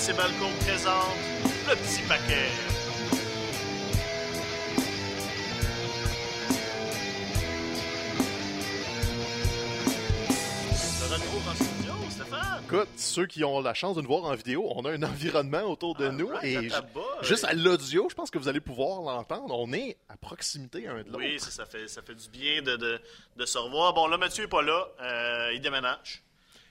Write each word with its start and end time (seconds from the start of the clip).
RDS 0.00 0.10
et 0.10 0.12
Balcon 0.14 0.50
présente 0.60 1.16
le 1.68 1.76
petit 1.76 2.02
paquet. 2.08 2.48
Écoute, 12.64 12.88
ceux 12.96 13.26
qui 13.26 13.42
ont 13.42 13.60
la 13.60 13.74
chance 13.74 13.96
de 13.96 14.00
nous 14.02 14.06
voir 14.06 14.24
en 14.24 14.34
vidéo, 14.36 14.70
on 14.76 14.84
a 14.84 14.92
un 14.92 15.02
environnement 15.02 15.62
autour 15.62 15.96
de 15.96 16.08
nous 16.08 16.30
Alright, 16.30 16.44
et 16.44 16.70
juste 17.22 17.42
euh, 17.42 17.48
à 17.48 17.52
l'audio, 17.52 18.06
je 18.08 18.14
pense 18.14 18.30
que 18.30 18.38
vous 18.38 18.46
allez 18.46 18.60
pouvoir 18.60 19.02
l'entendre. 19.02 19.58
On 19.58 19.72
est 19.72 19.96
à 20.08 20.16
proximité 20.16 20.86
un 20.86 21.02
de 21.02 21.08
l'autre. 21.08 21.18
Oui, 21.18 21.40
ça, 21.40 21.50
ça 21.50 21.66
fait, 21.66 21.88
ça 21.88 22.00
fait 22.00 22.14
du 22.14 22.28
bien 22.28 22.62
de, 22.62 22.76
de, 22.76 23.00
de 23.36 23.44
se 23.44 23.58
revoir. 23.58 23.92
Bon, 23.92 24.06
là, 24.06 24.18
Mathieu 24.18 24.44
est 24.44 24.48
pas 24.48 24.62
là. 24.62 24.86
Euh, 25.02 25.52
il 25.52 25.60
déménage. 25.60 26.22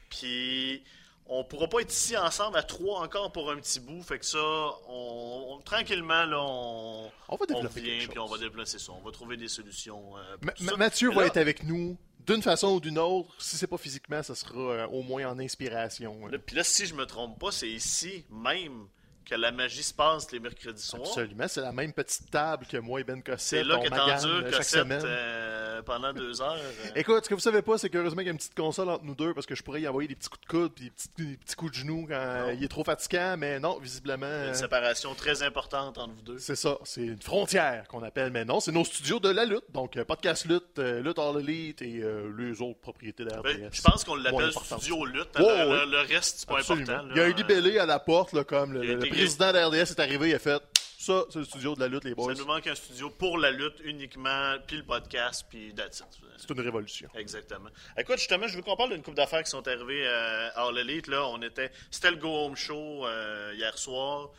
Puis, 0.10 0.84
on 1.30 1.44
pourra 1.44 1.68
pas 1.68 1.80
être 1.82 1.92
ici 1.94 2.18
ensemble 2.18 2.58
à 2.58 2.64
trois 2.64 3.02
encore 3.02 3.32
pour 3.32 3.52
un 3.52 3.58
petit 3.58 3.80
bout. 3.80 4.02
Fait 4.04 4.18
que 4.20 4.26
ça, 4.26 4.38
on, 4.40 5.46
on- 5.50 5.62
tranquillement, 5.62 6.26
là, 6.26 6.40
on, 6.42 7.12
On 7.30 7.36
va 7.36 7.46
développer 7.46 8.08
puis 8.10 8.20
on 8.20 8.26
va 8.26 8.38
développer 8.38 8.66
ça. 8.66 8.92
On 8.92 9.02
va 9.06 9.12
trouver 9.12 9.38
des 9.38 9.48
solutions. 9.48 10.18
euh, 10.18 10.36
pour 10.38 10.46
Ma- 10.48 10.52
tout 10.54 10.64
Ma- 10.64 10.72
ça. 10.72 10.78
Mathieu 10.78 11.12
va 11.12 11.26
être 11.28 11.38
avec 11.38 11.64
nous 11.64 11.98
d'une 12.26 12.42
façon 12.42 12.74
ou 12.76 12.80
d'une 12.80 13.00
autre. 13.00 13.30
Si 13.40 13.58
c'est 13.58 13.68
pas 13.68 13.78
physiquement, 13.78 14.22
ça 14.24 14.36
sera 14.36 14.60
euh, 14.60 14.88
au 14.88 15.02
moins 15.04 15.28
en 15.30 15.40
inspiration. 15.40 16.28
là, 16.28 16.38
Puis 16.38 16.56
là, 16.56 16.64
si 16.64 16.86
je 16.86 16.94
me 16.96 17.06
trompe 17.06 17.40
pas, 17.40 17.52
c'est 17.52 17.70
ici 17.70 18.26
même 18.30 18.88
que 19.30 19.36
la 19.36 19.52
magie 19.52 19.84
se 19.84 19.94
passe 19.94 20.32
les 20.32 20.40
mercredis 20.40 20.82
soirs. 20.82 21.04
Absolument, 21.06 21.48
c'est 21.48 21.62
la 21.62 21.72
même 21.72 21.94
petite 21.94 22.32
table 22.32 22.66
que 22.66 22.78
moi 22.78 23.00
et 23.02 23.04
Ben 23.04 23.22
C'est 23.26 23.32
Cossette. 23.32 23.66
là 23.66 23.78
on 23.78 23.84
que 23.84 23.90
magane, 23.90 24.08
t'endures 24.22 24.30
euh, 24.30 24.42
chaque 24.52 24.58
Cossette 24.58 24.80
semaine. 24.82 25.02
euh, 25.06 25.82
pendant 25.84 26.14
deux 26.14 26.42
heures. 26.42 26.58
euh. 26.58 26.90
Écoute, 26.96 27.26
ce 27.26 27.30
que 27.30 27.36
vous 27.36 27.40
savez 27.40 27.62
pas, 27.62 27.78
c'est 27.78 27.90
qu'heureusement 27.90 28.18
qu'il 28.20 28.28
y 28.28 28.30
a 28.30 28.32
une 28.32 28.38
petite 28.38 28.56
console 28.56 28.90
entre 28.90 29.04
nous 29.06 29.16
deux 29.16 29.34
parce 29.34 29.46
que 29.46 29.56
je 29.56 29.62
pourrais 29.64 29.82
y 29.82 29.88
envoyer 29.88 30.08
des 30.08 30.16
petits 30.16 30.30
coups 30.30 30.42
de 30.42 30.48
coude 30.48 30.74
puis 30.74 30.86
des 30.86 30.90
petits, 30.92 31.10
des 31.18 31.38
petits 31.38 31.56
coups 31.56 31.72
de 31.72 31.78
genoux 31.78 32.06
quand 32.10 32.50
il 32.54 32.64
est 32.64 32.68
trop 32.68 32.84
fatigant, 32.84 33.36
mais 33.38 33.60
non, 33.60 33.78
visiblement. 33.80 34.48
Une 34.48 34.54
séparation 34.54 35.14
très 35.16 35.44
importante 35.44 35.98
entre 35.98 36.14
vous 36.14 36.22
deux. 36.22 36.38
C'est 36.40 36.56
ça, 36.56 36.78
c'est 36.84 37.02
une 37.02 37.22
frontière 37.22 37.88
qu'on 37.88 38.04
appelle, 38.04 38.32
mais 38.32 38.46
non, 38.46 38.60
c'est 38.60 38.72
nos 38.72 38.84
studios 38.86 39.20
de 39.20 39.30
la 39.30 39.46
lutte. 39.46 39.66
Donc, 39.70 40.02
podcast 40.04 40.46
lutte, 40.46 40.80
lutte 40.80 41.20
all 41.20 41.40
elite 41.40 41.82
et 41.82 42.02
euh, 42.02 42.32
les 42.38 42.62
autres 42.62 42.80
propriétés 42.80 43.26
d'RDS. 43.26 43.44
Ben, 43.44 43.70
je 43.72 43.82
pense 43.82 44.04
qu'on 44.04 44.16
l'appelle 44.16 44.52
studio 44.52 45.06
lutte. 45.06 45.30
Oh, 45.40 45.44
le, 45.44 46.00
reste, 46.08 46.40
c'est 46.40 46.50
pas 46.50 46.58
Absolument. 46.58 46.92
important. 46.94 47.08
là. 47.08 47.14
Il 47.16 47.18
y 47.18 47.22
a 47.22 47.26
un 47.26 47.34
libellé 47.36 47.78
à 47.78 47.86
la 47.86 48.00
porte, 48.00 48.34
là, 48.34 48.44
comme 48.44 48.74
le, 48.74 48.82
le 48.82 48.96
président 49.20 49.52
d'RDS 49.52 49.92
est 49.92 50.00
arrivé, 50.00 50.30
il 50.30 50.36
a 50.36 50.40
fait 50.40 50.62
ça, 51.00 51.24
c'est 51.30 51.40
le 51.40 51.46
studio 51.46 51.76
de 51.76 51.80
la 51.80 51.88
lutte, 51.88 52.04
les 52.04 52.14
boys. 52.14 52.36
Ça 52.36 52.42
nous 52.42 52.46
manque 52.46 52.68
un 52.68 52.76
studio 52.76 53.10
pour 53.10 53.38
la 53.38 53.52
lutte 53.52 53.80
uniquement, 53.86 54.58
puis 54.68 54.76
le 54.76 54.84
podcast, 54.84 55.46
puis 55.50 55.74
that's 55.74 56.02
it. 56.02 56.08
C'est 56.38 56.50
une 56.50 56.60
révolution. 56.60 57.08
Exactement. 57.16 57.70
Écoute, 57.98 58.18
justement, 58.18 58.48
je 58.48 58.58
veux 58.58 58.62
qu'on 58.62 58.76
parle 58.76 58.90
d'une 58.90 59.02
couple 59.02 59.16
d'affaires 59.16 59.42
qui 59.42 59.50
sont 59.50 59.66
arrivées 59.66 60.06
euh, 60.06 60.50
à 60.56 60.68
All 60.68 60.78
Elite. 60.78 61.08
Là, 61.08 61.26
on 61.28 61.42
était, 61.42 61.72
c'était 61.90 62.12
le 62.12 62.18
Go 62.18 62.28
Home 62.28 62.58
Show 62.58 63.08
euh, 63.08 63.54
hier 63.56 63.78
soir. 63.78 64.32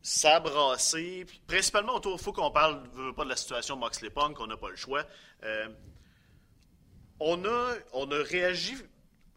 Ça 0.00 0.36
a 0.36 0.40
brassé. 0.40 1.24
Puis, 1.26 1.40
principalement, 1.44 1.96
autour, 1.96 2.16
il 2.20 2.22
faut 2.22 2.32
qu'on 2.32 2.52
parle 2.52 2.80
pas 3.16 3.24
de 3.24 3.28
la 3.28 3.36
situation 3.36 3.74
Moxley 3.74 4.10
Punk, 4.10 4.38
on 4.38 4.46
n'a 4.46 4.56
pas 4.56 4.70
le 4.70 4.76
choix. 4.76 5.04
Euh, 5.42 5.66
on, 7.18 7.44
a, 7.44 7.74
on 7.94 8.08
a 8.12 8.22
réagi 8.22 8.76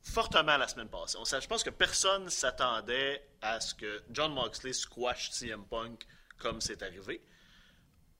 fortement 0.03 0.57
la 0.57 0.67
semaine 0.67 0.89
passée. 0.89 1.17
Je 1.23 1.47
pense 1.47 1.63
que 1.63 1.69
personne 1.69 2.29
s'attendait 2.29 3.23
à 3.41 3.59
ce 3.59 3.73
que 3.75 4.03
John 4.11 4.33
Moxley 4.33 4.73
squash 4.73 5.29
CM 5.31 5.65
Punk 5.65 6.05
comme 6.37 6.59
c'est 6.61 6.81
arrivé 6.81 7.21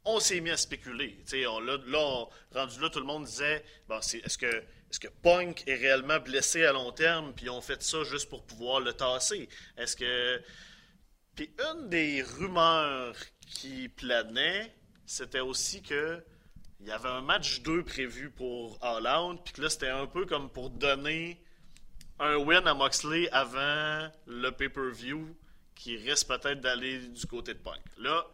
on 0.06 0.20
s'est 0.20 0.40
mis 0.42 0.50
à 0.50 0.58
spéculer. 0.58 1.24
On, 1.48 1.60
là, 1.60 1.78
là, 1.86 2.00
on- 2.00 2.30
rendu 2.54 2.80
là, 2.80 2.90
tout 2.90 3.00
le 3.00 3.06
monde 3.06 3.26
disait 3.26 3.64
bon, 3.88 4.00
c'est, 4.02 4.20
est-ce, 4.20 4.38
que, 4.38 4.48
est-ce 4.48 5.00
que 5.00 5.08
Punk 5.08 5.64
est 5.68 5.76
réellement 5.76 6.20
blessé 6.20 6.66
à 6.66 6.74
long 6.74 6.92
terme, 6.92 7.34
puis 7.34 7.50
on 7.50 7.62
fait 7.62 7.82
ça 7.84 8.04
juste 8.04 8.30
pour 8.30 8.46
pouvoir 8.46 8.80
le 8.80 8.94
tasser? 8.94 9.48
Est-ce 9.78 9.96
que. 9.96 10.42
Puis 11.36 11.54
une 11.74 11.90
des 11.90 12.24
rumeurs 12.24 13.16
qui 13.48 13.90
planait, 13.90 14.76
c'était 15.06 15.40
aussi 15.40 15.82
que 15.82 16.24
il 16.80 16.88
y 16.88 16.92
avait 16.92 17.10
un 17.10 17.22
match 17.22 17.62
2 17.62 17.84
prévu 17.84 18.32
pour 18.32 18.80
All 18.82 19.06
Out, 19.08 19.42
puis 19.46 19.54
que 19.54 19.62
là, 19.62 19.70
c'était 19.70 19.90
un 19.90 20.08
peu 20.08 20.26
comme 20.26 20.50
pour 20.50 20.72
donner 20.72 21.40
un 22.22 22.36
win 22.38 22.66
à 22.68 22.74
Moxley 22.74 23.30
avant 23.32 24.10
le 24.28 24.50
pay-per-view 24.52 25.36
qui 25.76 25.98
risque 25.98 26.28
peut-être 26.28 26.62
d'aller 26.62 27.00
du 27.00 27.26
côté 27.26 27.54
de 27.54 27.60
Punk. 27.60 27.82
Là, 27.98 28.26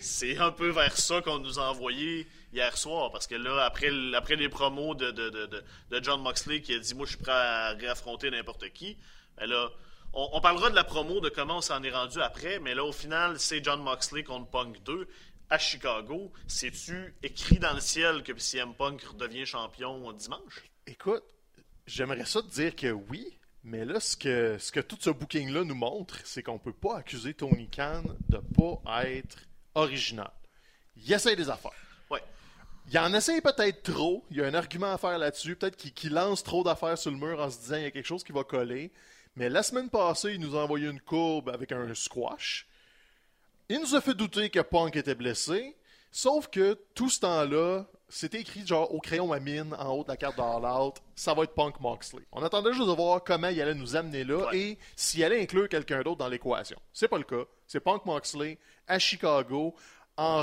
C'est- 0.00 0.36
un 0.38 0.50
peu 0.50 0.70
vers 0.70 0.96
ça 0.96 1.22
qu'on 1.22 1.38
nous 1.38 1.60
a 1.60 1.70
envoyé 1.70 2.26
hier 2.52 2.76
soir, 2.76 3.12
parce 3.12 3.28
que 3.28 3.36
là, 3.36 3.64
après, 3.64 3.90
les 4.36 4.48
promos 4.48 4.96
de, 4.96 5.12
de, 5.12 5.30
de, 5.30 5.46
de- 5.46 5.64
de 5.90 6.02
John 6.04 6.20
Moxley 6.20 6.60
qui 6.60 6.74
a 6.74 6.78
dit 6.80 6.92
Moi, 6.94 7.06
je 7.06 7.12
suis 7.12 7.22
prêt 7.22 7.30
à 7.30 7.70
réaffronter 7.74 8.30
n'importe 8.32 8.68
qui, 8.70 8.96
ben 9.36 9.46
là, 9.46 9.70
on, 10.12 10.28
on 10.32 10.40
parlera 10.40 10.70
de 10.70 10.74
la 10.74 10.82
promo, 10.82 11.20
de 11.20 11.28
comment 11.28 11.58
on 11.58 11.60
s'en 11.60 11.80
est 11.84 11.90
rendu 11.92 12.20
après, 12.20 12.58
mais 12.58 12.74
là, 12.74 12.82
au 12.84 12.90
final, 12.92 13.38
c'est 13.38 13.62
John 13.62 13.80
Moxley 13.80 14.24
contre 14.24 14.50
Punk 14.50 14.82
2 14.82 15.06
à 15.50 15.58
Chicago. 15.58 16.32
C'est-tu 16.48 17.14
écrit 17.22 17.60
dans 17.60 17.72
le 17.74 17.80
ciel 17.80 18.24
que 18.24 18.36
CM 18.38 18.74
Punk 18.74 19.00
redevient 19.04 19.46
champion 19.46 20.10
dimanche? 20.12 20.64
Écoute, 20.88 21.22
j'aimerais 21.90 22.24
ça 22.24 22.42
te 22.42 22.48
dire 22.48 22.76
que 22.76 22.90
oui, 22.90 23.26
mais 23.64 23.84
là, 23.84 24.00
ce 24.00 24.16
que, 24.16 24.56
ce 24.58 24.72
que 24.72 24.80
tout 24.80 24.96
ce 25.00 25.10
booking-là 25.10 25.64
nous 25.64 25.74
montre, 25.74 26.18
c'est 26.24 26.42
qu'on 26.42 26.58
peut 26.58 26.72
pas 26.72 26.98
accuser 26.98 27.34
Tony 27.34 27.68
Khan 27.68 28.04
de 28.28 28.38
pas 28.38 29.04
être 29.06 29.38
original. 29.74 30.30
Il 30.96 31.12
essaie 31.12 31.36
des 31.36 31.50
affaires. 31.50 31.72
Ouais. 32.10 32.22
Il 32.90 32.98
en 32.98 33.12
essaye 33.12 33.40
peut-être 33.40 33.82
trop. 33.82 34.24
Il 34.30 34.38
y 34.38 34.42
a 34.42 34.46
un 34.46 34.54
argument 34.54 34.92
à 34.92 34.98
faire 34.98 35.18
là-dessus. 35.18 35.56
Peut-être 35.56 35.76
qu'il 35.76 35.92
qu'il 35.92 36.12
lance 36.12 36.42
trop 36.42 36.62
d'affaires 36.62 36.98
sur 36.98 37.10
le 37.10 37.16
mur 37.16 37.40
en 37.40 37.50
se 37.50 37.58
disant 37.58 37.76
il 37.76 37.82
y 37.82 37.86
a 37.86 37.90
quelque 37.90 38.06
chose 38.06 38.24
qui 38.24 38.32
va 38.32 38.44
coller. 38.44 38.92
Mais 39.36 39.48
la 39.48 39.62
semaine 39.62 39.90
passée, 39.90 40.34
il 40.34 40.40
nous 40.40 40.56
a 40.56 40.62
envoyé 40.62 40.88
une 40.88 41.00
courbe 41.00 41.50
avec 41.50 41.72
un 41.72 41.94
squash. 41.94 42.66
Il 43.68 43.80
nous 43.80 43.94
a 43.94 44.00
fait 44.00 44.14
douter 44.14 44.50
que 44.50 44.60
Punk 44.60 44.96
était 44.96 45.14
blessé. 45.14 45.76
Sauf 46.10 46.48
que 46.48 46.76
tout 46.94 47.08
ce 47.08 47.20
temps-là, 47.20 47.86
c'était 48.10 48.40
écrit 48.40 48.66
genre 48.66 48.92
au 48.94 49.00
crayon 49.00 49.32
à 49.32 49.40
mine 49.40 49.74
en 49.78 49.88
haut 49.94 50.02
de 50.04 50.08
la 50.08 50.16
carte 50.16 50.36
de 50.36 50.42
All 50.42 50.64
Out, 50.82 50.96
ça 51.14 51.32
va 51.32 51.44
être 51.44 51.54
Punk 51.54 51.80
Moxley. 51.80 52.22
On 52.32 52.42
attendait 52.42 52.72
juste 52.72 52.86
de 52.88 52.92
voir 52.92 53.24
comment 53.24 53.48
il 53.48 53.60
allait 53.62 53.74
nous 53.74 53.96
amener 53.96 54.24
là 54.24 54.48
Ouais. 54.48 54.58
et 54.58 54.78
s'il 54.96 55.24
allait 55.24 55.40
inclure 55.40 55.68
quelqu'un 55.68 56.02
d'autre 56.02 56.18
dans 56.18 56.28
l'équation. 56.28 56.78
C'est 56.92 57.08
pas 57.08 57.18
le 57.18 57.24
cas. 57.24 57.44
C'est 57.66 57.80
Punk 57.80 58.04
Moxley 58.04 58.58
à 58.86 58.98
Chicago 58.98 59.74
en 60.16 60.42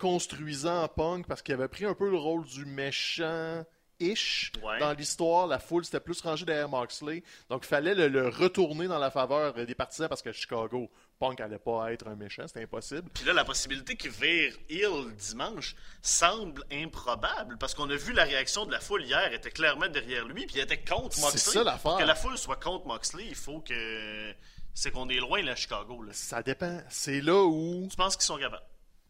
reconstruisant 0.00 0.88
Punk 0.88 1.26
parce 1.26 1.42
qu'il 1.42 1.54
avait 1.54 1.68
pris 1.68 1.84
un 1.84 1.94
peu 1.94 2.10
le 2.10 2.16
rôle 2.18 2.44
du 2.44 2.64
méchant. 2.66 3.64
Ish. 3.98 4.52
Ouais. 4.62 4.78
Dans 4.78 4.92
l'histoire, 4.92 5.46
la 5.46 5.58
foule 5.58 5.82
s'était 5.82 6.00
plus 6.00 6.20
rangée 6.20 6.44
derrière 6.44 6.68
Moxley. 6.68 7.22
Donc, 7.48 7.62
il 7.64 7.66
fallait 7.66 7.94
le, 7.94 8.08
le 8.08 8.28
retourner 8.28 8.88
dans 8.88 8.98
la 8.98 9.10
faveur 9.10 9.54
des 9.54 9.74
partisans 9.74 10.06
parce 10.06 10.20
que 10.20 10.32
Chicago, 10.32 10.90
Punk 11.18 11.40
allait 11.40 11.58
pas 11.58 11.92
être 11.92 12.08
un 12.08 12.14
méchant, 12.14 12.46
c'était 12.46 12.62
impossible. 12.62 13.08
Puis 13.14 13.24
là, 13.24 13.32
la 13.32 13.44
possibilité 13.44 13.96
qu'il 13.96 14.10
vire 14.10 14.52
Hill 14.68 15.14
dimanche 15.16 15.74
semble 16.02 16.62
improbable 16.70 17.56
parce 17.58 17.74
qu'on 17.74 17.88
a 17.88 17.96
vu 17.96 18.12
la 18.12 18.24
réaction 18.24 18.66
de 18.66 18.72
la 18.72 18.80
foule 18.80 19.02
hier 19.04 19.32
était 19.32 19.50
clairement 19.50 19.88
derrière 19.88 20.26
lui, 20.26 20.46
puis 20.46 20.56
il 20.56 20.60
était 20.60 20.78
contre 20.82 21.14
C'est 21.16 21.22
Moxley. 21.22 21.38
ça, 21.38 21.64
l'affaire. 21.64 21.82
Pour 21.92 21.98
Que 21.98 22.04
la 22.04 22.14
foule 22.14 22.36
soit 22.36 22.56
contre 22.62 22.86
Moxley, 22.86 23.24
il 23.28 23.34
faut 23.34 23.60
que. 23.60 24.34
C'est 24.74 24.90
qu'on 24.90 25.08
est 25.08 25.16
loin, 25.20 25.40
là, 25.42 25.52
à 25.52 25.54
Chicago. 25.56 26.02
Là. 26.02 26.12
Ça 26.12 26.42
dépend. 26.42 26.82
C'est 26.90 27.22
là 27.22 27.42
où 27.44 27.86
Tu 27.90 27.96
penses 27.96 28.14
qu'ils 28.14 28.26
sont 28.26 28.36
capables? 28.36 28.62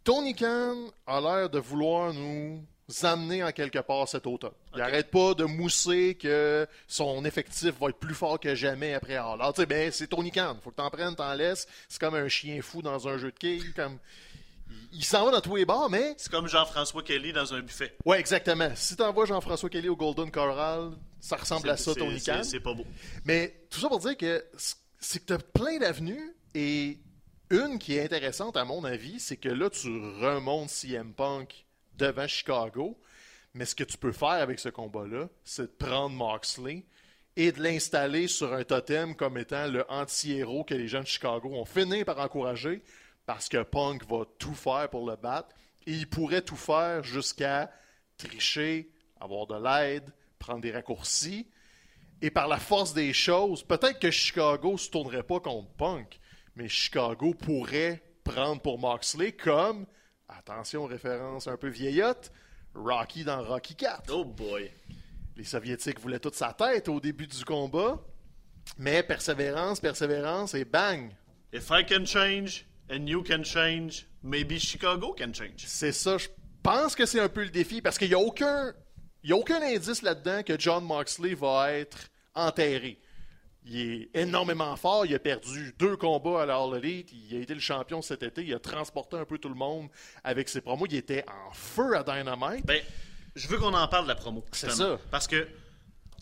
Tony 0.04 0.32
Khan 0.36 0.92
a 1.08 1.20
l'air 1.20 1.50
de 1.50 1.58
vouloir 1.58 2.12
nous 2.12 2.64
amener 3.02 3.42
en 3.42 3.50
quelque 3.52 3.78
part 3.80 4.08
cet 4.08 4.26
automne. 4.26 4.52
Il 4.74 4.80
Ok. 4.80 4.86
arrête 4.88 5.10
pas 5.10 5.34
de 5.34 5.44
mousser 5.44 6.14
que 6.14 6.66
son 6.86 7.24
effectif 7.24 7.74
va 7.80 7.88
être 7.88 7.98
plus 7.98 8.14
fort 8.14 8.38
que 8.38 8.54
jamais 8.54 8.94
après 8.94 9.16
All 9.16 9.40
Out. 9.42 9.54
Tu 9.56 9.60
sais, 9.62 9.66
ben, 9.66 9.90
c'est 9.92 10.06
Tony 10.06 10.30
Khan. 10.30 10.56
Faut 10.62 10.70
que 10.70 10.76
t'en 10.76 10.90
prennes, 10.90 11.14
t'en 11.16 11.34
laisses. 11.34 11.66
C'est 11.88 12.00
comme 12.00 12.14
un 12.14 12.28
chien 12.28 12.60
fou 12.62 12.82
dans 12.82 13.08
un 13.08 13.18
jeu 13.18 13.32
de 13.32 13.36
quilles. 13.38 13.72
Comme... 13.74 13.98
Il 14.92 14.98
il 14.98 15.04
s'en 15.04 15.24
va 15.26 15.30
dans 15.32 15.40
tous 15.40 15.56
les 15.56 15.64
bars, 15.64 15.90
mais... 15.90 16.14
C'est 16.16 16.30
comme 16.30 16.48
Jean-François 16.48 17.02
Kelly 17.02 17.32
dans 17.32 17.52
un 17.54 17.60
buffet. 17.60 17.94
Ouais, 18.04 18.18
exactement. 18.18 18.70
Si 18.74 18.96
t'envoies 18.96 19.26
Jean-François 19.26 19.68
Kelly 19.68 19.88
au 19.88 19.96
Golden 19.96 20.30
Corral, 20.30 20.92
ça 21.20 21.36
ressemble 21.36 21.68
à 21.70 21.76
ça, 21.76 21.94
Tony 21.94 22.20
Khan. 22.22 22.40
C'est 22.42 22.60
pas 22.60 22.72
beau. 22.72 22.86
Mais 23.24 23.66
tout 23.70 23.80
ça 23.80 23.88
pour 23.88 23.98
dire 23.98 24.16
que 24.16 24.44
c'est 24.98 25.20
que 25.20 25.26
tu 25.26 25.32
as 25.34 25.38
plein 25.38 25.78
d'avenues 25.78 26.34
et 26.54 26.98
une 27.50 27.78
qui 27.78 27.96
est 27.96 28.04
intéressante 28.04 28.56
à 28.56 28.64
mon 28.64 28.84
avis, 28.84 29.20
c'est 29.20 29.36
que 29.36 29.48
là 29.48 29.68
tu 29.70 29.88
remontes 29.88 30.70
CM 30.70 31.12
Punk 31.12 31.65
devant 31.96 32.26
Chicago, 32.26 32.98
mais 33.54 33.64
ce 33.64 33.74
que 33.74 33.84
tu 33.84 33.96
peux 33.96 34.12
faire 34.12 34.28
avec 34.28 34.58
ce 34.58 34.68
combat-là, 34.68 35.28
c'est 35.44 35.62
de 35.62 35.86
prendre 35.86 36.14
Moxley 36.14 36.84
et 37.36 37.52
de 37.52 37.62
l'installer 37.62 38.28
sur 38.28 38.52
un 38.52 38.64
totem 38.64 39.14
comme 39.14 39.38
étant 39.38 39.66
le 39.66 39.84
anti-héros 39.90 40.64
que 40.64 40.74
les 40.74 40.88
gens 40.88 41.00
de 41.00 41.06
Chicago 41.06 41.50
ont 41.52 41.64
fini 41.64 42.04
par 42.04 42.18
encourager 42.18 42.82
parce 43.26 43.48
que 43.48 43.62
Punk 43.62 44.08
va 44.08 44.24
tout 44.38 44.54
faire 44.54 44.88
pour 44.88 45.08
le 45.08 45.16
battre 45.16 45.54
et 45.86 45.92
il 45.92 46.08
pourrait 46.08 46.42
tout 46.42 46.56
faire 46.56 47.02
jusqu'à 47.02 47.70
tricher, 48.16 48.90
avoir 49.20 49.46
de 49.46 49.62
l'aide, 49.62 50.12
prendre 50.38 50.60
des 50.60 50.72
raccourcis. 50.72 51.48
Et 52.22 52.30
par 52.30 52.48
la 52.48 52.56
force 52.56 52.94
des 52.94 53.12
choses, 53.12 53.62
peut-être 53.62 53.98
que 53.98 54.10
Chicago 54.10 54.78
se 54.78 54.90
tournerait 54.90 55.22
pas 55.22 55.40
contre 55.40 55.70
Punk, 55.74 56.18
mais 56.54 56.68
Chicago 56.68 57.34
pourrait 57.34 58.02
prendre 58.24 58.62
pour 58.62 58.78
Moxley 58.78 59.32
comme, 59.32 59.86
attention, 60.28 60.86
référence 60.86 61.46
un 61.46 61.56
peu 61.56 61.68
vieillotte, 61.68 62.32
Rocky 62.74 63.24
dans 63.24 63.42
Rocky 63.44 63.74
4. 63.74 64.12
Oh 64.12 64.24
boy. 64.24 64.70
Les 65.36 65.44
Soviétiques 65.44 66.00
voulaient 66.00 66.18
toute 66.18 66.34
sa 66.34 66.52
tête 66.52 66.88
au 66.88 67.00
début 67.00 67.26
du 67.26 67.44
combat. 67.44 68.00
Mais 68.78 69.02
persévérance, 69.02 69.80
persévérance, 69.80 70.54
et 70.54 70.64
bang! 70.64 71.10
If 71.52 71.70
I 71.70 71.84
can 71.86 72.04
change 72.04 72.66
and 72.90 73.06
you 73.06 73.22
can 73.22 73.44
change, 73.44 74.06
maybe 74.22 74.58
Chicago 74.58 75.14
can 75.16 75.32
change. 75.32 75.64
C'est 75.66 75.92
ça, 75.92 76.18
je 76.18 76.28
pense 76.62 76.94
que 76.96 77.06
c'est 77.06 77.20
un 77.20 77.28
peu 77.28 77.44
le 77.44 77.50
défi, 77.50 77.80
parce 77.80 77.98
qu'il 77.98 78.08
n'y 78.08 78.14
a 78.14 78.18
aucun... 78.18 78.74
Il 79.22 79.30
y 79.30 79.32
a 79.32 79.36
aucun 79.36 79.60
indice 79.60 80.02
là-dedans 80.02 80.42
que 80.44 80.58
John 80.58 80.84
Moxley 80.84 81.34
va 81.34 81.72
être 81.72 81.98
enterré. 82.34 83.00
Il 83.68 83.80
est 83.80 84.10
énormément 84.14 84.76
fort. 84.76 85.06
Il 85.06 85.14
a 85.14 85.18
perdu 85.18 85.74
deux 85.78 85.96
combats 85.96 86.42
à 86.42 86.46
la 86.46 86.56
All 86.56 86.76
Elite. 86.76 87.10
Il 87.12 87.36
a 87.36 87.40
été 87.40 87.52
le 87.54 87.60
champion 87.60 88.00
cet 88.00 88.22
été. 88.22 88.42
Il 88.44 88.54
a 88.54 88.58
transporté 88.60 89.16
un 89.16 89.24
peu 89.24 89.38
tout 89.38 89.48
le 89.48 89.54
monde 89.56 89.88
avec 90.22 90.48
ses 90.48 90.60
promos. 90.60 90.86
Il 90.88 90.96
était 90.96 91.24
en 91.28 91.52
feu 91.52 91.96
à 91.96 92.02
Dynamite. 92.04 92.64
Ben, 92.64 92.80
je 93.34 93.48
veux 93.48 93.58
qu'on 93.58 93.74
en 93.74 93.88
parle 93.88 94.04
de 94.04 94.08
la 94.08 94.14
promo. 94.14 94.44
C'est 94.52 94.66
ça. 94.70 95.00
Parce 95.10 95.26
que 95.26 95.48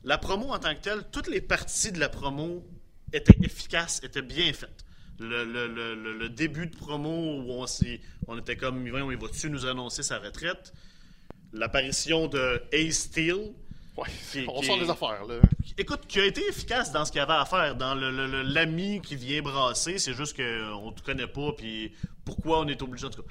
la 0.04 0.16
promo 0.18 0.52
en 0.52 0.58
tant 0.58 0.74
que 0.74 0.80
telle, 0.80 1.04
toutes 1.12 1.28
les 1.28 1.40
parties 1.42 1.92
de 1.92 2.00
la 2.00 2.08
promo 2.08 2.64
étaient 3.12 3.36
efficaces, 3.44 4.00
étaient 4.02 4.22
bien 4.22 4.52
faites. 4.52 4.84
Le, 5.20 5.44
le- 5.44 5.68
le- 5.68 5.94
le- 5.94 6.18
le 6.18 6.28
début 6.28 6.66
de 6.66 6.74
promo 6.76 7.40
où 7.42 7.64
on 8.26 8.38
était 8.38 8.56
comme, 8.56 8.88
voyons, 8.88 9.10
il 9.12 9.18
va-tu 9.18 9.48
nous 9.50 9.64
annoncer 9.66 10.02
sa 10.02 10.18
retraite? 10.18 10.72
L'apparition 11.52 12.26
de 12.26 12.62
Ace 12.72 12.94
Steel. 13.00 13.52
Ouais, 13.96 14.08
Qui- 14.32 14.44
on 14.48 14.60
qui- 14.60 14.66
sort 14.66 14.76
les 14.78 14.90
affaires, 14.90 15.24
là. 15.24 15.36
Écoute, 15.78 16.06
qui 16.08 16.18
a 16.18 16.24
été 16.26 16.40
efficace 16.48 16.90
dans 16.90 17.04
ce 17.04 17.12
qu'il 17.12 17.20
y 17.20 17.22
avait 17.22 17.32
à 17.34 17.44
faire, 17.44 17.76
dans 17.76 17.94
l'ami 17.94 19.00
qui 19.00 19.14
vient 19.14 19.40
brasser, 19.40 19.98
c'est 19.98 20.14
juste 20.14 20.36
qu'on 20.36 20.90
te 20.92 21.02
connaît 21.02 21.28
pas, 21.28 21.52
puis 21.56 21.94
pourquoi 22.24 22.60
on 22.60 22.66
est 22.68 22.82
obligé, 22.82 23.06
en 23.06 23.10
tout 23.10 23.22
cas. 23.22 23.28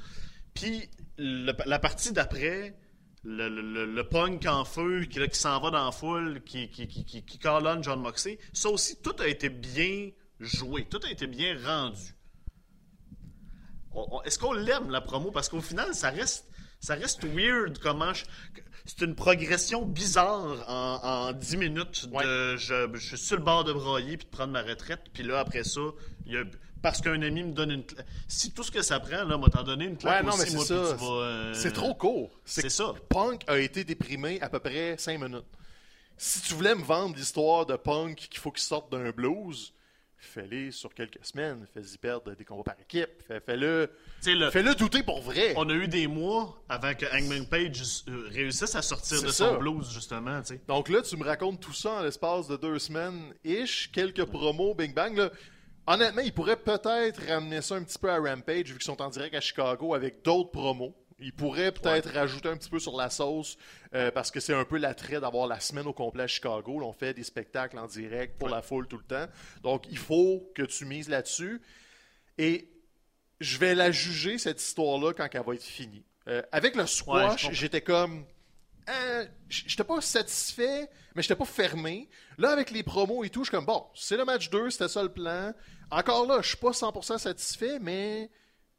Puis 0.54 0.90
le- 1.18 1.54
la 1.66 1.80
partie 1.80 2.14
d'après, 2.14 2.78
le, 3.26 3.50
le- 3.50 3.62
le- 3.62 3.86
le 3.94 4.04
punk 4.08 4.46
en 4.46 4.64
feu 4.64 5.04
qui, 5.06 5.20
là, 5.20 5.28
qui 5.28 5.38
s'en 5.38 5.60
va 5.60 5.70
dans 5.70 5.86
la 5.86 5.92
foule, 5.92 6.42
qui, 6.46 6.70
qui, 6.70 6.88
qui, 6.88 7.04
qui, 7.06 7.24
qui 7.26 7.40
calonne 7.40 7.84
John 7.84 8.00
Moxley, 8.02 8.40
ça 8.54 8.70
aussi, 8.70 9.02
tout 9.02 9.16
a 9.20 9.28
été 9.28 9.50
bien 9.50 10.12
joué, 10.40 10.86
tout 10.86 11.00
a 11.06 11.10
été 11.12 11.28
bien 11.28 11.58
rendu. 11.66 12.02
Est-ce 14.26 14.40
qu'on 14.40 14.54
l'aime, 14.54 14.90
la 14.90 15.02
promo? 15.02 15.30
Parce 15.32 15.50
qu'au 15.50 15.62
final, 15.62 15.94
ça 15.94 16.10
reste, 16.10 16.48
ça 16.80 16.96
reste 16.96 17.24
weird 17.26 17.78
comment... 17.80 18.14
je- 18.14 18.24
C'est 18.86 19.02
une 19.02 19.16
progression 19.16 19.86
bizarre 19.86 20.66
en, 20.70 21.30
en 21.30 21.32
10 21.34 21.58
minutes 21.58 22.10
de 22.10 22.58
je, 22.58 22.90
je 22.94 23.00
suis 23.00 23.18
sur 23.18 23.38
le 23.38 23.44
bord 23.44 23.64
de 23.64 23.72
broyer 23.72 24.18
puis 24.18 24.26
de 24.26 24.32
prendre 24.32 24.52
ma 24.52 24.62
retraite. 24.62 25.02
Puis 25.14 25.24
là, 25.24 25.40
après 25.40 25.64
ça, 25.64 25.80
il 26.26 26.34
y 26.34 26.38
a, 26.38 26.44
parce 26.82 27.00
qu'un 27.00 27.22
ami 27.22 27.44
me 27.44 27.54
donne 27.54 27.72
une 27.72 27.86
claque. 27.86 28.06
Si 28.28 28.52
tout 28.52 28.62
ce 28.64 28.72
que 28.72 28.82
ça 28.82 29.00
prend, 29.00 29.24
là, 29.24 29.38
m'a 29.38 29.48
t'en 29.48 29.64
donné 29.64 29.86
une 29.86 29.96
claque 29.98 30.24
Ouais, 30.26 30.30
non, 30.30 30.36
mais 30.38 30.44
aussi, 30.44 30.68
c'est 30.68 30.74
moi, 30.76 30.88
ça. 30.88 30.96
tu 30.98 31.00
vas, 31.02 31.12
euh, 31.12 31.54
C'est 31.54 31.72
trop 31.72 31.96
court. 31.96 32.38
C'est 32.44 32.70
ça. 32.70 32.94
Punk 33.08 33.44
a 33.48 33.58
été 33.58 33.86
déprimé 33.86 34.42
à 34.42 34.50
peu 34.50 34.60
près 34.60 34.98
5 34.98 35.18
minutes. 35.18 35.46
Si 36.18 36.42
tu 36.42 36.54
voulais 36.54 36.76
me 36.76 36.84
vendre 36.84 37.16
l'histoire 37.16 37.66
de 37.66 37.76
Punk 37.78 38.16
qu'il 38.18 38.40
faut 38.40 38.52
qu'il 38.52 38.62
sorte 38.64 38.92
d'un 38.92 39.12
blues, 39.12 39.74
fais-le 40.18 40.72
sur 40.72 40.94
quelques 40.94 41.24
semaines. 41.26 41.66
Fais-y 41.74 41.98
perdre 41.98 42.36
des 42.36 42.44
combats 42.46 42.64
par 42.74 42.80
équipe. 42.82 43.10
Fais- 43.28 43.40
Fais-le 43.40 43.90
sais, 43.90 43.92
le- 44.28 44.50
fais-le 44.52 44.76
douter 44.76 45.04
pour 45.04 45.22
vrai. 45.22 45.54
on 45.58 45.70
a 45.70 45.74
eu 45.74 45.88
des 45.88 46.08
mois 46.08 46.64
avant 46.70 46.94
que 46.94 47.06
Hangman 47.16 47.46
Page 47.46 47.82
euh, 48.08 48.28
réussisse 48.30 48.76
à 48.76 48.82
sortir 48.82 49.22
de 49.22 49.28
ça. 49.28 49.50
son 49.50 49.58
blues, 49.58 49.92
justement. 49.92 50.42
Donc 50.68 50.90
là, 50.90 51.02
tu 51.02 51.18
me 51.18 51.24
racontes 51.26 51.60
tout 51.60 51.74
ça 51.74 51.92
en 51.92 52.02
l'espace 52.04 52.48
de 52.48 52.56
deux 52.56 52.80
semaines-ish, 52.80 53.92
quelques 53.92 54.26
promos, 54.26 54.74
Bing 54.74 54.94
Bang. 54.94 55.18
Là. 55.18 55.30
Honnêtement, 55.86 56.22
ils 56.22 56.34
pourraient 56.34 56.56
peut-être 56.58 57.22
ramener 57.28 57.62
ça 57.62 57.76
un 57.76 57.84
petit 57.84 58.00
peu 58.00 58.10
à 58.10 58.18
Rampage, 58.18 58.68
vu 58.68 58.74
qu'ils 58.78 58.84
sont 58.84 59.02
en 59.02 59.10
direct 59.10 59.36
à 59.36 59.42
Chicago 59.42 59.94
avec 59.94 60.24
d'autres 60.24 60.52
promos. 60.52 60.96
Ils 61.20 61.34
pourraient 61.34 61.72
peut-être 61.72 62.10
rajouter 62.14 62.50
un 62.50 62.58
petit 62.58 62.70
peu 62.70 62.80
sur 62.80 62.98
la 62.98 63.10
sauce, 63.10 63.58
euh, 63.94 64.10
parce 64.12 64.32
que 64.32 64.40
c'est 64.40 64.54
un 64.54 64.66
peu 64.66 64.78
l'attrait 64.78 65.20
d'avoir 65.22 65.48
la 65.48 65.60
semaine 65.60 65.86
au 65.88 65.94
complet 65.94 66.24
à 66.24 66.28
Chicago. 66.28 66.80
Là, 66.80 66.86
on 66.86 66.94
fait 66.94 67.14
des 67.14 67.24
spectacles 67.24 67.78
en 67.78 67.86
direct 67.88 68.38
pour 68.40 68.50
la 68.50 68.62
foule 68.62 68.88
tout 68.88 68.98
le 68.98 69.04
temps. 69.04 69.28
Donc, 69.62 69.86
il 69.90 69.98
faut 69.98 70.50
que 70.56 70.64
tu 70.64 70.86
mises 70.86 71.08
là-dessus. 71.10 71.62
Et 72.38 72.70
je 73.44 73.58
vais 73.58 73.76
la 73.76 73.92
juger, 73.92 74.38
cette 74.38 74.62
histoire-là, 74.62 75.14
quand 75.14 75.28
elle 75.32 75.44
va 75.46 75.54
être 75.54 75.64
finie. 75.64 76.04
Euh, 76.28 76.42
avec 76.52 76.76
le 76.76 76.86
squash, 76.88 77.50
j'étais 77.52 77.82
comme... 77.82 78.26
Euh, 78.90 79.26
j'étais 79.50 79.84
pas 79.84 80.02
satisfait, 80.02 80.90
mais 81.16 81.22
j'étais 81.22 81.36
pas 81.36 81.46
fermé. 81.46 82.10
Là, 82.38 82.50
avec 82.52 82.72
les 82.72 82.84
promos 82.84 83.24
et 83.24 83.30
tout, 83.30 83.42
je 83.44 83.50
suis 83.50 83.56
comme, 83.56 83.66
bon, 83.66 83.86
c'est 83.96 84.18
le 84.18 84.26
match 84.26 84.50
2, 84.50 84.70
c'était 84.70 84.88
ça 84.90 85.04
le 85.04 85.10
plan. 85.10 85.54
Encore 85.92 86.26
là, 86.28 86.40
je 86.42 86.48
suis 86.50 86.58
pas 86.58 86.72
100% 86.72 87.18
satisfait, 87.18 87.80
mais 87.80 88.30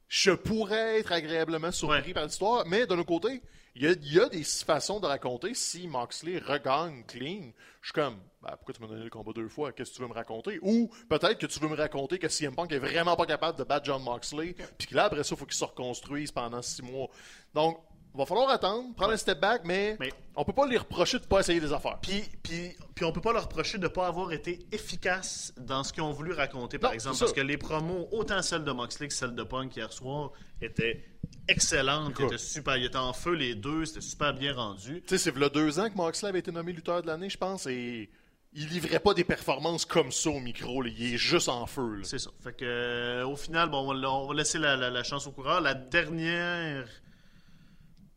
je 0.08 0.30
pourrais 0.32 0.98
être 1.00 1.12
agréablement 1.12 1.70
surpris 1.72 1.98
Ouais. 2.08 2.12
par 2.14 2.24
l'histoire. 2.24 2.66
Mais 2.66 2.86
d'un 2.86 2.98
autre 2.98 3.08
côté, 3.08 3.40
il 3.74 3.82
y 3.82 3.86
a, 3.88 3.92
il 3.92 4.12
y 4.12 4.20
a 4.20 4.28
des 4.28 4.44
façons 4.44 5.00
de 5.00 5.06
raconter. 5.06 5.52
Si 5.54 5.88
Moxley 5.88 6.38
regagne 6.38 7.02
clean, 7.04 7.52
je 7.80 7.88
suis 7.88 7.92
comme, 7.92 8.16
ben, 8.42 8.50
pourquoi 8.56 8.74
tu 8.74 8.80
m'as 8.80 8.86
donné 8.86 9.04
le 9.04 9.10
combat 9.10 9.32
deux 9.32 9.48
fois? 9.48 9.72
Qu'est-ce 9.72 9.90
que 9.90 9.96
tu 9.96 10.02
veux 10.02 10.08
me 10.08 10.14
raconter? 10.14 10.58
Ou 10.62 10.90
peut-être 11.08 11.38
que 11.38 11.46
tu 11.46 11.58
veux 11.58 11.68
me 11.68 11.76
raconter 11.76 12.18
que 12.18 12.28
CM 12.28 12.54
Punk 12.54 12.70
est 12.72 12.78
vraiment 12.78 13.16
pas 13.16 13.26
capable 13.26 13.58
de 13.58 13.64
battre 13.64 13.86
John 13.86 14.02
Moxley, 14.02 14.54
puis 14.78 14.86
que 14.86 14.94
là, 14.94 15.04
après 15.04 15.24
ça, 15.24 15.34
il 15.34 15.38
faut 15.38 15.46
qu'il 15.46 15.54
se 15.56 15.64
reconstruise 15.64 16.30
pendant 16.30 16.62
six 16.62 16.82
mois. 16.82 17.08
Donc, 17.52 17.78
va 18.18 18.26
falloir 18.26 18.48
attendre, 18.50 18.94
prendre 18.94 19.12
un 19.12 19.16
step 19.16 19.40
back, 19.40 19.62
mais, 19.64 19.96
Mais- 19.98 20.12
on 20.36 20.44
peut 20.44 20.52
pas 20.52 20.66
lui 20.66 20.76
reprocher 20.78 21.18
de 21.18 21.24
pas 21.24 21.40
essayer 21.40 21.60
des 21.60 21.72
affaires. 21.72 21.98
Puis, 22.00 22.22
puis, 22.42 22.70
puis 22.94 23.04
on 23.04 23.12
peut 23.12 23.20
pas 23.20 23.32
leur 23.32 23.44
reprocher 23.44 23.78
de 23.78 23.82
ne 23.84 23.88
pas 23.88 24.06
avoir 24.06 24.32
été 24.32 24.60
efficace 24.70 25.52
dans 25.56 25.82
ce 25.82 25.92
qu'ils 25.92 26.02
ont 26.02 26.12
voulu 26.12 26.32
raconter, 26.32 26.78
par 26.78 26.90
Non, 26.90 26.94
exemple. 26.94 27.18
Parce 27.18 27.32
que 27.32 27.40
les 27.40 27.56
promos, 27.58 28.08
autant 28.12 28.40
celles 28.42 28.64
de 28.64 28.70
Moxley 28.72 29.08
que 29.08 29.14
celles 29.14 29.34
de 29.34 29.42
Punk 29.42 29.74
hier 29.76 29.92
soir, 29.92 30.30
étaient 30.62 31.04
excellentes, 31.48 32.18
étaient 32.20 32.38
super. 32.38 32.76
Ils 32.76 32.84
étaient 32.86 32.96
en 32.96 33.12
feu 33.12 33.32
les 33.34 33.54
deux, 33.54 33.84
c'était 33.84 34.00
super 34.00 34.32
bien 34.34 34.54
rendu. 34.54 35.02
Tu 35.02 35.08
sais, 35.08 35.18
c'est 35.18 35.30
v'là 35.30 35.48
deux 35.48 35.78
ans 35.78 35.90
que 35.90 35.96
Moxley 35.96 36.28
avait 36.28 36.38
été 36.38 36.52
nommé 36.52 36.72
lutteur 36.72 37.02
de 37.02 37.06
l'année, 37.06 37.28
je 37.30 37.38
pense, 37.38 37.66
et 37.66 38.10
il 38.52 38.68
livrait 38.68 39.00
pas 39.00 39.14
des 39.14 39.24
performances 39.24 39.84
comme 39.84 40.12
ça 40.12 40.30
au 40.30 40.38
micro. 40.40 40.82
là. 40.82 40.90
Il 40.96 41.14
est 41.14 41.18
juste 41.18 41.48
en 41.48 41.66
feu. 41.66 42.00
C'est 42.04 42.18
ça. 42.20 42.30
Fait 42.42 42.52
que, 42.56 42.64
euh, 42.64 43.26
au 43.26 43.34
final, 43.36 43.68
bon, 43.70 43.90
on 43.90 44.00
va, 44.00 44.10
on 44.10 44.28
va 44.28 44.34
laisser 44.34 44.58
la, 44.58 44.76
la- 44.76 44.90
la 44.90 45.02
chance 45.02 45.26
au 45.26 45.32
coureur. 45.32 45.60
La 45.60 45.74
dernière 45.74 46.86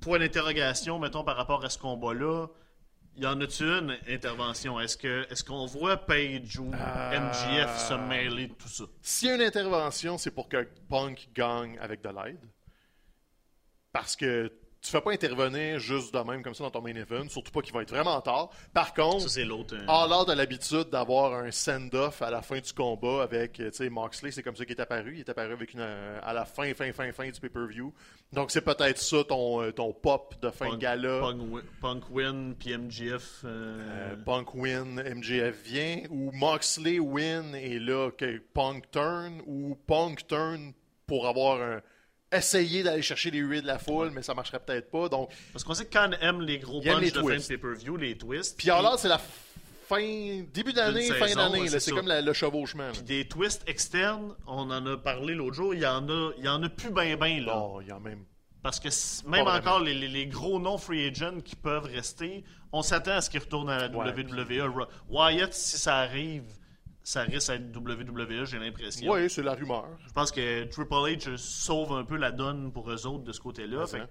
point 0.08 0.20
d'interrogation, 0.20 1.00
mettons, 1.00 1.24
par 1.26 1.36
rapport 1.36 1.66
à 1.66 1.70
ce 1.70 1.78
combat-là, 1.78 2.48
y 3.18 3.26
en 3.26 3.42
a-tu 3.42 3.64
une 3.66 3.98
intervention? 4.08 4.80
Est-ce 4.80 4.96
que 4.96 5.28
est-ce 5.30 5.44
qu'on 5.44 5.66
voit 5.66 5.98
Page 5.98 6.58
ou 6.60 6.72
Euh, 6.74 7.20
MGF 7.20 7.78
se 7.78 7.94
mêler 7.96 8.48
de 8.48 8.54
tout 8.54 8.70
ça? 8.70 8.86
S'il 9.02 9.28
y 9.28 9.32
a 9.32 9.36
une 9.36 9.42
intervention, 9.42 10.18
c'est 10.18 10.32
pour 10.32 10.48
que 10.48 10.66
Punk 10.88 11.28
gagne 11.36 11.78
avec 11.80 12.02
de 12.02 12.10
l'aide. 12.10 12.40
Parce 13.92 14.16
que 14.16 14.50
tu 14.88 14.92
fais 14.92 15.02
pas 15.02 15.12
intervenir 15.12 15.80
juste 15.80 16.14
de 16.14 16.20
même 16.20 16.42
comme 16.42 16.54
ça 16.54 16.64
dans 16.64 16.72
ton 16.72 16.82
main 16.82 16.96
event, 16.96 17.28
surtout 17.30 17.52
pas 17.52 17.62
qu'il 17.62 17.74
va 17.74 17.82
être 17.84 17.90
vraiment 17.92 18.20
tard. 18.22 18.50
Par 18.74 18.94
contre, 18.94 19.30
Ça, 19.30 19.44
l'autre. 19.44 19.76
All 19.88 20.12
Out 20.12 20.30
a 20.30 20.36
l'habitude 20.36 20.90
d'avoir 20.90 21.34
un 21.34 21.52
send-off 21.52 22.22
à 22.22 22.30
la 22.32 22.42
fin 22.42 22.60
du 22.60 22.74
combat 22.74 23.24
avec, 23.24 23.60
euh, 23.60 23.70
tu 23.70 23.78
sais, 23.78 23.90
Moxley, 23.90 24.32
c'est 24.32 24.44
comme 24.44 24.56
ça 24.56 24.66
qu'il 24.66 24.76
est 24.76 24.82
apparu. 24.82 25.14
Il 25.16 25.20
est 25.20 25.30
apparu 25.30 25.54
avec 25.54 25.74
une, 25.74 25.82
euh, 25.82 26.20
à 26.24 26.34
la 26.34 26.46
fin, 26.46 26.74
fin, 26.74 26.92
fin, 26.92 27.12
fin 27.12 27.30
du 27.30 27.40
pay-per-view. 27.40 27.94
Donc 28.34 28.52
c'est 28.52 28.62
peut-être 28.62 28.98
ça 28.98 29.24
ton, 29.24 29.72
ton 29.72 29.94
pop 29.94 30.36
de 30.42 30.50
fin 30.50 30.72
de 30.72 30.76
gala. 30.78 31.20
Punk, 31.22 31.42
wi- 31.52 31.62
Punk 31.82 32.04
win, 32.10 32.56
puis 32.60 32.74
MGF. 32.78 33.42
euh, 33.46 34.12
Euh, 34.12 34.16
Punk 34.26 34.54
win, 34.56 34.96
MJF 35.02 35.64
vient, 35.64 36.02
ou 36.10 36.32
Moxley 36.34 37.00
win 37.00 37.56
et 37.56 37.80
là 37.80 38.10
que 38.12 38.38
Punk 38.54 38.90
turn, 38.92 39.42
ou 39.46 39.76
Punk 39.88 40.28
turn 40.28 40.74
pour 41.06 41.28
avoir 41.28 41.62
un. 41.62 41.82
Essayer 42.32 42.84
d'aller 42.84 43.02
chercher 43.02 43.32
les 43.32 43.40
huées 43.40 43.62
de 43.62 43.68
la 43.68 43.80
foule, 43.80 44.12
mais 44.12 44.22
ça 44.22 44.34
marcherait 44.34 44.60
peut-être 44.60 44.92
pas. 44.92 45.08
Donc, 45.08 45.30
Parce 45.54 45.64
qu'on 45.64 45.74
sait 45.74 45.86
que 45.86 45.94
Khan 45.94 46.12
aime 46.22 46.42
les 46.42 46.60
gros 46.60 46.82
les 46.82 47.10
de 47.12 47.22
fin 47.22 47.38
de 47.38 47.42
pay-per-view, 47.48 47.96
les 47.98 48.18
twists. 48.18 48.58
puis 48.58 48.70
alors 48.70 49.00
c'est 49.00 49.08
la 49.08 49.18
fin, 49.88 50.44
début 50.54 50.74
d'année, 50.74 51.10
fin 51.14 51.34
d'année, 51.34 51.68
c'est 51.80 51.92
comme 51.92 52.08
la- 52.08 52.22
le 52.22 52.34
chevauchement. 52.34 52.90
Puis 52.92 53.02
des 53.04 53.28
twists 53.28 53.64
externes, 53.68 54.36
on 54.46 54.70
en 54.70 54.86
a 54.86 54.98
parlé 54.98 55.34
l'autre 55.36 55.56
jour, 55.56 55.74
il 55.74 55.80
y 55.82 55.88
en 55.88 56.08
a, 56.10 56.32
il 56.38 56.44
y 56.44 56.50
en 56.50 56.62
a 56.64 56.68
plus 56.70 56.90
ben 56.92 57.16
ben 57.18 57.46
là. 57.46 57.54
Bon, 57.54 57.80
il 57.82 57.88
y 57.88 57.92
a 57.92 58.00
même. 58.00 58.26
Parce 58.62 58.82
que 58.82 58.90
même 59.30 59.46
Pas 59.46 59.58
encore 59.60 59.80
les, 59.80 59.94
les- 59.94 60.10
les 60.10 60.26
gros 60.28 60.60
non-free 60.60 61.08
agents 61.08 61.40
qui 61.40 61.56
peuvent 61.56 61.86
rester, 61.86 62.44
on 62.74 62.82
s'attend 62.82 63.12
à 63.12 63.22
ce 63.22 63.30
qu'ils 63.30 63.40
retournent 63.40 63.70
à 63.70 63.88
la 63.88 63.96
Ouais, 63.96 64.12
WWE. 64.12 64.86
Wyatt, 65.10 65.54
si 65.54 65.78
ça 65.78 65.98
arrive, 66.00 66.44
ça 67.08 67.22
risque 67.24 67.50
d'être 67.52 67.78
WWE, 67.78 68.44
j'ai 68.46 68.60
l'impression. 68.60 69.10
Oui, 69.12 69.30
c'est 69.30 69.42
la 69.44 69.54
rumeur. 69.54 69.88
Je 70.06 70.12
pense 70.12 70.30
que 70.32 70.66
Triple 70.66 70.94
H 70.94 71.38
sauve 71.38 71.94
un 71.94 72.04
peu 72.04 72.18
la 72.18 72.32
donne 72.32 72.72
pour 72.74 72.92
eux 72.92 73.08
autres 73.08 73.24
de 73.24 73.32
ce 73.32 73.40
côté-là. 73.40 73.88
Fait, 73.88 74.04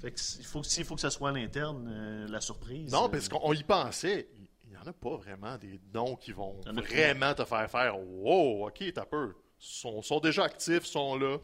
fait 0.00 0.10
que 0.12 0.18
s'il 0.20 0.44
faut, 0.46 0.60
que- 0.62 0.66
s'il 0.66 0.84
faut 0.86 0.94
que 0.94 1.02
ça 1.02 1.10
soit 1.10 1.28
à 1.28 1.32
l'interne, 1.32 1.86
euh, 1.92 2.26
la 2.28 2.40
surprise. 2.40 2.90
Non, 2.90 3.04
euh, 3.04 3.08
parce 3.08 3.28
qu'on 3.28 3.40
on 3.42 3.52
y 3.52 3.62
pensait. 3.62 4.28
Il 4.64 4.70
n'y 4.70 4.76
en 4.78 4.86
a 4.86 4.92
pas 4.94 5.16
vraiment 5.16 5.58
des 5.58 5.78
noms 5.92 6.16
qui 6.16 6.32
vont 6.32 6.58
vraiment 6.64 7.34
te 7.34 7.44
faire 7.44 7.70
faire 7.70 7.98
Wow, 8.00 8.68
ok, 8.68 8.82
t'as 8.94 9.04
peur. 9.04 9.28
Ils 9.60 9.66
sont, 9.66 10.00
sont 10.02 10.18
déjà 10.20 10.44
actifs, 10.44 10.84
sont 10.84 11.16
là. 11.16 11.36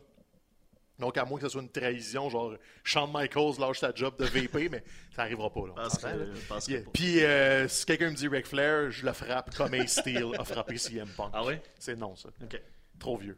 Donc, 1.01 1.17
à 1.17 1.25
moins 1.25 1.39
que 1.39 1.47
ce 1.47 1.53
soit 1.53 1.63
une 1.63 1.71
trahison, 1.71 2.29
genre 2.31 2.55
Shawn 2.85 3.11
Michaels 3.13 3.59
lâche 3.59 3.79
sa 3.81 3.93
job 3.95 4.15
de 4.19 4.25
VP, 4.27 4.69
mais 4.71 4.85
ça 5.15 5.23
n'arrivera 5.23 5.51
pas. 5.51 5.67
Là, 5.67 5.73
Parce 5.77 5.99
que- 5.99 6.49
parce 6.49 6.67
que 6.67 6.73
Yeah. 6.73 6.83
pas. 6.83 6.91
Puis, 6.93 7.25
euh, 7.25 7.67
si 7.69 7.87
quelqu'un 7.87 8.11
me 8.11 8.15
dit 8.15 8.29
Ric 8.29 8.47
Flair, 8.47 8.91
je 8.91 9.05
le 9.05 9.13
frappe 9.13 9.55
comme 9.57 9.75
Ace 9.75 9.99
Steel 10.01 10.27
a 10.39 10.45
frappé 10.45 10.77
CM 10.79 11.09
Punk. 11.17 11.31
Ah 11.33 11.45
ouais? 11.45 11.61
C'est 11.79 11.97
non, 11.97 12.15
ça. 12.17 12.29
Ok. 12.43 12.61
Trop 12.99 13.17
vieux. 13.17 13.37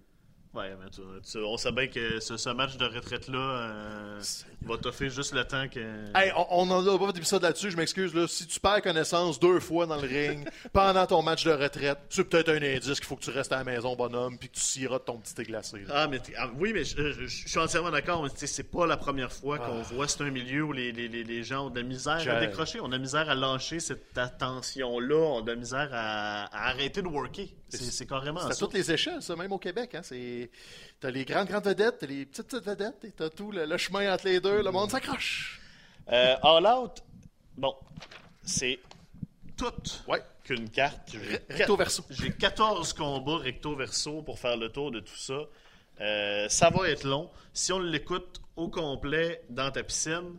Ouais, 0.54 0.76
mais 0.78 0.90
tu- 0.90 1.00
tu- 1.30 1.38
on 1.38 1.56
sait 1.56 1.73
bien 1.73 1.87
que 1.87 2.21
ce, 2.21 2.37
ce 2.37 2.50
match 2.50 2.76
de 2.76 2.85
retraite-là 2.85 3.38
euh, 3.38 4.21
va 4.66 4.76
t'offrir 4.76 5.09
juste 5.11 5.32
le 5.35 5.44
temps 5.44 5.66
que. 5.66 5.80
Hey, 6.14 6.30
on, 6.37 6.47
on 6.50 6.71
en 6.71 6.87
a 6.87 6.99
pas 6.99 7.06
fait 7.06 7.12
d'épisode 7.14 7.42
là-dessus, 7.42 7.71
je 7.71 7.76
m'excuse. 7.78 8.14
Là. 8.14 8.26
Si 8.28 8.47
tu 8.47 8.61
perds 8.61 8.82
connaissance 8.82 9.40
deux 9.40 9.61
fois 9.61 9.87
dans 9.87 9.97
le 9.97 10.06
ring 10.06 10.47
pendant 10.75 11.06
ton 11.06 11.23
match 11.23 11.44
de 11.44 11.52
retraite, 11.52 11.99
c'est 12.11 12.25
peut-être 12.25 12.50
un 12.50 12.56
indice 12.62 13.00
qu'il 13.00 13.06
faut 13.06 13.16
que 13.16 13.23
tu 13.25 13.30
restes 13.30 13.50
à 13.52 13.56
la 13.56 13.64
maison, 13.64 13.97
bonhomme, 13.97 14.37
puis 14.37 14.50
que 14.50 14.54
tu 14.56 14.61
sirotes 14.61 15.06
ton 15.06 15.16
petit 15.16 15.35
thé 15.35 15.44
glacé. 15.44 15.78
Ah, 15.90 16.06
mais 16.06 16.21
ah, 16.37 16.50
oui, 16.59 16.73
mais 16.75 16.85
je, 16.85 17.12
je- 17.12 17.26
je 17.26 17.49
suis 17.49 17.59
entièrement 17.59 17.90
d'accord. 17.90 18.23
mais 18.23 18.28
C'est 18.35 18.71
pas 18.71 18.87
la 18.87 18.99
première 18.99 19.32
fois 19.32 19.56
qu'on 19.59 19.80
Ah. 19.80 19.94
voit. 19.94 20.06
C'est 20.06 20.23
un 20.23 20.30
milieu 20.30 20.64
où 20.64 20.73
les, 20.73 20.92
les- 20.92 21.09
les- 21.09 21.25
les 21.25 21.42
gens 21.44 21.68
ont 21.68 21.71
de 21.71 21.80
la 21.80 21.87
misère 21.87 22.16
à 22.30 22.40
décrocher, 22.40 22.78
ont 22.80 22.88
de 22.88 22.92
la 22.92 22.99
misère 22.99 23.30
à 23.30 23.35
lâcher 23.35 23.80
cette 23.80 24.18
attention-là, 24.18 25.16
ont 25.16 25.40
de 25.40 25.50
la 25.50 25.56
misère 25.56 25.88
à, 25.92 26.44
à 26.44 26.68
arrêter 26.68 27.00
de 27.00 27.09
worker. 27.09 27.49
C'est 27.76 28.07
carrément 28.07 28.41
C'est 28.41 28.52
à 28.52 28.57
toutes 28.57 28.75
les 28.75 28.91
échelles, 28.91 29.23
ça, 29.23 29.37
même 29.37 29.52
au 29.52 29.59
Québec. 29.59 29.95
Hein. 29.95 30.02
T'as 31.00 31.11
les 31.11 31.25
grandes, 31.25 31.49
grandes 31.49 31.64
vedettes, 31.64 31.97
t'as 32.00 32.07
les 32.07 32.26
petites, 32.26 32.47
petites 32.49 32.64
vedettes, 32.64 33.05
et 33.05 33.12
t'as 33.12 33.29
tout 33.31 33.50
le, 33.52 33.64
le 33.67 33.76
chemin 33.76 34.12
entre 34.12 34.26
les 34.26 34.41
deux, 34.41 34.62
le 34.62 34.71
monde 34.71 34.91
s'accroche. 34.91 35.61
Euh, 36.11 36.37
All 36.43 36.67
Out, 36.67 37.02
bon, 37.57 37.75
c'est 38.45 38.81
tout 39.57 39.73
Ouais. 40.09 40.23
qu'une 40.45 40.69
carte. 40.71 41.11
Recto 41.49 41.76
verso. 41.76 42.05
J'ai 42.11 42.33
14 42.33 42.93
combats 42.93 43.37
recto 43.38 43.76
verso 43.76 44.23
pour 44.23 44.38
faire 44.38 44.57
le 44.57 44.69
tour 44.71 44.91
de 44.91 45.00
tout 45.00 45.17
ça. 45.17 45.41
Euh, 46.00 46.49
ça 46.49 46.71
va 46.71 46.88
être 46.91 47.05
long. 47.05 47.31
Si 47.52 47.73
on 47.73 47.79
l'écoute 47.79 48.41
au 48.57 48.69
complet 48.69 49.43
dans 49.49 49.71
ta 49.71 49.83
piscine, 49.83 50.37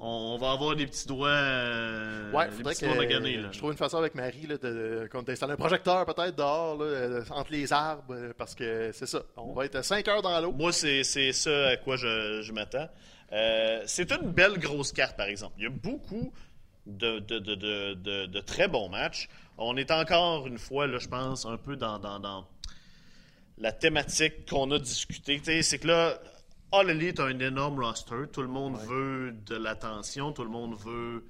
on 0.00 0.38
va 0.38 0.52
avoir 0.52 0.76
des 0.76 0.86
petits 0.86 1.06
doigts, 1.08 1.28
euh, 1.28 2.30
Ouais, 2.32 2.48
faudrait 2.50 2.74
petits 2.74 2.82
que 2.82 2.86
doigts 2.86 2.96
maganés, 2.96 3.36
là. 3.36 3.48
je 3.50 3.58
trouve 3.58 3.72
une 3.72 3.76
façon 3.78 3.98
avec 3.98 4.14
Marie 4.14 4.46
là, 4.46 4.56
de, 4.56 5.08
qu'on 5.10 5.22
d'installer 5.22 5.54
un 5.54 5.56
projecteur 5.56 6.04
peut-être 6.06 6.36
dehors, 6.36 6.76
là, 6.76 6.84
euh, 6.84 7.24
entre 7.30 7.50
les 7.52 7.72
arbres, 7.72 8.04
euh, 8.14 8.32
parce 8.36 8.54
que 8.54 8.90
c'est 8.92 9.06
ça. 9.06 9.22
On 9.36 9.52
va 9.52 9.64
être 9.64 9.82
5 9.84 10.06
heures 10.08 10.22
dans 10.22 10.40
l'eau. 10.40 10.52
Moi, 10.52 10.72
c'est 10.72 11.02
c'est 11.04 11.32
ça 11.32 11.68
à 11.68 11.76
quoi 11.76 11.96
je, 11.96 12.42
je 12.42 12.52
m'attends. 12.52 12.88
Euh, 13.32 13.82
c'est 13.86 14.10
une 14.12 14.30
belle 14.30 14.58
grosse 14.58 14.92
carte, 14.92 15.16
par 15.16 15.26
exemple. 15.26 15.54
Il 15.58 15.64
y 15.64 15.66
a 15.66 15.70
beaucoup 15.70 16.32
de, 16.86 17.18
de, 17.18 17.38
de, 17.38 18.26
de, 18.26 18.40
très 18.40 18.68
bons 18.68 18.88
matchs. 18.88 19.28
On 19.58 19.76
est 19.76 19.90
encore 19.90 20.46
une 20.46 20.58
fois, 20.58 20.86
là, 20.86 20.98
je 20.98 21.08
pense, 21.08 21.44
un 21.44 21.56
peu 21.58 21.76
dans, 21.76 21.98
dans, 21.98 22.18
dans 22.20 22.46
la 23.58 23.72
thématique 23.72 24.48
qu'on 24.48 24.70
a 24.70 24.78
discuté. 24.78 25.38
Tu 25.38 25.44
sais, 25.44 25.62
C'est 25.62 25.78
que 25.78 25.88
là, 25.88 26.18
All 26.72 26.90
Elite 26.90 27.18
a 27.20 27.24
un 27.24 27.38
énorme 27.38 27.82
roster. 27.82 28.24
Tout 28.32 28.42
le 28.42 28.48
monde 28.48 28.76
veut 28.86 29.32
de 29.46 29.56
l'attention. 29.56 30.32
Tout 30.32 30.44
le 30.44 30.50
monde 30.50 30.74
veut 30.78 31.24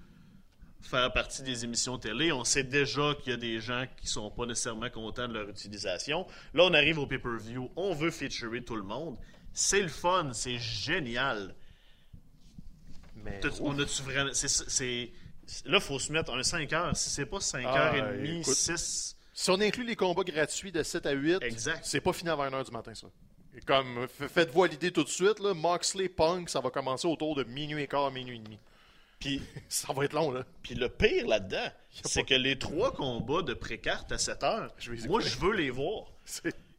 faire 0.80 1.12
partie 1.12 1.42
des 1.42 1.64
émissions 1.64 1.98
télé. 1.98 2.32
On 2.32 2.44
sait 2.44 2.64
déjà 2.64 3.14
qu'il 3.14 3.30
y 3.30 3.34
a 3.34 3.38
des 3.38 3.60
gens 3.60 3.84
qui 3.96 4.08
sont 4.08 4.30
pas 4.30 4.46
nécessairement 4.46 4.90
contents 4.90 5.28
de 5.28 5.34
leur 5.34 5.48
utilisation. 5.48 6.26
Là, 6.54 6.64
on 6.64 6.74
arrive 6.74 6.98
au 6.98 7.06
pay-per-view. 7.06 7.70
On 7.76 7.94
veut 7.94 8.10
featurer 8.10 8.64
tout 8.64 8.76
le 8.76 8.82
monde. 8.82 9.16
C'est 9.52 9.80
le 9.82 9.88
fun. 9.88 10.30
C'est 10.32 10.58
génial. 10.58 11.54
Mais, 13.16 13.40
T'as- 13.40 13.60
On 13.60 13.78
a-tu 13.78 14.02
vraiment... 14.02 14.30
c'est- 14.32 14.48
c'est- 14.48 15.12
Là, 15.64 15.78
il 15.78 15.80
faut 15.80 15.98
se 15.98 16.12
mettre 16.12 16.32
un 16.34 16.42
5 16.42 16.72
heures. 16.74 16.96
Si 16.96 17.08
c'est 17.10 17.24
pas 17.26 17.40
5 17.40 17.64
Ah, 17.66 17.94
heures 17.94 18.12
et 18.14 18.16
demie, 18.18 18.40
écoute. 18.40 18.54
6... 18.54 19.16
Si 19.32 19.50
on 19.50 19.60
inclut 19.60 19.84
les 19.84 19.96
combats 19.96 20.24
gratuits 20.24 20.72
de 20.72 20.82
7 20.82 21.06
à 21.06 21.12
8, 21.12 21.38
Exact. 21.42 21.80
c'est 21.84 22.00
pas 22.00 22.12
fini 22.12 22.28
avant 22.28 22.44
1h 22.44 22.64
du 22.66 22.70
matin, 22.72 22.92
ça. 22.94 23.06
Et 23.58 23.60
comme, 23.62 24.06
faites-vous 24.08 24.62
à 24.62 24.68
l'idée 24.68 24.92
tout 24.92 25.02
de 25.02 25.08
suite, 25.08 25.40
là, 25.40 25.52
Moxley 25.52 26.08
Punk, 26.08 26.48
ça 26.48 26.60
va 26.60 26.70
commencer 26.70 27.08
autour 27.08 27.34
de 27.34 27.42
minuit 27.42 27.82
et 27.82 27.86
quart, 27.88 28.10
minuit 28.12 28.36
et 28.36 28.40
demi. 28.40 28.58
Puis, 29.18 29.42
Ça 29.68 29.92
va 29.92 30.04
être 30.04 30.12
long, 30.12 30.30
là. 30.30 30.44
puis 30.62 30.76
le 30.76 30.88
pire 30.88 31.26
là-dedans, 31.26 31.68
c'est 31.90 32.20
pas- 32.20 32.28
que 32.28 32.34
les 32.34 32.56
trois 32.56 32.92
combats 32.92 33.42
de 33.42 33.54
pré-carte 33.54 34.12
à 34.12 34.18
7 34.18 34.44
heures, 34.44 34.72
Je 34.78 34.92
moi, 35.08 35.20
je 35.20 35.36
veux 35.38 35.54
les 35.54 35.70
voir. 35.70 36.04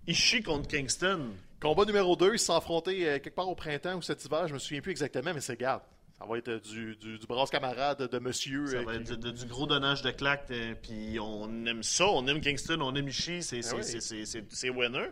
Ishii 0.07 0.41
contre 0.41 0.67
Kingston. 0.69 1.31
Combat 1.61 1.83
numéro 1.83 2.15
2, 2.15 2.35
ils 2.35 2.51
affrontés 2.51 3.09
euh, 3.09 3.19
quelque 3.19 3.35
part 3.35 3.49
au 3.49 3.55
printemps 3.55 3.95
ou 3.95 4.01
cet 4.01 4.23
hiver, 4.23 4.47
je 4.47 4.53
me 4.53 4.59
souviens 4.59 4.79
plus 4.79 4.91
exactement, 4.91 5.33
mais 5.33 5.41
c'est 5.41 5.59
garde. 5.59 5.81
Ça 6.17 6.25
va 6.25 6.37
être 6.37 6.47
euh, 6.47 6.59
du, 6.61 6.95
du, 6.95 7.19
du 7.19 7.27
brasse 7.27 7.49
camarade 7.49 8.09
de 8.09 8.19
monsieur. 8.19 8.65
Ça 8.67 8.77
euh, 8.77 8.83
va 8.85 8.93
qui- 8.93 8.99
être 9.01 9.09
de- 9.11 9.15
de- 9.15 9.31
du 9.31 9.45
gros 9.45 9.67
donnage 9.67 10.01
de 10.01 10.11
claques. 10.11 10.45
euh, 10.51 10.73
Puis 10.81 11.19
on 11.19 11.65
aime 11.65 11.83
ça. 11.83 12.07
On 12.07 12.25
aime 12.27 12.39
Kingston, 12.39 12.79
on 12.81 12.95
aime 12.95 13.09
Ishii. 13.09 13.43
C'est 13.43 13.61
c'est- 13.61 14.43
c'est 14.49 14.69
winner. 14.69 15.07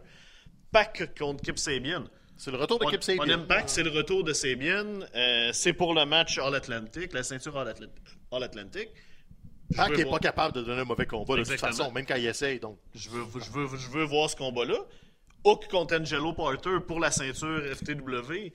Pac 0.71 1.17
contre 1.17 1.41
Kip 1.43 1.57
Sabian. 1.57 2.03
C'est 2.37 2.51
le 2.51 2.57
retour 2.57 2.77
de 2.79 2.85
On, 2.85 2.89
Kip 2.89 3.03
Sabian. 3.03 3.23
on 3.25 3.29
aime 3.29 3.47
Pac, 3.47 3.63
c'est 3.67 3.83
le 3.83 3.89
retour 3.89 4.23
de 4.23 4.33
Sabian. 4.33 4.99
Euh, 5.15 5.49
c'est 5.53 5.73
pour 5.73 5.93
le 5.93 6.05
match 6.05 6.37
All-Atlantic, 6.37 7.13
la 7.13 7.23
ceinture 7.23 7.57
All-Atl- 7.57 7.89
All-Atlantic. 8.31 8.89
Pac 9.75 9.89
n'est 9.97 10.03
voir- 10.03 10.19
pas 10.19 10.27
capable 10.27 10.53
de 10.55 10.61
donner 10.61 10.81
un 10.81 10.85
mauvais 10.85 11.05
combat 11.05 11.35
de 11.35 11.43
toute 11.43 11.59
façon, 11.59 11.91
même 11.91 12.05
quand 12.05 12.15
il 12.15 12.25
essaye. 12.27 12.59
Donc, 12.59 12.77
Je 12.95 13.09
veux, 13.09 13.23
je 13.43 13.49
veux, 13.51 13.77
je 13.77 13.89
veux 13.89 14.03
voir 14.03 14.29
ce 14.29 14.35
combat-là. 14.35 14.77
Hook 15.43 15.67
contre 15.69 15.99
Angelo 15.99 16.33
Porter 16.33 16.77
pour 16.87 16.99
la 16.99 17.11
ceinture 17.11 17.61
FTW. 17.75 18.53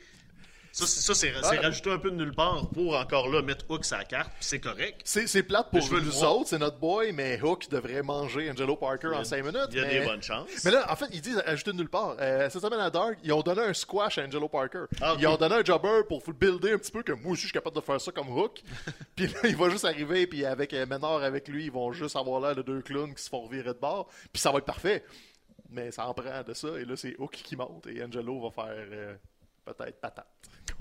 Ça, 0.72 1.14
c'est 1.14 1.32
Ah. 1.42 1.60
rajouté 1.60 1.90
un 1.90 1.98
peu 1.98 2.10
de 2.10 2.16
nulle 2.16 2.32
part 2.32 2.68
pour 2.70 2.96
encore 2.96 3.28
là 3.28 3.42
mettre 3.42 3.66
Hook 3.68 3.84
sa 3.84 4.04
carte, 4.04 4.30
c'est 4.40 4.58
correct. 4.58 5.02
c'est 5.04 5.42
plate 5.42 5.70
pour 5.70 5.86
le 5.92 6.00
nous 6.00 6.10
voir. 6.12 6.36
autres, 6.38 6.48
c'est 6.48 6.58
notre 6.58 6.78
boy, 6.78 7.12
mais 7.12 7.40
Hook 7.40 7.68
devrait 7.68 8.02
manger 8.02 8.50
Angelo 8.50 8.76
Parker 8.76 9.08
en 9.08 9.22
5 9.24 9.44
minutes. 9.44 9.68
Il 9.70 9.76
y 9.76 9.80
a 9.80 9.86
mais... 9.86 10.00
des 10.00 10.06
bonnes 10.06 10.22
chances. 10.22 10.64
Mais 10.64 10.70
là, 10.70 10.90
en 10.90 10.96
fait, 10.96 11.06
ils 11.12 11.20
disent 11.20 11.42
ajouter 11.44 11.72
de 11.72 11.76
nulle 11.76 11.90
part. 11.90 12.16
Euh, 12.18 12.48
cette 12.48 12.62
semaine 12.62 12.80
à 12.80 12.88
Dark, 12.90 13.18
ils 13.22 13.32
ont 13.32 13.42
donné 13.42 13.62
un 13.62 13.74
squash 13.74 14.18
à 14.18 14.24
Angelo 14.24 14.48
Parker. 14.48 14.84
Ah. 15.00 15.14
Ils 15.18 15.26
ont 15.26 15.36
donné 15.36 15.56
un 15.56 15.64
jobber 15.64 16.02
pour 16.08 16.22
le 16.26 16.32
builder 16.32 16.72
un 16.72 16.78
petit 16.78 16.92
peu 16.92 17.02
que 17.02 17.12
moi 17.12 17.32
aussi 17.32 17.42
je 17.42 17.46
suis 17.48 17.52
capable 17.52 17.76
de 17.76 17.82
faire 17.82 18.00
ça 18.00 18.10
comme 18.10 18.30
Hook. 18.30 18.62
puis 19.14 19.26
là, 19.26 19.40
il 19.44 19.56
va 19.56 19.68
juste 19.68 19.84
arriver, 19.84 20.26
puis 20.26 20.44
avec 20.46 20.72
euh, 20.72 20.86
Menor 20.86 21.22
avec 21.22 21.48
lui, 21.48 21.66
ils 21.66 21.72
vont 21.72 21.92
juste 21.92 22.16
avoir 22.16 22.40
l'air 22.40 22.56
de 22.56 22.62
deux 22.62 22.80
clowns 22.80 23.14
qui 23.14 23.22
se 23.22 23.28
font 23.28 23.42
revirer 23.42 23.74
de 23.74 23.78
bord. 23.78 24.08
Puis 24.32 24.40
ça 24.40 24.50
va 24.50 24.58
être 24.58 24.64
parfait. 24.64 25.04
Mais 25.68 25.90
ça 25.90 26.06
en 26.06 26.14
prend 26.14 26.42
de 26.46 26.54
ça. 26.54 26.68
Et 26.78 26.84
là, 26.84 26.96
c'est 26.96 27.14
Hook 27.18 27.32
qui 27.32 27.56
monte 27.56 27.86
et 27.86 28.02
Angelo 28.02 28.40
va 28.40 28.50
faire 28.50 28.86
euh, 28.90 29.14
peut-être 29.64 30.00
patate. 30.00 30.26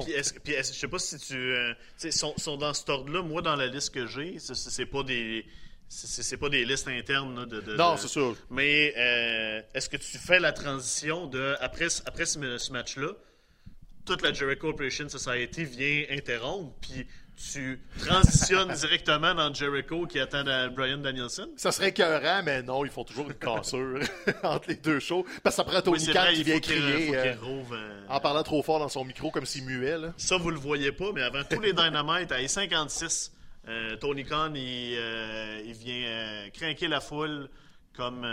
Puis, 0.04 0.12
est-ce, 0.14 0.34
puis 0.36 0.54
est-ce- 0.54 0.74
je 0.74 0.80
sais 0.80 0.88
pas 0.88 1.00
si 1.00 1.18
tu. 1.20 1.36
euh, 1.36 1.74
sont, 2.12 2.34
sont 2.38 2.58
dans 2.58 2.74
cet 2.74 2.90
ordre-là. 2.90 3.22
Moi, 3.22 3.42
dans 3.42 3.56
la 3.56 3.68
liste 3.68 3.94
que 3.94 4.08
j'ai, 4.08 4.40
c'est, 4.40 4.56
c'est- 4.56 4.86
pas 4.86 5.04
des. 5.04 5.46
C'est, 5.94 6.38
pas 6.38 6.48
des 6.48 6.64
listes 6.64 6.88
internes 6.88 7.38
là, 7.38 7.46
de, 7.46 7.60
de- 7.60 7.76
Non, 7.76 7.96
de- 7.96 8.00
c'est 8.00 8.08
sûr. 8.08 8.38
Mais 8.50 8.94
euh, 8.98 9.62
est-ce 9.74 9.90
que 9.90 9.98
tu 9.98 10.18
fais 10.18 10.40
la 10.40 10.54
transition 10.54 11.28
de 11.28 11.56
après, 11.60 11.90
ce- 11.90 12.02
après 12.06 12.26
ce, 12.26 12.58
ce 12.58 12.72
match-là, 12.72 13.10
toute 14.06 14.22
la 14.22 14.32
Jericho 14.32 14.70
Operation 14.70 15.10
Society 15.10 15.66
vient 15.66 16.06
interrompre, 16.10 16.74
puis 16.80 17.06
tu 17.54 17.80
transitionnes 18.00 18.72
directement 18.74 19.34
dans 19.34 19.54
Jericho 19.54 20.06
qui 20.06 20.20
attend 20.20 20.46
à 20.48 20.70
Brian 20.70 20.98
Danielson? 20.98 21.50
Ça 21.58 21.72
serait 21.72 21.90
écœurant, 21.90 22.44
mais 22.44 22.62
non, 22.62 22.86
ils 22.86 22.92
font 22.92 23.04
toujours 23.04 23.28
une 23.28 23.34
cassure 23.36 24.00
entre 24.44 24.70
les 24.70 24.76
deux 24.76 25.00
shows. 25.00 25.26
Parce 25.44 25.56
que 25.56 25.58
ça 25.58 25.64
prend 25.64 25.82
Tony 25.82 26.06
Oui, 26.08 26.14
Khan 26.14 26.26
qui 26.34 26.44
vient 26.44 26.60
crier 26.60 27.16
euh, 27.16 27.34
euh, 27.72 28.06
en 28.10 28.20
parlant 28.20 28.44
trop 28.44 28.62
fort 28.62 28.80
dans 28.80 28.90
son 28.90 29.04
micro 29.06 29.32
comme 29.32 29.46
s'il 29.46 29.66
muait. 29.66 29.98
Là. 29.98 30.14
Ça, 30.18 30.38
vous 30.38 30.52
le 30.52 30.60
voyez 30.60 30.92
pas, 30.92 31.12
mais 31.14 31.22
avant 31.22 31.44
tous 31.44 31.60
les 31.62 31.74
Dynamite, 31.74 32.32
à 32.32 32.48
56, 32.48 33.32
euh, 33.68 33.96
Tony 33.98 34.24
Khan, 34.26 34.52
il, 34.56 34.94
il 35.66 35.74
vient 35.74 36.50
craquer 36.54 36.88
la 36.88 37.02
foule 37.02 37.50
comme, 37.96 38.26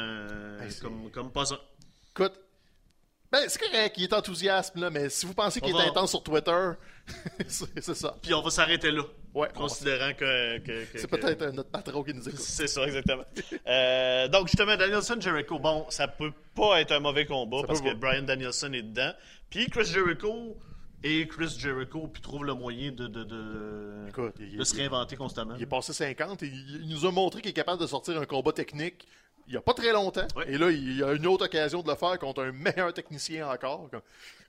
c'est- 0.69 0.81
comme, 0.81 1.11
comme 1.11 1.33
pas 1.33 1.53
un. 1.53 1.59
Écoute, 2.11 2.38
ben, 3.31 3.41
c'est 3.47 3.61
correct, 3.61 3.95
il 3.99 4.05
est 4.05 4.12
enthousiaste, 4.15 4.77
là, 4.77 4.88
mais 4.88 5.11
si 5.11 5.27
vous 5.27 5.35
pensez 5.35 5.61
qu'il 5.61 5.77
est 5.77 5.88
intense 5.88 6.11
sur 6.11 6.23
Twitter, 6.23 6.71
c'est 7.49 7.95
ça. 7.95 8.17
Puis 8.23 8.35
on 8.35 8.43
va 8.43 8.50
s'arrêter 8.50 8.91
là, 8.91 9.03
Ouais, 9.35 9.49
considérant 9.55 10.12
que. 10.15 10.59
que- 10.59 10.85
que- 10.93 10.99
C'est 10.99 11.09
que- 11.11 11.17
peut-être 11.17 11.53
notre 11.53 11.71
patron 11.71 12.03
qui 12.03 12.15
nous 12.15 12.27
écoute. 12.29 12.41
C'est 12.41 12.67
ça, 12.67 12.83
exactement. 12.85 13.25
Euh, 13.67 14.29
donc, 14.29 14.49
justement, 14.49 14.77
Danielson 14.77 15.17
Jericho, 15.21 15.59
bon, 15.59 15.87
ça 15.91 16.09
peut 16.09 16.33
pas 16.55 16.81
être 16.81 16.93
un 16.93 17.00
mauvais 17.00 17.27
combat 17.27 17.61
Ça 17.61 17.67
parce 17.67 17.81
que. 17.81 17.95
Brian 17.95 18.23
Danielson 18.23 18.73
est 18.73 18.83
dedans. 18.83 19.12
Puis 19.50 19.67
Chris 19.71 19.85
Jericho 19.87 20.57
et 21.05 21.29
Chris 21.29 21.55
Jericho, 21.59 22.09
puis 22.09 22.21
trouve 22.23 22.45
le 22.45 22.55
moyen 22.55 22.91
de, 22.91 23.07
de, 23.07 23.23
de, 23.25 24.09
Écoute, 24.09 24.35
il- 24.41 24.57
de 24.57 24.65
se 24.65 24.75
réinventer 24.75 25.17
constamment. 25.17 25.55
Il 25.57 25.62
est 25.62 25.67
passé 25.67 25.93
50 25.93 26.43
et 26.43 26.47
il, 26.47 26.81
il 26.83 26.88
nous 26.88 27.07
a 27.07 27.12
montré 27.12 27.41
qu'il 27.41 27.50
est 27.50 27.55
capable 27.55 27.81
de 27.81 27.87
sortir 27.87 28.19
un 28.21 28.25
combat 28.27 28.53
technique 28.53 29.07
il 29.47 29.53
n'y 29.53 29.57
a 29.57 29.62
pas 29.62 29.73
très 29.73 29.93
longtemps. 29.95 30.27
Ouais. 30.37 30.45
Et 30.53 30.59
là, 30.59 30.71
il 30.71 30.99
y 30.99 31.03
a 31.03 31.12
une 31.15 31.27
autre 31.27 31.47
occasion 31.47 31.81
de 31.83 31.88
le 31.88 31.95
faire 31.97 32.19
contre 32.19 32.43
un 32.43 32.53
meilleur 32.53 32.93
technicien 32.93 33.49
encore. 33.49 33.88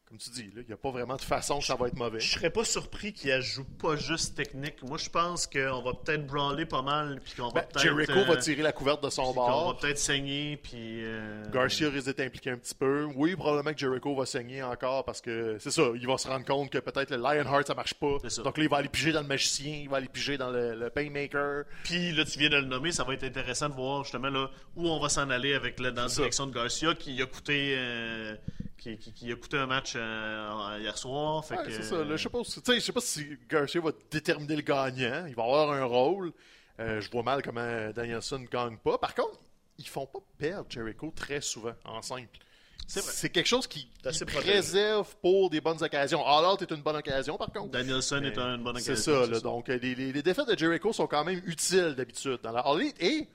Comme, 0.10 0.18
tu 0.18 0.32
dis, 0.32 0.50
il 0.56 0.66
n'y 0.66 0.74
a 0.74 0.78
pas 0.78 0.90
vraiment 0.90 1.16
de 1.18 1.22
façon 1.22 1.60
que 1.60 1.66
ça 1.66 1.76
va 1.76 1.88
être 1.88 1.96
mauvais. 1.96 2.20
Je 2.20 2.32
serais 2.32 2.50
pas 2.50 2.64
surpris 2.64 3.14
qu'il 3.14 3.32
ajoute 3.32 3.68
pas 3.80 3.96
juste 3.96 4.36
technique. 4.36 4.82
Moi, 4.82 4.98
je 4.98 5.08
pense 5.08 5.46
qu'on 5.46 5.84
va 5.84 5.94
peut-être 5.94 6.26
brawler 6.26 6.66
pas 6.66 6.82
mal, 6.82 7.22
puis 7.24 7.36
qu'on 7.36 7.50
va 7.50 7.62
Ben, 7.62 7.68
peut-être... 7.68 7.84
Jericho 7.84 8.14
euh, 8.14 8.24
va 8.26 8.38
tirer 8.38 8.64
la 8.64 8.72
couverte 8.72 9.04
de 9.04 9.10
son 9.12 9.22
qu'on 9.26 9.30
va 9.34 9.52
bord. 9.52 9.78
peut-être 9.78 10.00
saigner, 10.00 10.58
puis... 10.58 11.04
euh, 11.06 11.44
Garcia 11.52 11.90
risque 11.92 12.08
d'être 12.08 12.22
impliqué 12.22 12.50
un 12.50 12.58
petit 12.58 12.74
peu. 12.74 13.04
Oui, 13.16 13.36
probablement 13.36 13.72
que 13.72 13.80
Jericho 13.80 14.16
va 14.16 14.26
saigner 14.26 14.64
encore 14.64 15.06
parce 15.06 15.22
que 15.22 15.58
c'est 15.60 15.70
ça, 15.70 15.84
il 15.94 16.08
va 16.08 16.18
se 16.18 16.28
rendre 16.28 16.44
compte 16.46 16.72
que 16.72 16.80
peut-être 16.80 17.12
le 17.12 17.18
Lionheart 17.18 17.68
ça 17.68 17.76
marche 17.76 17.94
pas. 17.94 18.18
Donc 18.44 18.58
là, 18.58 18.64
il 18.64 18.70
va 18.70 18.78
aller 18.78 18.90
piger 18.90 19.12
dans 19.12 19.22
le 19.22 19.28
magicien, 19.28 19.76
il 19.84 19.90
va 19.90 19.98
aller 19.98 20.08
piger 20.10 20.40
dans 20.40 20.50
le, 20.50 20.74
le 20.74 20.90
Paymaker. 20.90 21.66
Puis 21.84 22.14
là, 22.14 22.26
tu 22.26 22.40
viens 22.40 22.50
de 22.50 22.56
le 22.58 22.66
nommer, 22.66 22.92
ça 22.92 23.04
va 23.04 23.14
être 23.14 23.26
intéressant 23.26 23.70
de 23.70 23.76
voir 23.76 24.04
justement 24.04 24.30
là, 24.30 24.50
où 24.76 24.90
on 24.90 25.00
va 25.00 25.10
s'en 25.10 25.30
aller 25.30 25.54
avec 25.54 25.78
dans 25.80 25.94
la 25.94 26.08
direction 26.08 26.48
de 26.48 26.54
Garcia 26.56 26.96
qui 26.96 27.22
a 27.22 27.28
coûté 27.28 27.76
euh, 27.78 28.36
qui, 28.80 28.98
qui- 28.98 29.14
qui 29.14 29.32
a 29.32 29.36
coûté 29.36 29.58
un 29.58 29.68
match 29.68 29.94
euh, 29.96 30.78
hier 30.82 30.98
soir. 30.98 31.46
Fait 31.46 31.58
Ouais, 31.58 31.66
que, 31.66 31.72
c'est 31.72 31.84
ça. 31.84 32.04
là, 32.04 32.16
je 32.16 32.24
sais 32.24 32.30
pas, 32.30 32.40
je 32.44 32.80
sais 32.80 32.92
pas 32.94 33.02
si 33.02 33.38
Garcia 33.50 33.82
va 33.82 33.92
déterminer 34.10 34.56
le 34.56 34.62
gagnant. 34.62 35.26
Il 35.28 35.36
va 35.36 35.44
avoir 35.44 35.72
un 35.72 35.84
rôle. 35.84 36.32
Euh, 36.80 37.02
je 37.02 37.10
vois 37.12 37.24
mal 37.24 37.42
comment 37.44 37.92
Danielson 37.92 38.40
ne 38.40 38.48
gagne 38.48 38.78
pas. 38.78 38.98
Par 38.98 39.14
contre, 39.14 39.38
ils 39.78 39.88
font 39.88 40.06
pas 40.06 40.20
perdre 40.38 40.66
Jericho 40.70 41.12
très 41.16 41.42
souvent 41.42 41.74
en 41.86 42.02
simple. 42.02 42.40
c'est 42.88 43.30
quelque 43.30 43.46
chose 43.48 43.68
qui, 43.68 43.88
qui 44.12 44.26
préserve 44.26 45.14
pour 45.22 45.50
des 45.50 45.62
bonnes 45.62 45.84
occasions. 45.84 46.26
All 46.26 46.46
Out 46.54 46.62
est 46.62 46.72
une 46.72 46.82
bonne 46.82 46.96
occasion, 46.96 47.38
par 47.38 47.52
contre. 47.52 47.70
Danielson 47.72 48.24
est 48.24 48.38
une 48.38 48.64
bonne 48.64 48.78
occasion. 48.78 48.96
C'est 48.96 49.34
ça. 49.34 49.40
Donc, 49.42 49.70
euh, 49.70 49.78
les, 49.82 49.94
les- 49.94 50.12
les 50.14 50.24
défaites 50.24 50.48
de 50.48 50.58
Jericho 50.58 50.92
sont 50.94 51.06
quand 51.08 51.24
même 51.26 51.42
utiles 51.46 51.96
d'habitude 51.96 52.40
dans 52.42 52.52
la 52.54 52.62
All 52.62 52.80
Elite. 52.82 52.96
Et 53.04 53.28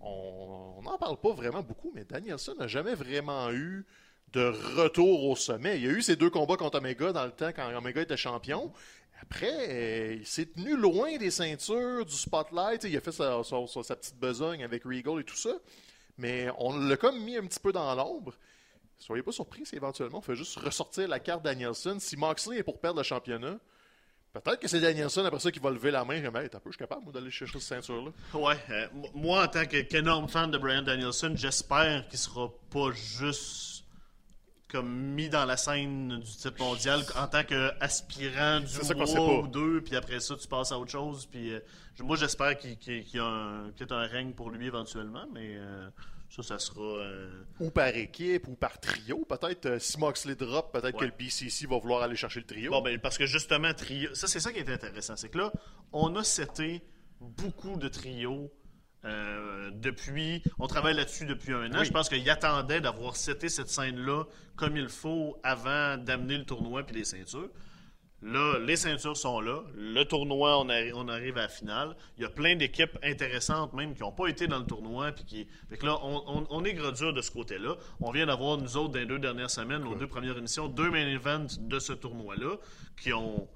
on 0.00 0.80
n'en 0.82 0.98
parle 0.98 1.16
pas 1.18 1.32
vraiment 1.32 1.62
beaucoup, 1.62 1.90
mais 1.94 2.04
Danielson 2.04 2.54
n'a 2.58 2.66
jamais 2.66 2.94
vraiment 2.94 3.50
eu 3.50 3.84
de 4.32 4.52
retour 4.76 5.24
au 5.24 5.36
sommet. 5.36 5.76
Il 5.76 5.84
y 5.84 5.88
a 5.88 5.90
eu 5.90 6.02
ses 6.02 6.16
deux 6.16 6.30
combats 6.30 6.56
contre 6.56 6.78
Omega 6.78 7.12
dans 7.12 7.24
le 7.24 7.32
temps 7.32 7.50
quand 7.54 7.74
Omega 7.74 8.02
était 8.02 8.16
champion. 8.16 8.72
Après, 9.22 9.68
euh, 9.68 10.16
il 10.20 10.26
s'est 10.26 10.46
tenu 10.46 10.76
loin 10.76 11.16
des 11.18 11.30
ceintures, 11.30 12.06
du 12.06 12.14
spotlight. 12.14 12.84
Il 12.84 12.96
a 12.96 13.00
fait 13.00 13.12
sa, 13.12 13.42
petite 13.42 14.18
besogne 14.18 14.64
avec 14.64 14.84
Regal 14.84 15.20
et 15.20 15.24
tout 15.24 15.36
ça. 15.36 15.50
Mais 16.16 16.48
on 16.58 16.78
l'a 16.78 16.96
comme 16.96 17.20
mis 17.22 17.36
un 17.36 17.46
petit 17.46 17.60
peu 17.60 17.72
dans 17.72 17.94
l'ombre. 17.94 18.34
Soyez 18.98 19.22
pas 19.22 19.32
surpris 19.32 19.64
si 19.64 19.76
éventuellement 19.76 20.18
on 20.18 20.22
fait 20.22 20.36
juste 20.36 20.58
ressortir 20.58 21.08
la 21.08 21.20
carte 21.20 21.42
Danielson. 21.42 21.96
Si 21.98 22.16
Moxley 22.16 22.58
est 22.58 22.62
pour 22.62 22.78
perdre 22.78 22.98
le 22.98 23.02
championnat, 23.02 23.58
peut-être 24.34 24.60
que 24.60 24.68
c'est 24.68 24.80
Danielson 24.80 25.24
après 25.24 25.40
ça 25.40 25.50
qui 25.50 25.58
va 25.58 25.70
lever 25.70 25.90
la 25.90 26.04
main 26.04 26.14
et 26.14 26.20
dire 26.20 26.36
Hey, 26.36 26.50
t'as 26.50 26.60
peu, 26.60 26.70
je 26.70 26.76
suis 26.76 26.78
capable 26.78 27.10
d'aller 27.10 27.30
chercher 27.30 27.58
cette 27.58 27.82
ceinture-là. 27.86 28.10
Ouais, 28.38 28.58
euh, 28.68 28.86
moi 29.14 29.44
en 29.44 29.48
tant 29.48 29.64
qu'énorme 29.64 30.28
fan 30.28 30.50
de 30.50 30.58
Brian 30.58 30.82
Danielson, 30.82 31.32
j'espère 31.34 32.06
qu'il 32.08 32.18
sera 32.18 32.50
pas 32.70 32.90
juste 32.92 33.79
comme 34.70 34.88
mis 35.14 35.28
dans 35.28 35.44
la 35.44 35.56
scène 35.56 36.18
du 36.20 36.30
titre 36.30 36.58
mondial 36.58 37.02
en 37.16 37.26
tant 37.26 37.42
qu'aspirant 37.44 38.60
du 38.60 38.94
mois 38.94 39.38
ou 39.40 39.46
deux, 39.48 39.80
puis 39.82 39.96
après 39.96 40.20
ça 40.20 40.36
tu 40.36 40.46
passes 40.48 40.72
à 40.72 40.78
autre 40.78 40.90
chose. 40.90 41.26
Puis 41.26 41.52
euh, 41.52 41.60
moi 42.00 42.16
j'espère 42.16 42.56
qu'il 42.58 42.76
y 43.12 43.18
a 43.18 43.24
un, 43.24 43.68
a 43.68 43.94
un 43.94 44.06
règne 44.06 44.32
pour 44.32 44.50
lui 44.50 44.66
éventuellement, 44.66 45.26
mais 45.32 45.56
euh, 45.56 45.88
ça, 46.28 46.42
ça 46.42 46.58
sera. 46.58 46.80
euh, 46.80 47.42
Ou 47.58 47.70
par 47.70 47.88
équipe, 47.88 48.46
ou 48.48 48.54
par 48.54 48.78
trio. 48.80 49.24
Peut-être 49.24 49.80
si 49.80 49.98
Moxley 49.98 50.36
drop, 50.36 50.72
peut-être 50.72 50.96
que 50.98 51.04
le 51.04 51.12
BCC 51.18 51.66
va 51.66 51.78
vouloir 51.78 52.02
aller 52.02 52.16
chercher 52.16 52.40
le 52.40 52.46
trio. 52.46 52.70
Bon, 52.70 52.80
ben, 52.82 52.98
parce 53.00 53.18
que 53.18 53.26
justement, 53.26 53.74
trio. 53.74 54.14
Ça, 54.14 54.28
c'est 54.28 54.40
ça 54.40 54.52
qui 54.52 54.60
est 54.60 54.70
intéressant. 54.70 55.16
C'est 55.16 55.28
que 55.28 55.38
là, 55.38 55.52
on 55.92 56.14
a 56.16 56.22
seté 56.24 56.82
beaucoup 57.20 57.76
de 57.76 57.88
trios 57.88 58.50
euh, 59.04 59.70
depuis. 59.74 60.42
On 60.58 60.66
travaille 60.66 60.94
là-dessus 60.94 61.24
depuis 61.26 61.52
un 61.52 61.72
an. 61.72 61.78
Oui. 61.80 61.84
Je 61.86 61.90
pense 61.92 62.08
qu'il 62.08 62.28
attendait 62.28 62.80
d'avoir 62.80 63.16
seté 63.16 63.48
cette 63.48 63.68
scène-là 63.68 64.24
comme 64.56 64.76
il 64.76 64.88
faut 64.88 65.38
avant 65.42 65.96
d'amener 65.96 66.36
le 66.38 66.44
tournoi 66.44 66.82
puis 66.82 66.96
les 66.96 67.04
ceintures. 67.04 67.48
Là, 68.22 68.58
les 68.58 68.76
ceintures 68.76 69.16
sont 69.16 69.40
là. 69.40 69.62
Le 69.74 70.04
tournoi, 70.04 70.60
on, 70.60 70.66
arri- 70.68 70.92
on 70.94 71.08
arrive 71.08 71.38
à 71.38 71.42
la 71.42 71.48
finale. 71.48 71.96
Il 72.18 72.22
y 72.22 72.26
a 72.26 72.28
plein 72.28 72.54
d'équipes 72.54 72.98
intéressantes 73.02 73.72
même 73.72 73.94
qui 73.94 74.02
n'ont 74.02 74.12
pas 74.12 74.26
été 74.28 74.46
dans 74.46 74.58
le 74.58 74.66
tournoi. 74.66 75.12
Puis 75.12 75.24
qui... 75.24 75.48
Fait 75.70 75.78
que 75.78 75.86
là, 75.86 75.96
on, 76.02 76.22
on- 76.26 76.46
on 76.50 76.64
est 76.64 76.74
gradure 76.74 77.14
de 77.14 77.22
ce 77.22 77.30
côté-là. 77.30 77.76
On 78.00 78.10
vient 78.10 78.26
d'avoir, 78.26 78.58
nous 78.58 78.76
autres, 78.76 78.92
dans 78.92 78.98
les 78.98 79.06
deux 79.06 79.18
dernières 79.18 79.48
semaines, 79.48 79.82
nos 79.84 79.94
deux 79.94 80.06
premières 80.06 80.36
émissions, 80.36 80.68
deux 80.68 80.90
main 80.90 81.06
events 81.08 81.46
de 81.60 81.78
ce 81.78 81.94
tournoi-là 81.94 82.56
qui 83.00 83.14
ont 83.14 83.48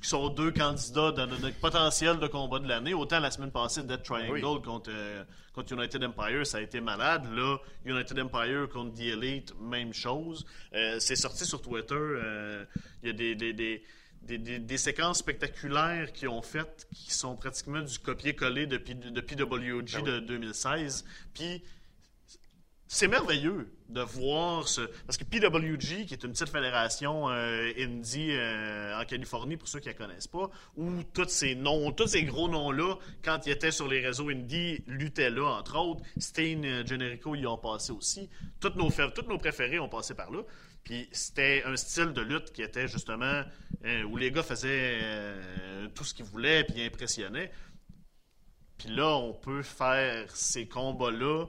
qui 0.00 0.08
sont 0.08 0.28
deux 0.28 0.50
candidats 0.50 1.12
dans 1.12 1.26
notre 1.26 1.58
potentiel 1.60 2.18
de 2.18 2.26
combat 2.26 2.58
de 2.58 2.66
l'année. 2.68 2.94
Autant 2.94 3.20
la 3.20 3.30
semaine 3.30 3.50
passée, 3.50 3.82
Death 3.82 4.02
Triangle 4.02 4.32
Oui. 4.44 4.62
contre, 4.62 4.90
euh, 4.92 5.22
contre 5.52 5.72
United 5.74 6.02
Empire, 6.04 6.46
ça 6.46 6.58
a 6.58 6.60
été 6.60 6.80
malade. 6.80 7.26
Là, 7.34 7.58
United 7.84 8.18
Empire 8.18 8.68
contre 8.72 8.94
The 8.96 9.00
Elite, 9.02 9.54
même 9.60 9.92
chose. 9.92 10.44
Euh, 10.74 10.98
c'est 10.98 11.16
sorti 11.16 11.44
sur 11.44 11.60
Twitter. 11.60 11.94
euh, 11.94 12.64
Il 13.02 13.08
y 13.08 13.10
a 13.10 13.12
des, 13.12 13.34
des, 13.34 13.52
des, 13.52 13.84
des, 14.22 14.38
des- 14.38 14.58
des 14.60 14.78
séquences 14.78 15.18
spectaculaires 15.18 16.12
qui 16.12 16.26
ont 16.28 16.42
fait, 16.42 16.86
qui 16.94 17.12
sont 17.12 17.36
pratiquement 17.36 17.80
du 17.80 17.98
copier-coller 17.98 18.66
de, 18.66 18.76
P- 18.78 18.94
de 18.94 19.20
PWG 19.20 19.96
oui. 19.96 20.02
de 20.04 20.20
2016. 20.20 21.04
Puis 21.34 21.62
c'est 22.86 23.08
merveilleux 23.08 23.72
de 23.92 24.00
voir 24.00 24.68
ce. 24.68 24.82
Parce 25.06 25.16
que 25.16 25.24
PWG, 25.24 26.06
qui 26.06 26.14
est 26.14 26.24
une 26.24 26.32
petite 26.32 26.48
fédération 26.48 27.28
euh, 27.28 27.70
indie 27.78 28.30
euh, 28.30 29.00
en 29.00 29.04
Californie, 29.04 29.56
pour 29.56 29.68
ceux 29.68 29.80
qui 29.80 29.88
ne 29.88 29.92
la 29.92 29.98
connaissent 29.98 30.26
pas, 30.26 30.50
où 30.76 31.02
tous 31.12 31.28
ces 31.28 31.54
noms, 31.54 31.92
tous 31.92 32.08
ces 32.08 32.24
gros 32.24 32.48
noms-là, 32.48 32.96
quand 33.22 33.46
ils 33.46 33.52
étaient 33.52 33.70
sur 33.70 33.88
les 33.88 34.00
réseaux 34.00 34.30
indie, 34.30 34.82
luttaient 34.86 35.30
là, 35.30 35.58
entre 35.58 35.78
autres. 35.78 36.02
Steen, 36.16 36.64
euh, 36.64 36.86
Generico, 36.86 37.34
y 37.34 37.46
ont 37.46 37.58
passé 37.58 37.92
aussi. 37.92 38.28
Toutes 38.60 38.76
nos, 38.76 38.90
toutes 38.90 39.28
nos 39.28 39.38
préférés 39.38 39.78
ont 39.78 39.88
passé 39.88 40.14
par 40.14 40.30
là. 40.30 40.42
Puis 40.84 41.08
c'était 41.12 41.62
un 41.64 41.76
style 41.76 42.12
de 42.12 42.22
lutte 42.22 42.52
qui 42.52 42.62
était 42.62 42.88
justement 42.88 43.42
euh, 43.84 44.02
où 44.04 44.16
les 44.16 44.32
gars 44.32 44.42
faisaient 44.42 44.98
tout 45.94 46.02
ce 46.02 46.12
qu'ils 46.12 46.24
voulaient 46.24 46.64
puis 46.64 46.82
impressionnaient. 46.82 47.52
Puis 48.78 48.88
là, 48.88 49.16
on 49.16 49.32
peut 49.32 49.62
faire 49.62 50.34
ces 50.34 50.66
combats-là 50.66 51.46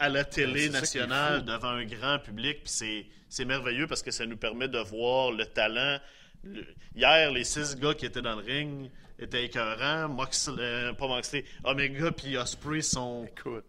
à 0.00 0.08
la 0.08 0.24
télé 0.24 0.60
qui 0.62 0.66
est 0.66 0.70
nationale 0.70 1.44
devant 1.44 1.68
un 1.68 1.84
grand 1.84 2.18
public. 2.18 2.64
Puis 2.64 3.06
c'est, 3.28 3.44
merveilleux 3.44 3.86
parce 3.86 4.02
que 4.02 4.10
ça 4.10 4.26
nous 4.26 4.36
permet 4.36 4.66
de 4.68 4.78
voir 4.78 5.30
le 5.32 5.46
talent. 5.46 5.98
Le- 6.42 6.66
Hier, 6.96 7.30
les 7.30 7.44
six 7.44 7.76
gars 7.76 7.94
qui 7.94 8.06
étaient 8.06 8.22
dans 8.22 8.34
le 8.36 8.42
ring 8.42 8.90
étaient 9.18 9.44
écœurants. 9.44 10.08
Moxley, 10.08 10.54
euh, 10.58 10.92
pas 10.94 11.06
Moxley, 11.06 11.44
Omega 11.64 12.10
puis 12.12 12.36
Osprey 12.36 12.82
sont 12.82 13.26
Écoute. 13.36 13.64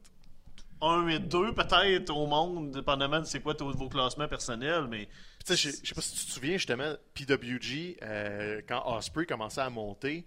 1 0.81 1.07
et 1.09 1.19
2 1.19 1.53
peut-être 1.53 2.09
au 2.09 2.25
monde, 2.25 2.71
dépendamment 2.71 3.19
de 3.19 3.25
c'est 3.25 3.39
quoi 3.39 3.53
vos 3.59 3.87
classements 3.87 4.27
personnels. 4.27 4.87
Mais 4.89 5.07
je 5.47 5.53
sais 5.55 5.71
pas 5.93 6.01
si 6.01 6.15
tu 6.15 6.25
te 6.25 6.31
souviens 6.31 6.53
justement, 6.57 6.95
PWG, 7.13 7.97
euh, 8.01 8.61
quand 8.67 8.81
Osprey 8.97 9.27
commençait 9.27 9.61
à 9.61 9.69
monter, 9.69 10.25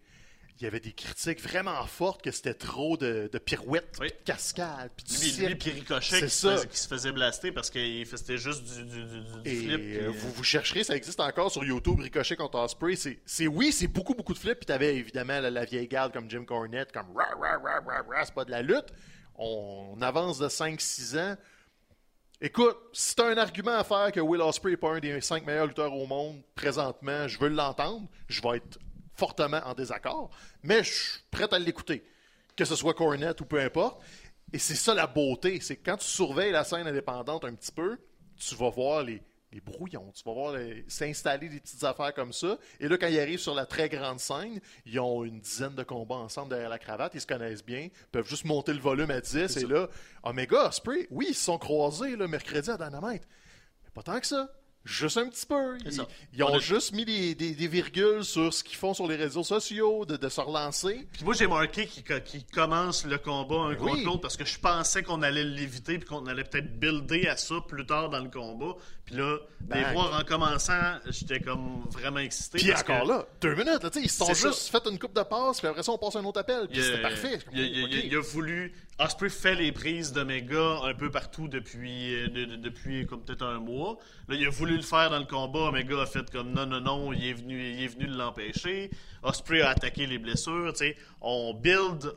il 0.61 0.65
y 0.65 0.67
avait 0.69 0.79
des 0.81 0.93
critiques 0.93 1.41
vraiment 1.43 1.85
fortes 1.87 2.23
que 2.23 2.31
c'était 2.31 2.55
trop 2.55 2.97
de, 2.97 3.29
de 3.33 3.39
pirouettes, 3.39 3.97
Oui. 4.01 4.09
de 4.09 4.15
cascades, 4.25 4.91
puis 4.97 5.05
du 5.05 5.13
cirque. 5.15 5.49
lui 5.49 5.55
puis 5.57 5.71
Ricochet 5.73 6.21
qui 6.23 6.31
se, 6.31 6.49
faisait, 6.49 6.67
qui 6.69 6.77
se 6.79 6.87
faisait 6.89 7.11
blaster 7.13 7.51
parce 7.51 7.71
que 7.71 7.79
c'était 8.17 8.39
juste 8.39 8.63
du, 8.63 8.85
du, 8.85 9.05
du- 9.05 9.21
du 9.43 9.49
Et 9.51 9.57
flip. 9.57 9.81
euh, 9.81 10.07
euh, 10.07 10.11
vous, 10.15 10.31
vous 10.33 10.45
chercherez, 10.45 10.85
ça 10.85 10.95
existe 10.95 11.19
encore 11.19 11.51
sur 11.51 11.65
YouTube, 11.65 11.99
Ricochet 11.99 12.37
contre 12.37 12.59
Osprey. 12.61 12.95
C'est, 13.27 13.47
oui, 13.49 13.73
c'est 13.73 13.89
beaucoup, 13.89 14.15
beaucoup 14.15 14.33
de 14.33 14.39
flips. 14.39 14.59
Puis 14.61 14.67
t'avais 14.67 14.95
évidemment 14.97 15.41
la, 15.41 15.51
la 15.51 15.65
vieille 15.65 15.89
garde 15.89 16.13
comme 16.13 16.31
Jim 16.31 16.45
Cornette, 16.45 16.93
comme 16.93 17.11
rah, 17.17 17.25
rah, 17.41 17.59
rah, 17.59 17.81
rah, 17.81 18.03
rah, 18.09 18.25
c'est 18.25 18.35
pas 18.35 18.45
de 18.45 18.53
la 18.53 18.63
lutte. 18.63 18.93
On, 19.35 19.99
avance 20.01 20.39
de 20.39 20.49
5-6 20.49 21.19
ans. 21.19 21.37
Écoute, 22.41 22.77
si 22.93 23.17
t'as 23.17 23.27
un 23.33 23.39
argument 23.39 23.73
à 23.79 23.85
faire 23.85 24.13
que 24.13 24.21
Will 24.21 24.41
Osprey 24.41 24.71
n'est 24.73 24.77
pas 24.77 24.91
un 24.95 24.99
des 25.01 25.21
5 25.21 25.47
meilleurs 25.47 25.67
lutteurs 25.67 25.93
au 25.95 26.07
monde 26.07 26.43
présentement, 26.55 27.27
je 27.27 27.39
veux 27.39 27.49
l'entendre. 27.49 28.07
Je 28.29 28.43
vais 28.43 28.59
être 28.59 28.79
fortement 29.15 29.61
en 29.65 29.75
désaccord, 29.75 30.31
mais 30.63 30.83
je 30.83 30.93
suis 30.93 31.21
prêt 31.31 31.53
à 31.53 31.59
l'écouter. 31.59 32.05
Que 32.57 32.65
ce 32.65 32.77
soit 32.77 32.95
Cornette 32.95 33.41
ou 33.41 33.47
peu 33.47 33.61
importe. 33.61 34.03
Et 34.53 34.59
c'est 34.59 34.77
ça 34.77 34.95
la 34.95 35.07
beauté, 35.07 35.59
c'est 35.61 35.77
que 35.77 35.91
quand 35.91 35.97
tu 35.97 36.07
surveilles 36.07 36.53
la 36.53 36.63
scène 36.63 36.87
indépendante 36.87 37.45
un 37.45 37.55
petit 37.55 37.73
peu, 37.73 37.99
tu 38.37 38.55
vas 38.55 38.71
voir 38.71 39.03
les, 39.03 39.21
les 39.55 39.61
brouillons, 39.61 40.11
tu 40.13 40.25
vas 40.25 40.33
voir 40.33 40.57
s'installer 40.89 41.49
des 41.49 41.61
petites 41.61 41.85
affaires 41.85 42.13
comme 42.13 42.33
ça. 42.33 42.59
Et 42.81 42.89
là, 42.89 42.99
quand 42.99 43.07
ils 43.07 43.21
arrivent 43.21 43.39
sur 43.39 43.55
la 43.55 43.67
très 43.67 43.89
grande 43.89 44.19
scène, 44.19 44.61
ils 44.85 44.99
ont 44.99 45.25
une 45.25 45.39
dizaine 45.39 45.77
de 45.77 45.85
combats 45.85 46.17
ensemble 46.17 46.51
derrière 46.51 46.69
la 46.69 46.81
cravate, 46.81 47.15
ils 47.15 47.21
se 47.21 47.27
connaissent 47.27 47.65
bien, 47.65 47.83
ils 47.83 48.09
peuvent 48.11 48.29
juste 48.29 48.45
monter 48.45 48.73
le 48.73 48.81
volume 48.81 49.13
à 49.13 49.21
10. 49.21 49.37
Et 49.37 49.49
ça. 49.49 49.67
là, 49.67 49.89
Omega, 50.25 50.69
Osprey, 50.69 51.07
oui, 51.11 51.27
ils 51.31 51.35
se 51.35 51.45
sont 51.45 51.59
croisés 51.59 52.17
le 52.17 52.27
mercredi 52.27 52.69
à 52.69 52.77
Dynamite. 52.77 53.23
Mais 53.85 53.91
pas 53.95 54.03
tant 54.03 54.19
que 54.19 54.27
ça. 54.27 54.51
Juste 54.85 55.17
un 55.17 55.29
petit 55.31 55.47
peu. 55.47 55.79
Ils, 55.87 56.43
ont 56.43 56.49
On 56.51 56.57
a- 56.57 56.59
juste 56.59 56.93
mis 56.93 57.07
des, 57.07 57.35
des- 57.35 57.55
des 57.55 57.69
virgules 57.69 58.23
sur 58.23 58.53
ce 58.53 58.63
qu'ils 58.63 58.77
font 58.77 58.93
sur 58.93 59.07
les 59.07 59.17
réseaux 59.17 59.43
sociaux, 59.43 60.05
de, 60.05 60.17
de 60.19 60.29
se 60.29 60.41
relancer. 60.43 61.09
Puis 61.15 61.25
moi, 61.25 61.33
j'ai 61.33 61.47
marqué 61.47 61.87
qu'il 61.87 62.05
co- 62.05 62.21
qu'il 62.23 62.45
commence 62.45 63.07
le 63.07 63.17
combat 63.17 63.71
un 63.71 63.75
contre 63.77 63.95
oui. 63.95 64.05
l'autre 64.05 64.21
parce 64.21 64.37
que 64.37 64.45
je 64.45 64.59
pensais 64.59 65.03
qu'on 65.03 65.23
allait 65.23 65.43
l'éviter 65.45 65.99
puis 65.99 66.07
qu'on 66.07 66.27
allait 66.27 66.45
peut-être 66.45 66.79
builder 66.79 67.27
à 67.29 67.37
ça 67.39 67.55
plus 67.67 67.87
tard 67.87 68.11
dans 68.11 68.21
le 68.21 68.29
combat. 68.29 68.75
Puis 69.07 69.15
là, 69.17 69.39
les 69.75 69.93
voir 69.93 70.19
en 70.21 70.25
commençant, 70.25 70.99
j'étais 71.09 71.41
comme 71.41 71.85
vraiment 71.91 72.21
excité. 72.21 72.59
Puis 72.59 72.73
encore 72.75 73.03
que 73.05 73.09
là, 73.09 73.27
deux 73.41 73.55
minutes, 73.55 73.83
là, 73.83 73.91
ils 73.97 74.11
se 74.11 74.19
sont 74.19 74.35
ça. 74.35 74.49
juste 74.49 74.69
fait 74.69 74.87
une 74.91 74.99
coupe 74.99 75.15
de 75.15 75.23
passe, 75.23 75.61
puis 75.61 75.69
après 75.69 75.83
ça, 75.83 75.93
on 75.93 75.99
passe 75.99 76.17
un 76.17 76.25
autre 76.25 76.41
appel, 76.41 76.69
puis 76.69 76.83
c'était 76.83 77.01
parfait. 77.03 77.39
Il 77.55 78.15
a 78.17 78.21
voulu. 78.21 78.75
Osprey 79.01 79.29
fait 79.29 79.55
les 79.57 79.73
prises 79.73 80.13
d'Omega 80.13 80.79
un 80.85 80.95
peu 80.95 81.11
partout 81.11 81.49
depuis, 81.49 82.15
euh, 82.15 82.29
de- 82.29 82.45
de- 82.45 82.57
depuis 82.57 83.07
comme 83.07 83.23
peut-être 83.25 83.45
un 83.45 83.59
mois. 83.59 83.97
Là, 84.29 84.37
il 84.37 84.47
a 84.47 84.51
voulu 84.51 84.77
le 84.77 84.83
faire 84.83 85.11
dans 85.11 85.19
le 85.19 85.25
combat. 85.25 85.61
Omega 85.71 86.01
a 86.03 86.07
fait 86.07 86.31
comme 86.31 86.53
non, 86.53 86.65
non, 86.67 86.81
non, 86.81 87.13
il 87.13 87.27
est 87.27 87.33
venu, 87.33 87.61
il 87.61 87.83
est 87.83 87.89
venu 87.89 88.07
l'empêcher. 88.07 88.91
Osprey 89.25 89.63
a 89.63 89.71
attaqué 89.71 90.07
les 90.07 90.19
blessures. 90.19 90.73
tu 90.73 90.79
sais. 90.79 90.97
On 91.21 91.55
build. 91.55 92.15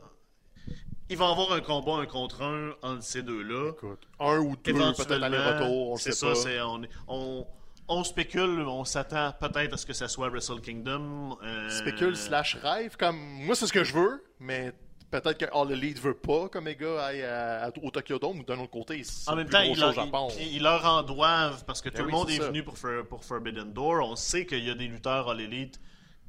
Il 1.10 1.16
va 1.16 1.26
y 1.26 1.30
avoir 1.30 1.52
un 1.52 1.60
combat 1.60 1.94
un 2.02 2.06
contre 2.06 2.42
un 2.42 2.72
entre 2.82 3.02
ces 3.02 3.22
deux-là. 3.22 3.72
Un 4.20 4.38
ou 4.38 4.54
deux, 4.56 4.72
peut-être 4.72 5.10
aller-retour, 5.22 5.90
on 5.92 5.96
sait 5.96 6.12
ça, 6.12 6.28
pas. 6.32 6.66
on, 6.66 6.82
on, 7.08 7.46
on 7.88 8.04
spécule, 8.04 8.60
on 8.60 8.84
s'attend 8.84 9.32
peut-être 9.40 9.72
à 9.72 9.76
ce 9.78 9.86
que 9.86 9.94
ça 9.94 10.06
soit 10.06 10.28
Wrestle 10.28 10.60
Kingdom. 10.60 11.38
euh, 11.42 11.70
Spécule 11.70 12.14
slash 12.14 12.56
rêve, 12.62 12.96
comme 12.98 13.16
moi, 13.16 13.54
c'est 13.56 13.66
ce 13.66 13.72
que 13.72 13.84
je 13.84 13.94
veux, 13.94 14.22
mais 14.38 14.72
peut-être 15.10 15.38
que 15.38 15.46
All 15.54 15.72
Elite 15.72 15.98
veut 16.00 16.14
pas 16.16 16.48
qu'Omega 16.48 17.04
aille 17.04 17.22
à- 17.22 17.64
à- 17.66 17.70
au 17.82 17.90
Tokyo 17.90 18.18
Dome, 18.18 18.40
ou 18.40 18.42
d'un 18.42 18.58
autre 18.58 18.70
côté, 18.70 19.02
c'est 19.04 19.28
En 19.30 19.36
même 19.36 19.48
temps, 19.48 19.60
ils 19.60 19.78
leur, 19.78 19.92
Japon. 19.92 20.28
ils- 20.38 20.56
ils 20.56 20.62
leur 20.62 20.84
en 20.84 21.02
doivent 21.02 21.64
parce 21.64 21.80
que 21.80 21.88
tout 21.88 21.96
Ben 21.96 22.02
le 22.02 22.06
oui, 22.08 22.12
monde 22.12 22.30
est 22.30 22.38
venu 22.38 22.62
pour, 22.62 22.76
For- 22.78 23.06
pour 23.08 23.24
Forbidden 23.24 23.72
Door. 23.72 24.06
On 24.08 24.16
sait 24.16 24.44
qu'il 24.46 24.64
y 24.64 24.70
a 24.70 24.74
des 24.74 24.86
lutteurs 24.88 25.28
All 25.30 25.40
Elite 25.40 25.80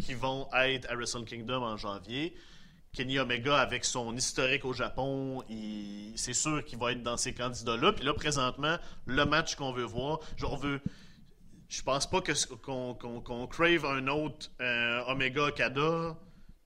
qui 0.01 0.13
vont 0.13 0.47
être 0.53 0.89
à 0.89 0.95
Wrestle 0.95 1.25
Kingdom 1.25 1.61
en 1.63 1.75
janvier. 1.77 2.33
Kenny 2.91 3.19
Omega, 3.19 3.57
avec 3.59 3.85
son 3.85 4.15
historique 4.15 4.65
au 4.65 4.73
Japon, 4.73 5.43
il- 5.49 6.13
c'est 6.15 6.33
sûr 6.33 6.63
qu'il 6.65 6.79
va 6.79 6.91
être 6.93 7.03
dans 7.03 7.17
ces 7.17 7.33
candidats-là. 7.35 7.93
Puis 7.93 8.03
là, 8.03 8.13
présentement, 8.13 8.77
le 9.05 9.25
match 9.25 9.55
qu'on 9.55 9.71
veut 9.71 9.83
voir, 9.83 10.19
genre, 10.37 10.53
on 10.53 10.57
veut. 10.57 10.81
Je 11.67 11.83
pense 11.83 12.09
pas 12.09 12.19
qu'on- 12.63 13.47
crave 13.47 13.85
un 13.85 14.07
autre 14.07 14.49
euh, 14.59 15.03
Omega 15.07 15.51
Kada 15.51 16.17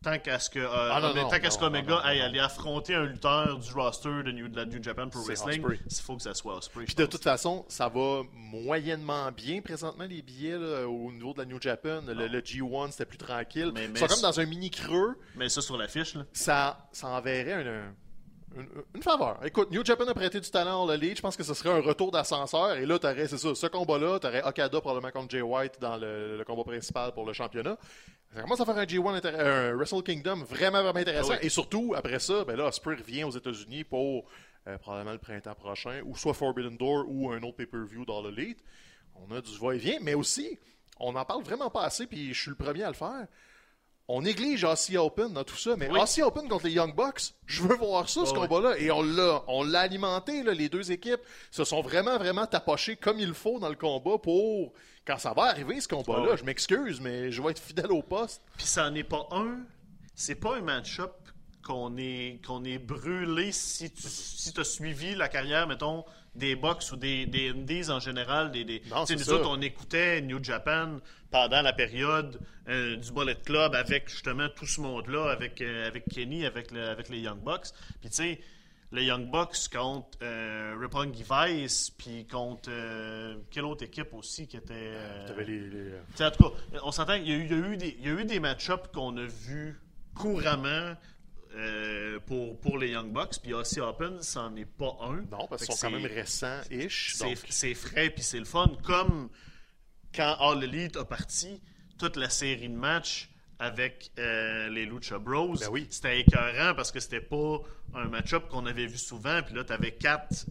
tant 0.03 0.19
qu'à 0.19 0.37
ce 0.37 0.49
que 0.49 0.59
euh, 0.59 0.69
Ah, 0.91 0.99
non, 1.01 1.07
Omega- 1.09 1.21
non, 1.23 1.29
tant 1.29 1.39
qu'à 1.39 1.49
ce 1.49 1.57
qu'Omega 1.57 1.97
aille 1.99 2.21
aller 2.21 2.39
affronter 2.39 2.93
un 2.93 3.05
lutteur 3.05 3.57
du 3.57 3.71
roster 3.73 4.21
de, 4.23 4.31
New, 4.31 4.47
de 4.49 4.55
la 4.55 4.65
New 4.65 4.83
Japan 4.83 5.09
Pro 5.09 5.21
Wrestling. 5.23 5.63
Il 5.89 5.95
faut 6.01 6.15
que 6.17 6.21
ça 6.21 6.33
soit 6.33 6.55
Osprey. 6.57 6.85
Puis 6.85 6.95
de 6.95 7.05
toute 7.05 7.23
façon, 7.23 7.65
ça 7.69 7.87
va 7.89 8.21
moyennement 8.33 9.31
bien 9.31 9.61
présentement 9.61 10.05
les 10.05 10.21
billets 10.21 10.57
là, 10.57 10.87
au 10.87 11.11
niveau 11.11 11.33
de 11.33 11.39
la 11.39 11.45
New 11.45 11.59
Japan. 11.61 12.01
Le, 12.07 12.27
le 12.27 12.41
G1 12.41 12.91
c'était 12.91 13.05
plus 13.05 13.17
tranquille. 13.17 13.71
Mais- 13.73 13.87
mais 13.87 13.93
Ils 13.95 13.97
sont 13.99 14.07
comme 14.07 14.21
dans 14.21 14.39
un 14.39 14.45
mini 14.45 14.69
creux. 14.69 15.15
Mais 15.35 15.49
ça 15.49 15.61
sur 15.61 15.77
l'affiche, 15.77 16.15
là. 16.15 16.23
Ça, 16.33 16.87
ça 16.91 17.07
enverrait 17.07 17.53
un- 17.53 17.67
un- 17.67 17.95
une, 18.55 18.67
une 18.95 19.01
faveur. 19.01 19.39
Écoute, 19.43 19.71
New 19.71 19.83
Japan 19.83 20.05
a 20.07 20.13
prêté 20.13 20.39
du 20.39 20.49
talent 20.51 20.87
à 20.87 20.93
Elite. 20.93 21.17
Je 21.17 21.21
pense 21.23 21.35
que 21.35 21.43
ce 21.43 21.55
serait 21.55 21.71
un 21.71 21.81
retour 21.81 22.11
d'ascenseur. 22.11 22.73
Et 22.73 22.85
là, 22.85 22.99
t'aurais, 22.99 23.27
c'est 23.27 23.39
ça, 23.39 23.55
ce 23.55 23.65
combat-là, 23.65 24.19
t'aurais 24.19 24.43
Okada 24.43 24.79
probablement 24.79 25.11
contre 25.11 25.31
Jay 25.31 25.41
White 25.41 25.79
dans 25.81 25.97
le, 25.97 26.37
le 26.37 26.43
combat 26.43 26.63
principal 26.63 27.13
pour 27.13 27.25
le 27.25 27.33
championnat. 27.33 27.77
Ça 28.33 28.41
commence 28.41 28.59
à 28.61 28.65
faire 28.65 28.77
un 28.77 28.83
G1 28.85 29.19
intér- 29.19 29.39
un 29.39 29.73
Wrestle 29.75 30.01
Kingdom 30.03 30.37
vraiment, 30.43 30.81
vraiment 30.81 30.99
intéressant. 30.99 31.33
Ah 31.33 31.37
oui. 31.39 31.45
Et 31.45 31.49
surtout, 31.49 31.93
après 31.95 32.19
ça, 32.19 32.43
ben 32.45 32.55
là, 32.55 32.65
Osprey 32.67 32.95
revient 32.95 33.23
aux 33.25 33.31
États-Unis 33.31 33.83
pour 33.83 34.25
euh, 34.67 34.77
probablement 34.79 35.11
le 35.11 35.19
printemps 35.19 35.53
prochain, 35.55 36.01
ou 36.05 36.15
soit 36.15 36.33
Forbidden 36.33 36.77
Door 36.77 37.05
ou 37.07 37.31
un 37.31 37.41
autre 37.43 37.57
pay-per-view 37.57 38.05
dans 38.05 38.21
l'Elite. 38.23 38.63
On 39.15 39.31
a 39.35 39.41
du 39.41 39.57
va-et-vient, 39.59 39.99
mais 40.01 40.15
aussi, 40.15 40.57
on 40.99 41.11
n'en 41.11 41.25
parle 41.25 41.43
vraiment 41.43 41.69
pas 41.69 41.83
assez, 41.83 42.07
puis 42.07 42.33
je 42.33 42.41
suis 42.41 42.49
le 42.49 42.55
premier 42.55 42.83
à 42.83 42.87
le 42.87 42.93
faire. 42.95 43.27
On 44.09 44.21
néglige 44.21 44.65
Aussie 44.65 44.97
Open 44.97 45.31
dans 45.31 45.45
tout 45.45 45.55
ça, 45.55 45.75
mais 45.77 45.89
Oui. 45.89 45.99
Aussie 45.99 46.21
Open 46.21 46.49
contre 46.49 46.65
les 46.65 46.73
Young 46.73 46.93
Bucks, 46.93 47.33
je 47.45 47.61
veux 47.61 47.75
voir 47.77 48.09
ça, 48.09 48.25
ce 48.25 48.31
oui. 48.31 48.39
combat-là. 48.39 48.77
Et 48.77 48.91
on 48.91 49.01
l'a, 49.01 49.43
on 49.47 49.63
l'a 49.63 49.79
alimenté, 49.79 50.43
là, 50.43 50.53
les 50.53 50.67
deux 50.67 50.91
équipes 50.91 51.21
se 51.51 51.63
sont 51.63 51.81
vraiment, 51.81 52.17
vraiment 52.17 52.45
tapochées 52.45 52.97
comme 52.97 53.19
il 53.19 53.33
faut 53.33 53.59
dans 53.59 53.69
le 53.69 53.75
combat 53.75 54.17
pour, 54.17 54.73
quand 55.07 55.17
ça 55.17 55.33
va 55.33 55.43
arriver, 55.43 55.79
ce 55.79 55.87
combat-là, 55.87 56.31
oui. 56.31 56.37
je 56.37 56.43
m'excuse, 56.43 56.99
mais 56.99 57.31
je 57.31 57.41
vais 57.41 57.51
être 57.51 57.61
fidèle 57.61 57.91
au 57.93 58.01
poste. 58.01 58.41
Puis 58.57 58.65
ça 58.67 58.89
n'est 58.91 59.05
pas 59.05 59.25
un. 59.31 59.59
C'est 60.15 60.35
pas 60.35 60.57
un 60.57 60.61
match-up 60.61 61.13
qu'on 61.65 61.95
est, 61.97 62.41
qu'on 62.45 62.65
est 62.65 62.77
brûlé 62.77 63.53
si 63.53 63.89
tu 63.89 64.03
si 64.05 64.53
as 64.57 64.63
suivi 64.65 65.15
la 65.15 65.29
carrière, 65.29 65.65
mettons, 65.65 66.03
des 66.35 66.55
box 66.55 66.91
ou 66.91 66.97
des, 66.97 67.25
des 67.25 67.49
indies 67.51 67.89
en 67.89 67.99
général. 67.99 68.51
Des, 68.51 68.65
des... 68.65 68.81
Non, 68.91 69.05
c'est 69.05 69.15
nous 69.15 69.29
autres, 69.31 69.49
on 69.49 69.61
écoutait 69.61 70.21
New 70.21 70.43
Japan 70.43 70.97
pendant 71.33 71.61
la 71.61 71.73
période 71.73 72.39
euh, 72.69 72.95
du 72.95 73.11
Bullet 73.11 73.35
Club 73.43 73.73
avec 73.75 74.07
justement 74.09 74.47
tout 74.55 74.65
ce 74.67 74.79
monde-là, 74.79 75.31
avec, 75.31 75.61
euh, 75.61 75.87
avec 75.87 76.05
Kenny, 76.07 76.45
avec, 76.45 76.71
le- 76.71 76.87
avec 76.87 77.09
les 77.09 77.19
Young 77.19 77.39
Bucks. 77.43 77.69
Puis 77.99 78.09
tu 78.09 78.15
sais, 78.15 78.39
les 78.91 79.05
Young 79.05 79.29
Bucks 79.31 79.67
contre 79.73 80.09
euh, 80.21 80.77
Roppongi 80.79 81.23
Vice, 81.29 81.89
puis 81.89 82.27
contre 82.27 82.69
euh, 82.69 83.35
quelle 83.49 83.65
autre 83.65 83.83
équipe 83.83 84.13
aussi 84.13 84.47
qui 84.47 84.57
était. 84.57 84.73
euh, 84.75 85.27
T'avais 85.27 85.45
les- 85.45 85.69
les, 85.69 85.91
en 86.23 86.31
tout 86.31 86.43
cas, 86.43 86.55
on 86.83 86.91
s'entend 86.91 87.15
qu'il 87.17 87.27
y 87.27 87.31
y 87.31 87.33
a 87.33 87.37
eu 87.57 87.77
des, 87.77 87.97
il 87.99 88.07
y 88.07 88.09
a 88.11 88.13
eu 88.13 88.25
des 88.25 88.39
match-ups 88.39 88.89
qu'on 88.93 89.17
a 89.17 89.25
vus 89.25 89.77
couramment 90.15 90.93
pour, 92.25 92.59
pour 92.59 92.77
les 92.77 92.89
Young 92.89 93.11
Bucks, 93.11 93.39
puis 93.41 93.53
Aussie 93.53 93.79
Open, 93.79 94.21
c'en 94.21 94.55
est 94.55 94.65
pas 94.65 94.95
un. 95.01 95.17
Non, 95.31 95.47
parce 95.49 95.65
qu'ils 95.65 95.75
sont 95.75 95.87
quand 95.87 95.91
même 95.93 96.05
récents-ish. 96.05 97.13
C'est 97.15 97.25
donc- 97.25 97.37
c'est 97.49 97.73
frais, 97.73 98.09
puis 98.09 98.23
c'est 98.23 98.39
le 98.39 98.45
fun. 98.45 98.71
Comme 98.83 99.29
quand 100.15 100.35
All 100.39 100.63
Elite 100.63 100.97
a 100.97 101.05
parti, 101.05 101.61
toute 101.97 102.15
la 102.17 102.29
série 102.29 102.69
de 102.69 102.75
matchs 102.75 103.29
avec 103.59 104.11
euh, 104.19 104.69
les 104.69 104.85
Lucha 104.85 105.19
Bros, 105.19 105.55
Ben 105.55 105.69
oui. 105.71 105.87
c'était 105.89 106.19
écœurant 106.19 106.73
parce 106.75 106.91
que 106.91 106.99
c'était 106.99 107.21
pas 107.21 107.59
un 107.95 108.05
match-up 108.05 108.47
qu'on 108.49 108.65
avait 108.65 108.87
vu 108.87 108.97
souvent, 108.97 109.41
puis 109.43 109.55
là, 109.55 109.63
t'avais 109.63 109.91
quatre 109.91 110.45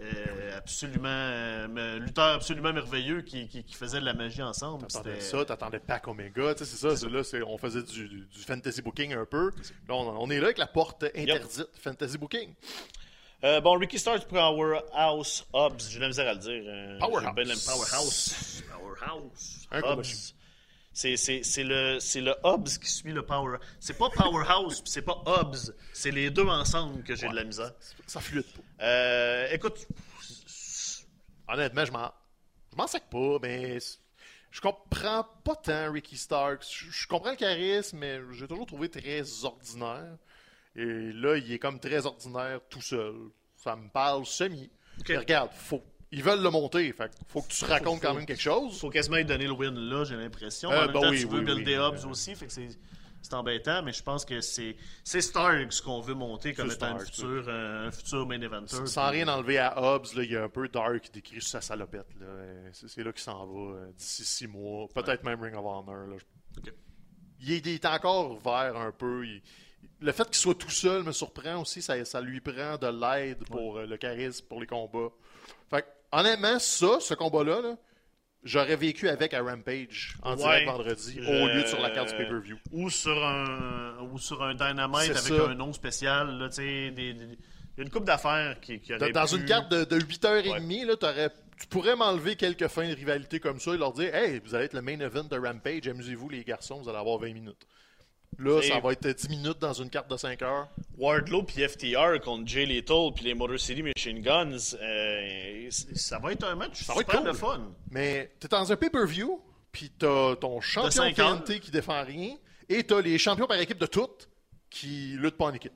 euh, 0.00 0.56
absolument 0.56 1.08
euh, 1.08 1.98
lutteurs 1.98 2.34
absolument 2.34 2.72
merveilleux 2.72 3.22
qui, 3.22 3.46
qui, 3.46 3.62
qui 3.62 3.74
faisaient 3.74 4.00
de 4.00 4.04
la 4.04 4.14
magie 4.14 4.42
ensemble. 4.42 4.86
T'attendais 4.86 5.20
ça, 5.20 5.44
t'attendais 5.44 5.78
Pac 5.78 6.08
Omega, 6.08 6.54
tu 6.54 6.64
c'est 6.64 6.76
ça, 6.76 7.08
là, 7.08 7.22
on 7.46 7.58
faisait 7.58 7.82
du, 7.82 8.26
fantasy 8.46 8.82
booking 8.82 9.12
un 9.12 9.26
peu. 9.26 9.52
Là, 9.88 9.94
on, 9.94 10.22
on 10.22 10.30
est 10.30 10.38
là 10.38 10.46
avec 10.46 10.58
la 10.58 10.66
porte 10.66 11.04
interdite, 11.14 11.68
fantasy 11.74 12.18
booking. 12.18 12.54
Euh, 13.44 13.60
bon, 13.60 13.78
Ricky 13.78 13.98
Starks 13.98 14.24
Powerhouse 14.26 15.44
Hobbs, 15.52 15.88
j'ai 15.90 15.96
de 15.96 16.00
la 16.02 16.08
misère 16.08 16.28
à 16.28 16.32
le 16.32 16.38
dire. 16.38 16.62
euh, 16.66 16.98
Powerhouse. 16.98 17.64
Powerhouse. 17.66 18.64
Powerhouse. 18.70 19.66
Hobbs. 19.70 20.34
C'est, 20.96 21.16
c'est, 21.16 21.42
c'est 21.42 21.64
le, 21.64 21.98
c'est 22.00 22.20
le 22.20 22.34
Hobbs 22.44 22.68
qui 22.80 22.88
suit 22.88 23.12
le 23.12 23.26
Power. 23.26 23.58
C'est 23.80 23.98
pas 23.98 24.08
Powerhouse, 24.10 24.80
puis 24.80 24.90
c'est 24.90 25.02
pas 25.02 25.20
Hobbs. 25.26 25.74
C'est 25.92 26.12
les 26.12 26.30
deux 26.30 26.46
ensemble 26.46 27.02
que 27.02 27.14
j'ai 27.16 27.28
de 27.28 27.34
la 27.34 27.44
misère. 27.44 27.72
Ça 28.06 28.20
fluide 28.20 28.46
pas. 28.46 28.84
Euh, 28.86 29.48
écoute, 29.50 29.86
Honnêtement, 31.48 31.84
je 31.84 31.92
m'en, 31.92 32.10
je 32.72 32.76
m'en 32.76 32.86
sac 32.86 33.10
pas, 33.10 33.38
mais 33.42 33.78
je 34.50 34.60
comprends 34.60 35.26
pas 35.44 35.56
tant 35.56 35.92
Ricky 35.92 36.16
Starks. 36.16 36.64
Je, 36.70 36.90
je 36.90 37.06
comprends 37.06 37.30
le 37.32 37.36
charisme, 37.36 37.98
mais 37.98 38.20
j'ai 38.32 38.48
toujours 38.48 38.66
trouvé 38.66 38.88
très 38.88 39.44
ordinaire. 39.44 40.16
Et 40.76 41.12
là, 41.12 41.36
il 41.36 41.52
est 41.52 41.58
comme 41.58 41.78
très 41.78 42.04
ordinaire 42.06 42.60
tout 42.68 42.82
seul. 42.82 43.14
Ça 43.56 43.76
me 43.76 43.88
parle 43.88 44.26
semi. 44.26 44.70
Ok. 45.00 45.06
Mais 45.10 45.18
regarde, 45.18 45.50
faut, 45.52 45.82
ils 46.10 46.22
veulent 46.22 46.42
le 46.42 46.50
monter, 46.50 46.92
fait 46.92 47.10
faut 47.28 47.42
que 47.42 47.48
tu 47.48 47.64
racontes 47.64 48.00
faut- 48.00 48.06
quand 48.08 48.14
même 48.14 48.26
quelque 48.26 48.40
chose. 48.42 48.78
faut 48.80 48.90
quasiment 48.90 49.16
lui 49.16 49.24
donner 49.24 49.46
le 49.46 49.52
win 49.52 49.74
là, 49.74 50.04
j'ai 50.04 50.16
l'impression. 50.16 50.70
Euh, 50.70 50.76
en 50.76 50.84
même 50.86 50.92
bah 50.94 51.00
temps, 51.00 51.10
oui, 51.10 51.20
tu 51.20 51.26
veux 51.26 51.38
oui, 51.40 51.44
builder 51.44 51.76
oui. 51.78 51.82
Hobbs 51.82 52.06
aussi, 52.10 52.34
fait 52.34 52.46
que 52.46 52.52
c'est, 52.52 52.68
c'est 53.22 53.34
embêtant, 53.34 53.82
mais 53.82 53.92
je 53.92 54.02
pense 54.02 54.24
que 54.24 54.40
c'est, 54.40 54.76
c'est 55.02 55.20
Starks 55.20 55.80
qu'on 55.82 56.00
veut 56.00 56.14
monter 56.14 56.52
comme 56.54 56.70
étant 56.70 56.94
un 56.94 56.98
futur, 56.98 57.44
euh, 57.48 57.88
un 57.88 57.90
futur 57.90 58.26
main 58.26 58.40
eventer. 58.40 58.86
Sans 58.86 59.08
puis- 59.10 59.18
rien 59.20 59.28
enlever 59.28 59.58
à 59.58 59.80
Hobbs, 59.80 60.14
là, 60.14 60.22
il 60.24 60.30
y 60.32 60.36
a 60.36 60.44
un 60.44 60.48
peu 60.48 60.68
Dark 60.68 61.10
décrit 61.12 61.40
sur 61.40 61.50
sa 61.50 61.60
salopette. 61.60 62.06
Euh, 62.20 62.68
C'est, 62.72 63.02
là 63.02 63.12
qu'il 63.12 63.22
s'en 63.22 63.46
va 63.46 63.60
euh, 63.76 63.92
d'ici 63.96 64.24
six 64.24 64.46
mois. 64.46 64.86
Peut-être 64.94 65.24
même 65.24 65.40
Ring 65.40 65.54
of 65.54 65.64
Honor. 65.64 66.06
là. 66.08 66.16
Il, 67.40 67.52
est, 67.52 67.58
il 67.66 67.68
est 67.74 67.86
encore 67.86 68.38
vert 68.38 68.76
un 68.76 68.92
peu. 68.92 69.26
Il- 69.26 69.42
le 70.04 70.12
fait 70.12 70.24
qu'il 70.26 70.36
soit 70.36 70.54
tout 70.54 70.70
seul 70.70 71.02
me 71.02 71.12
surprend 71.12 71.60
aussi. 71.62 71.80
Ça, 71.82 72.04
ça 72.04 72.20
lui 72.20 72.40
prend 72.40 72.76
de 72.76 72.86
l'aide 72.88 73.44
pour 73.48 73.78
euh, 73.78 73.86
le 73.86 73.96
charisme, 73.96 74.44
pour 74.48 74.60
les 74.60 74.66
combats. 74.66 75.10
Fait 75.70 75.84
honnêtement, 76.12 76.58
ça, 76.58 76.98
ce 77.00 77.14
combat-là, 77.14 77.60
là, 77.62 77.76
j'aurais 78.42 78.76
vécu 78.76 79.08
avec 79.08 79.32
à 79.34 79.42
Rampage 79.42 80.16
en 80.22 80.32
Ouais. 80.32 80.36
direct 80.36 80.66
vendredi 80.66 81.18
au 81.20 81.46
lieu 81.48 81.62
de 81.62 81.66
sur 81.66 81.80
la 81.80 81.90
carte 81.90 82.10
du 82.10 82.16
pay-per-view. 82.16 82.58
Ou 82.72 82.90
sur 82.90 83.24
un, 83.24 83.98
ou 84.12 84.18
sur 84.18 84.42
un 84.42 84.54
Dynamite 84.54 85.10
avec 85.10 85.16
ça. 85.16 85.46
un 85.48 85.54
nom 85.54 85.72
spécial. 85.72 86.38
Là, 86.38 86.48
tu 86.48 86.56
sais, 86.56 86.90
des, 86.90 87.14
des- 87.14 87.24
il 87.76 87.78
y 87.78 87.80
a 87.80 87.84
une 87.84 87.90
coupe 87.90 88.04
d'affaires 88.04 88.60
qui, 88.60 88.78
qui 88.80 88.94
aurait 88.94 89.10
dans 89.10 89.26
pu- 89.26 89.36
une 89.36 89.46
carte 89.46 89.70
de, 89.72 89.84
de 89.84 89.98
8h30, 89.98 90.84
là, 90.86 90.96
t'aurais- 90.96 91.30
tu 91.58 91.66
pourrais 91.68 91.96
m'enlever 91.96 92.36
quelques 92.36 92.68
fins 92.68 92.88
de 92.88 92.94
rivalité 92.94 93.40
comme 93.40 93.58
ça 93.58 93.74
et 93.74 93.78
leur 93.78 93.92
dire 93.92 94.14
Hey, 94.14 94.40
vous 94.44 94.54
allez 94.54 94.66
être 94.66 94.74
le 94.74 94.82
main 94.82 94.98
event 95.00 95.24
de 95.24 95.36
Rampage, 95.38 95.88
amusez-vous 95.88 96.28
les 96.28 96.44
garçons, 96.44 96.80
vous 96.82 96.88
allez 96.88 96.98
avoir 96.98 97.18
20 97.18 97.32
minutes. 97.32 97.66
Là, 98.38 98.62
ça 98.62 98.80
va 98.80 98.92
être 98.92 99.08
10 99.08 99.28
minutes 99.28 99.58
dans 99.58 99.72
une 99.72 99.90
carte 99.90 100.10
de 100.10 100.16
5 100.16 100.42
heures. 100.42 100.68
Wardlow 100.96 101.42
puis 101.42 101.66
FTR 101.66 102.20
contre 102.22 102.46
Jay 102.48 102.66
Lethal 102.66 103.12
puis 103.14 103.24
les 103.24 103.34
Motor 103.34 103.58
City 103.58 103.82
Machine 103.82 104.20
Guns, 104.20 104.76
euh, 104.80 105.68
ça 105.70 106.18
va 106.18 106.32
être 106.32 106.44
un 106.44 106.54
match 106.54 106.82
Ça 106.82 106.94
va 106.94 107.00
être 107.00 107.16
cool. 107.16 107.26
le 107.26 107.32
fun. 107.32 107.72
Mais 107.90 108.32
t'es 108.40 108.48
dans 108.48 108.70
un 108.72 108.76
pay-per-view, 108.76 109.40
puis 109.72 109.90
t'as 109.96 110.36
ton 110.36 110.60
champion 110.60 110.90
50. 110.90 111.44
TNT 111.44 111.60
qui 111.60 111.70
défend 111.70 112.02
rien, 112.04 112.36
et 112.68 112.82
t'as 112.84 113.00
les 113.00 113.18
champions 113.18 113.46
par 113.46 113.58
équipe 113.58 113.78
de 113.78 113.86
toutes 113.86 114.28
qui 114.70 115.16
luttent 115.18 115.36
pas 115.36 115.46
en 115.46 115.52
équipe. 115.54 115.72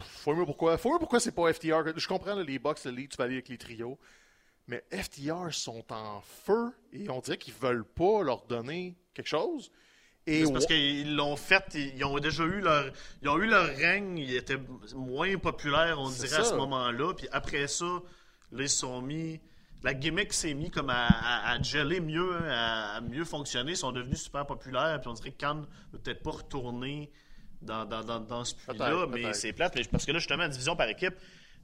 Faut 0.00 0.34
mieux 0.34 0.44
pourquoi. 0.46 0.78
Faut 0.78 0.92
mieux 0.92 0.98
pourquoi 0.98 1.20
c'est 1.20 1.32
pas 1.32 1.52
FTR. 1.52 1.96
Je 1.96 2.08
comprends 2.08 2.34
là, 2.34 2.42
les 2.42 2.58
box, 2.58 2.86
le 2.86 2.92
lead, 2.92 3.10
tu 3.10 3.16
vas 3.16 3.24
aller 3.24 3.34
avec 3.34 3.48
les 3.48 3.58
trios. 3.58 3.98
Mais 4.68 4.84
FTR 4.92 5.52
sont 5.52 5.84
en 5.92 6.20
feu 6.20 6.72
et 6.92 7.08
on 7.10 7.20
dirait 7.20 7.38
qu'ils 7.38 7.54
veulent 7.54 7.84
pas 7.84 8.22
leur 8.22 8.44
donner 8.46 8.96
quelque 9.14 9.26
chose. 9.26 9.70
Et 10.26 10.46
C'est 10.46 10.52
parce 10.52 10.66
qu'ils 10.66 11.16
l'ont 11.16 11.36
fait, 11.36 11.64
ils 11.74 12.04
ont 12.04 12.16
déjà 12.18 12.44
eu 12.44 12.60
leur, 12.60 12.84
ils 13.22 13.28
ont 13.28 13.38
eu 13.38 13.46
leur 13.46 13.66
règne, 13.66 14.18
ils 14.18 14.36
étaient 14.36 14.58
moins 14.94 15.36
populaires, 15.38 15.98
on 15.98 16.08
dirait 16.10 16.36
à 16.36 16.44
ce 16.44 16.54
moment-là. 16.54 17.12
Puis 17.14 17.26
après 17.32 17.66
ça, 17.66 17.84
là 18.52 18.62
ils 18.62 18.68
se 18.68 18.78
sont 18.78 19.02
mis, 19.02 19.40
la 19.82 19.94
gimmick 19.94 20.32
s'est 20.32 20.54
mis 20.54 20.70
comme 20.70 20.90
à, 20.90 21.06
à, 21.08 21.52
à 21.52 21.62
geller 21.62 21.98
mieux, 22.00 22.36
hein, 22.36 22.48
à, 22.48 22.96
à 22.96 23.00
mieux 23.00 23.24
fonctionner, 23.24 23.72
ils 23.72 23.76
sont 23.76 23.90
devenus 23.90 24.22
super 24.22 24.46
populaires. 24.46 25.00
Puis 25.00 25.08
on 25.08 25.14
dirait 25.14 25.32
que 25.32 25.40
Khan 25.40 25.54
ne 25.56 25.64
peut 25.90 25.98
peut-être 25.98 26.22
pas 26.22 26.30
retourner 26.30 27.10
dans, 27.60 27.84
dans, 27.84 28.04
dans, 28.04 28.20
dans 28.20 28.44
ce 28.44 28.54
puits-là, 28.54 29.06
mais 29.08 29.22
c'est 29.34 29.52
plate. 29.52 29.74
mais 29.74 29.82
Parce 29.90 30.04
que 30.06 30.12
là, 30.12 30.18
justement, 30.20 30.46
division 30.46 30.76
par 30.76 30.88
équipe, 30.88 31.14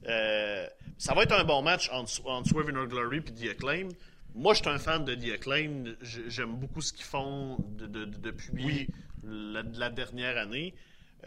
euh, 0.07 0.65
ça 0.97 1.13
va 1.13 1.23
être 1.23 1.33
un 1.33 1.43
bon 1.45 1.61
match 1.61 1.89
entre, 1.93 2.11
entre 2.25 2.49
Swerve 2.49 2.71
Glory 2.71 3.17
et 3.17 3.21
The 3.21 3.51
Acclaim. 3.51 3.89
Moi, 4.35 4.53
je 4.53 4.59
suis 4.61 4.69
un 4.69 4.79
fan 4.79 5.03
de 5.05 5.15
The 5.15 5.33
Acclaim. 5.33 5.95
J'aime 6.01 6.55
beaucoup 6.55 6.81
ce 6.81 6.93
qu'ils 6.93 7.05
font 7.05 7.57
de- 7.59 7.87
de- 7.87 8.05
de- 8.05 8.17
depuis 8.17 8.65
Oui. 8.65 8.87
la, 9.23 9.63
la 9.63 9.89
dernière 9.89 10.37
année. 10.37 10.73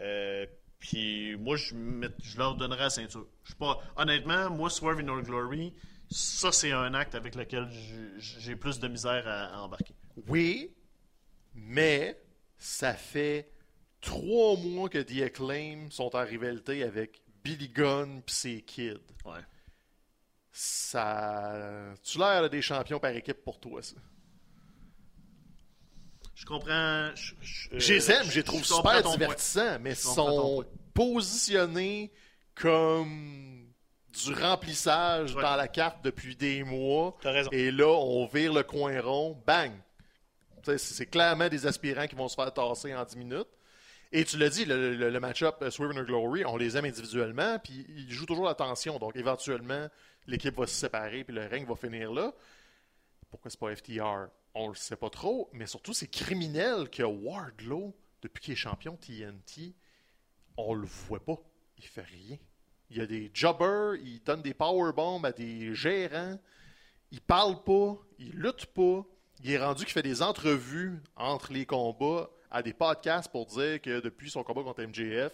Euh, 0.01 0.45
puis 0.79 1.35
moi, 1.37 1.55
je, 1.55 1.75
met- 1.75 2.07
je 2.23 2.37
leur 2.37 2.55
donnerai 2.55 2.81
la 2.83 2.89
ceinture. 2.89 3.27
Je 3.43 3.49
suis 3.49 3.57
pas, 3.57 3.79
honnêtement, 3.95 4.49
moi, 4.49 4.69
Swerve 4.69 4.99
in 4.99 5.07
Our 5.09 5.21
Glory, 5.21 5.73
ça, 6.09 6.51
c'est 6.51 6.71
un 6.71 6.93
acte 6.93 7.15
avec 7.15 7.35
lequel 7.35 7.69
j'ai- 8.17 8.55
plus 8.55 8.79
de 8.79 8.87
misère 8.87 9.27
à, 9.27 9.55
à 9.55 9.59
embarquer. 9.61 9.93
Oui, 10.27 10.71
mais 11.53 12.19
ça 12.57 12.93
fait 12.93 13.49
trois 14.01 14.57
mois 14.57 14.89
que 14.89 14.97
The 14.99 15.21
Acclaim 15.23 15.89
sont 15.89 16.15
en 16.15 16.25
rivalité 16.25 16.83
avec 16.83 17.21
Billy 17.43 17.69
Gunn 17.69 18.21
puis 18.25 18.35
ses 18.35 18.61
kids. 18.61 18.97
Ouais. 19.25 19.39
Ça. 20.55 21.51
Tu 22.03 22.19
l'air 22.19 22.47
des 22.49 22.61
champions 22.61 22.99
par 22.99 23.09
équipe 23.11 23.43
pour 23.43 23.59
toi, 23.59 23.81
ça. 23.81 23.95
Je 26.35 26.45
comprends. 26.45 27.09
Je, 27.15 27.33
je, 27.41 27.69
Je 27.79 27.93
les 27.93 28.11
aime, 28.11 28.25
je 28.29 28.35
les 28.35 28.43
trouve 28.43 28.63
super 28.63 29.01
divertissants, 29.03 29.79
mais 29.81 29.95
sont 29.95 30.63
positionnés 30.93 32.11
comme 32.55 33.65
du 34.23 34.33
remplissage 34.33 35.33
Ouais. 35.35 35.41
dans 35.41 35.55
la 35.55 35.67
carte 35.67 36.03
depuis 36.03 36.35
des 36.35 36.63
mois. 36.63 37.17
T'as 37.21 37.31
raison. 37.31 37.49
Et 37.51 37.71
là, 37.71 37.87
on 37.87 38.27
vire 38.27 38.53
le 38.53 38.61
coin 38.63 38.99
rond, 39.01 39.41
bang! 39.45 39.71
C'est 40.77 41.07
clairement 41.07 41.49
des 41.49 41.65
aspirants 41.65 42.07
qui 42.07 42.15
vont 42.15 42.27
se 42.29 42.35
faire 42.35 42.53
tasser 42.53 42.93
en 42.95 43.03
10 43.03 43.17
minutes. 43.17 43.47
Et 44.13 44.23
tu 44.23 44.37
l'as 44.37 44.49
dit, 44.49 44.63
le, 44.65 44.95
le- 44.95 45.09
le 45.09 45.19
match-up 45.19 45.55
euh, 45.63 45.71
Swerve 45.71 45.97
and 45.97 46.03
Glory, 46.03 46.45
on 46.45 46.55
les 46.55 46.77
aime 46.77 46.85
individuellement, 46.85 47.57
puis 47.59 47.85
ils 47.89 48.11
jouent 48.11 48.27
toujours 48.27 48.45
la 48.45 48.53
tension. 48.53 48.99
Donc 48.99 49.15
éventuellement, 49.15 49.87
l'équipe 50.27 50.55
va 50.55 50.67
se 50.67 50.75
séparer, 50.75 51.23
puis 51.23 51.35
le 51.35 51.45
règne 51.45 51.65
va 51.65 51.75
finir 51.75 52.11
là. 52.11 52.33
Pourquoi 53.29 53.49
c'est 53.49 53.59
pas 53.59 53.75
FTR 53.75 54.27
On 54.53 54.69
le 54.69 54.75
sait 54.75 54.95
pas 54.95 55.09
trop, 55.09 55.49
mais 55.53 55.65
surtout 55.65 55.93
c'est 55.93 56.07
criminel 56.07 56.89
que 56.89 57.03
Wardlow, 57.03 57.95
depuis 58.21 58.41
qu'il 58.41 58.53
est 58.53 58.57
champion 58.57 58.95
TNT, 58.95 59.73
on 60.57 60.73
le 60.73 60.85
voit 60.85 61.23
pas. 61.23 61.37
Il 61.77 61.85
fait 61.85 62.01
rien. 62.03 62.37
Il 62.89 62.97
y 62.97 63.01
a 63.01 63.07
des 63.07 63.31
jobbers, 63.33 63.95
il 63.95 64.21
donne 64.23 64.41
des 64.41 64.53
powerbombs 64.53 65.25
à 65.25 65.31
des 65.31 65.73
gérants, 65.73 66.39
il 67.11 67.21
parle 67.21 67.63
pas, 67.63 67.97
il 68.19 68.31
lutte 68.31 68.67
pas. 68.67 69.03
Il 69.43 69.51
est 69.51 69.57
rendu 69.57 69.83
qu'il 69.83 69.93
fait 69.93 70.03
des 70.03 70.21
entrevues 70.21 71.01
entre 71.15 71.51
les 71.51 71.65
combats 71.65 72.29
à 72.49 72.61
des 72.61 72.73
podcasts 72.73 73.31
pour 73.31 73.47
dire 73.47 73.81
que 73.81 73.99
depuis 73.99 74.29
son 74.29 74.43
combat 74.43 74.61
contre 74.61 74.83
MJF, 74.83 75.33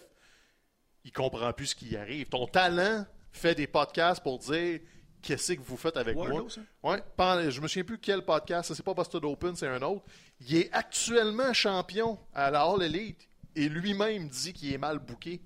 il 1.04 1.12
comprend 1.12 1.52
plus 1.54 1.68
ce 1.68 1.76
qui 1.76 1.96
arrive. 1.96 2.30
Ton 2.30 2.48
talent 2.48 3.06
fait 3.32 3.56
des 3.56 3.68
podcasts 3.68 4.22
pour 4.24 4.40
dire 4.40 4.80
qu'est-ce 5.22 5.54
que 5.54 5.62
vous 5.62 5.78
faites 5.78 5.98
avec 5.98 6.16
moi. 6.16 6.30
ça? 6.50 6.62
Ouais, 6.84 7.02
pendant- 7.18 7.50
je 7.50 7.62
me 7.62 7.68
souviens 7.68 7.84
plus 7.84 7.98
quel 8.00 8.24
podcast, 8.24 8.74
c'est 8.74 8.84
pas 8.84 8.94
Busted 8.94 9.24
Open, 9.26 9.56
c'est 9.56 9.68
un 9.68 9.82
autre. 9.82 10.04
Il 10.42 10.56
est 10.56 10.70
actuellement 10.72 11.54
champion 11.54 12.18
à 12.34 12.50
la 12.52 12.62
All 12.64 12.82
Elite 12.84 13.28
et 13.56 13.68
lui-même 13.70 14.30
dit 14.30 14.54
qu'il 14.54 14.74
est 14.74 14.78
mal 14.78 15.00
booké. 15.00 15.42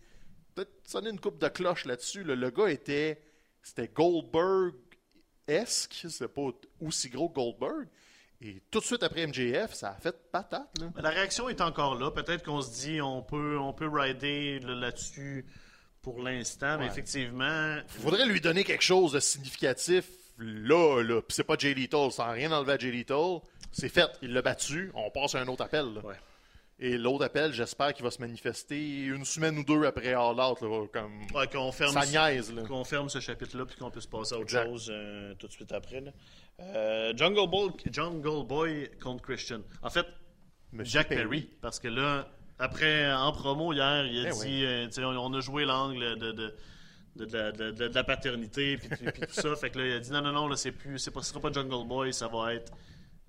Peut-être 0.55 0.71
sonner 0.87 1.09
une 1.09 1.19
coupe 1.19 1.39
de 1.39 1.47
cloche 1.47 1.85
là-dessus. 1.85 2.23
là. 2.23 2.35
Le 2.35 2.49
gars 2.51 2.69
était. 2.69 3.19
C'était 3.63 3.87
Goldberg-esque. 3.87 6.05
C'est 6.09 6.27
pas 6.27 6.49
aussi 6.81 7.09
gros 7.09 7.29
que 7.29 7.35
Goldberg. 7.35 7.87
Et 8.41 8.61
tout 8.69 8.79
de 8.79 8.83
suite 8.83 9.01
après 9.03 9.25
MJF, 9.25 9.73
ça 9.73 9.91
a 9.91 9.95
fait 9.95 10.15
patate. 10.31 10.77
Là. 10.79 10.91
Mais 10.95 11.01
La 11.01 11.09
réaction 11.11 11.47
est 11.49 11.61
encore 11.61 11.95
là. 11.97 12.11
Peut-être 12.11 12.43
qu'on 12.43 12.61
se 12.61 12.71
dit 12.81 13.01
on 13.01 13.21
peut, 13.23 13.57
on 13.57 13.71
peut 13.73 13.87
rider 13.87 14.59
là- 14.59 14.75
là-dessus 14.75 15.45
pour 16.03 16.21
l'instant, 16.21 16.77
mais 16.77 16.85
Ouais. 16.85 16.91
effectivement. 16.91 17.77
faudrait 17.87 18.25
lui 18.27 18.39
donner 18.41 18.63
quelque 18.63 18.83
chose 18.83 19.13
de 19.13 19.19
significatif 19.19 20.05
là, 20.37 21.01
là. 21.01 21.21
Puis 21.21 21.35
c'est 21.35 21.43
pas 21.43 21.55
Jay 21.57 21.73
Lethal, 21.73 22.11
sans 22.11 22.31
rien 22.31 22.51
enlever 22.51 22.73
à 22.73 22.77
Jay 22.77 22.91
Lethal. 22.91 23.39
C'est 23.71 23.89
fait, 23.89 24.09
il 24.21 24.33
l'a 24.33 24.41
battu, 24.43 24.91
on 24.93 25.09
passe 25.09 25.33
à 25.35 25.39
un 25.41 25.47
autre 25.47 25.63
appel. 25.63 25.85
là. 25.95 26.01
Ouais. 26.05 26.15
Et 26.79 26.97
l'autre 26.97 27.23
appel, 27.23 27.53
j'espère 27.53 27.93
qu'il 27.93 28.03
va 28.03 28.11
se 28.11 28.19
manifester 28.19 29.03
une 29.05 29.23
semaine 29.25 29.57
ou 29.59 29.63
deux 29.63 29.85
après 29.85 30.13
All 30.13 30.39
Out, 30.39 30.59
là, 30.61 30.85
comme 30.91 31.21
Ouais, 31.33 31.47
qu'on 31.47 31.71
ferme, 31.71 31.93
ça 31.93 32.05
niaise. 32.05 32.53
Qu'on 32.67 32.83
ferme 32.83 33.09
ce 33.09 33.19
chapitre-là 33.19 33.65
puis 33.65 33.77
qu'on 33.77 33.89
puisse 33.91 34.07
passer 34.07 34.33
à 34.33 34.37
autre 34.39 34.45
Exact. 34.47 34.65
chose 34.65 34.89
euh, 34.93 35.33
tout 35.35 35.47
de 35.47 35.51
suite 35.51 35.71
après. 35.71 36.01
là. 36.01 36.11
Euh, 36.59 37.13
Jungle, 37.15 37.47
Boy, 37.49 37.69
Jungle 37.91 38.45
Boy 38.45 38.89
contre 39.01 39.23
Christian. 39.23 39.61
En 39.81 39.89
fait, 39.89 40.05
Monsieur 40.73 40.99
Jack 40.99 41.09
Perry. 41.09 41.49
Parce 41.61 41.79
que 41.79 41.87
là, 41.87 42.27
après, 42.59 43.11
en 43.13 43.31
promo 43.31 43.73
hier, 43.73 44.05
il 44.05 44.25
a 44.25 44.29
Eh 44.29 44.31
dit 44.33 44.39
oui. 44.41 44.65
euh, 44.65 44.87
on, 44.99 45.17
on 45.17 45.33
a 45.33 45.39
joué 45.41 45.65
l'angle 45.65 46.17
de, 46.17 46.31
de, 46.31 46.53
de, 47.15 47.71
de 47.71 47.85
la- 47.93 48.03
paternité 48.03 48.77
puis, 48.77 48.89
puis- 48.89 49.11
puis 49.11 49.21
tout 49.27 49.33
ça. 49.33 49.55
Fait 49.55 49.69
que 49.69 49.79
là, 49.79 49.85
il 49.87 49.93
a 49.93 49.99
dit 49.99 50.11
non, 50.11 50.21
non, 50.21 50.31
non, 50.31 50.47
là, 50.47 50.55
c'est 50.55 50.71
plus, 50.71 50.97
c'est 50.99 51.11
pas, 51.11 51.21
ce 51.21 51.29
sera 51.29 51.39
pas 51.39 51.51
Jungle 51.51 51.87
Boy, 51.87 52.13
ça 52.13 52.27
va 52.27 52.53
être 52.53 52.71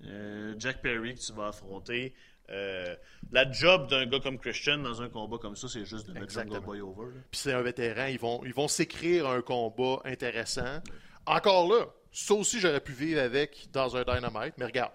euh, 0.05 0.53
Jack 0.57 0.81
Perry 0.81 1.15
que 1.15 1.19
tu 1.19 1.33
vas 1.33 1.47
affronter. 1.47 2.13
Euh, 2.51 2.95
la 3.31 3.51
job 3.51 3.89
d'un 3.89 4.05
gars 4.05 4.19
comme 4.19 4.37
Christian 4.37 4.77
dans 4.77 5.01
un 5.01 5.09
combat 5.09 5.37
comme 5.39 5.55
ça, 5.55 5.67
c'est 5.67 5.83
juste 5.85 6.07
de 6.07 6.13
mettre 6.13 6.25
Exactement. 6.25 6.55
Jungle 6.55 6.65
Boy 6.67 6.81
over. 6.81 7.07
Puis 7.31 7.39
c'est 7.41 7.53
un 7.53 7.61
vétéran, 7.61 8.05
ils 8.05 8.19
vont 8.19 8.41
ils 8.45 8.53
vont 8.53 8.67
s'écrire 8.67 9.27
un 9.27 9.41
combat 9.41 9.99
intéressant. 10.05 10.81
Encore 11.25 11.67
là, 11.67 11.85
ça 12.11 12.35
aussi 12.35 12.59
j'aurais 12.59 12.81
pu 12.81 12.91
vivre 12.93 13.19
avec 13.19 13.67
dans 13.73 13.97
un 13.97 14.03
Dynamite, 14.03 14.53
mais 14.59 14.65
regarde, 14.65 14.91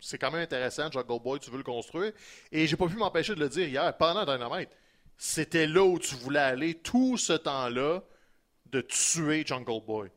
c'est 0.00 0.18
quand 0.18 0.30
même 0.30 0.42
intéressant, 0.42 0.90
Jungle 0.90 1.22
Boy, 1.22 1.40
tu 1.40 1.50
veux 1.50 1.58
le 1.58 1.62
construire. 1.62 2.12
Et 2.50 2.66
j'ai 2.66 2.76
pas 2.76 2.86
pu 2.86 2.96
m'empêcher 2.96 3.34
de 3.34 3.40
le 3.40 3.48
dire 3.48 3.68
hier, 3.68 3.96
pendant 3.96 4.24
Dynamite, 4.24 4.70
c'était 5.16 5.66
là 5.66 5.84
où 5.84 5.98
tu 5.98 6.14
voulais 6.16 6.40
aller 6.40 6.74
tout 6.74 7.16
ce 7.16 7.34
temps-là 7.34 8.02
de 8.66 8.80
tuer 8.80 9.44
Jungle 9.46 9.84
Boy. 9.84 10.08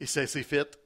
Et 0.00 0.06
ça 0.06 0.26
s'est 0.26 0.42
fait 0.42 0.78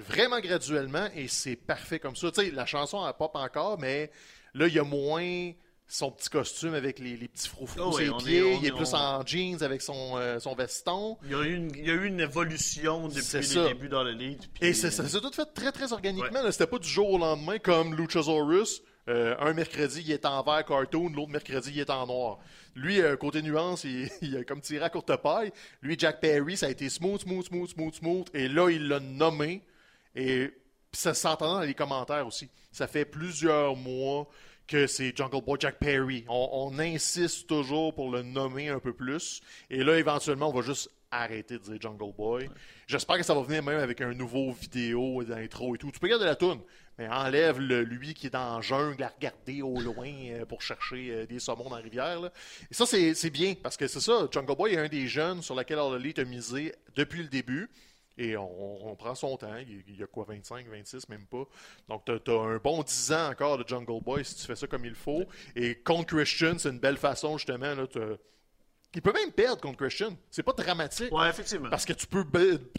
vraiment 0.00 0.40
graduellement 0.40 1.08
et 1.14 1.28
c'est 1.28 1.56
parfait 1.56 1.98
comme 1.98 2.16
ça. 2.16 2.30
Tu 2.30 2.42
sais, 2.42 2.50
la 2.50 2.66
chanson 2.66 3.06
elle 3.06 3.14
pop 3.14 3.34
encore, 3.34 3.78
mais 3.78 4.10
là, 4.54 4.66
il 4.66 4.74
y 4.74 4.78
a 4.78 4.84
moins 4.84 5.52
son 5.90 6.10
petit 6.10 6.28
costume 6.28 6.74
avec 6.74 6.98
les, 6.98 7.16
les 7.16 7.28
petits 7.28 7.48
froufrous 7.48 7.80
Oh 7.82 7.92
sur 7.92 7.96
oui, 7.98 8.04
les 8.04 8.10
on 8.10 8.18
est- 8.18 8.24
pieds. 8.24 8.54
il 8.60 8.64
est 8.64 8.68
est- 8.68 8.72
plus 8.72 8.92
on- 8.92 8.96
en 8.96 9.26
jeans 9.26 9.62
avec 9.62 9.80
son, 9.80 10.16
euh, 10.18 10.38
son 10.38 10.54
veston. 10.54 11.16
Il 11.24 11.30
y, 11.30 11.34
a 11.34 11.42
eu 11.42 11.54
une, 11.54 11.70
il 11.74 11.86
y 11.86 11.90
a 11.90 11.94
eu 11.94 12.06
une 12.06 12.20
évolution 12.20 13.08
C'est 13.10 13.38
depuis 13.38 13.48
ça. 13.48 13.62
les 13.62 13.68
débuts 13.68 13.88
dans 13.88 14.04
l'élite. 14.04 14.48
puis- 14.52 14.68
Et 14.68 14.74
c'est- 14.74 14.90
ça 14.90 15.08
s'est 15.08 15.20
tout 15.20 15.32
fait 15.32 15.46
très, 15.54 15.72
très 15.72 15.92
organiquement. 15.92 16.42
Ouais. 16.42 16.52
C'était 16.52 16.66
pas 16.66 16.78
du 16.78 16.88
jour 16.88 17.08
au 17.10 17.18
lendemain 17.18 17.58
comme 17.58 17.94
Luchasaurus. 17.94 18.82
Euh, 19.08 19.34
un 19.40 19.54
mercredi, 19.54 20.02
il 20.04 20.12
est 20.12 20.26
en 20.26 20.42
vert 20.42 20.62
cartoon, 20.66 21.08
l'autre 21.08 21.30
mercredi, 21.30 21.70
il 21.72 21.80
est 21.80 21.88
en 21.88 22.06
noir. 22.06 22.38
Lui, 22.74 23.00
euh, 23.00 23.16
côté 23.16 23.40
nuance, 23.40 23.84
il, 23.84 24.10
il 24.20 24.36
a 24.36 24.44
comme 24.44 24.60
tiré 24.60 24.84
à 24.84 24.90
courte 24.90 25.16
paille. 25.22 25.50
Lui, 25.80 25.96
Jack 25.98 26.20
Perry, 26.20 26.58
ça 26.58 26.66
a 26.66 26.68
été 26.68 26.90
smooth, 26.90 27.22
smooth, 27.22 27.46
smooth, 27.46 27.70
smooth, 27.70 27.94
smooth. 27.94 28.26
Et 28.34 28.48
là, 28.48 28.68
il 28.68 28.86
l'a 28.88 29.00
nommé. 29.00 29.62
Et 30.14 30.50
ça 30.92 31.14
s'entend 31.14 31.54
dans 31.54 31.60
les 31.60 31.72
commentaires 31.72 32.26
aussi. 32.26 32.50
Ça 32.70 32.86
fait 32.86 33.06
plusieurs 33.06 33.76
mois 33.76 34.28
que 34.68 34.86
c'est 34.86 35.16
Jungle 35.16 35.42
Boy 35.42 35.58
Jack 35.60 35.78
Perry. 35.78 36.24
On, 36.28 36.48
on 36.52 36.78
insiste 36.78 37.48
toujours 37.48 37.94
pour 37.94 38.10
le 38.10 38.22
nommer 38.22 38.68
un 38.68 38.78
peu 38.78 38.92
plus. 38.92 39.40
Et 39.70 39.82
là, 39.82 39.98
éventuellement, 39.98 40.50
on 40.50 40.52
va 40.52 40.62
juste 40.62 40.90
arrêter 41.10 41.54
de 41.54 41.62
dire 41.62 41.80
Jungle 41.80 42.12
Boy. 42.16 42.50
J'espère 42.86 43.16
que 43.16 43.22
ça 43.22 43.34
va 43.34 43.42
venir 43.42 43.62
même 43.62 43.78
avec 43.78 44.00
un 44.00 44.12
nouveau 44.14 44.52
vidéo 44.52 45.24
d'intro 45.24 45.74
et 45.74 45.78
tout. 45.78 45.90
Tu 45.90 45.98
peux 45.98 46.08
garder 46.08 46.26
la 46.26 46.36
toune, 46.36 46.60
mais 46.98 47.08
enlève 47.08 47.58
le, 47.58 47.82
lui 47.82 48.14
qui 48.14 48.26
est 48.26 48.30
dans 48.30 48.56
la 48.56 48.60
jungle 48.60 49.02
à 49.02 49.08
regarder 49.08 49.62
au 49.62 49.80
loin 49.80 50.10
euh, 50.30 50.44
pour 50.44 50.62
chercher 50.62 51.10
euh, 51.10 51.26
des 51.26 51.38
saumons 51.38 51.68
dans 51.70 51.76
la 51.76 51.82
rivière. 51.82 52.20
là. 52.20 52.32
Et 52.70 52.74
ça, 52.74 52.84
c'est 52.86 53.30
bien, 53.30 53.54
parce 53.62 53.76
que 53.76 53.86
c'est 53.86 54.00
ça, 54.00 54.28
Jungle 54.30 54.54
Boy 54.54 54.74
est 54.74 54.78
un 54.78 54.88
des 54.88 55.06
jeunes 55.08 55.42
sur 55.42 55.54
lequel 55.54 55.78
Elite 55.96 56.18
a 56.18 56.24
misé 56.24 56.74
depuis 56.94 57.22
le 57.22 57.28
début. 57.28 57.70
Et 58.18 58.36
on, 58.36 58.88
on 58.88 58.96
prend 58.96 59.14
son 59.14 59.36
temps. 59.36 59.56
Il, 59.56 59.96
y 59.96 60.02
a 60.02 60.06
quoi, 60.06 60.24
25, 60.28 60.66
26, 60.68 61.08
même 61.08 61.26
pas. 61.26 61.44
Donc, 61.88 62.04
tu 62.04 62.30
as, 62.30 62.34
un 62.34 62.58
bon 62.58 62.82
10 62.82 63.12
ans 63.12 63.30
encore 63.30 63.58
de 63.58 63.66
Jungle 63.66 64.02
Boy 64.02 64.24
si 64.24 64.34
tu 64.34 64.42
fais 64.42 64.56
ça 64.56 64.66
comme 64.66 64.84
il 64.84 64.94
faut. 64.94 65.24
Et 65.54 65.76
contre 65.76 66.16
Christian, 66.16 66.58
c'est 66.58 66.70
une 66.70 66.80
belle 66.80 66.96
façon, 66.96 67.38
justement. 67.38 67.74
Là, 67.74 67.86
il 68.94 69.02
peut 69.02 69.12
même 69.12 69.30
perdre 69.32 69.60
contre 69.60 69.76
Christian. 69.76 70.16
C'est 70.30 70.42
pas 70.42 70.52
dramatique. 70.52 71.12
Ouais, 71.12 71.28
effectivement. 71.28 71.68
Parce 71.70 71.84
que 71.84 71.92
tu 71.92 72.06
peux, 72.06 72.24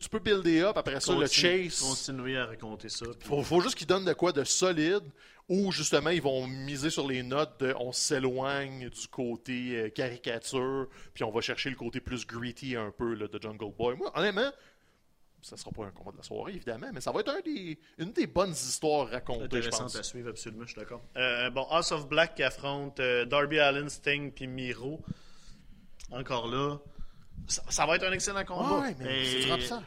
tu 0.02 0.10
peux 0.10 0.20
builder 0.20 0.62
up 0.62 0.76
après 0.78 1.00
ça, 1.00 1.14
le 1.16 1.28
chase. 1.28 1.80
Continuer 1.82 2.38
à 2.38 2.48
raconter 2.48 2.90
ça. 2.90 3.06
puis- 3.18 3.28
Faut, 3.28 3.44
faut 3.44 3.62
juste 3.62 3.76
qu'ils 3.76 3.88
donnent 3.88 4.06
de 4.06 4.14
quoi 4.14 4.32
de 4.32 4.44
solide 4.44 5.04
ou 5.48 5.72
justement 5.72 6.10
ils 6.12 6.22
vont 6.22 6.46
miser 6.48 6.90
sur 6.90 7.08
les 7.08 7.24
notes 7.24 7.60
de 7.60 7.74
on 7.80 7.92
s'éloigne 7.92 8.90
du 8.90 9.08
côté 9.08 9.78
euh, 9.78 9.90
caricature 9.90 10.88
puis 11.14 11.24
on 11.24 11.32
va 11.32 11.42
chercher 11.42 11.70
le 11.72 11.76
côté 11.76 12.00
plus 12.00 12.26
gritty 12.26 12.76
un 12.76 12.92
peu 12.92 13.14
là, 13.16 13.28
de 13.28 13.42
Jungle 13.42 13.72
Boy. 13.76 13.96
Moi, 13.96 14.12
honnêtement, 14.16 14.52
ça 15.42 15.58
sera 15.58 15.72
pas 15.72 15.86
un 15.86 15.92
combat 15.92 16.12
de 16.12 16.18
la 16.18 16.24
soirée 16.24 16.54
évidemment, 16.54 16.88
mais 16.94 17.02
ça 17.02 17.12
va 17.12 17.22
être 17.22 17.30
un 17.30 17.40
des, 17.42 17.80
une 17.98 18.12
des 18.12 18.28
bonnes 18.28 18.52
histoires 18.52 19.10
racontées, 19.10 19.62
je 19.62 19.70
pense. 19.70 19.96
à 19.96 20.04
suivre, 20.04 20.30
absolument, 20.30 20.64
je 20.64 20.72
suis 20.72 20.80
d'accord. 20.80 21.02
Euh, 21.18 21.50
bon, 21.50 21.64
House 21.70 21.92
of 21.92 22.08
Black 22.08 22.36
qui 22.36 22.44
affronte 22.44 23.00
euh, 23.00 23.26
Darby 23.26 23.60
Allin, 23.60 23.88
Sting 23.90 24.32
puis 24.32 24.48
Miro. 24.48 25.02
Encore 26.12 26.48
là. 26.48 26.78
Ça, 27.48 27.64
ça 27.70 27.86
va 27.86 27.96
être 27.96 28.04
un 28.04 28.12
excellent 28.12 28.44
combat. 28.44 28.80
Ouais, 28.82 28.96
mais 29.00 29.24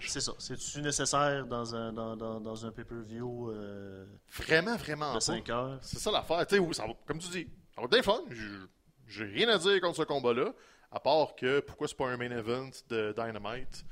c'est 0.01 0.21
ça. 0.21 0.33
C'est-tu 0.39 0.81
nécessaire 0.81 1.47
dans 1.47 1.75
un, 1.75 1.93
dans, 1.93 2.17
dans, 2.17 2.41
dans 2.41 2.67
un 2.67 2.71
pay-per-view 2.73 3.51
euh, 3.51 4.07
Vraiment, 4.37 4.77
vraiment 4.77 5.11
de 5.11 5.15
pas. 5.15 5.21
5 5.21 5.49
heures? 5.51 5.79
C'est 5.83 5.99
ça 5.99 6.11
l'affaire. 6.11 6.47
Tu 6.47 6.57
sais, 6.57 6.83
comme 7.07 7.19
tu 7.19 7.29
dis, 7.29 7.49
ça 7.75 7.83
va 7.83 7.97
être 7.99 8.05
fun. 8.05 8.23
Je- 8.31 8.67
J'ai 9.07 9.25
rien 9.25 9.49
à 9.51 9.59
dire 9.59 9.81
contre 9.81 9.97
ce 9.99 10.03
combat-là, 10.03 10.53
à 10.91 10.99
part 11.01 11.35
que 11.37 11.61
pourquoi 11.61 11.87
c'est 11.89 11.97
pas 11.97 12.09
un 12.09 12.17
main 12.17 12.31
event 12.31 12.71
de 12.89 13.13
Dynamite? 13.17 13.85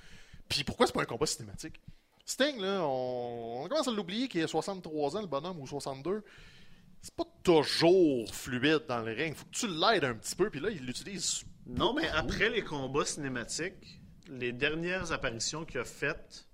Puis 0.51 0.65
pourquoi 0.65 0.87
c'est 0.87 0.93
pas 0.93 1.03
un 1.03 1.07
combat 1.07 1.25
cinématique? 1.27 1.81
Sting, 2.27 2.61
là, 2.61 2.83
on, 2.83 3.63
on 3.65 3.69
commence 3.69 3.89
à 3.89 3.93
l'oublier 3.93 4.29
qu'il 4.29 4.43
a 4.43 4.47
63 4.47 5.17
ans, 5.17 5.21
le 5.23 5.27
bonhomme, 5.27 5.59
ou 5.61 5.67
62. 5.67 6.23
C'est 7.01 7.15
pas 7.15 7.25
toujours 7.43 8.29
fluide 8.35 8.83
dans 8.87 9.01
le 9.01 9.13
ring. 9.13 9.35
Faut 9.35 9.47
que 9.47 9.51
tu 9.57 9.67
l'aides 9.69 10.05
un 10.05 10.15
petit 10.15 10.37
peu, 10.37 10.51
puis 10.51 10.61
là, 10.61 10.69
il 10.71 10.85
l'utilise. 10.85 11.45
Non, 11.67 11.95
mais 11.95 12.09
après 12.11 12.51
les 12.51 12.63
combats 12.63 13.07
cinématiques, 13.07 14.01
les 14.29 14.53
dernières 14.53 15.13
apparitions 15.13 15.65
qu'il 15.65 15.81
a 15.81 15.85
faites, 15.85 16.47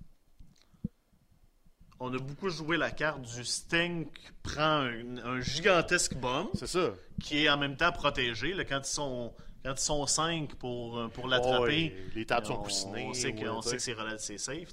on 1.99 2.13
a 2.15 2.19
beaucoup 2.19 2.51
joué 2.51 2.77
la 2.77 2.91
carte 2.91 3.23
du 3.23 3.45
Sting 3.45 4.07
qui 4.13 4.29
prend 4.43 4.83
un, 4.83 5.17
un 5.25 5.41
gigantesque 5.41 6.15
bomb 6.15 6.49
C'est 6.55 6.67
ça. 6.67 6.93
qui 7.23 7.45
est 7.45 7.49
en 7.49 7.57
même 7.57 7.77
temps 7.77 7.93
protégé. 7.93 8.53
là, 8.53 8.65
quand, 8.65 8.81
ils 8.81 8.85
sont, 8.93 9.33
quand 9.67 9.75
ils 9.75 9.83
sont 9.85 10.07
5 10.07 10.55
pour, 10.55 10.97
euh, 10.99 11.09
pour 11.09 11.27
l'attraper, 11.27 11.93
les 12.15 12.25
tables 12.25 12.47
sont 12.47 12.55
on- 12.55 12.63
coussinées. 12.63 13.07
On 13.09 13.13
sait 13.13 13.33
que, 13.33 13.45
ouais, 13.45 13.77
que 13.77 14.19
c'est 14.19 14.39
safe. 14.39 14.69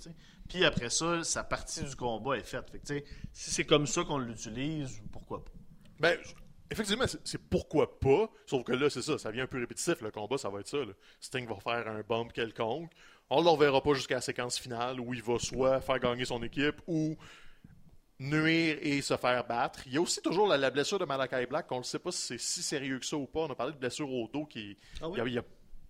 Puis 0.47 0.63
après 0.65 0.89
ça, 0.91 1.23
sa 1.23 1.43
partie 1.43 1.83
du 1.83 1.95
combat 1.95 2.37
est 2.37 2.43
faite. 2.43 2.69
Fait 2.71 2.79
que, 2.79 3.05
si 3.31 3.49
c'est 3.51 3.65
comme 3.65 3.87
ça 3.87 4.03
qu'on 4.03 4.19
l'utilise, 4.19 5.01
pourquoi 5.11 5.43
pas? 5.43 5.51
Ben, 5.99 6.17
effectivement, 6.69 7.05
c'est 7.23 7.41
pourquoi 7.41 7.99
pas. 7.99 8.29
Sauf 8.45 8.63
que 8.63 8.73
là, 8.73 8.89
c'est 8.89 9.01
ça, 9.01 9.17
ça 9.17 9.31
vient 9.31 9.45
un 9.45 9.47
peu 9.47 9.59
répétitif. 9.59 10.01
Le 10.01 10.11
combat, 10.11 10.37
ça 10.37 10.49
va 10.49 10.59
être 10.59 10.67
ça. 10.67 10.77
là. 10.77 10.93
Sting 11.19 11.47
va 11.47 11.55
faire 11.55 11.87
un 11.87 12.01
bump 12.01 12.31
quelconque. 12.31 12.91
On 13.31 13.39
ne 13.39 13.45
le 13.45 13.49
reverra 13.49 13.81
pas 13.81 13.93
jusqu'à 13.95 14.15
la 14.15 14.21
séquence 14.21 14.59
finale 14.59 14.99
où 14.99 15.11
il 15.13 15.23
va 15.23 15.39
soit 15.39 15.81
faire 15.81 15.97
gagner 15.97 16.25
son 16.25 16.43
équipe 16.43 16.81
ou 16.85 17.15
nuire 18.29 18.77
et 18.81 19.01
se 19.01 19.15
faire 19.17 19.45
battre. 19.45 19.81
Il 19.85 19.93
y 19.93 19.97
a 19.97 20.01
aussi 20.01 20.21
toujours 20.21 20.47
la, 20.47 20.57
la 20.57 20.69
blessure 20.71 20.99
de 20.99 21.05
Malakai 21.05 21.45
Black, 21.45 21.67
qu'on 21.67 21.79
ne 21.79 21.83
sait 21.83 21.99
pas 21.99 22.11
si 22.11 22.21
c'est 22.21 22.39
si 22.39 22.63
sérieux 22.63 22.99
que 22.99 23.05
ça 23.05 23.17
ou 23.17 23.25
pas. 23.27 23.41
On 23.41 23.49
a 23.51 23.55
parlé 23.55 23.73
de 23.73 23.77
blessure 23.77 24.11
au 24.11 24.27
dos 24.27 24.45
qui. 24.45 24.77
Ah 25.01 25.09
oui? 25.09 25.15
il 25.15 25.17
y 25.17 25.21
a- 25.21 25.27
il 25.27 25.33
y 25.33 25.37
a- 25.39 25.43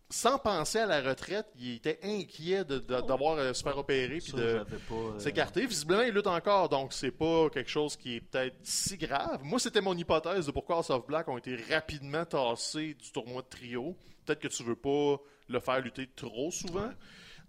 sans 0.10 0.38
penser 0.38 0.78
à 0.78 0.86
la 0.86 1.02
retraite, 1.02 1.48
il 1.58 1.76
était 1.78 1.98
inquiet 2.04 2.64
de- 2.66 2.78
de- 2.78 3.02
d'avoir 3.02 3.38
euh, 3.40 3.52
se 3.54 3.64
faire 3.64 3.78
opérer 3.80 4.20
puis 4.20 4.34
de 4.34 4.44
euh, 4.44 5.20
s'écarter. 5.20 5.66
Visiblement, 5.66 6.04
il 6.04 6.14
lutte 6.14 6.28
encore, 6.28 6.70
donc 6.70 6.94
c'est 6.94 7.10
pas 7.12 7.50
quelque 7.50 7.70
chose 7.70 7.96
qui 7.98 8.18
est 8.18 8.22
peut-être 8.22 8.56
si 8.62 8.96
grave. 8.98 9.40
Moi, 9.44 9.58
c'était 9.60 9.82
mon 9.82 9.98
hypothèse 9.98 10.46
de 10.46 10.52
pourquoi 10.52 10.76
House 10.78 10.92
of 10.92 11.08
Black 11.08 11.28
ont 11.30 11.38
été 11.40 11.56
rapidement 11.72 12.26
tassés 12.26 12.94
du 12.94 13.12
tournoi 13.12 13.42
de 13.42 13.48
trio. 13.48 13.96
Peut-être 14.26 14.40
que 14.40 14.48
tu 14.50 14.64
veux 14.64 14.76
pas 14.76 15.20
le 15.50 15.60
faire 15.60 15.82
lutter 15.82 16.08
trop 16.16 16.52
souvent. 16.52 16.92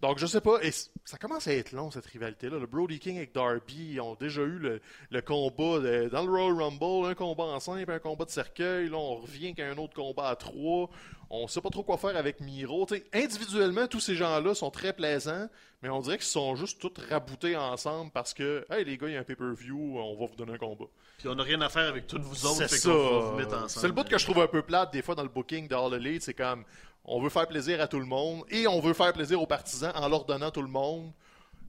Donc, 0.07 0.19
je 0.19 0.27
sais 0.27 0.41
pas. 0.43 0.59
Et 0.63 0.71
ça 0.71 1.17
commence 1.19 1.49
à 1.49 1.55
être 1.55 1.73
long, 1.73 1.91
cette 1.91 2.05
rivalité-là. 2.07 2.59
Le 2.59 2.67
Brody 2.67 2.99
King 2.99 3.17
avec 3.17 3.35
Darby 3.35 3.93
ils 3.93 4.01
ont 4.01 4.15
déjà 4.15 4.43
eu 4.43 4.59
le, 4.59 4.81
le 5.11 5.23
combat 5.23 5.79
de- 5.81 6.09
dans 6.13 6.25
le 6.25 6.31
Royal 6.31 6.53
Rumble, 6.63 7.07
un 7.11 7.15
combat 7.15 7.45
en 7.45 7.59
simple, 7.61 7.91
un 7.91 7.99
combat 7.99 8.25
de 8.27 8.31
cercueil. 8.31 8.89
Là, 8.91 8.97
on 8.99 9.17
revient 9.17 9.55
qu'à 9.55 9.67
un 9.67 9.79
autre 9.79 9.95
combat 9.95 10.29
à 10.29 10.37
trois. 10.37 10.91
On 11.31 11.49
sait 11.49 11.63
pas 11.63 11.71
trop 11.71 11.83
quoi 11.83 11.97
faire 11.97 12.17
avec 12.17 12.41
Miro. 12.41 12.85
Tu 12.87 12.97
sais, 12.97 13.05
individuellement, 13.15 13.87
tous 13.89 14.01
ces 14.01 14.15
gens-là 14.15 14.55
sont 14.55 14.71
très 14.71 14.93
plaisants, 14.93 15.49
mais 15.83 15.89
on 15.89 16.01
dirait 16.01 16.19
qu'ils 16.19 16.27
sont 16.27 16.55
juste 16.55 16.81
tous 16.81 16.93
raboutés 17.09 17.57
ensemble 17.57 18.11
parce 18.13 18.35
que, 18.35 18.65
hey, 18.71 18.85
les 18.85 18.99
gars, 18.99 19.09
il 19.09 19.15
y 19.15 19.17
a 19.17 19.21
un 19.21 19.25
pay-per-view, 19.25 19.99
on 19.99 20.21
va 20.21 20.27
vous 20.27 20.37
donner 20.37 20.53
un 20.53 20.59
combat. 20.59 20.85
Puis 21.19 21.29
on 21.29 21.35
n'a 21.35 21.43
rien 21.43 21.61
à 21.63 21.69
faire 21.71 21.89
avec 21.89 22.07
toutes 22.07 22.23
vous 22.23 22.45
autres. 22.47 22.57
C'est 22.57 22.69
fait 22.69 22.77
ça. 22.77 22.91
qu'on 22.91 23.11
va 23.21 23.31
vous 23.31 23.37
mettre 23.37 23.55
ensemble. 23.55 23.71
C'est 23.71 23.87
le 23.87 23.93
bout 23.95 24.07
que 24.09 24.19
je 24.19 24.25
trouve 24.25 24.41
un 24.43 24.47
peu 24.47 24.63
plate 24.63 24.93
des 24.93 25.01
fois 25.03 25.15
dans 25.15 25.23
le 25.23 25.29
booking 25.31 25.67
de 25.67 25.75
All 25.75 25.95
Elite. 25.95 26.23
C'est 26.23 26.35
comme 26.35 26.65
on 27.05 27.21
veut 27.21 27.29
faire 27.31 27.47
plaisir 27.47 27.81
à 27.81 27.87
tout 27.89 27.99
le 28.01 28.07
monde 28.07 28.45
et 28.51 28.67
on 28.67 28.81
veut 28.81 28.95
faire 28.95 29.13
plaisir 29.13 29.41
aux 29.41 29.47
partisans 29.47 29.93
en 29.95 30.09
leur 30.09 30.25
donnant 30.25 30.51
tout 30.51 30.63
le 30.63 30.69
monde. 30.69 31.13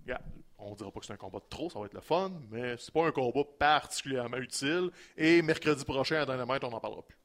Regarde, 0.04 0.24
on 0.58 0.74
dira 0.76 0.92
pas 0.92 1.00
que 1.00 1.06
c'est 1.06 1.14
un 1.14 1.18
combat 1.18 1.40
de 1.40 1.46
trop, 1.50 1.70
ça 1.70 1.80
va 1.80 1.86
être 1.86 1.94
le 1.94 2.02
fun, 2.02 2.32
mais 2.52 2.76
c'est 2.78 2.94
pas 2.94 3.06
un 3.06 3.12
combat 3.12 3.44
particulièrement 3.60 4.38
utile. 4.38 4.90
Et 5.18 5.42
mercredi 5.42 5.84
prochain 5.86 6.22
à 6.22 6.26
Dynamite, 6.26 6.64
on 6.64 6.70
n'en 6.72 6.80
parlera 6.80 7.02
plus. 7.04 7.18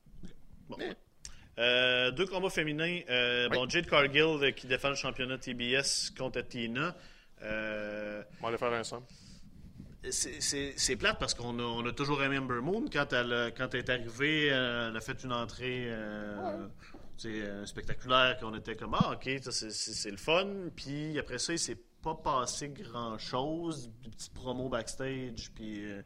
Bon. 0.68 0.76
Mais- 0.78 0.96
Euh, 1.58 2.10
deux 2.12 2.26
combats 2.26 2.48
féminins. 2.48 3.00
Euh, 3.10 3.48
Oui. 3.50 3.56
Bon, 3.58 3.68
Jade 3.68 3.86
Cargill 3.86 4.22
euh, 4.22 4.50
qui 4.52 4.66
défend 4.66 4.88
le 4.88 4.94
championnat 4.94 5.36
TBS 5.36 6.10
contre 6.16 6.40
Tina. 6.42 6.96
Euh, 7.42 8.22
On 8.38 8.42
va 8.44 8.48
aller 8.48 8.56
faire 8.58 8.72
un 8.72 8.82
somme. 8.84 9.04
c'est- 10.10 10.96
plate 10.96 11.18
parce 11.18 11.34
qu'on 11.34 11.58
a, 11.58 11.62
on 11.62 11.84
a 11.86 11.92
toujours 11.92 12.22
aimé 12.22 12.38
Ember 12.38 12.60
Moon. 12.62 12.86
Quand 12.90 13.12
elle, 13.12 13.32
a- 13.32 13.50
quand 13.50 13.74
elle 13.74 13.80
est 13.80 13.90
arrivée, 13.90 14.46
elle 14.46 14.96
a 14.96 15.00
fait 15.00 15.22
une 15.22 15.32
entrée 15.32 15.92
sais, 17.22 17.28
euh, 17.42 17.66
spectaculaire 17.66 18.38
qu'on 18.38 18.54
était 18.54 18.76
comme 18.76 18.94
Ah, 18.94 19.12
ok, 19.12 19.22
c'est- 19.24 19.50
c'est 19.50 19.70
c'est 19.70 20.10
le 20.10 20.16
fun. 20.16 20.46
Puis 20.76 21.18
après 21.18 21.38
ça, 21.38 21.52
il 21.52 21.58
s'est 21.58 21.78
pas 22.02 22.14
passé 22.14 22.68
grand 22.68 23.18
chose. 23.18 23.90
Des 24.02 24.10
petites 24.10 24.32
promos 24.34 24.68
backstage. 24.68 25.50
Puis. 25.54 25.84
euh, 25.84 26.02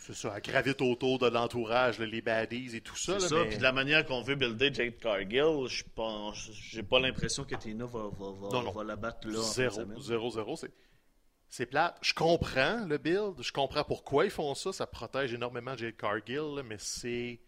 C'est 0.00 0.14
ça, 0.14 0.32
elle 0.36 0.40
gravite 0.42 0.80
autour 0.80 1.18
de 1.18 1.26
l'entourage, 1.28 1.98
les 1.98 2.22
baddies 2.22 2.74
et 2.74 2.80
tout 2.80 2.96
ça. 2.96 3.20
C'est 3.20 3.28
ça, 3.28 3.34
mais- 3.36 3.48
puis 3.48 3.58
de 3.58 3.62
la 3.62 3.72
manière 3.72 4.06
qu'on 4.06 4.22
veut 4.22 4.36
builder 4.36 4.72
Jade 4.72 4.96
Cargill, 4.98 5.66
je 5.68 5.84
pense, 5.94 6.50
j'ai 6.50 6.82
pas 6.82 6.98
l'impression 6.98 7.44
que 7.44 7.54
Tina 7.56 7.84
va, 7.84 8.04
va, 8.18 8.30
va, 8.30 8.48
Non, 8.52 8.62
non. 8.62 8.70
va 8.72 8.84
la 8.84 8.96
battre 8.96 9.28
là. 9.28 9.38
en 9.38 9.42
Zéro, 9.42 9.74
semaine. 9.74 10.00
zéro, 10.00 10.30
zéro. 10.30 10.56
C'est, 10.56 10.70
c'est 11.50 11.66
plate. 11.66 11.98
Je 12.00 12.14
comprends 12.14 12.86
le 12.86 12.96
build. 12.96 13.34
Je 13.42 13.52
comprends 13.52 13.84
pourquoi 13.84 14.24
ils 14.24 14.30
font 14.30 14.54
ça. 14.54 14.72
Ça 14.72 14.86
protège 14.86 15.34
énormément 15.34 15.76
Jade 15.76 15.96
Cargill, 15.96 16.62
mais 16.64 16.76
c'est 16.78 17.38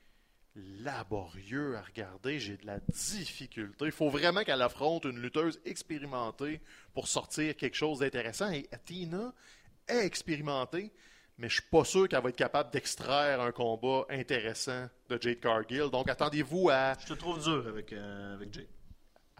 laborieux 0.56 1.76
à 1.76 1.82
regarder. 1.82 2.38
J'ai 2.40 2.56
de 2.56 2.66
la 2.66 2.80
difficulté. 2.80 3.84
Il 3.84 3.92
faut 3.92 4.10
vraiment 4.10 4.42
qu'elle 4.42 4.62
affronte 4.62 5.04
une 5.04 5.20
lutteuse 5.20 5.60
expérimentée 5.64 6.60
pour 6.92 7.08
sortir 7.08 7.56
quelque 7.56 7.76
chose 7.76 8.00
d'intéressant. 8.00 8.50
Et 8.50 8.68
Tina 8.84 9.32
est 9.88 10.04
expérimentée, 10.04 10.92
mais 11.38 11.48
je 11.48 11.54
suis 11.54 11.70
pas 11.70 11.84
sûr 11.84 12.08
qu'elle 12.08 12.22
va 12.22 12.28
être 12.30 12.36
capable 12.36 12.70
d'extraire 12.70 13.40
un 13.40 13.52
combat 13.52 14.04
intéressant 14.10 14.88
de 15.08 15.20
Jade 15.20 15.40
Cargill. 15.40 15.90
Donc 15.90 16.08
attendez-vous 16.08 16.68
à 16.70 16.94
Je 17.00 17.06
te 17.06 17.14
trouve 17.14 17.42
dur 17.42 17.66
avec, 17.68 17.92
euh, 17.92 18.34
avec 18.34 18.52
Jade. 18.52 18.66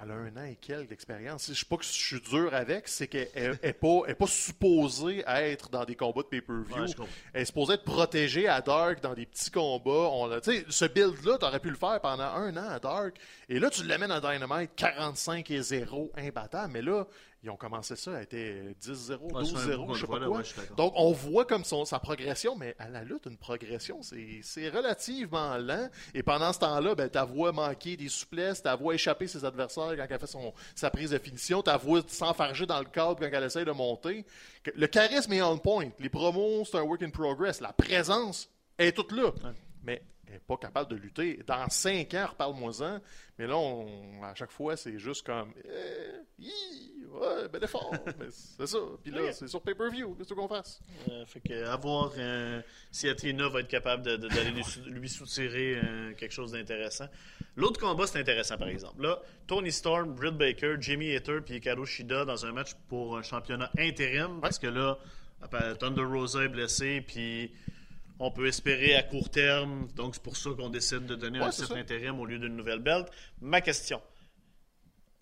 Elle 0.03 0.11
a 0.11 0.15
un 0.15 0.37
an 0.37 0.45
et 0.45 0.57
quelques 0.57 0.89
d'expérience. 0.89 1.47
Je 1.47 1.51
ne 1.53 1.57
sais 1.57 1.67
pas 1.69 1.77
que 1.77 1.85
je 1.85 1.91
suis 1.91 2.21
dur 2.21 2.55
avec, 2.55 2.89
c'est 2.89 3.07
qu'elle 3.09 3.59
n'est 3.63 3.73
pas, 3.73 4.01
elle 4.07 4.13
est 4.13 4.15
pas 4.15 4.27
supposée 4.27 5.23
être 5.27 5.69
dans 5.71 5.85
des 5.85 5.95
combats 5.97 6.23
de 6.23 6.27
pay-per-view. 6.29 6.75
Ouais, 6.83 7.07
elle 7.35 7.43
est 7.43 7.45
supposée 7.45 7.75
être 7.75 7.85
protégée 7.85 8.49
à 8.49 8.61
Dark 8.61 9.01
dans 9.03 9.15
des 9.15 9.27
petits 9.27 9.51
combats. 9.51 9.91
On 10.13 10.31
a- 10.31 10.41
ce 10.43 10.85
build-là, 10.87 11.39
tu 11.39 11.45
aurais 11.45 11.61
pu 11.61 11.71
le 11.71 11.77
faire 11.77 12.01
pendant 12.01 12.25
un 12.25 12.57
an 12.57 12.69
à 12.69 12.79
Dark. 12.79 13.17
Et 13.49 13.59
là, 13.59 13.71
tu 13.71 13.85
l'amènes 13.85 14.11
à 14.13 14.21
Dynamite 14.21 14.71
45 14.77 15.51
et 15.51 15.63
0, 15.63 16.13
imbattable. 16.17 16.73
Mais 16.73 16.83
là, 16.83 17.05
ils 17.43 17.49
ont 17.49 17.57
commencé 17.57 17.97
ça, 17.97 18.13
elle 18.13 18.25
était 18.25 18.75
10-0, 18.83 19.33
Ouais, 19.33 19.45
c'est 19.45 19.57
un 19.57 19.77
12-0, 19.77 19.87
bout 19.87 19.95
je 19.95 20.01
sais 20.03 20.07
pas 20.07 20.19
quoi. 20.19 20.29
ouais. 20.39 20.43
Donc, 20.77 20.93
on 20.97 21.13
voit 21.13 21.47
comme 21.47 21.65
son, 21.65 21.85
sa 21.87 21.99
progression, 21.99 22.55
mais 22.55 22.75
à 22.79 22.89
la 22.89 23.03
lutte, 23.03 23.27
une 23.27 23.39
progression, 23.39 24.01
c'est 24.03 24.69
relativement 24.69 25.57
lent. 25.57 25.89
Et 26.15 26.23
pendant 26.23 26.53
ce 26.53 26.59
temps-là, 26.59 26.95
ben, 26.95 27.09
ta 27.09 27.25
voix 27.25 27.53
manquer 27.53 27.97
des 27.97 28.09
souplesses, 28.09 28.63
ta 28.63 28.77
voix 28.77 28.95
échapper 28.95 29.27
ses 29.27 29.45
adversaires 29.45 29.95
quand 29.97 30.07
elle 30.09 30.19
fait 30.19 30.27
son, 30.27 30.53
sa 30.75 30.91
prise 30.91 31.11
de 31.11 31.19
finition, 31.19 31.63
ta 31.63 31.77
voix 31.79 32.03
s'enfarger 32.07 32.67
dans 32.67 32.79
le 32.79 32.85
cadre 32.85 33.19
quand 33.21 33.31
elle 33.33 33.45
essaie 33.45 33.65
de 33.65 33.73
monter. 33.73 34.27
Le 34.75 34.87
charisme 34.87 35.33
est 35.33 35.43
on 35.43 35.57
point. 35.57 35.89
Les 35.99 36.11
promos, 36.11 36.65
c'est 36.67 36.77
un 36.77 36.83
work 36.83 37.03
in 37.03 37.11
progress. 37.11 37.61
La 37.63 37.73
présence 37.73 38.51
est 38.79 38.93
toute 38.93 39.13
là. 39.13 39.33
Mais 39.83 40.03
n'est 40.31 40.39
pas 40.41 40.57
capable 40.57 40.91
de 40.91 40.97
lutter. 40.97 41.41
Dans 41.47 41.69
cinq 41.69 42.15
ans, 42.15 42.27
reparle-moi-en. 42.31 43.01
Mais 43.39 43.47
là, 43.47 43.57
on- 43.57 44.23
à 44.23 44.35
chaque 44.35 44.51
fois, 44.51 44.77
c'est 44.77 44.99
juste 44.99 45.25
comme. 45.27 45.53
Eh, 45.65 46.43
hi, 46.45 47.05
ouais, 47.11 47.49
ben 47.53 47.63
effort. 47.63 47.93
C'est 48.31 48.67
ça. 48.67 48.79
Puis 49.03 49.11
là, 49.13 49.33
c'est 49.33 49.49
sur 49.49 49.63
pay-per-view. 49.63 50.15
Qu'est-ce 50.15 50.35
qu'on 50.35 50.47
fasse? 50.49 50.81
Euh, 51.09 51.25
fait 51.27 51.41
que, 51.41 51.65
à 51.67 51.77
voir 51.77 52.13
euh, 52.19 52.61
si 52.91 53.09
Athena 53.09 53.49
va 53.49 53.61
être 53.61 53.69
capable 53.69 54.03
d'aller 54.05 54.51
lui, 54.51 54.63
sou- 54.65 54.85
lui 54.87 55.09
soutirer 55.09 55.81
euh, 55.83 56.13
quelque 56.15 56.33
chose 56.33 56.53
d'intéressant. 56.53 57.07
L'autre 57.57 57.81
combat, 57.81 58.07
c'est 58.07 58.21
intéressant, 58.21 58.57
par 58.59 58.69
exemple. 58.69 59.03
Là, 59.03 59.21
Tony 59.47 59.73
Storm, 59.73 60.15
Britt 60.15 60.37
Baker, 60.37 60.77
Jimmy 60.81 61.15
Hater 61.17 61.41
puis 61.45 61.57
Hikaru 61.57 61.87
Shida 61.87 62.25
dans 62.25 62.47
un 62.47 62.53
match 62.53 62.75
pour 62.89 63.17
un 63.17 63.23
championnat 63.23 63.71
intérim. 63.79 64.41
Parce 64.41 64.59
que 64.59 64.67
là, 64.69 64.99
Thunder 65.79 66.03
Rosa 66.05 66.45
est 66.45 66.49
blessé, 66.49 67.01
puis 67.01 67.51
on 68.21 68.31
peut 68.31 68.47
espérer 68.47 68.95
à 68.95 69.03
court 69.03 69.31
terme. 69.31 69.89
Donc, 69.97 70.15
c'est 70.15 70.23
pour 70.23 70.37
ça 70.37 70.51
qu'on 70.57 70.69
décide 70.69 71.07
de 71.07 71.15
donner 71.17 71.41
Ouais, 71.41 71.47
un 71.47 71.51
ça. 71.51 71.75
intérim 71.75 72.21
au 72.21 72.27
lieu 72.27 72.39
d'une 72.39 72.55
nouvelle 72.55 72.79
belt. 72.81 73.09
Ma 73.41 73.61
question, 73.61 74.01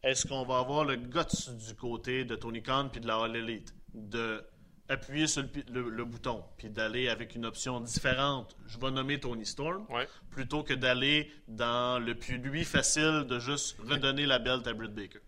est-ce 0.02 0.26
qu'on 0.26 0.44
va 0.44 0.58
avoir 0.58 0.84
le 0.84 0.96
guts 0.96 1.50
du 1.66 1.74
côté 1.74 2.24
de 2.24 2.36
Tony 2.36 2.62
Khan 2.62 2.88
puis 2.90 3.00
de 3.00 3.06
la 3.06 3.16
All 3.22 3.34
Elite 3.36 3.74
de 3.94 4.44
appuyer 4.90 5.26
sur 5.26 5.42
le, 5.42 5.48
pi- 5.48 5.64
le- 5.70 5.90
le 5.90 6.04
bouton 6.06 6.42
puis 6.56 6.70
d'aller 6.70 7.08
avec 7.08 7.34
une 7.34 7.44
option 7.44 7.78
différente, 7.80 8.56
je 8.66 8.78
vais 8.78 8.90
nommer 8.90 9.20
Tony 9.20 9.44
Storm, 9.44 9.84
Ouais. 9.90 10.08
plutôt 10.30 10.62
que 10.62 10.72
d'aller 10.72 11.30
dans 11.46 11.98
le 12.02 12.14
plus 12.14 12.38
lui 12.38 12.64
facile 12.64 13.26
de 13.28 13.38
juste 13.38 13.76
redonner 13.80 14.24
la 14.24 14.38
belt 14.38 14.66
à 14.66 14.72
Britt 14.72 14.94
Baker. 14.94 15.18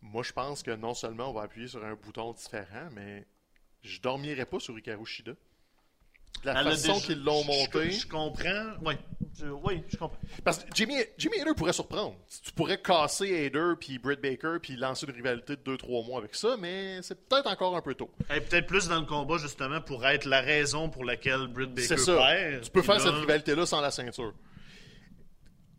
Moi, 0.00 0.22
je 0.22 0.32
pense 0.32 0.62
que 0.62 0.70
non 0.74 0.94
seulement 0.94 1.28
on 1.30 1.34
va 1.34 1.42
appuyer 1.42 1.68
sur 1.68 1.84
un 1.84 1.94
bouton 1.94 2.32
différent, 2.32 2.88
mais 2.92 3.26
je 3.82 4.00
dormirai 4.00 4.46
pas 4.46 4.58
sur 4.60 4.76
Hikaru 4.78 5.04
Shida. 5.04 5.32
La 6.42 6.58
Elle 6.60 6.68
façon 6.70 6.94
déjà- 6.94 7.06
qu'ils 7.06 7.22
l'ont 7.22 7.44
monté. 7.44 7.90
Je, 7.90 8.00
je 8.00 8.06
comprends. 8.06 8.64
Oui, 8.82 8.94
je, 9.38 9.46
oui, 9.46 9.82
je 9.88 9.96
comprends. 9.98 10.16
Parce 10.42 10.60
que 10.64 10.70
Jimmy, 10.74 10.94
Jimmy 11.18 11.38
Hader 11.38 11.52
pourrait 11.54 11.74
surprendre. 11.74 12.16
Tu 12.42 12.50
pourrais 12.52 12.80
casser 12.80 13.46
Hader 13.46 13.74
puis 13.78 13.98
Britt 13.98 14.22
Baker 14.22 14.56
puis 14.62 14.74
lancer 14.76 15.04
une 15.06 15.12
rivalité 15.14 15.56
de 15.56 15.76
2-3 15.76 16.06
mois 16.06 16.18
avec 16.18 16.34
ça, 16.34 16.56
mais 16.58 17.02
c'est 17.02 17.28
peut-être 17.28 17.46
encore 17.46 17.76
un 17.76 17.82
peu 17.82 17.94
tôt. 17.94 18.10
Est 18.30 18.40
peut-être 18.40 18.66
plus 18.66 18.88
dans 18.88 19.00
le 19.00 19.06
combat 19.06 19.36
justement 19.36 19.82
pour 19.82 20.06
être 20.06 20.24
la 20.24 20.40
raison 20.40 20.88
pour 20.88 21.04
laquelle 21.04 21.46
Britt 21.48 21.74
Baker 21.74 21.88
C'est 21.88 21.98
ça. 21.98 22.16
perd. 22.16 22.62
tu 22.64 22.70
peux 22.70 22.82
faire 22.82 22.94
là, 22.96 23.00
cette 23.04 23.14
rivalité-là 23.14 23.66
sans 23.66 23.82
la 23.82 23.90
ceinture. 23.90 24.32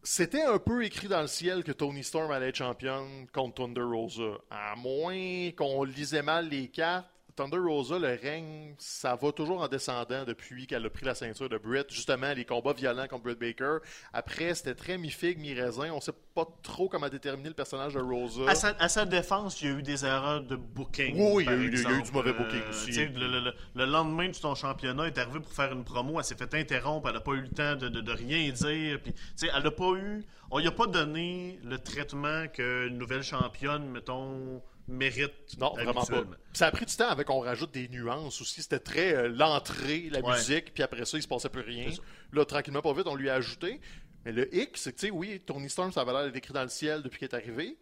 C'était 0.04 0.42
un 0.44 0.58
peu 0.58 0.84
écrit 0.84 1.08
dans 1.08 1.22
le 1.22 1.28
ciel 1.28 1.64
que 1.64 1.72
Tony 1.72 2.04
Storm 2.04 2.32
allait 2.32 2.50
être 2.50 2.56
championne 2.56 3.28
contre 3.34 3.64
Thunder 3.64 3.82
Rosa. 3.82 4.38
À 4.50 4.76
moins 4.76 5.52
qu'on 5.56 5.84
lisait 5.84 6.24
mal 6.24 6.50
les 6.50 6.70
cartes, 6.70 7.08
Thunder 7.42 7.58
Rosa, 7.58 7.98
le 7.98 8.08
règne, 8.22 8.76
ça 8.78 9.16
va 9.16 9.32
toujours 9.32 9.62
en 9.62 9.68
descendant 9.68 10.24
depuis 10.26 10.68
qu'elle 10.68 10.86
a 10.86 10.90
pris 10.92 11.06
la 11.06 11.16
ceinture 11.16 11.50
de 11.50 11.58
Britt. 11.58 11.88
Justement, 11.92 12.34
les 12.34 12.46
combats 12.46 12.74
violents 12.74 13.08
contre 13.08 13.24
Britt 13.24 13.40
Baker. 13.40 13.78
Après, 14.14 14.54
c'était 14.54 14.76
très 14.76 14.98
mi-figue, 15.00 15.40
mi-raisin. 15.40 15.92
On 15.92 16.00
sait 16.02 16.12
pas 16.36 16.46
trop 16.62 16.88
comment 16.88 17.10
déterminer 17.10 17.50
le 17.50 17.56
personnage 17.56 17.96
de 17.96 18.00
Rosa. 18.00 18.44
À 18.48 18.54
sa, 18.56 18.76
à 18.80 18.90
sa 18.90 19.06
défense, 19.06 19.60
il 19.62 19.68
y 19.70 19.72
a 19.74 19.78
eu 19.78 19.82
des 19.82 20.06
erreurs 20.06 20.42
de 20.44 20.56
booking. 20.56 21.16
Oui, 21.18 21.44
il 21.48 21.50
y 21.50 21.54
a 21.54 21.56
eu- 21.58 21.68
il 21.68 21.74
y 21.82 21.86
a 21.86 21.90
eu 21.90 22.00
exemple. 22.00 22.04
du 22.04 22.12
mauvais 22.12 22.34
booking 22.34 22.62
Euh, 22.62 22.70
aussi. 22.70 22.86
tu 22.86 22.94
sais, 22.94 23.06
Le, 23.08 23.28
le- 23.28 23.40
le- 23.40 23.54
le 23.76 23.86
lendemain 23.86 24.30
de 24.30 24.36
son 24.36 24.54
championnat, 24.54 25.04
elle 25.08 25.14
est 25.14 25.18
arrivée 25.18 25.40
pour 25.40 25.52
faire 25.54 25.72
une 25.74 25.84
promo, 25.84 26.20
elle 26.20 26.26
s'est 26.26 26.36
fait 26.36 26.54
interrompre, 26.54 27.08
elle 27.08 27.16
n'a 27.16 27.22
pas 27.22 27.32
eu 27.34 27.42
le 27.42 27.50
temps 27.50 27.76
de, 27.76 27.90
de- 27.90 28.02
de 28.02 28.12
rien 28.12 28.52
dire. 28.52 29.00
Puis, 29.02 29.14
elle 29.54 29.64
n'a 29.64 29.72
pas 29.72 29.94
eu. 29.96 30.24
On 30.52 30.60
lui 30.60 30.68
a 30.68 30.72
pas 30.72 30.86
donné 30.86 31.60
le 31.64 31.80
traitement 31.80 32.46
qu'une 32.50 32.98
nouvelle 32.98 33.24
championne, 33.24 33.88
mettons, 33.90 34.62
mérite. 34.88 35.58
Non, 35.58 35.74
vraiment 35.74 36.04
pas. 36.06 36.24
Ça 36.54 36.68
a 36.68 36.72
pris 36.72 36.86
du 36.86 36.96
temps 36.96 37.10
avec 37.10 37.28
qu'on 37.28 37.40
rajoute 37.40 37.72
des 37.74 37.88
nuances 37.90 38.42
aussi. 38.42 38.62
C'était 38.62 38.80
très 38.80 39.14
euh, 39.14 39.28
l'entrée, 39.30 40.10
la 40.12 40.20
Ouais. 40.22 40.34
musique, 40.36 40.74
puis 40.74 40.84
après 40.84 41.06
ça, 41.06 41.18
il 41.18 41.24
se 41.24 41.28
passait 41.28 41.50
plus 41.50 41.62
rien. 41.62 41.90
Là, 42.34 42.46
tranquillement, 42.46 42.82
pas 42.82 42.94
vite, 42.94 43.08
on 43.08 43.16
lui 43.16 43.30
a 43.30 43.36
ajouté. 43.36 43.80
Mais 44.26 44.32
le 44.32 44.54
hic, 44.56 44.78
c'est 44.78 44.92
que, 44.94 45.00
tu 45.00 45.08
sais, 45.08 45.12
oui, 45.12 45.40
Tony 45.46 45.70
Storm, 45.70 45.92
ça 45.92 46.02
avait 46.02 46.12
l'air 46.14 46.24
d'être 46.26 46.36
écrit 46.36 46.54
dans 46.54 46.64
le 46.64 46.70
ciel 46.70 47.02
depuis 47.02 47.20
qu'il 47.20 47.28
est 47.28 47.34
arrivé. 47.36 47.78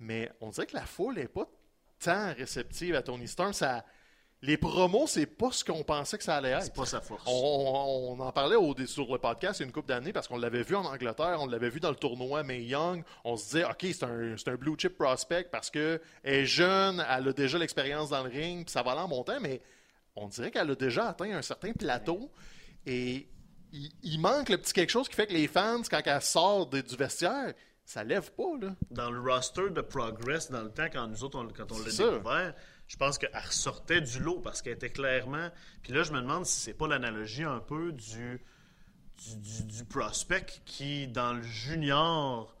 Mais 0.00 0.30
on 0.40 0.50
dirait 0.50 0.66
que 0.66 0.74
la 0.76 0.84
foule 0.86 1.14
n'est 1.14 1.28
pas 1.28 1.48
tant 2.00 2.34
réceptive 2.34 2.94
à 2.94 3.02
Tony 3.02 3.28
Storm. 3.28 3.52
Ça... 3.52 3.84
Les 4.42 4.58
promos, 4.58 5.06
c'est 5.06 5.26
pas 5.26 5.50
ce 5.50 5.64
qu'on 5.64 5.82
pensait 5.82 6.18
que 6.18 6.24
ça 6.24 6.36
allait 6.36 6.54
C'est 6.60 6.66
être. 6.68 6.74
pas 6.74 6.84
sa 6.84 7.00
force. 7.00 7.22
On, 7.26 7.30
on- 7.32 8.12
on 8.12 8.20
en 8.20 8.32
parlait 8.32 8.54
au, 8.54 8.74
sur 8.86 9.10
le 9.10 9.18
podcast 9.18 9.58
il 9.58 9.62
y 9.62 9.64
a 9.64 9.66
une 9.66 9.72
couple 9.72 9.88
d'années 9.88 10.12
parce 10.12 10.28
qu'on 10.28 10.36
l'avait 10.36 10.62
vu 10.62 10.76
en 10.76 10.84
Angleterre, 10.84 11.38
on 11.40 11.46
l'avait 11.46 11.70
vu 11.70 11.80
dans 11.80 11.88
le 11.90 11.96
tournoi 11.96 12.42
May 12.42 12.62
Young. 12.64 13.02
On 13.24 13.36
se 13.36 13.44
disait, 13.44 13.64
OK, 13.64 13.78
c'est 13.80 14.02
un, 14.04 14.36
c'est 14.36 14.48
un 14.50 14.56
blue 14.56 14.74
chip 14.78 14.96
prospect 14.98 15.44
parce 15.50 15.70
qu'elle 15.70 16.00
est 16.22 16.44
jeune, 16.44 17.04
elle 17.10 17.28
a 17.28 17.32
déjà 17.32 17.58
l'expérience 17.58 18.10
dans 18.10 18.22
le 18.22 18.30
ring, 18.30 18.64
puis 18.66 18.72
ça 18.72 18.82
va 18.82 18.92
aller 18.92 19.00
en 19.00 19.08
montant, 19.08 19.40
mais 19.40 19.62
on 20.14 20.28
dirait 20.28 20.50
qu'elle 20.50 20.70
a 20.70 20.74
déjà 20.74 21.08
atteint 21.08 21.34
un 21.34 21.42
certain 21.42 21.72
plateau 21.72 22.30
et 22.84 23.26
il, 23.72 23.90
il 24.02 24.18
manque 24.20 24.50
le 24.50 24.58
petit 24.58 24.72
quelque 24.74 24.90
chose 24.90 25.08
qui 25.08 25.14
fait 25.16 25.26
que 25.26 25.32
les 25.32 25.48
fans, 25.48 25.80
quand 25.90 26.00
elle 26.04 26.22
sort 26.22 26.66
de- 26.66 26.82
du 26.82 26.94
vestiaire, 26.94 27.54
ça 27.84 28.04
lève 28.04 28.32
pas. 28.32 28.42
Là. 28.60 28.74
dans 28.90 29.10
le 29.10 29.20
roster 29.20 29.70
de 29.70 29.80
Progress, 29.80 30.50
dans 30.50 30.62
le 30.62 30.70
temps, 30.70 30.86
quand 30.92 31.06
nous 31.06 31.24
autres, 31.24 31.38
on, 31.38 31.46
quand 31.48 31.70
on 31.72 31.78
l'a 31.78 31.90
C'est 31.90 32.04
découvert, 32.10 32.54
je 32.88 32.96
pense 32.96 33.18
qu'elle 33.18 33.36
ressortait 33.36 34.00
du 34.00 34.20
lot 34.20 34.40
parce 34.40 34.62
qu'elle 34.62 34.74
était 34.74 34.90
clairement. 34.90 35.50
Puis 35.82 35.92
là, 35.92 36.02
je 36.02 36.12
me 36.12 36.20
demande 36.20 36.46
si 36.46 36.60
c'est 36.60 36.74
pas 36.74 36.86
l'analogie 36.86 37.42
un 37.42 37.58
peu 37.58 37.92
du, 37.92 38.40
du, 39.64 39.84
prospect 39.84 40.62
qui, 40.64 41.08
dans 41.08 41.32
le 41.32 41.42
junior, 41.42 42.56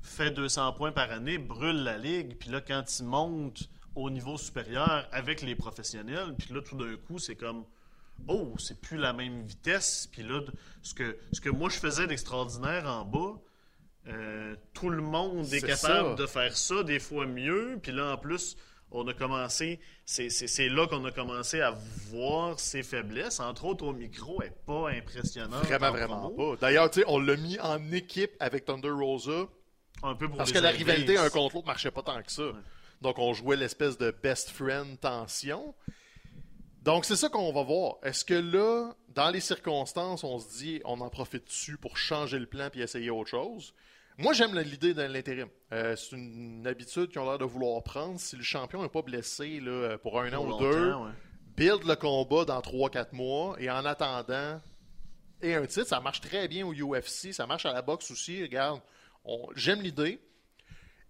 fait 0.00 0.30
200 0.30 0.72
points 0.74 0.92
par 0.92 1.10
année, 1.10 1.38
brûle 1.38 1.82
la 1.82 1.98
ligue. 1.98 2.36
Puis 2.38 2.50
là, 2.50 2.60
quand 2.60 2.84
il 2.98 3.04
monte 3.04 3.68
au 3.94 4.10
niveau 4.10 4.38
supérieur 4.38 5.08
avec 5.10 5.42
les 5.42 5.56
professionnels, 5.56 6.34
puis 6.38 6.54
là, 6.54 6.60
tout 6.62 6.76
d'un 6.76 6.96
coup, 6.96 7.18
c'est 7.18 7.36
comme. 7.36 7.64
Oh, 8.26 8.54
c'est 8.58 8.80
plus 8.80 8.96
la 8.96 9.12
même 9.12 9.42
vitesse. 9.42 10.08
Puis 10.10 10.22
là, 10.22 10.40
ce 10.82 10.92
que, 10.92 11.18
ce 11.32 11.40
que 11.40 11.50
moi 11.50 11.68
je 11.68 11.76
faisais 11.76 12.06
d'extraordinaire 12.08 12.86
en 12.86 13.04
bas, 13.04 13.40
euh, 14.08 14.56
tout 14.72 14.90
le 14.90 15.02
monde 15.02 15.52
est, 15.52 15.60
capable 15.60 16.10
ça. 16.10 16.14
de 16.14 16.26
faire 16.26 16.56
ça, 16.56 16.82
des 16.82 16.98
fois 16.98 17.26
mieux. 17.26 17.78
Puis 17.80 17.92
là, 17.92 18.14
en 18.14 18.16
plus, 18.16 18.56
on 18.90 19.06
a 19.08 19.14
commencé, 19.14 19.80
c'est- 20.04 20.68
là 20.68 20.86
qu'on 20.86 21.04
a 21.04 21.10
commencé 21.10 21.60
à 21.60 21.70
voir 22.10 22.58
ses 22.58 22.82
faiblesses. 22.82 23.40
Entre 23.40 23.64
autres, 23.64 23.84
au 23.86 23.92
micro, 23.92 24.40
elle 24.42 24.48
n'est 24.50 24.56
pas 24.66 24.90
impressionnante. 24.90 25.64
Vraiment, 25.64 25.88
en 25.88 25.92
vraiment 25.92 26.30
pas. 26.30 26.56
D'ailleurs, 26.60 26.90
tu 26.90 27.00
sais, 27.00 27.06
on 27.08 27.18
l'a 27.18 27.36
mis 27.36 27.58
en 27.60 27.92
équipe 27.92 28.32
avec 28.40 28.64
Thunder 28.64 28.90
Rosa. 28.90 29.46
Un 30.02 30.14
peu 30.14 30.28
pour 30.28 30.38
Parce 30.38 30.52
que 30.52 30.58
la 30.58 30.70
rivalité 30.70 31.16
un 31.18 31.28
contre 31.28 31.56
l'autre 31.56 31.66
marchait 31.66 31.90
pas 31.90 32.02
tant 32.02 32.22
que 32.22 32.30
ça. 32.30 32.52
Donc 33.02 33.18
on 33.18 33.32
jouait 33.32 33.56
l'espèce 33.56 33.98
de 33.98 34.10
best 34.22 34.50
friend 34.50 34.98
tension. 35.00 35.74
Donc 36.82 37.04
c'est 37.04 37.16
ça 37.16 37.28
qu'on 37.28 37.52
va 37.52 37.62
voir. 37.62 37.96
Est-ce 38.02 38.24
que 38.24 38.34
là, 38.34 38.92
dans 39.14 39.30
les 39.30 39.40
circonstances, 39.40 40.24
on 40.24 40.38
se 40.38 40.58
dit 40.58 40.80
on 40.84 41.00
en 41.00 41.10
profite 41.10 41.46
dessus 41.46 41.76
pour 41.76 41.96
changer 41.98 42.38
le 42.38 42.46
plan 42.46 42.70
puis 42.70 42.80
essayer 42.80 43.10
autre 43.10 43.30
chose? 43.30 43.74
Moi 44.18 44.32
j'aime 44.32 44.58
l'idée 44.58 44.94
de 44.94 45.02
l'intérim. 45.02 45.48
Euh, 45.72 45.94
c'est 45.96 46.16
une 46.16 46.66
habitude 46.66 47.08
qu'ils 47.08 47.20
ont 47.20 47.24
l'air 47.24 47.38
de 47.38 47.44
vouloir 47.44 47.82
prendre. 47.84 48.18
Si 48.18 48.36
le 48.36 48.42
champion 48.42 48.82
n'est 48.82 48.88
pas 48.88 49.02
blessé 49.02 49.60
là, 49.60 49.96
pour 49.98 50.20
un 50.20 50.32
an 50.32 50.44
ou 50.44 50.58
deux, 50.58 50.92
ouais. 50.92 51.10
build 51.56 51.84
le 51.84 51.94
combat 51.94 52.44
dans 52.44 52.60
3-4 52.60 53.14
mois 53.14 53.56
et 53.60 53.70
en 53.70 53.84
attendant 53.84 54.60
et 55.40 55.54
un 55.54 55.66
titre, 55.66 55.86
ça 55.86 56.00
marche 56.00 56.20
très 56.20 56.48
bien 56.48 56.66
au 56.66 56.74
UFC, 56.74 57.32
ça 57.32 57.46
marche 57.46 57.64
à 57.64 57.72
la 57.72 57.80
boxe 57.80 58.10
aussi, 58.10 58.42
regarde, 58.42 58.80
j'aime 59.54 59.80
l'idée 59.82 60.20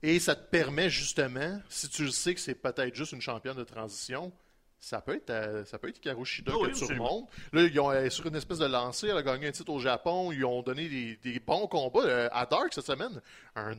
et 0.03 0.21
ça 0.21 0.37
te 0.37 0.51
permet 0.51 0.91
justement, 0.91 1.61
si 1.71 1.89
tu 1.89 2.05
le 2.05 2.11
sais 2.11 2.35
que 2.35 2.41
c'est 2.41 2.55
peut-être 2.55 2.95
juste 2.95 3.13
une 3.13 3.23
championne 3.23 3.57
de 3.57 3.65
transition, 3.65 4.33
ça 4.81 5.01
peut 5.01 5.15
être 5.17 5.31
euh, 5.31 5.65
ça 5.65 5.79
peut 5.79 5.89
être 5.89 5.99
Hikaru 5.99 6.25
Shida 6.25 6.53
oui, 6.57 6.71
que 6.71 6.77
tu 6.77 6.85
remontes. 6.85 7.29
Là, 7.53 7.63
ils 7.63 7.81
ont, 7.81 7.93
est 7.93 8.11
sur 8.11 8.27
une 8.27 8.37
espèce 8.37 8.59
de 8.59 8.67
lancée, 8.67 9.09
elle 9.09 9.17
a 9.17 9.23
gagné 9.23 9.49
un 9.49 9.53
titre 9.53 9.73
au 9.73 9.81
Japon, 9.81 10.31
ils 10.33 10.45
ont 10.45 10.63
donné 10.63 10.89
des, 10.89 11.17
des 11.23 11.41
bons 11.41 11.67
combats 11.67 12.01
Euh, 12.05 12.29
à 12.33 12.47
Dark 12.47 12.73
cette 12.73 12.87
semaine. 12.87 13.21
Un 13.57 13.75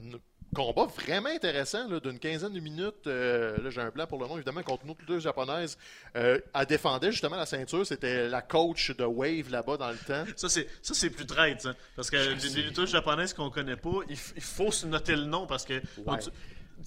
combat 0.56 0.86
vraiment 0.88 1.30
intéressant 1.30 1.88
d'une 2.00 2.18
quinzaine 2.18 2.54
de 2.54 2.60
minutes. 2.60 3.06
euh, 3.06 3.56
là, 3.62 3.70
j'ai 3.70 3.82
un 3.82 3.92
plan 3.92 4.08
pour 4.08 4.20
le 4.20 4.28
nom, 4.28 4.36
évidemment, 4.36 4.64
contre 4.64 4.84
une 4.84 4.90
autre 4.92 5.02
lutteuse 5.02 5.22
japonaise. 5.22 5.78
Euh, 6.16 6.40
elle 6.56 6.66
défendait 6.66 7.12
justement 7.12 7.36
la 7.36 7.46
ceinture, 7.46 7.86
c'était 7.86 8.28
la 8.28 8.42
coach 8.42 8.90
de 8.98 9.04
Wave 9.06 9.52
là-bas 9.52 9.78
dans 9.78 9.92
le 9.92 9.98
temps. 9.98 10.26
Ça, 10.36 10.50
c'est, 10.50 10.68
ça, 10.82 10.96
c'est 10.96 11.12
plus 11.12 11.28
traite. 11.28 11.68
Parce 11.96 12.10
que 12.10 12.18
les, 12.18 12.50
les 12.56 12.64
lutteuses 12.64 12.90
japonaises 12.90 13.34
qu'on 13.34 13.52
connaît 13.52 13.76
pas, 13.78 14.00
il, 14.10 14.18
faut 14.18 14.72
se 14.72 14.88
noter 14.88 15.16
le 15.16 15.26
nom 15.26 15.46
parce 15.46 15.66
que 15.66 15.76
Ouais. 16.00 16.18
tu 16.18 16.32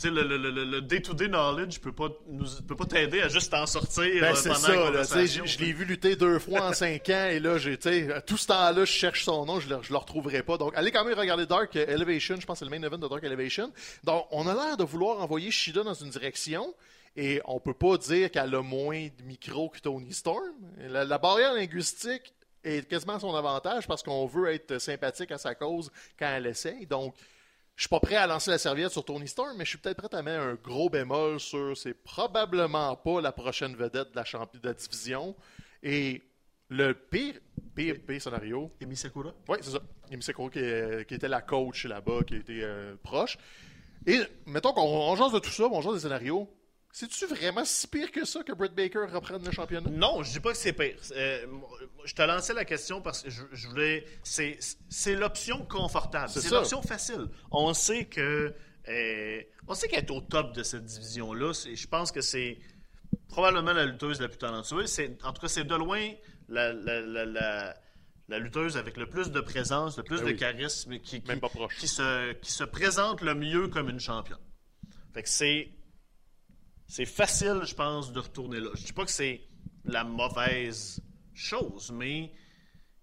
le, 0.05 0.22
le, 0.22 0.36
le- 0.51 0.64
le 0.64 0.80
day-to-day 0.80 1.28
knowledge 1.28 1.78
peut 1.80 1.93
pas, 1.93 2.09
nous, 2.28 2.47
peut 2.66 2.74
pas 2.76 2.86
t'aider 2.86 3.20
à 3.20 3.28
juste 3.28 3.51
t'en 3.53 3.66
sortir 3.66 4.05
Ben, 4.20 4.32
euh, 4.32 4.34
c'est 4.34 4.49
pendant 4.49 4.61
ça, 4.61 4.74
la 4.76 4.86
conversation. 4.86 5.45
je 5.45 5.53
je 5.53 5.59
l'ai 5.59 5.72
vu 5.72 5.84
lutter 5.84 6.16
deux 6.16 6.38
fois 6.38 6.62
en 6.68 6.72
cinq 6.72 7.09
ans, 7.11 7.28
et 7.30 7.38
là, 7.40 7.59
j'ai, 7.59 7.76
tout 7.76 8.36
ce 8.36 8.47
temps-là, 8.47 8.84
je 8.84 8.93
cherche 8.93 9.24
son 9.24 9.45
nom, 9.47 9.61
je 9.61 9.68
le, 9.68 9.82
je 9.82 9.90
le 9.93 9.99
retrouverai 9.99 10.43
pas. 10.43 10.57
Donc, 10.57 10.72
allez 10.76 10.90
quand 10.90 11.05
même 11.05 11.18
regarder 11.18 11.47
Dark 11.47 11.76
Elevation, 11.76 12.36
je 12.40 12.47
pense 12.47 12.61
que 12.61 12.64
c'est 12.66 12.70
le 12.70 12.76
main 12.78 12.84
event 12.86 12.99
de 12.99 13.07
Dark 13.09 13.22
Elevation. 13.22 13.72
Donc, 14.05 14.26
on 14.30 14.47
a 14.49 14.55
l'air 14.55 14.76
de 14.76 14.84
vouloir 14.84 15.20
envoyer 15.20 15.51
Shida 15.51 15.82
dans 15.82 15.95
une 15.95 16.11
direction, 16.11 16.74
et 17.14 17.40
on 17.45 17.61
peut 17.61 17.74
pas 17.74 17.99
dire 17.99 18.30
qu'elle 18.30 18.55
a 18.55 18.62
moins 18.62 19.07
de 19.18 19.22
micro 19.24 19.68
que 19.68 19.78
Tony 19.80 20.12
Storm. 20.14 20.43
La, 20.88 21.05
la 21.05 21.18
barrière 21.18 21.53
linguistique 21.55 22.32
est 22.64 22.88
quasiment 22.88 23.14
à 23.16 23.20
son 23.20 23.34
avantage 23.34 23.86
parce 23.86 24.03
qu'on 24.03 24.24
veut 24.26 24.51
être 24.53 24.78
sympathique 24.78 25.30
à 25.32 25.36
sa 25.38 25.55
cause 25.55 25.90
quand 26.18 26.28
elle 26.28 26.47
essaye. 26.47 26.86
Donc, 26.86 27.14
je 27.77 27.83
suis 27.85 27.89
pas 27.89 28.01
prêt 28.01 28.16
à 28.16 28.27
lancer 28.27 28.51
la 28.51 28.59
serviette 28.59 28.91
sur 28.93 29.05
Tony 29.05 29.27
Storm, 29.27 29.57
mais 29.57 29.64
je 29.64 29.70
suis 29.70 29.79
peut-être 29.79 29.97
prêt 29.97 30.16
à 30.18 30.23
mettre 30.23 30.43
un 30.43 30.55
gros 30.55 30.89
bémol 30.91 31.41
sur 31.41 31.77
c'est 31.77 31.95
probablement 31.95 32.95
pas 32.97 33.20
la 33.20 33.33
prochaine 33.33 33.75
vedette 33.75 34.11
de 34.12 34.16
la, 34.16 34.25
champi- 34.25 34.61
de 34.61 34.68
la 34.68 34.75
division. 34.75 35.35
Et 35.83 36.23
le 36.68 36.93
pire, 36.95 37.35
pire, 37.75 37.97
pire 38.07 38.23
scénario, 38.23 38.70
Emi 38.81 38.97
Sakura? 38.97 39.33
oui, 39.49 39.59
c'est 39.62 39.70
ça. 39.73 39.81
Emi 40.11 40.23
Sekiro 40.23 40.51
qui, 40.51 40.59
est- 40.61 41.07
qui 41.09 41.14
était 41.14 41.29
la 41.29 41.41
coach 41.43 41.87
là-bas, 41.87 42.20
qui 42.27 42.37
était 42.37 42.61
euh, 42.62 42.95
proche. 43.03 43.37
Et 44.07 44.20
mettons 44.47 44.73
qu'on 44.73 44.83
on 44.83 45.16
jase 45.16 45.33
de 45.33 45.39
tout 45.39 45.51
ça, 45.51 45.64
on 45.64 45.81
jase 45.81 45.95
des 45.95 46.01
scénarios. 46.01 46.49
C'est-tu 46.95 47.24
vraiment 47.26 47.64
si 47.64 47.86
pire 47.88 48.11
que 48.12 48.26
ça 48.26 48.43
que 48.43 48.53
Britt 48.53 48.74
Baker 48.74 49.07
reprenne 49.11 49.43
le 49.43 49.51
championnat? 49.51 49.88
Non, 49.90 50.22
je 50.22 50.30
dis 50.32 50.40
pas 50.40 50.53
que 50.53 50.59
c'est 50.59 50.74
pire. 50.74 50.97
Euh, 51.12 51.47
je 52.05 52.14
te 52.14 52.20
lançais 52.22 52.53
la 52.53 52.66
question 52.66 53.01
parce 53.01 53.22
que 53.22 53.30
je, 53.30 53.43
je 53.51 53.68
voulais. 53.68 54.05
C'est, 54.22 54.59
c'est 54.90 55.14
l'option 55.14 55.64
confortable. 55.64 56.28
C'est 56.28 56.51
l'option 56.51 56.82
facile. 56.82 57.28
On 57.51 57.72
sait 57.72 58.05
que. 58.05 58.55
euh, 58.88 59.43
on 59.66 59.74
sait 59.74 59.88
qu'elle 59.88 60.05
est 60.05 60.11
au 60.11 60.20
top 60.20 60.55
de 60.55 60.62
cette 60.62 60.84
division-là. 60.84 61.55
C'est- 61.55 61.76
Je 61.76 61.88
pense 61.88 62.12
que 62.12 62.20
c'est 62.20 62.59
probablement 63.28 63.72
la 63.72 63.86
lutteuse 63.86 64.20
la 64.20 64.28
plus 64.28 64.36
talentueuse. 64.38 64.90
C'est, 64.90 65.16
en 65.24 65.32
tout 65.32 65.40
cas, 65.40 65.49
c'est 65.49 65.64
de 65.64 65.74
loin 65.74 66.11
la, 66.51 66.74
la, 66.74 67.01
la, 67.01 67.24
la- 67.24 67.74
la 68.28 68.38
lutteuse 68.38 68.76
avec 68.76 68.99
le 68.99 69.09
plus 69.09 69.30
de 69.30 69.40
présence, 69.40 69.97
le 69.97 70.03
plus 70.03 70.18
Ben 70.18 70.26
de 70.26 70.30
oui. 70.32 70.36
charisme, 70.36 70.99
qui, 70.99 71.22
qui, 71.22 71.28
Même 71.28 71.40
pas 71.40 71.49
proche. 71.49 71.74
qui 71.78 71.88
se, 71.88 72.32
qui 72.34 72.53
se 72.53 72.64
présente 72.64 73.22
le 73.22 73.34
mieux 73.34 73.68
comme 73.68 73.88
une 73.88 73.99
championne. 74.01 74.38
Fait 75.14 75.22
que 75.22 75.28
c'est. 75.30 75.70
C'est 76.87 77.07
facile, 77.07 77.62
je 77.64 77.74
pense, 77.74 78.12
de 78.12 78.20
retourner 78.20 78.61
là. 78.61 78.70
Je 78.74 78.85
dis 78.85 78.93
pas 78.93 79.05
que 79.05 79.11
c'est 79.11 79.41
la 79.85 80.05
mauvaise 80.05 81.01
chose, 81.35 81.91
mais 81.93 82.33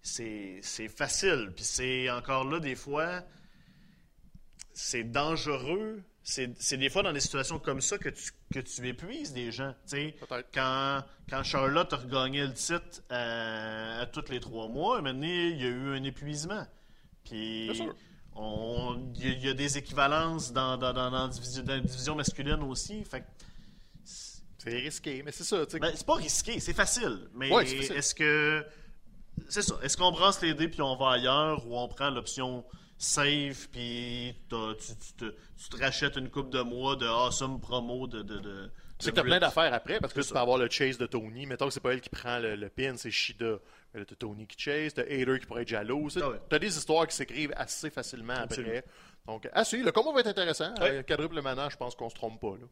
c'est 0.01 0.61
facile. 0.95 1.51
Puis 1.55 1.63
c'est 1.63 2.09
encore 2.09 2.45
là, 2.45 2.59
des 2.59 2.75
fois, 2.75 3.23
c'est 4.73 5.03
dangereux. 5.03 6.03
C'est 6.23 6.77
des 6.77 6.89
fois 6.89 7.01
dans 7.01 7.13
des 7.13 7.19
situations 7.21 7.57
comme 7.57 7.81
ça 7.81 7.97
que 7.97 8.09
tu, 8.09 8.31
que 8.53 8.59
tu 8.59 8.87
épuises 8.87 9.33
des 9.33 9.51
gens. 9.51 9.73
Quand, 10.53 11.03
quand 11.27 11.43
Charlotte 11.43 11.91
a 11.91 11.95
regagné 11.97 12.45
le 12.45 12.53
titre 12.53 13.01
euh, 13.11 14.01
à 14.03 14.05
tous 14.05 14.29
les 14.29 14.39
trois 14.39 14.67
mois, 14.67 15.01
maintenant, 15.01 15.25
il 15.25 15.57
y 15.59 15.65
a 15.65 15.69
eu 15.69 15.95
un 15.97 16.03
épuisement. 16.03 16.67
Puis 17.23 17.67
il 19.15 19.23
y, 19.23 19.27
a- 19.27 19.31
il 19.33 19.43
y 19.45 19.49
a 19.49 19.53
des 19.55 19.77
équivalences 19.79 20.53
dans, 20.53 20.77
dans, 20.77 20.93
dans 20.93 21.09
la 21.09 21.27
division 21.79 22.15
masculine 22.15 22.61
aussi. 22.63 23.03
Fait 23.05 23.21
que 23.21 23.25
C'est 24.59 24.77
risqué, 24.77 25.23
mais 25.23 25.31
c'est 25.31 25.43
ça. 25.43 25.65
tu 25.65 25.79
ben, 25.79 25.91
c'est 25.95 26.05
pas 26.05 26.15
risqué, 26.15 26.59
c'est 26.59 26.73
facile. 26.73 27.29
Mais 27.33 27.51
Ouais, 27.51 27.63
est-ce 27.65 28.13
que. 28.13 28.63
C'est 29.47 29.61
ça. 29.61 29.79
Est-ce 29.81 29.95
qu'on 29.97 30.11
brasse 30.11 30.41
les 30.41 30.53
dés 30.53 30.67
puis 30.67 30.81
on 30.81 30.95
va 30.97 31.11
ailleurs 31.11 31.65
ou 31.65 31.77
on 31.77 31.87
prend 31.87 32.09
l'option 32.09 32.65
safe 32.97 33.69
puis 33.71 34.35
tu, 34.49 34.55
tu 34.77 35.13
te, 35.13 35.25
tu 35.25 35.69
te 35.69 35.77
rachètes 35.77 36.17
une 36.17 36.29
coupe 36.29 36.49
de 36.49 36.61
mois 36.61 36.97
de 36.97 37.07
awesome 37.07 37.61
promo 37.61 38.05
de, 38.07 38.21
de, 38.21 38.37
de, 38.39 38.69
sais 38.99 39.11
que 39.11 39.15
t'as 39.15 39.23
plein 39.23 39.39
d'affaires 39.39 39.73
après, 39.73 39.99
parce 39.99 40.13
que 40.13 40.21
tu 40.21 40.33
peux 40.33 40.39
avoir 40.39 40.57
le 40.57 40.69
chase 40.69 40.97
de 40.97 41.05
Tony. 41.05 41.45
Mettons 41.45 41.67
que 41.67 41.73
c'est 41.73 41.79
pas 41.79 41.93
elle 41.93 42.01
qui 42.01 42.09
prend 42.09 42.39
le, 42.39 42.55
le 42.55 42.69
pin, 42.69 42.95
c'est 42.97 43.11
Shida. 43.11 43.59
Mais 43.93 44.01
là, 44.01 44.05
t'as 44.05 44.15
Tony 44.15 44.45
qui 44.45 44.59
chase, 44.59 44.93
t'as 44.93 45.03
Hater 45.03 45.39
qui 45.39 45.45
pourrait 45.45 45.63
être 45.63 45.69
jaloux. 45.69 46.09
Tu 46.11 46.19
Ah 46.21 46.29
ouais. 46.29 46.39
T'as 46.49 46.59
des 46.59 46.77
histoires 46.77 47.07
qui 47.07 47.15
s'écrivent 47.15 47.53
assez 47.55 47.89
facilement 47.89 48.33
Absolument. 48.33 48.77
après. 48.77 48.89
Donc, 49.25 49.49
ah 49.53 49.63
si, 49.63 49.81
le 49.81 49.91
combat 49.91 50.11
va 50.11 50.19
être 50.21 50.27
intéressant. 50.27 50.73
Ouais. 50.79 50.99
Euh, 50.99 51.03
quadruple 51.03 51.41
manage, 51.41 51.73
je 51.73 51.77
pense 51.77 51.95
qu'on 51.95 52.09
se 52.09 52.15
trompe 52.15 52.39
pas. 52.39 52.55
Là. 52.59 52.67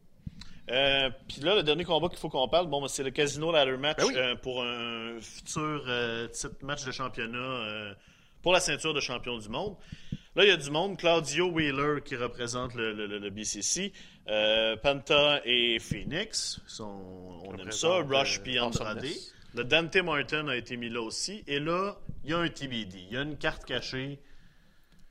Euh, 0.70 1.10
Puis 1.28 1.40
là, 1.40 1.54
le 1.54 1.62
dernier 1.62 1.84
combat 1.84 2.08
qu'il 2.08 2.18
faut 2.18 2.28
qu'on 2.28 2.48
parle, 2.48 2.66
bon, 2.68 2.86
c'est 2.88 3.02
le 3.02 3.10
Casino 3.10 3.50
Ladder 3.52 3.76
Match 3.76 3.96
Ben 3.98 4.04
oui. 4.06 4.14
euh, 4.16 4.36
pour 4.36 4.62
un 4.62 5.18
futur 5.20 5.84
euh, 5.88 6.28
titre 6.28 6.56
match 6.62 6.84
de 6.84 6.92
championnat 6.92 7.94
pour 8.42 8.52
la 8.52 8.60
ceinture 8.60 8.92
de 8.94 9.00
champion 9.00 9.38
du 9.38 9.48
monde. 9.48 9.76
Là, 10.36 10.44
il 10.44 10.48
y 10.48 10.52
a 10.52 10.56
du 10.56 10.70
monde. 10.70 10.96
Claudio 10.98 11.50
Wheeler 11.50 12.00
qui 12.04 12.14
représente 12.16 12.74
le, 12.74 12.92
le- 12.92 13.06
le- 13.06 13.18
le 13.18 13.30
BCC. 13.30 13.92
euh, 14.28 14.76
Panta 14.76 15.40
et 15.44 15.78
Phoenix. 15.80 16.60
sont- 16.66 17.40
on 17.46 17.56
aime 17.56 17.72
ça. 17.72 18.02
Rush 18.06 18.40
puis 18.42 18.58
Andrade. 18.60 19.04
Le 19.54 19.64
Dante 19.64 19.96
Martin 19.96 20.46
a 20.48 20.56
été 20.56 20.76
mis 20.76 20.90
là 20.90 21.00
aussi. 21.00 21.42
Et 21.46 21.58
là, 21.58 21.96
il 22.24 22.30
y 22.30 22.34
a 22.34 22.38
un 22.38 22.48
TBD. 22.48 22.98
Il 23.08 23.14
y 23.14 23.16
a 23.16 23.22
une 23.22 23.38
carte 23.38 23.64
cachée. 23.64 24.18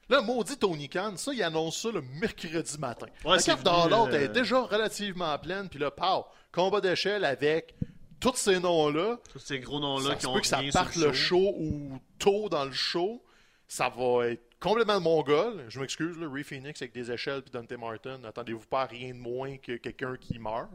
Là, 0.10 0.22
maudit 0.22 0.58
Tony 0.58 0.88
Khan, 0.88 1.14
ça, 1.18 1.34
il 1.34 1.44
annonce 1.44 1.82
ça 1.82 1.90
le 1.92 2.02
mercredi 2.02 2.78
matin. 2.80 3.08
Ouais, 3.26 3.38
la 3.46 3.56
venu, 3.56 3.64
dans 3.64 3.88
l'autre 3.88 4.14
euh, 4.14 4.24
est 4.26 4.30
déjà 4.30 4.62
relativement 4.62 5.38
pleine, 5.38 5.68
puis 5.68 5.80
là, 5.80 5.92
pow, 5.92 6.26
combat 6.52 6.80
d'échelle 6.80 7.26
avec 7.26 7.76
tous 8.20 8.36
ces 8.36 8.60
noms-là. 8.60 9.20
Tous 9.32 9.40
ces 9.40 9.60
gros 9.60 9.80
noms-là 9.80 10.16
qui 10.16 10.26
ont 10.26 10.34
peut 10.34 10.42
que 10.42 10.48
ça 10.48 10.62
parte 10.74 10.96
le 10.96 11.14
show 11.14 11.54
ou 11.58 12.00
tôt 12.20 12.50
dans 12.50 12.66
le 12.66 12.72
show. 12.72 13.22
Ça 13.68 13.90
va 13.90 14.28
être 14.30 14.44
complètement 14.60 15.02
mongol. 15.02 15.66
Je 15.68 15.80
m'excuse, 15.80 16.18
là, 16.18 16.28
Ray 16.32 16.44
Phoenix 16.44 16.82
avec 16.82 16.94
des 16.94 17.12
échelles 17.12 17.42
puis 17.42 17.52
Dante 17.52 17.72
Martin. 17.74 18.24
Attendez-vous 18.24 18.66
pas 18.66 18.84
à 18.84 18.86
rien 18.86 19.14
de 19.14 19.20
moins 19.20 19.58
que 19.58 19.74
quelqu'un 19.74 20.16
qui 20.16 20.40
meurt. 20.40 20.70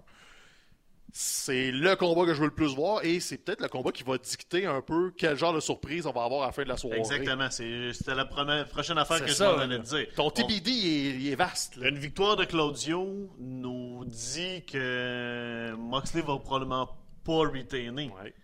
C'est 1.14 1.70
le 1.70 1.94
combat 1.94 2.24
que 2.24 2.32
je 2.32 2.40
veux 2.40 2.46
le 2.46 2.54
plus 2.54 2.74
voir 2.74 3.04
et 3.04 3.20
c'est 3.20 3.36
peut-être 3.36 3.60
le 3.60 3.68
combat 3.68 3.92
qui 3.92 4.02
va 4.02 4.16
dicter 4.16 4.64
un 4.64 4.80
peu 4.80 5.12
quel 5.14 5.36
genre 5.36 5.52
de 5.52 5.60
surprise 5.60 6.06
on 6.06 6.12
va 6.12 6.24
avoir 6.24 6.44
à 6.44 6.46
la 6.46 6.52
fin 6.52 6.62
de 6.62 6.68
la 6.68 6.78
soirée. 6.78 7.00
Exactement. 7.00 7.50
C'est- 7.50 7.92
C'était 7.92 8.14
la 8.14 8.24
première, 8.24 8.66
prochaine 8.66 8.96
affaire 8.96 9.22
que 9.22 9.30
ça, 9.30 9.50
je 9.50 9.56
m'en 9.56 9.62
allais 9.62 9.78
te 9.78 9.94
dire. 9.94 10.06
Ton 10.16 10.28
On- 10.28 10.30
TBD 10.30 10.70
il 10.70 10.86
est, 10.86 11.10
il 11.20 11.28
est 11.28 11.34
vaste. 11.34 11.76
là. 11.76 11.88
Une 11.90 11.98
victoire 11.98 12.36
de 12.36 12.46
Claudio 12.46 13.30
nous 13.38 14.04
dit 14.06 14.64
que 14.64 15.74
Moxley 15.76 16.22
va 16.22 16.38
probablement 16.38 16.86
pas 17.24 17.40
retainer. 17.40 18.08
Ouais. 18.08 18.34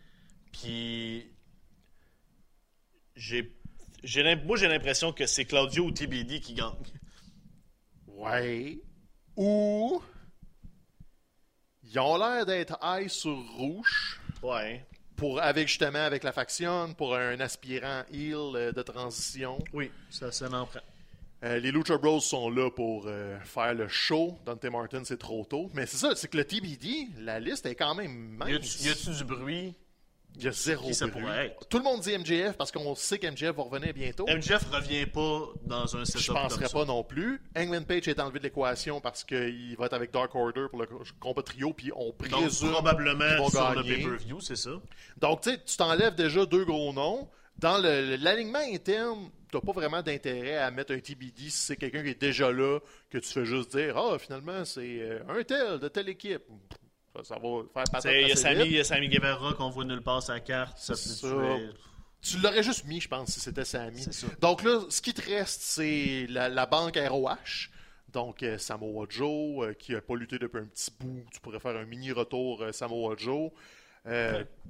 Puis 0.53 1.27
j'ai 3.17 3.55
moi 4.45 4.57
j'ai 4.59 4.69
l'impression 4.69 5.13
que 5.13 5.25
c'est 5.27 5.45
Claudio 5.47 5.85
ou 5.87 5.91
TBD 5.91 6.41
qui 6.41 6.53
gagne. 6.53 6.73
Ouais. 8.09 8.79
Ou. 9.37 10.03
Ils 11.91 11.99
ont 11.99 12.19
l'air 12.19 12.45
d'être 12.45 12.79
high 12.83 13.09
sur 13.09 13.39
rouge. 13.57 14.21
Ouais. 14.43 14.85
Pour, 15.17 15.41
avec 15.41 15.69
justement 15.69 16.05
avec 16.05 16.23
la 16.23 16.33
faction, 16.33 16.93
pour 16.95 17.15
un 17.15 17.41
aspirant 17.41 18.03
heel 18.13 18.37
euh, 18.55 18.73
de 18.73 18.83
transition. 18.83 19.59
Oui, 19.73 19.91
ça 20.11 20.31
ça 20.31 20.49
prend. 20.49 20.69
Euh, 21.45 21.59
les 21.59 21.71
Lucha 21.73 21.97
Bros 21.97 22.21
sont 22.21 22.51
là 22.51 22.71
pour 22.71 23.05
euh, 23.07 23.39
faire 23.41 23.73
le 23.75 23.89
show. 23.89 24.37
Dante 24.45 24.65
Martin, 24.65 25.03
c'est 25.05 25.19
trop 25.19 25.45
tôt. 25.45 25.71
Mais 25.73 25.87
c'est 25.87 25.97
ça, 25.97 26.15
c'est 26.15 26.29
que 26.29 26.37
le 26.37 26.45
TBD, 26.45 27.09
la 27.19 27.41
liste 27.41 27.65
est 27.67 27.75
quand 27.75 27.95
même 27.95 28.37
mince. 28.37 28.85
y 28.85 28.91
a-tu 28.91 29.11
du 29.11 29.25
bruit? 29.25 29.75
Il 30.39 30.45
y 30.45 30.49
a 30.49 30.53
zéro 30.53 30.87
Qui 30.87 30.95
ça 30.95 31.07
bruit. 31.09 31.21
pourrait 31.23 31.47
être? 31.47 31.69
Tout 31.69 31.79
le 31.79 31.85
monde 31.85 32.01
dit 32.01 32.17
MJF 32.17 32.57
parce 32.57 32.71
qu'on 32.71 32.95
sait 32.95 33.19
qu'MJF 33.19 33.57
va 33.57 33.63
revenir 33.65 33.93
bientôt. 33.93 34.25
MJF 34.29 34.71
revient 34.71 35.07
pas 35.07 35.41
dans 35.65 35.97
un 35.97 36.05
setup 36.05 36.21
Je 36.23 36.33
penserais 36.33 36.61
comme 36.61 36.69
ça. 36.69 36.79
pas 36.79 36.85
non 36.85 37.03
plus. 37.03 37.41
Hangman 37.57 37.85
Page 37.85 38.07
est 38.07 38.21
enlevé 38.21 38.39
de 38.39 38.45
l'équation 38.45 39.01
parce 39.01 39.25
qu'il 39.25 39.75
va 39.77 39.87
être 39.87 39.95
avec 39.95 40.13
Dark 40.13 40.35
Order 40.35 40.67
pour 40.71 40.81
le 40.81 40.87
combat 41.19 41.43
trio, 41.43 41.73
puis 41.73 41.91
on 41.97 42.07
Donc 42.07 42.19
présume 42.19 42.71
probablement 42.71 43.25
qu'ils 43.29 43.37
vont 43.39 43.51
sur 43.51 43.69
le 43.71 43.83
gagner. 43.83 43.97
pay-per-view, 43.97 44.41
c'est 44.41 44.57
ça? 44.57 44.71
Donc, 45.17 45.41
tu 45.41 45.51
sais, 45.51 45.61
tu 45.65 45.77
t'enlèves 45.77 46.15
déjà 46.15 46.47
deux 46.47 46.65
gros 46.65 46.93
noms. 46.93 47.29
Dans 47.59 47.79
le- 47.79 48.15
l'alignement 48.15 48.61
interne, 48.73 49.31
t'as 49.51 49.61
pas 49.61 49.73
vraiment 49.73 50.01
d'intérêt 50.01 50.59
à 50.59 50.71
mettre 50.71 50.93
un 50.95 51.01
TBD 51.01 51.51
si 51.51 51.51
c'est 51.51 51.77
quelqu'un 51.77 52.05
qui 52.05 52.11
est 52.11 52.21
déjà 52.21 52.53
là, 52.53 52.79
que 53.11 53.19
tu 53.19 53.29
fais 53.29 53.45
juste 53.45 53.77
dire 53.77 53.97
Ah, 53.99 54.17
finalement, 54.21 54.65
c'est 54.65 55.01
euh, 55.01 55.19
un 55.29 55.43
tel 55.43 55.81
de 55.81 55.89
telle 55.89 56.09
équipe. 56.09 56.43
Ça, 57.25 57.35
va 57.37 57.41
faire 57.73 57.85
patate 57.93 58.05
Il 58.21 58.29
y 58.29 58.33
a 58.33 58.37
Sammy, 58.37 58.57
vite. 58.57 58.67
il 58.67 58.73
y 58.77 58.81
a 58.81 58.85
Sammy 58.85 59.09
Guevara 59.09 59.53
qu'on 59.55 59.71
voit 59.71 59.85
nulle 59.85 60.03
part 60.03 60.23
sa 60.23 60.41
carte. 60.41 60.79
Ça. 60.79 60.95
Tu 62.21 62.39
l'aurais 62.39 62.63
juste 62.65 62.85
mis, 62.87 63.01
je 63.01 63.09
pense, 63.09 63.29
si 63.31 63.41
c'était 63.41 63.65
Sammy. 63.65 64.05
Donc 64.41 64.63
là, 64.65 64.81
ce 64.89 65.01
qui 65.01 65.15
te 65.15 65.23
reste, 65.29 65.61
c'est 65.63 66.27
la, 66.29 66.49
la 66.49 66.67
banque 66.67 66.97
ROH. 66.97 67.69
Donc, 68.13 68.43
euh, 68.43 68.57
Samoa 68.59 69.07
Joe, 69.09 69.67
euh, 69.69 69.73
qui 69.75 69.93
n'a 69.93 70.01
pas 70.01 70.17
lutté 70.17 70.39
depuis 70.39 70.59
un 70.61 70.65
petit 70.65 70.91
bout. 70.99 71.25
Tu 71.31 71.41
pourrais 71.41 71.61
faire 71.61 71.77
un 71.77 71.85
mini 71.85 72.11
retour 72.11 72.63
euh, 72.63 72.73
Samoa 72.73 73.15
Joe. 73.17 73.51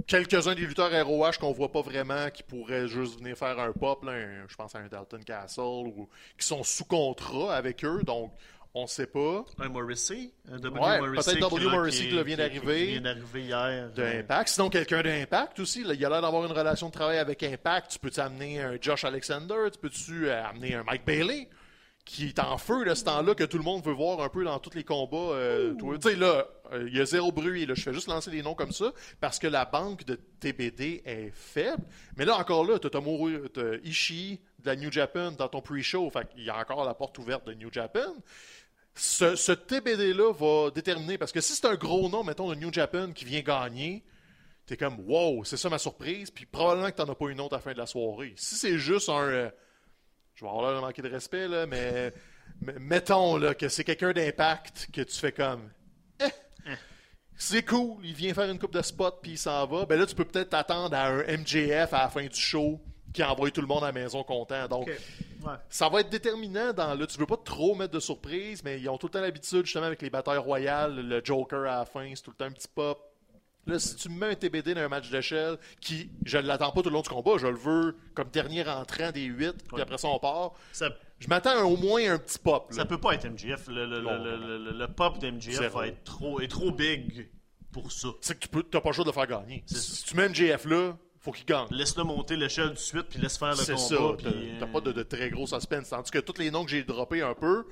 Quelques-uns 0.07 0.55
des 0.55 0.63
lutteurs 0.63 0.91
ROH 1.07 1.33
qu'on 1.41 1.53
voit 1.53 1.71
pas 1.71 1.83
vraiment, 1.83 2.31
qui 2.31 2.43
pourraient 2.43 2.89
juste 2.89 3.19
venir 3.19 3.37
faire 3.37 3.59
un 3.59 3.73
pop, 3.73 4.03
là, 4.05 4.13
un- 4.13 4.49
je 4.49 4.57
pense 4.57 4.75
à 4.75 4.79
un 4.81 4.89
Dalton 4.89 5.23
Castle, 5.25 5.61
ou 5.61 6.09
qui 6.37 6.47
sont 6.47 6.63
sous 6.65 6.85
contrat 6.85 7.55
avec 7.55 7.85
eux. 7.85 8.03
Donc, 8.05 8.33
on 8.75 8.87
sait 8.87 9.07
pas. 9.07 9.45
Un 9.59 9.69
Morrissey, 9.69 10.31
un 10.51 10.59
W 10.59 10.81
Ouais, 10.81 10.99
Morrissey 11.01 11.33
peut-être 11.33 11.51
W 11.51 11.71
Morrissey 11.71 12.09
qui, 12.09 12.23
vient 12.23 12.37
d'arriver. 12.37 12.87
qui 12.87 12.93
vient 12.93 13.01
d'arriver 13.01 13.43
hier. 13.43 13.91
de 13.95 14.03
Euh. 14.03 14.43
Sinon, 14.47 14.69
quelqu'un 14.71 15.03
d'Impact 15.03 15.59
aussi. 15.61 15.85
Là, 15.85 15.95
il 15.95 16.05
a 16.05 16.09
l'air 16.09 16.23
d'avoir 16.23 16.45
une 16.45 16.53
relation 16.53 16.89
de 16.89 16.93
travail 16.93 17.19
avec 17.19 17.43
Impact. 17.43 17.93
Tu 17.93 17.99
peux-tu 17.99 18.21
amener 18.21 18.61
un 18.63 18.77
Josh 18.81 19.05
Alexander? 19.05 19.55
Tu 19.73 19.79
peux-tu 19.79 20.29
euh, 20.29 20.45
amener 20.45 20.75
un 20.75 20.85
Mike 20.85 21.05
Bailey? 21.05 21.49
Qui 22.11 22.29
est 22.29 22.39
en 22.39 22.57
feu 22.57 22.87
de 22.87 22.95
ce 22.95 23.05
temps-là, 23.05 23.35
que 23.35 23.45
tout 23.45 23.59
le 23.59 23.65
monde 23.65 23.85
veut 23.85 23.93
voir 23.93 24.23
un 24.23 24.31
peu 24.31 24.43
dans 24.43 24.59
tous 24.59 24.75
les 24.75 24.83
combats. 24.83 25.35
euh. 25.35 25.75
Tu 25.75 26.09
sais, 26.09 26.17
là, 26.17 26.47
euh, 26.73 26.89
il 26.89 26.97
y 26.97 27.01
a 27.03 27.05
zéro 27.05 27.31
bruit. 27.33 27.67
Là. 27.67 27.75
Je 27.75 27.83
fais 27.83 27.93
juste 27.93 28.09
lancer 28.09 28.31
des 28.31 28.41
noms 28.43 28.55
comme 28.55 28.73
ça 28.73 28.93
parce 29.21 29.39
que 29.39 29.47
la 29.47 29.67
banque 29.67 30.07
de 30.07 30.15
TBD 30.41 31.03
est 31.05 31.31
faible. 31.35 31.83
Mais 32.17 32.25
là, 32.25 32.39
encore 32.39 32.65
là, 32.65 32.79
tu 32.79 32.87
as 32.87 32.91
Tomoru 32.91 33.39
Ishii 33.85 34.41
de 34.61 34.67
la 34.67 34.77
New 34.77 34.91
Japan 34.91 35.33
dans 35.33 35.49
ton 35.49 35.61
pre-show. 35.61 36.09
Fait 36.09 36.27
qu'il 36.31 36.45
y 36.45 36.49
a 36.49 36.57
encore 36.59 36.83
la 36.87 36.95
porte 36.95 37.19
ouverte 37.19 37.47
de 37.47 37.53
New 37.53 37.71
Japan 37.71 38.15
ce, 38.95 39.37
ce 39.37 39.53
TBD-là 39.53 40.33
va 40.33 40.71
déterminer, 40.71 41.19
parce 41.19 41.31
que 41.31 41.41
si 41.41 41.53
c'est 41.55 41.67
un 41.67 41.77
gros 41.77 42.09
nom, 42.09 42.25
mettons, 42.25 42.49
de 42.51 42.57
New 42.57 42.73
Japan 42.73 43.13
qui 43.13 43.25
vient 43.27 43.43
gagner, 43.43 44.03
t'es 44.67 44.77
comme, 44.77 44.99
wow, 45.07 45.45
c'est 45.45 45.57
ça 45.57 45.69
ma 45.69 45.79
surprise, 45.79 46.31
puis 46.33 46.47
probablement 46.47 46.91
que 46.91 46.97
t'en 46.97 47.09
as 47.09 47.15
pas 47.15 47.29
une 47.29 47.41
autre 47.41 47.55
à 47.55 47.59
la 47.59 47.63
fin 47.63 47.73
de 47.75 47.79
la 47.79 47.87
soirée. 47.87 48.33
Si 48.37 48.57
c'est 48.57 48.77
juste 48.79 49.09
un. 49.09 49.23
euh, 49.29 49.51
je 50.39 50.45
vais 50.45 50.51
avoir 50.51 50.71
l'air 50.71 50.81
de 50.81 50.87
manquer 50.87 51.03
de 51.03 51.09
respect, 51.09 51.49
là, 51.49 51.67
mais, 51.67 52.13
mettons 52.79 53.37
là, 53.37 53.55
que 53.55 53.69
c'est 53.69 53.83
quelqu'un 53.83 54.13
d'impact 54.13 54.89
que 54.93 55.01
tu 55.01 55.19
fais 55.19 55.33
comme. 55.33 55.69
Eh, 56.21 56.27
c'est 57.35 57.65
cool, 57.65 57.97
il 58.05 58.15
vient 58.15 58.35
faire 58.35 58.51
une 58.51 58.59
coupe 58.59 58.73
de 58.73 58.83
spot 58.83 59.19
puis 59.21 59.33
il 59.33 59.39
s'en 59.39 59.67
va. 59.67 59.85
Ben 59.85 59.99
là, 59.99 60.07
tu 60.07 60.15
peux 60.15 60.25
peut-être 60.25 60.51
t'attendre 60.51 60.97
à 60.97 61.09
un 61.09 61.23
MJF 61.23 61.93
à 61.93 62.03
la 62.03 62.09
fin 62.09 62.25
du 62.25 62.39
show 62.39 62.81
qui 63.13 63.23
envoie 63.25 63.51
tout 63.51 63.61
le 63.61 63.67
monde 63.67 63.83
à 63.83 63.89
la 63.89 63.93
maison 63.93 64.23
content. 64.23 64.69
Donc. 64.69 64.89
Ouais. 64.89 65.55
ça 65.69 65.89
va 65.89 66.01
être 66.01 66.11
déterminant 66.11 66.73
dans 66.73 66.95
là. 66.95 67.07
Tu 67.07 67.19
veux 67.19 67.27
pas 67.27 67.37
trop 67.37 67.75
mettre 67.75 67.93
de 67.93 68.01
surprise, 68.01 68.63
mais 68.65 68.81
ils 68.81 68.89
ont 68.89 68.99
tout 68.99 69.07
le 69.07 69.13
temps 69.13 69.21
l'habitude, 69.21 69.65
justement, 69.65 69.87
avec 69.87 70.03
les 70.03 70.11
batailles 70.11 70.39
royales, 70.39 70.97
le 70.97 71.21
Joker 71.25 71.61
à 71.61 71.79
la 71.79 71.85
fin, 71.85 72.13
c'est 72.15 72.23
tout 72.23 72.31
le 72.31 72.37
temps 72.37 72.45
un 72.45 72.53
petit 72.53 72.69
pop. 72.69 73.08
Là, 73.69 73.79
si 73.79 73.97
tu 73.97 74.09
me 74.09 74.19
mets 74.19 74.27
un 74.33 74.35
TBD 74.35 74.75
dans 74.75 74.81
un 74.81 74.89
match 74.89 75.11
d'échelle, 75.11 75.59
qui, 75.81 76.11
je 76.25 76.39
ne 76.39 76.43
l'attends 76.47 76.73
pas 76.73 76.83
tout 76.83 76.89
le 76.89 76.95
long 76.95 77.03
du 77.03 77.09
combat, 77.09 77.33
je 77.39 77.47
le 77.47 77.57
veux 77.57 77.97
comme 78.15 78.29
dernier 78.31 78.67
entrant 78.69 79.13
des 79.13 79.25
8, 79.25 79.53
puis 79.73 79.83
après 79.83 79.99
ça, 79.99 80.09
on 80.09 80.19
part. 80.19 80.53
Ça, 80.73 80.89
Je 81.21 81.29
m'attends 81.29 81.63
au 81.65 81.77
moins 81.77 82.13
un 82.13 82.19
petit 82.19 82.39
pop. 82.39 82.71
là. 82.71 82.77
ça 82.77 82.85
peut 82.87 82.99
pas 82.99 83.13
être 83.15 83.27
MGF. 83.29 83.67
Le, 83.69 84.87
pop 84.87 85.19
d'MGF 85.19 85.73
va 85.73 85.89
être 85.89 86.03
trop, 86.05 86.41
est 86.41 86.49
trop 86.49 86.73
big 86.73 87.29
pour 87.73 87.93
ça. 87.93 88.09
C'est 88.21 88.35
que 88.35 88.41
tu 88.41 88.49
peux, 88.49 88.63
t'as 88.63 88.81
pas 88.81 88.89
le 88.89 88.95
choix 88.95 89.05
de 89.05 89.11
le 89.11 89.15
faire 89.15 89.27
gagner. 89.27 89.63
C'est 89.67 89.77
Si 89.79 90.05
tu 90.05 90.17
mets 90.17 90.29
MJF 90.29 90.65
là, 90.65 90.97
faut 91.21 91.33
qu'il 91.33 91.45
gagne. 91.45 91.67
Laisse-le 91.71 92.05
monter 92.05 92.37
l'échelle 92.37 92.71
de 92.71 92.75
suite, 92.77 93.09
puis 93.11 93.21
laisse 93.21 93.37
faire 93.37 93.51
le 93.51 93.57
C'est 93.57 93.75
combat. 93.75 93.87
ça. 93.87 94.31
puis, 94.31 94.53
T'as 94.59 94.65
euh, 94.67 94.73
pas 94.73 94.81
de, 94.81 94.93
de 94.93 95.03
très 95.03 95.29
gros 95.31 95.47
suspense. 95.47 95.91
Tandis 95.91 96.11
que 96.11 96.19
tous 96.21 96.39
les 96.41 96.51
noms 96.51 96.65
que 96.65 96.71
j'ai 96.71 96.85
droppés 96.85 97.23
un 97.23 97.35
peu 97.35 97.67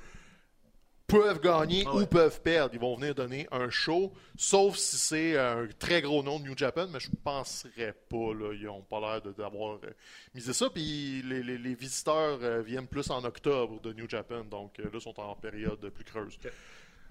peuvent 1.07 1.39
gagner 1.39 1.83
Ah 1.87 1.95
ouais. 1.95 2.03
ou 2.03 2.05
peuvent 2.05 2.41
perdre. 2.41 2.73
Ils 2.73 2.79
vont 2.79 2.95
venir 2.95 3.15
donner 3.15 3.47
un 3.51 3.69
show, 3.69 4.11
sauf 4.37 4.75
si 4.75 4.97
c'est 4.97 5.37
un 5.37 5.67
très 5.79 6.01
gros 6.01 6.21
nom 6.21 6.39
de 6.39 6.43
New 6.45 6.57
Japan, 6.57 6.87
mais 6.91 6.99
je 6.99 7.09
penserais 7.23 7.93
pas. 8.09 8.33
Là. 8.33 8.53
Ils 8.53 8.67
ont 8.69 8.81
pas 8.81 8.99
l'air 8.99 9.21
d'avoir 9.33 9.75
euh, 9.75 9.93
misé 10.35 10.51
ça. 10.53 10.69
Puis 10.69 11.21
les, 11.23 11.41
les- 11.43 11.57
les 11.57 11.75
visiteurs 11.75 12.39
euh, 12.41 12.61
viennent 12.61 12.87
plus 12.87 13.09
en 13.09 13.23
octobre 13.23 13.79
de 13.81 13.93
New 13.93 14.09
Japan, 14.09 14.43
donc 14.43 14.79
euh, 14.79 14.83
là, 14.83 14.89
ils 14.95 15.01
sont 15.01 15.19
en 15.19 15.35
période 15.35 15.79
plus 15.89 16.03
creuse. 16.03 16.37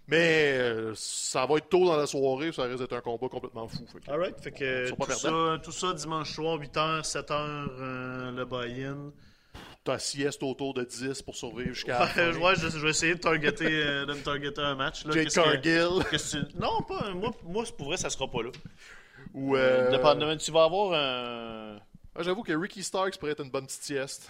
Mais 0.09 0.53
euh, 0.59 0.93
ça 0.95 1.47
va 1.47 1.57
être 1.57 1.69
tôt 1.69 1.85
dans 1.85 1.97
la 1.97 2.07
soirée, 2.07 2.53
ça 2.53 2.63
risque 2.63 2.79
d'être 2.79 2.93
un 2.95 3.01
combat 3.01 3.29
complètement 3.29 3.67
fou. 3.67 3.85
Fait 3.93 3.99
que- 3.99 4.13
fait 4.41 4.53
tout 4.95 5.07
ça, 5.19 5.59
tout 5.65 5.73
ça 5.73 5.93
dimanche 5.95 6.33
soir, 6.33 6.59
8h, 6.61 7.03
7h, 7.03 7.33
euh, 7.33 8.31
le 8.31 8.45
buy-in. 8.45 9.11
Ta 9.87 9.99
sieste 10.01 10.43
autour 10.43 10.75
de 10.75 10.83
10 10.83 11.23
pour 11.23 11.37
survivre 11.37 11.73
jusqu'à 11.73 12.05
Ouais, 12.17 12.37
ouais, 12.37 12.55
je, 12.57 12.69
je 12.69 12.79
vais 12.79 12.91
essayer 12.91 13.15
de, 13.15 13.21
targeter, 13.21 13.67
euh, 13.67 14.05
de 14.05 14.15
me 14.15 14.21
targeter 14.21 14.61
un 14.61 14.75
match. 14.75 15.05
Là. 15.07 15.15
Que- 15.15 15.33
Cargill. 15.33 16.05
que 16.11 16.17
tu- 16.17 16.59
Non, 16.61 16.83
pas, 16.83 17.13
moi, 17.15 17.31
moi, 17.45 17.65
pour 17.79 17.87
vrai, 17.87 17.97
ça 17.97 18.11
sera 18.11 18.29
pas 18.29 18.43
là. 18.43 18.51
Ou, 19.33 19.55
euh, 19.57 19.91
Dépendamment, 19.93 20.37
tu 20.37 20.51
vas 20.51 20.65
avoir 20.65 20.93
un. 20.93 21.79
Ah, 22.17 22.23
J'avoue 22.23 22.43
que 22.43 22.53
Ricky 22.53 22.83
Starks 22.83 23.17
pourrait 23.19 23.33
être 23.33 23.45
une 23.45 23.51
bonne 23.51 23.67
petite 23.67 23.83
sieste. 23.85 24.29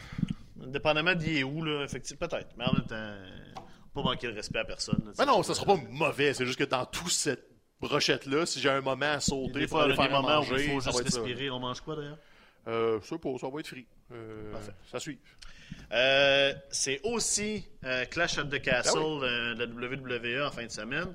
Dépendamment 0.57 1.15
d'y 1.15 1.39
est 1.39 1.43
où, 1.45 1.65
là, 1.65 1.85
effectivement, 1.85 2.27
peut-être. 2.29 2.49
Mais 2.59 2.65
en 2.65 2.73
même 2.75 2.87
temps, 2.87 3.15
pas 3.95 4.03
manquer 4.03 4.27
de 4.29 4.33
respect 4.35 4.59
à 4.59 4.65
personne. 4.65 5.03
là, 5.07 5.13
Mais 5.19 5.25
non, 5.27 5.43
ça 5.43 5.55
sera 5.55 5.65
pas 5.67 5.77
mauvais. 5.91 6.35
C'est 6.35 6.45
juste 6.45 6.59
que 6.59 6.65
dans 6.65 6.85
tout 6.85 7.09
cette 7.09 7.49
brochette-là. 7.81 8.45
Si 8.47 8.61
j'ai 8.61 8.69
un 8.71 8.81
moment 8.83 9.07
à 9.07 9.21
sauter 9.21 9.51
aller 9.57 9.61
il 9.61 9.61
y 9.63 9.65
a 9.65 9.69
faire 9.69 9.87
des 9.89 10.13
moments 10.13 10.19
où 10.19 10.23
manger, 10.43 10.65
il 10.67 10.71
faut 10.73 10.81
juste 10.81 11.03
respirer. 11.03 11.51
On 11.51 11.61
mange 11.61 11.81
quoi 11.81 11.97
d'ailleurs? 11.97 12.19
Euh, 12.69 13.01
ça, 13.03 13.17
pas, 13.17 13.29
ça 13.41 13.49
va 13.49 13.61
être 13.61 13.69
free. 13.69 13.87
Euh, 14.13 14.53
ça 14.91 15.01
suit. 15.01 15.19
Euh, 15.93 16.53
c'est 16.71 17.01
aussi 17.05 17.67
euh, 17.85 18.05
Clash 18.07 18.39
at 18.39 18.45
the 18.45 18.61
Castle 18.61 18.99
euh, 19.23 19.55
de 19.55 19.65
la 19.65 19.67
WWE 19.67 20.47
en 20.47 20.51
fin 20.51 20.65
de 20.65 20.71
semaine. 20.71 21.15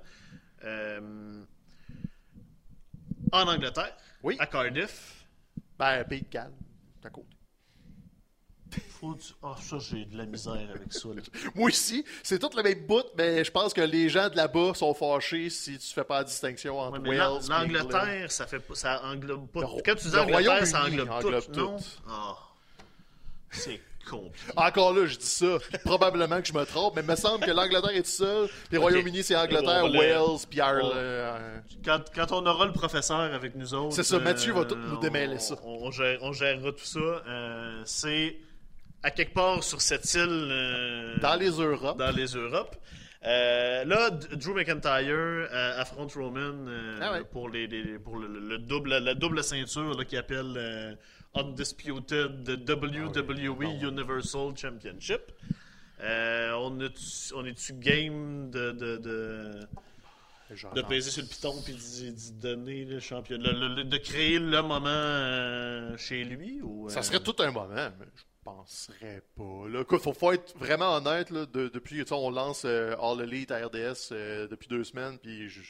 Euh, 0.64 1.44
en 3.32 3.48
Angleterre, 3.48 3.96
Oui. 4.24 4.36
à 4.39 4.46
Cardiff. 4.46 5.26
Ben, 5.80 6.04
Pays 6.04 6.22
de 6.22 6.30
Galles, 6.30 6.52
à 7.04 7.10
côté. 7.10 7.28
Faut 9.00 9.16
du- 9.16 9.24
Ah, 9.42 9.56
ça, 9.60 9.78
j'ai 9.80 10.06
de 10.06 10.16
la 10.18 10.26
misère 10.26 10.54
avec 10.74 10.94
ça. 10.94 11.10
là. 11.10 11.22
Moi 11.56 11.70
aussi, 11.70 12.06
c'est 12.24 12.39
tout 12.39 12.50
le 12.56 12.62
même 12.64 12.86
bout, 12.86 13.04
mais 13.18 13.44
je 13.44 13.52
pense 13.52 13.74
que 13.74 13.82
les 13.82 14.08
gens 14.10 14.30
de 14.30 14.36
là-bas 14.36 14.74
sont 14.76 14.94
fâchés 14.94 15.50
si 15.50 15.78
tu 15.78 15.88
fais 15.94 16.04
pas 16.04 16.20
la 16.20 16.24
distinction 16.26 16.78
entre 16.80 17.00
Ouais, 17.02 17.18
Wales 17.18 17.42
l'An- 17.50 17.64
et 17.64 17.68
l'Angleterre, 17.68 18.32
ça 18.32 18.48
fait 18.48 18.60
pas, 18.60 18.76
ça 18.76 19.04
englobe 19.04 19.50
pas. 19.50 19.62
Le 19.62 19.82
Quand 19.82 19.96
tu 19.96 20.08
dis 20.08 20.14
le 20.14 20.20
Angleterre, 20.22 20.68
ça 20.68 20.86
englobe, 20.86 21.10
englobe 21.10 21.46
tout, 21.52 21.60
non? 21.60 21.78
tout. 21.78 21.84
C'est 23.52 23.82
compliqué. 24.10 24.52
Encore 24.56 24.93
là, 24.93 25.06
je 25.06 25.18
dis 25.18 25.26
ça. 25.26 25.58
Probablement 25.86 26.41
que 26.41 26.47
je 26.47 26.54
me 26.54 26.64
trompe, 26.66 26.95
mais 26.95 27.02
il 27.02 27.08
me 27.08 27.16
semble 27.16 27.45
que 27.45 27.52
l'Angleterre 27.52 27.91
est 27.95 28.02
tout 28.04 28.10
seul. 28.10 28.49
Puis 28.70 28.78
Royaume-Uni, 28.78 29.24
c'est 29.24 29.36
Angleterre, 29.36 29.86
Wales, 29.93 30.39
puis 30.49 30.60
Ireland. 30.60 30.88
on- 30.91 30.95
euh, 30.95 31.58
Quand, 31.86 31.99
quand 32.16 32.32
on 32.32 32.45
aura 32.45 32.66
le 32.66 32.74
professeur 32.74 33.20
avec 33.20 33.56
nous 33.56 33.74
autres. 33.74 33.95
C'est 33.95 34.04
ça, 34.04 34.20
Mathieu 34.20 34.54
va 34.54 34.66
tout 34.66 34.76
nous 34.76 34.95
on- 34.95 34.99
démêler 34.99 35.39
ça. 35.39 35.56
On, 35.64 35.91
gère- 35.91 36.20
on 36.22 36.32
gérera 36.34 36.72
tout 36.72 36.84
ça. 36.86 36.99
Euh, 36.99 37.82
c'est 37.86 38.38
à 39.04 39.12
quelque 39.12 39.34
part 39.34 39.64
sur 39.64 39.82
cette 39.82 40.12
île. 40.14 40.28
euh, 40.52 41.18
Dans 41.22 41.36
les 41.36 41.49
Europes. 41.49 41.97
dans 41.97 42.12
les 42.12 42.28
Europes. 42.36 42.76
Euh, 43.24 43.86
là, 43.86 44.10
Drew 44.10 44.56
McIntyre 44.56 44.93
euh, 45.14 45.80
affronte 45.80 46.12
Roman 46.16 46.39
euh, 46.68 46.97
Ah 47.02 47.12
ouais. 47.14 47.24
pour, 47.24 47.49
les, 47.49 47.68
les- 47.68 47.99
pour 47.99 48.18
le, 48.18 48.28
le 48.28 48.58
double, 48.58 48.97
la 48.97 49.14
double 49.14 49.43
ceinture 49.43 49.95
là, 49.95 50.06
qu'il 50.06 50.18
appelle 50.18 50.54
euh, 50.58 50.95
Undisputed 51.36 52.48
WWE 52.68 53.58
Ah 53.62 53.84
non. 53.84 53.90
Universal 53.90 54.56
Championship. 54.58 55.22
Euh, 56.02 56.52
on, 56.54 56.80
est, 56.82 57.32
on 57.36 57.46
est-tu 57.46 57.74
game 57.74 58.50
de, 58.50 58.72
de, 58.72 58.98
de, 58.98 59.60
de 60.76 60.82
peser 60.82 61.12
sur 61.12 61.22
le 61.22 61.28
piton 61.30 61.54
et 61.68 62.12
d'y 62.12 62.32
donner 62.34 62.86
le 62.86 63.00
le- 63.76 63.84
de 63.84 63.98
créer 63.98 64.40
le 64.40 64.62
moment 64.62 64.88
euh, 64.90 65.96
chez 65.98 66.24
lui? 66.24 66.60
Ou, 66.62 66.90
Ça 66.90 67.00
euh, 67.00 67.04
serait 67.04 67.20
tout 67.20 67.36
un 67.40 67.52
moment, 67.52 67.70
mais 68.00 68.06
je 68.16 68.24
penserais 68.44 69.22
pas. 69.38 69.68
Là, 69.70 69.82
écoute, 69.82 70.02
faut, 70.02 70.14
faut 70.14 70.32
être 70.32 70.58
vraiment 70.58 70.96
honnête. 70.96 71.30
Là, 71.30 71.46
de- 71.46 71.68
depuis 71.70 72.04
on 72.12 72.32
lance 72.32 72.66
All 72.66 73.22
Elite 73.22 73.52
à 73.52 73.66
RDS 73.68 74.10
depuis 74.50 74.68
deux 74.70 74.84
semaines, 74.84 75.20
puis 75.20 75.50
je- 75.50 75.62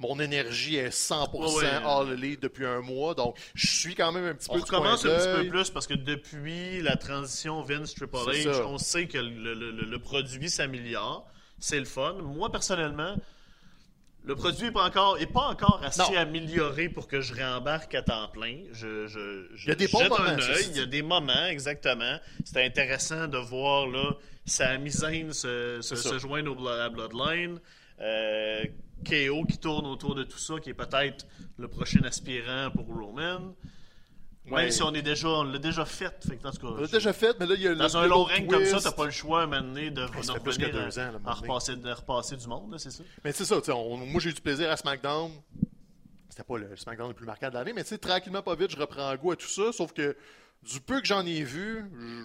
mon 0.00 0.20
énergie 0.20 0.76
est 0.76 0.90
100% 0.90 1.56
Ouais, 1.56 1.64
ouais. 1.64 1.66
All 1.84 2.12
Elite 2.12 2.42
depuis 2.42 2.64
un 2.66 2.80
mois, 2.80 3.14
donc 3.14 3.36
je 3.54 3.66
suis 3.66 3.94
quand 3.96 4.12
même 4.12 4.26
un 4.26 4.34
petit 4.34 4.48
On 4.50 4.54
peu 4.54 4.60
du 4.60 4.66
coin 4.66 4.78
recommence 4.78 5.04
un 5.04 5.08
petit 5.16 5.42
peu 5.42 5.48
plus 5.48 5.70
parce 5.70 5.86
que 5.88 5.94
depuis 5.94 6.80
la 6.82 6.96
transition 6.96 7.62
Vince 7.62 7.94
Triple 7.94 8.16
H, 8.16 8.62
on 8.64 8.78
sait 8.78 9.08
que 9.08 9.18
le, 9.18 9.54
le- 9.54 9.70
le- 9.72 9.98
produit 9.98 10.48
s'améliore. 10.48 11.26
C'est 11.58 11.80
le 11.80 11.84
fun. 11.84 12.14
Moi, 12.22 12.52
personnellement, 12.52 13.16
le 14.22 14.36
produit 14.36 14.66
n'est 14.66 14.70
pas 14.72 14.84
encore, 14.84 15.18
est 15.18 15.26
pas 15.26 15.48
encore 15.48 15.80
assez 15.82 16.00
Non. 16.02 16.16
amélioré 16.16 16.88
pour 16.88 17.08
que 17.08 17.20
je 17.20 17.34
réembarque 17.34 17.92
à 17.96 18.02
temps 18.02 18.28
plein. 18.28 18.60
Je, 18.72 19.08
je, 19.08 19.48
je 19.56 19.64
Il 19.66 19.68
y 19.70 19.72
a 19.72 19.74
des 19.74 19.88
bons 19.88 20.02
moments, 20.04 20.16
un. 20.20 20.36
Il 20.70 20.76
y 20.76 20.80
a 20.80 20.86
des 20.86 21.02
moments, 21.02 21.46
exactement. 21.46 22.18
C'était 22.44 22.64
intéressant 22.64 23.26
de 23.26 23.38
voir 23.38 23.88
là, 23.88 24.12
Sami 24.46 24.90
Zayn 24.92 25.32
se, 25.32 25.80
se, 25.82 26.18
joindre 26.20 26.70
à 26.70 26.88
Bloodline. 26.88 27.58
Euh, 28.00 28.62
KO 29.04 29.44
qui 29.44 29.58
tourne 29.58 29.86
autour 29.86 30.14
de 30.14 30.24
tout 30.24 30.38
ça, 30.38 30.58
qui 30.60 30.70
est 30.70 30.74
peut-être 30.74 31.26
le 31.58 31.68
prochain 31.68 32.00
aspirant 32.04 32.70
pour 32.70 32.86
Roman. 32.86 33.54
Ouais. 34.50 34.62
Même 34.62 34.70
si 34.70 34.82
on 34.82 34.94
est 34.94 35.02
déjà, 35.02 35.28
on 35.28 35.42
l'a 35.42 35.58
déjà 35.58 35.84
fait. 35.84 36.24
Fait 36.26 36.36
que, 36.38 36.46
en 36.48 36.50
tout 36.50 36.58
cas, 36.66 36.68
On 36.68 36.80
l'a 36.80 36.86
déjà 36.86 37.12
fait, 37.12 37.38
mais 37.38 37.44
là, 37.46 37.54
il 37.54 37.60
y 37.60 37.66
a 37.66 37.70
le- 37.70 37.76
dans 37.76 37.96
un 37.98 38.06
long 38.06 38.24
règne 38.24 38.46
comme 38.46 38.64
ça, 38.64 38.80
t'as 38.80 38.92
pas 38.92 39.04
le 39.04 39.10
choix 39.10 39.40
à 39.40 39.44
un 39.44 39.46
moment 39.46 39.60
donné 39.60 39.90
de, 39.90 40.06
de 40.06 40.22
ça 40.22 40.32
fait 40.34 40.40
plus 40.40 40.56
que 40.56 40.64
deux 40.66 40.98
ans, 40.98 41.12
là, 41.12 41.18
à, 41.26 41.32
repasser, 41.34 41.76
de 41.76 41.90
repasser 41.90 42.36
du 42.36 42.46
monde, 42.48 42.74
c'est 42.78 42.90
ça? 42.90 43.04
Mais 43.24 43.32
c'est 43.32 43.44
ça, 43.44 43.56
on- 43.74 43.96
moi 43.98 44.20
j'ai 44.22 44.30
eu 44.30 44.32
du 44.32 44.40
plaisir 44.40 44.70
à 44.70 44.76
SmackDown. 44.78 45.30
C'était 46.30 46.44
pas 46.44 46.56
le 46.56 46.74
SmackDown 46.76 47.08
le 47.08 47.14
plus 47.14 47.26
marquant 47.26 47.50
de 47.50 47.54
l'année, 47.54 47.72
mais 47.74 47.82
tu 47.82 47.90
sais, 47.90 47.98
tranquillement, 47.98 48.40
pas 48.42 48.54
vite, 48.54 48.70
je 48.70 48.78
reprends 48.78 49.14
goût 49.16 49.32
à 49.32 49.36
tout 49.36 49.48
ça. 49.48 49.70
Sauf 49.72 49.92
que 49.92 50.16
du 50.62 50.80
peu 50.80 51.00
que 51.02 51.06
j'en 51.06 51.26
ai 51.26 51.42
vu, 51.42 51.84
je- 52.00 52.24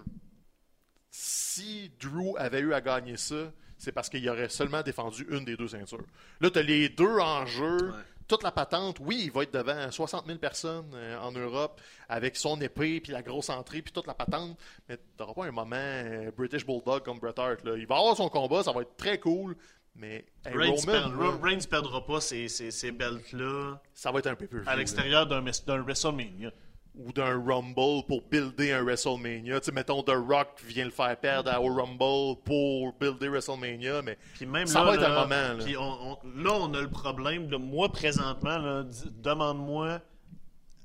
si 1.11 1.91
Drew 1.99 2.35
avait 2.37 2.59
eu 2.61 2.73
à 2.73 2.79
gagner 2.81 3.17
ça, 3.17 3.51
c'est 3.77 3.91
parce 3.91 4.09
qu'il 4.09 4.27
aurait 4.29 4.49
seulement 4.49 4.81
défendu 4.81 5.25
une 5.29 5.45
des 5.45 5.55
deux 5.57 5.67
ceintures. 5.67 6.05
Là, 6.41 6.49
tu 6.49 6.59
as 6.59 6.63
les 6.63 6.89
deux 6.89 7.19
en 7.19 7.45
jeu. 7.45 7.91
Ouais. 7.91 7.97
Toute 8.25 8.43
la 8.43 8.51
patente, 8.51 8.99
oui, 9.01 9.23
il 9.25 9.31
va 9.31 9.43
être 9.43 9.53
devant 9.53 9.91
60 9.91 10.25
000 10.27 10.39
personnes 10.39 10.89
euh, 10.93 11.19
en 11.19 11.33
Europe 11.33 11.81
avec 12.07 12.37
son 12.37 12.59
épée, 12.61 13.01
puis 13.01 13.11
la 13.11 13.21
grosse 13.21 13.49
entrée, 13.49 13.81
puis 13.81 13.91
toute 13.91 14.07
la 14.07 14.13
patente. 14.13 14.57
Mais 14.87 14.95
tu 14.95 15.03
n'auras 15.19 15.33
pas 15.33 15.45
un 15.45 15.51
moment 15.51 15.75
euh, 15.75 16.31
British 16.31 16.65
Bulldog 16.65 17.03
comme 17.03 17.19
Bret 17.19 17.37
Hart. 17.37 17.65
là. 17.65 17.75
Il 17.75 17.85
va 17.85 17.97
avoir 17.97 18.15
son 18.15 18.29
combat, 18.29 18.63
ça 18.63 18.71
va 18.71 18.81
être 18.83 18.95
très 18.95 19.19
cool. 19.19 19.57
Mais 19.95 20.25
hey, 20.45 20.55
Reigns, 20.55 20.75
Roman, 20.85 21.21
là, 21.21 21.37
Reigns 21.41 21.67
perdra 21.69 22.03
pas 22.03 22.19
ces, 22.21 22.47
ces, 22.47 22.71
ces 22.71 22.91
belts-là 22.91 23.79
ça 23.93 24.11
va 24.11 24.19
être 24.19 24.27
un 24.27 24.35
peu 24.35 24.47
à 24.65 24.75
l'extérieur 24.75 25.27
d'un 25.27 25.41
WrestleMania. 25.41 26.51
Ou 26.95 27.11
d'un 27.11 27.43
Rumble 27.43 28.05
pour 28.07 28.21
builder 28.29 28.71
un 28.73 28.83
WrestleMania. 28.83 29.59
Tu 29.59 29.65
sais, 29.65 29.71
mettons, 29.71 30.03
The 30.03 30.11
Rock 30.11 30.61
vient 30.63 30.85
le 30.85 30.91
faire 30.91 31.17
perdre 31.19 31.49
à- 31.51 31.59
au 31.59 31.73
Rumble 31.73 32.39
pour 32.43 32.93
builder 32.99 33.29
WrestleMania, 33.29 34.03
mais 34.03 34.17
Puis 34.35 34.45
même 34.45 34.67
ça 34.67 34.79
là, 34.81 34.85
va 34.85 34.93
être 34.93 35.01
là, 35.01 35.07
un 35.09 35.21
moment. 35.23 35.57
Là. 35.57 35.63
puis 35.63 35.75
on, 35.75 36.11
on- 36.11 36.17
là, 36.35 36.51
on 36.53 36.71
a 36.75 36.81
le 36.81 36.89
problème 36.91 37.47
de 37.47 37.57
moi 37.57 37.91
présentement. 37.91 38.83
Demande-moi 39.23 40.01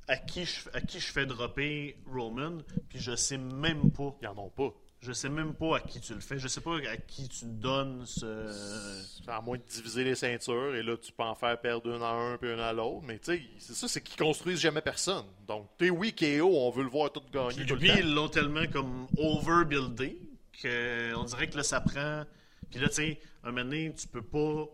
à 0.09 0.17
qui, 0.17 0.47
je, 0.47 0.61
à 0.73 0.81
qui 0.81 0.99
je 0.99 1.13
fais 1.13 1.27
dropper 1.27 1.99
Roman, 2.11 2.59
puis 2.89 2.99
je 2.99 3.15
sais 3.15 3.37
même 3.37 3.91
pas. 3.91 4.15
Ils 4.23 4.29
en 4.29 4.39
ont 4.39 4.49
pas. 4.49 4.73
Je 5.01 5.13
sais 5.13 5.29
même 5.29 5.55
pas 5.55 5.77
à 5.77 5.81
qui 5.81 6.01
tu 6.01 6.13
le 6.13 6.19
fais. 6.21 6.39
Je 6.41 6.49
sais 6.49 6.61
pas 6.61 6.77
à 6.77 6.97
qui 6.97 7.29
tu 7.29 7.45
donnes 7.45 8.05
ce. 8.05 9.31
À 9.31 9.41
moins 9.41 9.57
de 9.57 9.63
diviser 9.63 10.03
les 10.03 10.17
ceintures, 10.17 10.75
et 10.75 10.83
là, 10.83 10.97
tu 10.97 11.13
peux 11.13 11.23
en 11.23 11.37
faire 11.37 11.61
perdre 11.61 11.95
une 11.95 12.03
à 12.03 12.11
un 12.11 12.37
puis 12.37 12.53
une 12.53 12.59
à 12.59 12.73
l'autre. 12.73 13.03
Mais 13.07 13.19
tu 13.21 13.37
sais, 13.37 13.43
c'est 13.61 13.75
ça, 13.75 13.87
c'est 13.87 14.01
qu'ils 14.01 14.17
construisent 14.17 14.59
jamais 14.61 14.81
personne. 14.83 15.25
Donc, 15.47 15.69
sais, 15.79 15.91
oui, 15.91 16.13
KO, 16.13 16.51
on 16.53 16.71
veut 16.71 16.83
le 16.83 16.89
voir 16.91 17.13
tout 17.13 17.23
gagner. 17.33 17.55
Puis 17.55 17.67
tout 17.67 17.75
le 17.75 17.81
lui, 17.81 17.89
temps. 17.91 17.95
ils 18.01 18.13
l'ont 18.13 18.29
tellement 18.29 18.67
comme 18.73 19.07
overbuildé 19.17 20.19
qu'on 20.61 21.25
dirait 21.25 21.49
que 21.49 21.57
là, 21.57 21.63
ça 21.63 21.81
prend. 21.81 22.25
Puis 22.71 22.81
là, 22.81 22.89
tu 22.89 22.95
sais, 22.95 23.21
un 23.45 23.53
moment 23.53 23.63
donné, 23.65 23.95
tu 23.97 24.09
peux 24.09 24.21
pas 24.23 24.65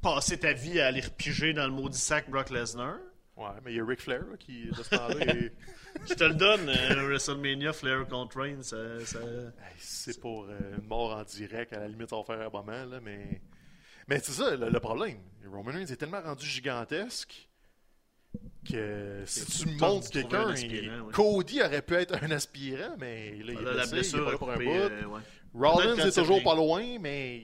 passer 0.00 0.38
ta 0.38 0.52
vie 0.52 0.80
à 0.80 0.86
aller 0.86 1.00
repiger 1.00 1.52
dans 1.52 1.64
le 1.66 1.72
maudit 1.72 1.98
sac 1.98 2.28
Brock 2.30 2.50
Lesnar. 2.50 2.96
Ouais, 3.36 3.48
mais 3.64 3.72
il 3.72 3.76
y 3.76 3.80
a 3.80 3.84
Ric 3.84 4.00
Flair 4.00 4.20
là, 4.30 4.36
qui, 4.38 4.66
de 4.66 4.74
ce 4.82 4.90
temps-là, 4.90 5.26
est- 5.34 5.52
Je 6.08 6.14
te 6.14 6.24
le 6.24 6.34
donne, 6.34 6.68
euh, 6.68 7.06
WrestleMania, 7.06 7.72
Flair 7.72 8.06
contre 8.08 8.40
Reigns, 8.40 8.62
ça, 8.62 8.76
c'est 9.78 10.20
pour 10.20 10.44
euh, 10.44 10.76
une 10.78 10.86
mort 10.86 11.16
en 11.16 11.22
direct, 11.24 11.72
à 11.72 11.80
la 11.80 11.88
limite, 11.88 12.12
on 12.12 12.22
va 12.22 12.36
faire 12.36 12.46
un 12.46 12.50
moment, 12.50 12.84
là, 12.84 13.00
mais... 13.02 13.40
Mais 14.08 14.18
c'est 14.20 14.32
ça, 14.32 14.56
le, 14.56 14.68
le 14.68 14.80
problème. 14.80 15.18
Roman 15.46 15.70
Reigns 15.70 15.86
est 15.86 15.96
tellement 15.96 16.20
rendu 16.20 16.44
gigantesque 16.44 17.48
que 18.68 19.22
si 19.26 19.46
tu 19.66 19.76
trouver 19.76 20.00
quelqu'un... 20.10 20.50
ouais. 20.50 21.12
Cody 21.12 21.62
aurait 21.62 21.82
pu 21.82 21.94
être 21.94 22.16
un 22.22 22.30
aspirant, 22.30 22.96
mais 22.98 23.30
là, 23.30 23.36
il 23.36 23.50
est 23.50 23.62
Là, 23.62 23.72
la 23.74 23.86
blessé, 23.86 24.16
il 24.16 24.20
est 24.20 24.22
blessure 24.22 24.24
pas 24.24 24.30
là 24.32 24.38
pour 24.38 24.50
un 24.50 24.56
bout. 24.56 24.62
euh, 24.70 25.04
ouais. 25.04 25.20
Rollins 25.54 25.96
est 25.96 26.14
toujours 26.14 26.42
pas 26.42 26.54
loin, 26.56 26.98
mais... 27.00 27.42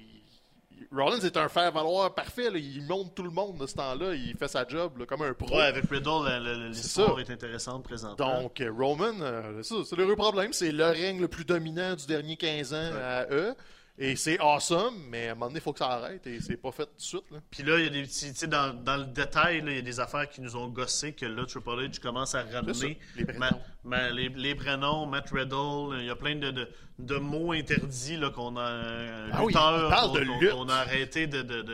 Rollins 0.93 1.20
est 1.20 1.37
un 1.37 1.49
faire-valoir 1.49 2.14
parfait, 2.14 2.51
là. 2.51 2.59
il 2.59 2.83
monte 2.87 3.14
tout 3.14 3.22
le 3.22 3.31
monde 3.31 3.59
de 3.59 3.66
ce 3.66 3.74
temps-là, 3.74 4.14
il 4.14 4.37
fait 4.37 4.49
sa 4.49 4.66
job 4.66 4.99
là, 4.99 5.07
comme 5.07 5.22
un 5.22 5.33
pro. 5.33 5.57
Ouais, 5.57 5.64
avec 5.64 5.85
Riddle, 5.91 6.68
l'histoire 6.70 7.18
est 7.20 7.31
intéressante 7.31 7.85
présentement. 7.85 8.43
Donc, 8.43 8.61
euh, 8.61 8.70
Roman, 8.70 9.14
euh, 9.20 9.62
c'est 9.62 9.74
ça, 9.74 9.81
c'est 9.85 9.97
le 9.97 10.05
vrai 10.05 10.16
problème. 10.16 10.53
C'est 10.53 10.72
le 10.72 10.87
règne 10.87 11.20
le 11.20 11.29
plus 11.29 11.45
dominant 11.45 11.95
du 11.95 12.07
dernier 12.07 12.37
15 12.37 12.74
ans 12.74 12.91
à 13.03 13.26
eux. 13.31 13.55
Et 14.01 14.14
c'est 14.14 14.38
awesome, 14.38 14.94
mais 15.11 15.26
à 15.28 15.32
un 15.32 15.34
moment 15.34 15.46
donné, 15.46 15.59
il 15.59 15.62
faut 15.62 15.72
que 15.72 15.80
ça 15.80 15.88
arrête 15.90 16.24
et 16.28 16.40
c'est 16.40 16.57
pas 16.57 16.70
fait 16.70 16.84
tout 16.86 16.94
de 16.96 17.03
suite. 17.03 17.24
Là. 17.32 17.38
Puis 17.51 17.64
là, 17.64 17.78
il 17.78 17.84
y 17.84 17.86
a 17.88 17.90
des 17.90 18.03
petits. 18.03 18.32
Tu 18.32 18.38
sais, 18.38 18.46
dans, 18.46 18.72
dans 18.72 18.96
le 18.96 19.07
détail, 19.07 19.61
il 19.66 19.74
y 19.74 19.78
a 19.78 19.82
des 19.82 19.99
affaires 19.99 20.28
qui 20.28 20.40
nous 20.40 20.55
ont 20.55 20.68
gossé 20.68 21.14
que 21.14 21.26
là, 21.26 21.44
Triple 21.46 21.70
H 21.70 21.99
commence 21.99 22.36
à 22.36 22.42
ramener. 22.44 22.96
les 23.16 23.24
prénoms. 23.24 23.40
Ma- 23.40 23.59
ma- 23.84 24.11
les, 24.11 24.28
les 24.28 24.55
prénoms, 24.55 25.07
Matt 25.07 25.30
Riddle, 25.32 25.99
il 25.99 26.07
y 26.07 26.11
a 26.11 26.14
plein 26.14 26.36
de, 26.36 26.53
de, 26.53 26.68
de 27.01 27.16
mots 27.16 27.51
interdits 27.53 28.16
là, 28.16 28.30
qu'on 28.30 28.57
a. 28.57 28.62
un 28.62 29.30
Ah 29.32 29.40
oui, 29.40 29.49
lutteur 29.53 29.88
parle 29.90 30.12
de 30.14 30.20
lutte. 30.20 30.51
qu'on 30.53 30.68
a 30.68 30.74
arrêté 30.76 31.26
de. 31.26 31.42
de- 31.42 31.64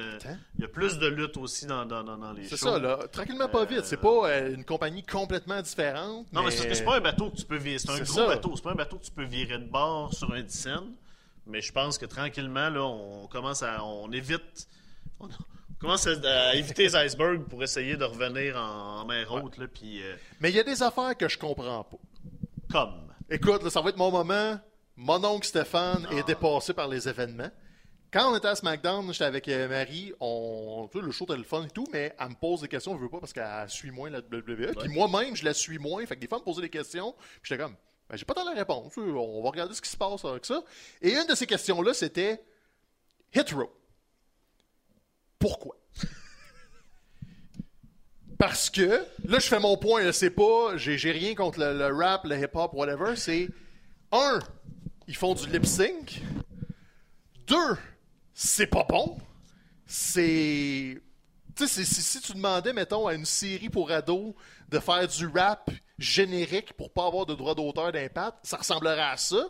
il 0.57 0.62
y 0.62 0.64
a 0.64 0.68
plus 0.68 0.99
de 0.99 1.07
lutte 1.09 1.37
aussi 1.37 1.66
dans, 1.66 1.85
dans, 1.85 2.03
dans, 2.03 2.33
les 2.33 2.45
C'est 2.49 2.57
ça, 2.57 2.79
là. 2.79 3.01
Tranquillement, 3.12 3.49
pas 3.51 3.66
vite. 3.66 3.85
C'est 3.85 3.99
pas 4.01 4.31
euh, 4.31 4.55
une 4.55 4.64
compagnie 4.64 5.05
complètement 5.05 5.61
différente. 5.61 6.27
Non, 6.33 6.43
mais, 6.43 6.51
c'est 6.51 6.57
parce 6.57 6.68
que 6.68 6.75
c'est 6.75 6.85
pas 6.85 6.97
un 6.97 7.01
bateau 7.01 7.29
que 7.31 7.37
tu 7.37 7.45
peux 7.45 7.59
virer. 7.59 7.79
C'est 7.79 7.91
un 7.91 7.97
gros 7.97 8.05
ça. 8.07 8.27
bateau. 8.29 8.53
C'est 8.57 8.62
pas 8.64 8.72
un 8.72 8.77
bateau 8.77 8.97
que 8.97 9.05
tu 9.05 9.11
peux 9.11 9.25
virer 9.25 9.59
de 9.59 9.68
bord 9.68 10.14
sur 10.14 10.33
un 10.33 10.43
scène. 10.49 10.93
Mais 11.47 11.61
je 11.61 11.73
pense 11.73 11.99
que 11.99 12.07
tranquillement, 12.07 12.71
là, 12.71 12.83
on 12.85 13.27
commence 13.27 13.63
à. 13.63 13.85
On 13.85 14.11
évite. 14.13 14.67
On 15.21 15.29
commence 15.79 16.07
à, 16.07 16.55
éviter 16.55 16.85
les 16.85 16.97
icebergs 16.97 17.45
pour 17.45 17.63
essayer 17.63 17.97
de 17.97 18.05
revenir 18.05 18.57
en, 18.57 19.01
en 19.01 19.05
mer 19.05 19.31
haute. 19.33 19.59
Là, 19.59 19.67
euh, 19.83 20.17
Mais 20.41 20.51
il 20.51 20.57
y 20.57 20.61
a 20.61 20.65
des 20.65 20.83
affaires 20.83 21.17
que 21.17 21.29
je 21.29 21.39
comprends 21.39 21.85
pas. 21.85 21.99
comme? 22.71 23.13
Écoute, 23.31 23.63
là, 23.63 23.71
ça 23.71 23.81
va 23.81 23.91
être 23.91 23.97
mon 23.97 24.11
moment. 24.11 24.59
Mon 24.97 25.25
oncle 25.25 25.47
Stéphane 25.47 26.07
Ah. 26.11 26.15
est 26.15 26.27
dépassé 26.27 26.73
par 26.73 26.89
les 26.89 27.09
événements. 27.09 27.51
quand 28.13 28.33
on 28.33 28.37
était 28.37 28.47
à 28.47 28.55
SmackDown, 28.55 29.13
j'étais 29.13 29.25
avec 29.25 29.49
euh, 29.49 29.69
Marie, 29.69 30.13
on, 30.21 30.89
le 30.95 31.11
show 31.11 31.27
fun 31.45 31.65
et 31.65 31.71
tout, 31.71 31.89
mais 31.93 32.15
elle 32.17 32.29
me 32.29 32.35
pose 32.35 32.61
des 32.61 32.69
questions, 32.69 32.97
je 32.97 33.03
veux 33.03 33.09
pas 33.09 33.19
parce 33.19 33.33
qu'elle 33.33 33.69
suit 33.69 33.91
moins 33.91 34.09
la 34.09 34.21
WWE. 34.21 34.73
Puis 34.79 34.89
moi-même, 34.89 35.35
je 35.35 35.45
la 35.45 35.53
suis 35.53 35.79
moins. 35.79 36.07
Fait 36.07 36.15
que 36.15 36.21
des 36.21 36.29
fois, 36.29 36.39
elle 36.39 36.43
me 36.43 36.45
posait 36.45 36.63
des 36.63 36.71
questions, 36.71 37.13
puis 37.43 37.51
j'étais 37.51 37.63
comme, 37.65 37.75
ben, 38.09 38.17
j'ai 38.17 38.25
pas 38.25 38.35
tant 38.35 38.45
la 38.45 38.53
réponse. 38.53 38.97
On 38.97 39.43
va 39.43 39.51
regarder 39.51 39.75
ce 39.75 39.83
qui 39.83 39.89
se 39.91 39.97
passe 39.97 40.25
avec 40.25 40.45
ça. 40.45 40.63
Et 41.01 41.13
une 41.13 41.27
de 41.27 41.35
ces 41.35 41.47
questions-là, 41.47 41.95
c'était 41.95 42.45
Hit 43.35 43.51
Row. 43.51 43.73
Pourquoi? 45.39 45.77
Parce 48.39 48.69
que, 48.69 49.05
là, 49.25 49.39
je 49.39 49.47
fais 49.47 49.61
mon 49.61 49.77
point, 49.77 50.13
c'est 50.13 50.31
pas, 50.31 50.77
j'ai 50.77 51.13
rien 51.13 51.35
contre 51.35 51.59
le, 51.61 51.87
rap, 51.95 52.25
le 52.25 52.39
hip-hop, 52.39 52.73
whatever, 52.75 53.17
c'est, 53.17 53.49
un, 54.13 54.39
ils 55.09 55.17
font 55.17 55.35
du 55.35 55.47
lip-sync. 55.49 56.21
Deux, 57.47 57.77
c'est 58.33 58.67
pas 58.67 58.85
bon. 58.85 59.19
C'est. 59.87 61.01
Tu 61.57 61.69
sais, 61.69 61.85
si 61.85 62.21
tu 62.21 62.33
demandais, 62.33 62.73
mettons, 62.73 63.07
à 63.07 63.15
une 63.15 63.27
série 63.27 63.69
pour 63.69 63.91
ados 63.91 64.35
de 64.69 64.79
faire 64.79 65.07
du 65.07 65.27
rap 65.27 65.71
générique 65.99 66.73
pour 66.75 66.93
pas 66.93 67.07
avoir 67.07 67.27
de 67.27 67.35
droit 67.35 67.55
d'auteur 67.55 67.93
d'impact, 67.93 68.39
ça 68.43 68.57
ressemblerait 68.57 69.01
à 69.01 69.17
ça. 69.17 69.45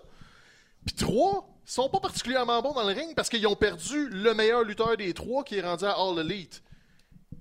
Puis 0.87 0.95
trois, 0.97 1.49
ils 1.67 1.71
sont 1.71 1.89
pas 1.89 2.01
particulièrement 2.01 2.61
bons 2.61 2.75
dans 2.75 2.83
le 2.87 2.93
ring 2.95 3.15
parce 3.15 3.29
qu'ils 3.29 3.47
ont 3.47 3.57
perdu 3.57 4.09
le 4.11 4.35
meilleur 4.35 4.63
lutteur 4.65 4.97
des 4.97 5.15
trois 5.15 5.45
qui 5.45 5.57
est 5.57 5.63
rendu 5.63 5.85
à 5.85 5.93
All 5.93 6.19
Elite. 6.19 6.63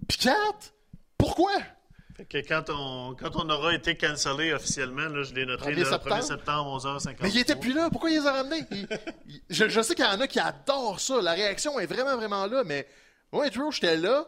Puis 0.07 0.17
quatre, 0.17 0.73
pourquoi? 1.17 1.51
Fait 2.15 2.25
que 2.25 2.37
quand 2.47 2.69
on, 2.69 3.15
quand 3.15 3.35
on 3.35 3.49
aura 3.49 3.73
été 3.73 3.97
cancellé 3.97 4.53
officiellement, 4.53 5.07
là, 5.07 5.23
je 5.23 5.33
l'ai 5.33 5.45
noté 5.45 5.63
1er 5.65 5.75
le 5.75 5.85
septembre? 5.85 6.15
1er 6.17 6.21
septembre, 6.21 6.79
11h50. 6.79 7.15
Mais 7.21 7.29
il 7.31 7.39
était 7.39 7.55
plus 7.55 7.73
là. 7.73 7.89
Pourquoi 7.89 8.11
il 8.11 8.19
les 8.21 8.27
a 8.27 8.31
ramenés? 8.33 8.63
Il- 8.71 8.87
il- 9.27 9.41
je, 9.49 9.67
je 9.67 9.81
sais 9.81 9.95
qu'il 9.95 10.05
y 10.05 10.07
en 10.07 10.21
a 10.21 10.27
qui 10.27 10.39
adorent 10.39 10.99
ça. 10.99 11.21
La 11.21 11.33
réaction 11.33 11.79
est 11.79 11.87
vraiment, 11.87 12.15
vraiment 12.15 12.45
là. 12.45 12.63
Mais 12.63 12.87
moi, 13.31 13.49
Drew, 13.49 13.71
j'étais 13.71 13.97
là 13.97 14.27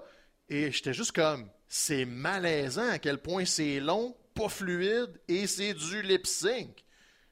et 0.49 0.71
j'étais 0.71 0.93
juste 0.93 1.11
comme, 1.11 1.47
c'est 1.67 2.05
malaisant 2.05 2.89
à 2.89 2.97
quel 2.97 3.19
point 3.19 3.45
c'est 3.45 3.79
long, 3.79 4.17
pas 4.35 4.49
fluide 4.49 5.19
et 5.27 5.47
c'est 5.47 5.73
du 5.73 6.01
lip 6.01 6.27
sync. 6.27 6.83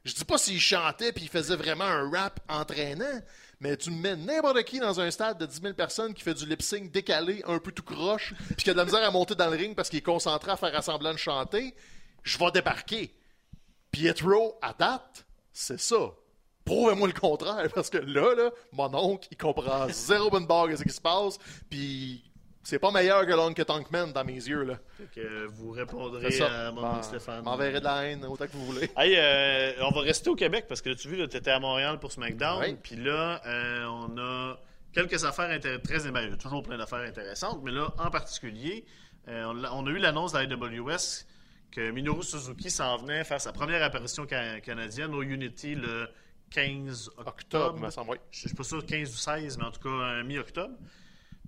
Je 0.05 0.13
dis 0.13 0.25
pas 0.25 0.37
s'il 0.37 0.59
chantait 0.59 1.11
puis 1.11 1.25
il 1.25 1.29
faisait 1.29 1.55
vraiment 1.55 1.85
un 1.85 2.09
rap 2.09 2.39
entraînant, 2.49 3.21
mais 3.59 3.77
tu 3.77 3.91
me 3.91 3.97
mets 3.97 4.15
n'importe 4.15 4.63
qui 4.63 4.79
dans 4.79 4.99
un 4.99 5.11
stade 5.11 5.37
de 5.37 5.45
10 5.45 5.61
000 5.61 5.73
personnes 5.73 6.13
qui 6.13 6.23
fait 6.23 6.33
du 6.33 6.45
lip 6.45 6.61
sync 6.61 6.91
décalé, 6.91 7.43
un 7.45 7.59
peu 7.59 7.71
tout 7.71 7.83
croche, 7.83 8.33
puis 8.55 8.63
qui 8.63 8.69
a 8.69 8.73
de 8.73 8.77
la 8.77 8.85
misère 8.85 9.03
à 9.03 9.11
monter 9.11 9.35
dans 9.35 9.49
le 9.49 9.55
ring 9.55 9.75
parce 9.75 9.89
qu'il 9.89 9.99
est 9.99 10.01
concentré 10.01 10.51
à 10.51 10.57
faire 10.57 10.83
semblant 10.83 11.13
de 11.13 11.17
chanter, 11.17 11.75
je 12.23 12.37
vais 12.37 12.51
débarquer. 12.51 13.13
Pietro, 13.91 14.57
à 14.61 14.73
date, 14.73 15.25
c'est 15.51 15.79
ça. 15.79 16.13
Prouvez-moi 16.65 17.07
le 17.07 17.13
contraire, 17.13 17.69
parce 17.75 17.89
que 17.89 17.97
là, 17.97 18.33
là, 18.35 18.51
mon 18.71 18.93
oncle, 18.95 19.27
il 19.31 19.37
comprend 19.37 19.87
zéro 19.89 20.29
bonne 20.29 20.47
barre 20.47 20.69
de 20.69 20.77
ce 20.77 20.83
qui 20.83 20.93
se 20.93 21.01
passe, 21.01 21.37
puis 21.69 22.23
c'est 22.63 22.79
pas 22.79 22.91
meilleur 22.91 23.25
que 23.25 23.31
l'oncle 23.33 23.63
Tankman 23.65 24.11
dans 24.13 24.23
mes 24.23 24.33
yeux, 24.35 24.63
là. 24.63 24.79
Que 25.13 25.45
vous 25.47 25.73
C'est 25.75 25.81
répondrez 25.81 26.31
ça. 26.31 26.67
à 26.67 26.71
mon 26.71 26.81
M'en- 26.81 27.03
Stéphane. 27.03 27.43
M'enverrez 27.43 27.79
de 27.79 27.83
la 27.85 28.05
haine 28.05 28.25
autant 28.25 28.45
que 28.47 28.51
vous 28.53 28.65
voulez. 28.65 28.89
Hey, 28.97 29.15
euh, 29.17 29.73
on 29.85 29.91
va 29.91 30.01
rester 30.01 30.29
au 30.29 30.35
Québec 30.35 30.65
parce 30.67 30.81
que 30.81 30.89
là, 30.89 30.95
tu 30.95 31.07
vois, 31.13 31.27
tu 31.27 31.37
étais 31.37 31.51
à 31.51 31.59
Montréal 31.59 31.99
pour 31.99 32.11
SmackDown. 32.11 32.61
Oui. 32.61 32.75
Puis 32.81 32.95
là, 32.95 33.41
euh, 33.45 33.85
on 33.85 34.17
a 34.17 34.57
quelques 34.93 35.23
affaires 35.25 35.49
intér- 35.49 35.81
très 35.81 36.09
ben, 36.11 36.21
il 36.21 36.29
y 36.29 36.33
a 36.33 36.37
toujours 36.37 36.63
plein 36.63 36.77
d'affaires 36.77 36.99
intéressantes, 37.07 37.59
mais 37.63 37.71
là, 37.71 37.93
en 37.97 38.09
particulier, 38.09 38.85
euh, 39.27 39.43
on, 39.71 39.85
a 39.87 39.89
eu 39.89 39.97
l'annonce 39.97 40.33
de 40.33 40.37
la 40.39 40.43
AWS 40.43 41.25
que 41.71 41.91
Minoru 41.91 42.23
Suzuki 42.23 42.69
s'en 42.69 42.97
venait 42.97 43.23
faire 43.23 43.41
sa 43.41 43.51
première 43.51 43.81
apparition 43.83 44.25
ca- 44.29 44.59
canadienne 44.61 45.13
au 45.15 45.21
Unity 45.23 45.75
le 45.75 46.07
15 46.51 47.07
octobre. 47.17 47.27
Octobre, 47.29 47.79
me 47.79 47.89
semble, 47.89 48.11
oui. 48.11 48.17
Je 48.31 48.41
je 48.41 48.47
suis 48.47 48.55
pas 48.55 48.63
sûr 48.63 48.85
15 48.85 49.09
ou 49.11 49.17
16, 49.17 49.57
mais 49.57 49.63
en 49.65 49.71
tout 49.71 49.79
cas 49.81 49.89
euh, 49.89 50.23
mi-octobre. 50.23 50.75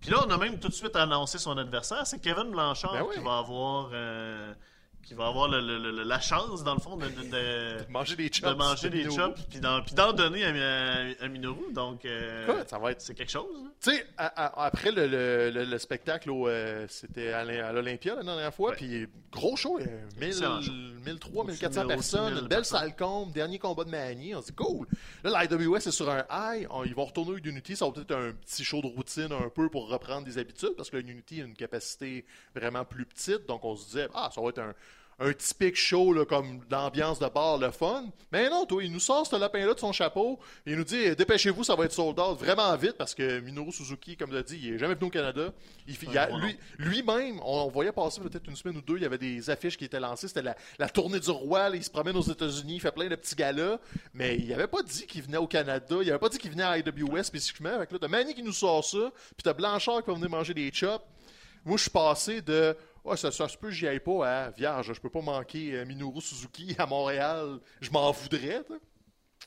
Puis 0.02 0.12
là, 0.12 0.18
on 0.28 0.30
a 0.30 0.38
même 0.38 0.60
tout 0.60 0.68
de 0.68 0.74
suite 0.74 0.96
annoncé 0.96 1.38
son 1.38 1.58
adversaire. 1.58 2.06
C'est 2.06 2.20
Kevin 2.20 2.52
Blanchard 2.52 2.93
Ben 2.93 3.06
oui. 3.08 3.16
qui 3.16 3.24
va 3.24 3.38
avoir, 3.38 3.89
euh, 3.93 4.54
qui 5.06 5.14
va 5.14 5.28
avoir 5.28 5.47
le- 5.47 5.62
le- 5.62 5.91
le- 5.91 6.03
la 6.03 6.20
chance, 6.20 6.64
dans 6.64 6.74
le 6.74 6.80
fond, 6.82 6.97
de, 6.97 7.06
de- 7.08 7.30
de- 7.30 7.91
Manger 7.91 8.16
des 8.16 8.28
de 8.30 8.34
chops. 8.34 8.58
manger 8.58 8.89
des 8.89 9.03
chops 9.10 9.39
puis 9.49 9.60
d'en, 9.60 10.14
donner 10.14 10.43
à, 10.43 10.49
à- 10.49 11.24
à 11.26 11.28
Minoru. 11.28 11.72
Donc, 11.74 12.03
euh, 12.06 12.64
ça 12.68 12.80
va 12.80 12.91
être 12.91 13.01
c'est 13.01 13.14
quelque 13.14 13.32
chose. 13.32 13.45
hein. 13.56 13.72
Tu 13.82 13.91
sais, 13.91 14.06
après 14.18 14.91
le, 14.91 15.08
le- 15.08 15.51
le- 15.51 15.66
le 15.66 15.78
spectacle, 15.78 16.30
euh, 16.32 16.86
c'était 16.89 17.32
à 17.34 17.43
l'O- 17.45 17.64
à 17.64 17.72
l'Olympia 17.72 18.16
la 18.16 18.24
dernière 18.24 18.53
fois, 18.53 18.74
puis 18.74 19.08
gros 19.32 19.56
show, 19.56 19.78
euh, 19.80 19.86
1000, 20.20 20.28
Excellent 20.30 20.62
show. 20.62 20.72
1300, 20.72 21.41
Aussi 21.43 21.49
1400 21.49 21.84
mille- 21.84 21.97
aussi 21.99 22.12
personnes, 22.16 22.38
une 22.39 22.47
belle 22.47 22.66
salle 22.66 22.95
comble, 22.95 23.32
dernier 23.32 23.60
combat 23.60 23.84
de 23.84 23.91
Mani, 23.91 24.34
on 24.34 24.41
se 24.41 24.47
dit 24.47 24.53
cool. 24.53 24.88
Là, 25.24 25.43
l'IWS 25.43 25.76
est 25.88 25.91
sur 25.91 26.10
un 26.10 26.26
high, 26.32 26.66
on- 26.72 26.84
ils 26.84 26.95
vont 26.95 27.06
retourner 27.06 27.32
au 27.34 27.38
Unity, 27.38 27.76
ça 27.76 27.86
va 27.86 27.91
peut-être 27.91 28.16
un 28.16 28.32
petit 28.32 28.64
show 28.64 28.82
de 28.82 28.88
routine 28.88 29.30
un 29.32 29.49
peu 29.49 29.70
pour 29.70 29.88
reprendre 29.88 30.26
des 30.26 30.39
habitudes, 30.39 30.74
parce 30.76 30.89
que 30.89 30.97
le 30.97 31.08
Unity 31.08 31.41
a 31.41 31.45
une 31.45 31.53
capacité 31.56 32.26
vraiment 32.56 32.86
plus 32.86 33.06
petite, 33.06 33.45
donc 33.47 33.64
on 33.66 33.76
se 33.76 33.86
disait, 33.86 34.08
ah, 34.16 34.30
ça 34.34 34.41
va 34.41 34.49
être 34.49 34.60
un, 34.60 34.74
un 35.18 35.32
typique 35.32 35.78
show 35.78 36.11
là, 36.11 36.26
comme 36.26 36.59
d'ambiance 36.70 37.20
de 37.20 37.28
bar, 37.28 37.57
le 37.57 37.72
fun. 37.72 38.05
Mais 38.34 38.49
non, 38.49 38.66
toi, 38.66 38.84
il 38.84 38.91
nous 38.91 38.99
sort 38.99 39.26
ce 39.26 39.36
lapin-là 39.38 39.74
de 39.74 39.80
son 39.80 39.93
chapeau, 39.93 40.39
et 40.66 40.72
il 40.72 40.78
nous 40.78 40.84
dit, 40.84 41.16
dépêchez-vous, 41.16 41.63
ça 41.63 41.74
va 41.76 41.86
être 41.86 41.93
sold 41.93 42.20
out 42.20 42.38
vraiment 42.38 42.76
vite, 42.76 42.93
parce 42.97 43.16
que 43.16 43.39
Minoru 43.39 43.72
Suzuki, 43.72 44.18
comme 44.18 44.32
tu 44.32 44.36
as 44.38 44.43
dit, 44.43 44.59
il 44.61 44.74
est 44.74 44.78
jamais 44.78 44.93
venu 44.95 45.07
au 45.07 45.09
Canada. 45.09 45.53
Il, 45.88 45.95
il 46.01 46.18
a- 46.18 46.28
bon 46.28 46.38
lui, 46.39 46.57
lui-même, 46.80 47.39
on, 47.45 47.61
on 47.63 47.68
voyait 47.70 47.93
passer 47.93 48.20
peut-être 48.20 48.47
une 48.49 48.57
semaine 48.57 48.76
ou 48.76 48.82
deux, 48.82 48.97
il 48.97 49.03
y 49.03 49.05
avait 49.05 49.18
des 49.18 49.49
affiches 49.49 49.78
qui 49.78 49.86
étaient 49.86 50.01
lancées, 50.01 50.28
c'était 50.28 50.41
la, 50.41 50.55
la 50.80 50.89
tournée 50.89 51.20
du 51.22 51.30
roi, 51.32 51.70
là, 51.70 51.76
il 51.78 51.84
se 51.84 51.89
promène 51.89 52.18
aux 52.18 52.22
États-Unis, 52.22 52.76
il 52.76 52.82
fait 52.82 52.91
plein 52.91 53.07
de 53.07 53.16
petits 53.16 53.36
galas, 53.36 53.78
mais 54.13 54.36
il 54.38 54.51
avait 54.53 54.68
pas 54.68 54.84
dit 54.84 55.05
qu'il 55.07 55.22
venait 55.22 55.38
au 55.38 55.47
Canada, 55.47 55.95
il 56.01 56.09
avait 56.09 56.20
pas 56.20 56.30
dit 56.30 56.38
qu'il 56.38 56.51
venait 56.51 56.63
à 56.63 56.78
IWS 56.78 57.24
spécifiquement. 57.24 57.80
Fait 57.80 57.88
que 57.88 57.93
là, 57.93 57.99
t'as 58.01 58.07
Manny 58.09 58.34
qui 58.34 58.43
nous 58.43 58.51
sort 58.51 58.84
ça, 58.84 59.11
puis 59.38 59.43
t'as 59.43 59.53
Blanchard 59.53 60.03
qui 60.03 60.07
va 60.09 60.13
venir 60.16 60.30
manger 60.30 60.53
des 60.53 60.70
chops. 60.74 61.01
Moi, 61.63 61.78
je 61.78 61.84
suis 61.84 61.89
passé 61.91 62.41
de 62.41 62.76
Ouais, 63.06 63.18
ça, 63.18 63.32
ça 63.32 63.47
se 63.47 63.56
peut, 63.56 63.70
j'y 63.70 63.88
aille 63.88 63.99
pas 63.99 64.28
à 64.28 64.49
Vierge, 64.49 64.91
je 64.93 64.99
peux 64.99 65.12
pas 65.12 65.22
manquer 65.22 65.76
euh, 65.76 65.86
Minoru 65.86 66.22
Suzuki 66.22 66.76
à 66.80 66.88
Montréal, 66.88 67.60
je 67.80 67.91
m'en 67.91 68.12
voudrais. 68.12 68.64
t'sais. 68.64 68.80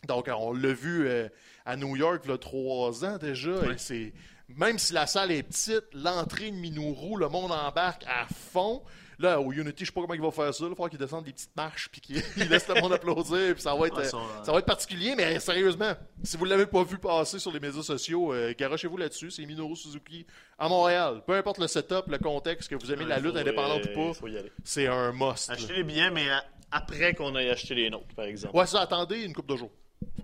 Donc, 0.07 0.31
on 0.33 0.53
l'a 0.53 0.73
vu 0.73 1.09
euh, 1.09 1.29
à 1.67 1.77
New 1.77 1.97
York, 1.97 2.23
il 2.25 2.31
y 2.31 2.35
a 2.35 2.39
trois 2.39 3.05
ans 3.05 3.19
déjà. 3.19 3.73
et 3.73 3.79
c'est 3.79 4.13
Même 4.49 4.79
si 4.79 4.93
la 4.93 5.09
salle 5.09 5.33
est 5.33 5.43
petite, 5.43 5.87
l'entrée 5.93 6.53
de 6.53 6.57
Minoru, 6.57 7.19
le 7.19 7.29
monde 7.29 7.51
embarque 7.51 8.05
à 8.07 8.27
fond. 8.33 8.83
Là, 9.21 9.41
au 9.41 9.51
Unity, 9.53 9.75
je 9.81 9.87
sais 9.87 9.93
pas 9.93 10.03
comment 10.03 10.15
il 10.15 10.21
va 10.21 10.31
faire 10.31 10.55
ça. 10.55 10.65
Il 10.65 10.69
va 10.69 10.75
falloir 10.77 10.91
qu'il 10.91 10.99
descende 10.99 11.25
des 11.25 11.33
petites 11.33 11.57
marches 11.57 11.89
puis 11.91 12.01
qu'il 12.01 12.17
il 12.37 12.49
laisse 12.49 12.69
le 12.69 12.81
monde 12.81 12.93
applaudir. 12.93 13.53
Puis 13.55 13.63
ça 13.63 13.75
va 13.75 13.87
être, 13.89 13.97
Ouais, 13.97 14.05
euh, 14.07 14.09
ça, 14.09 14.17
euh, 14.17 14.45
ça 14.45 14.53
va 14.53 14.59
être 14.61 14.67
particulier, 14.67 15.15
mais 15.17 15.41
sérieusement, 15.41 15.93
si 16.23 16.37
vous 16.37 16.45
l'avez 16.45 16.67
pas 16.67 16.85
vu 16.85 16.99
passer 16.99 17.39
sur 17.41 17.51
les 17.51 17.59
médias 17.59 17.83
sociaux, 17.83 18.33
euh, 18.33 18.55
garochez-vous 18.57 18.97
là-dessus. 18.97 19.31
C'est 19.33 19.45
Minoru 19.45 19.75
Suzuki 19.75 20.25
à 20.59 20.69
Montréal. 20.69 21.23
Peu 21.27 21.35
importe 21.35 21.59
le 21.59 21.67
setup, 21.67 22.05
le 22.07 22.19
contexte, 22.19 22.69
que 22.71 22.77
vous 22.77 22.93
aimez 22.93 23.05
la 23.07 23.19
lutte 23.19 23.33
faut, 23.33 23.39
indépendante 23.39 23.87
euh, 23.89 23.93
ou 23.97 24.13
pas, 24.15 24.29
c'est 24.63 24.87
un 24.87 25.11
must. 25.13 25.49
là. 25.49 25.55
Acheter 25.55 25.73
les 25.75 25.85
billets, 25.85 26.11
mais 26.11 26.31
à- 26.31 26.45
après 26.71 27.15
qu'on 27.15 27.35
ait 27.37 27.51
acheté 27.51 27.75
les 27.75 27.91
nôtres, 27.91 28.15
par 28.15 28.27
exemple. 28.27 28.57
Ouais, 28.57 28.67
ça, 28.67 28.83
attendez 28.83 29.23
une 29.23 29.33
coupe 29.35 29.49
de 29.49 29.57
jours. 29.57 29.71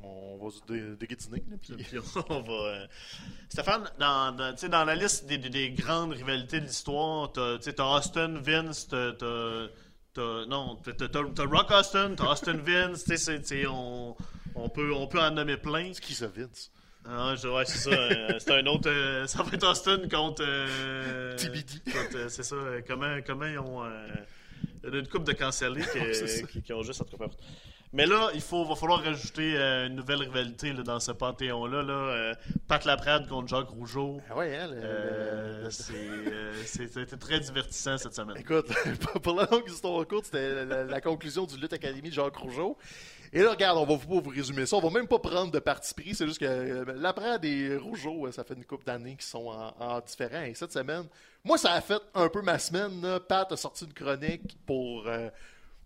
On 0.02 0.36
va 0.44 0.50
se 0.50 0.60
dé- 0.72 0.96
déguétiner. 0.96 1.42
là, 1.50 1.56
puis- 1.60 1.74
Puis 1.84 1.98
on 2.28 2.42
va. 2.42 2.52
euh, 2.52 2.86
Stéphane, 3.48 3.90
dans, 3.98 4.32
dans, 4.36 4.52
tu 4.52 4.60
sais, 4.60 4.68
dans 4.68 4.84
la 4.84 4.94
liste 4.94 5.26
des, 5.26 5.38
des- 5.38 5.48
des 5.48 5.70
grandes 5.70 6.12
rivalités 6.12 6.60
de 6.60 6.66
l'histoire, 6.66 7.32
t'as 7.32 7.58
t'as 7.58 7.84
Austin, 7.96 8.34
Vince, 8.40 8.86
t'as. 8.88 9.68
Non, 10.46 10.76
t'as- 10.76 11.44
Rock 11.44 11.70
Austin, 11.70 12.14
t'as 12.16 12.30
Austin 12.32 12.52
Vince, 12.64 13.04
tu 13.04 13.10
sais, 13.10 13.16
c'est- 13.16 13.40
tu 13.40 13.46
sais, 13.62 13.66
on, 13.66 14.16
on, 14.54 14.68
peut, 14.68 14.92
on 14.94 15.06
peut 15.06 15.20
en 15.20 15.30
nommer 15.30 15.56
plein. 15.56 15.90
C'est 15.92 16.02
qui 16.02 16.14
ça, 16.14 16.26
Vince? 16.28 16.70
Ah, 17.06 17.34
je- 17.36 17.48
ouais, 17.48 17.64
c'est 17.66 17.78
ça. 17.78 17.90
euh, 17.90 18.38
c'est 18.38 18.52
un 18.52 18.66
autre. 18.66 18.88
euh, 18.88 19.26
ça 19.26 19.42
va 19.42 19.52
être 19.52 19.66
Austin 19.68 20.08
contre. 20.08 20.42
euh, 20.46 21.36
TBD. 21.36 21.74
euh, 22.14 22.28
c'est 22.28 22.42
ça. 22.44 22.56
comment, 22.86 23.18
comment 23.26 23.46
ils 23.46 23.58
ont. 23.58 23.84
euh, 23.84 24.06
il 24.86 24.92
y 24.92 24.96
a 24.96 25.00
une 25.00 25.08
couple 25.08 25.24
de 25.24 25.32
cancellés 25.32 25.82
qui, 25.82 26.46
qui, 26.52 26.62
qui 26.62 26.72
ont 26.74 26.82
juste 26.82 27.00
entre 27.00 27.16
Mais 27.94 28.06
là, 28.06 28.30
il 28.34 28.40
faut, 28.40 28.64
va 28.64 28.74
falloir 28.74 29.04
rajouter 29.04 29.54
euh, 29.56 29.86
une 29.86 29.94
nouvelle 29.94 30.18
rivalité 30.18 30.72
là, 30.72 30.82
dans 30.82 30.98
ce 30.98 31.12
panthéon-là. 31.12 31.82
Là, 31.84 31.92
euh, 31.92 32.34
Pat 32.66 32.84
Laprade 32.84 33.28
contre 33.28 33.46
Jacques 33.46 33.68
Rougeau. 33.68 34.20
Ah 34.28 34.36
ouais, 34.36 34.56
hein, 34.56 34.68
Euh, 34.72 35.70
c'était 35.70 37.16
très 37.16 37.38
divertissant 37.38 37.96
cette 37.96 38.14
semaine. 38.14 38.36
Écoute, 38.36 38.66
pour 39.22 39.36
la 39.36 39.46
longue 39.48 39.68
histoire 39.68 40.04
courte, 40.08 40.24
c'était 40.24 40.64
la, 40.64 40.82
la 40.82 41.00
conclusion 41.00 41.46
du 41.46 41.56
Lutte 41.56 41.72
Academy 41.72 42.08
de 42.08 42.14
Jacques 42.14 42.36
Rougeau. 42.36 42.76
Et 43.32 43.42
là, 43.42 43.50
regarde, 43.50 43.78
on 43.78 43.86
va 43.86 43.96
pas 43.96 44.20
vous 44.20 44.28
résumer 44.28 44.66
ça. 44.66 44.74
On 44.76 44.80
va 44.80 44.90
même 44.90 45.06
pas 45.06 45.20
prendre 45.20 45.52
de 45.52 45.58
parti 45.60 45.94
pris. 45.94 46.16
C'est 46.16 46.26
juste 46.26 46.40
que 46.40 46.84
l'après 46.96 47.38
des 47.38 47.76
Rougeau, 47.76 48.30
ça 48.32 48.42
fait 48.42 48.54
une 48.54 48.64
couple 48.64 48.86
d'années 48.86 49.14
qui 49.16 49.26
sont 49.26 49.46
en, 49.46 49.72
en 49.78 50.00
différents. 50.00 50.42
Et 50.42 50.54
cette 50.54 50.72
semaine, 50.72 51.04
moi, 51.44 51.58
ça 51.58 51.72
a 51.72 51.80
fait 51.80 52.00
un 52.14 52.28
peu 52.28 52.42
ma 52.42 52.58
semaine. 52.58 53.00
là. 53.02 53.20
Pat 53.20 53.50
a 53.52 53.56
sorti 53.56 53.84
une 53.84 53.92
chronique 53.92 54.56
pour. 54.66 55.08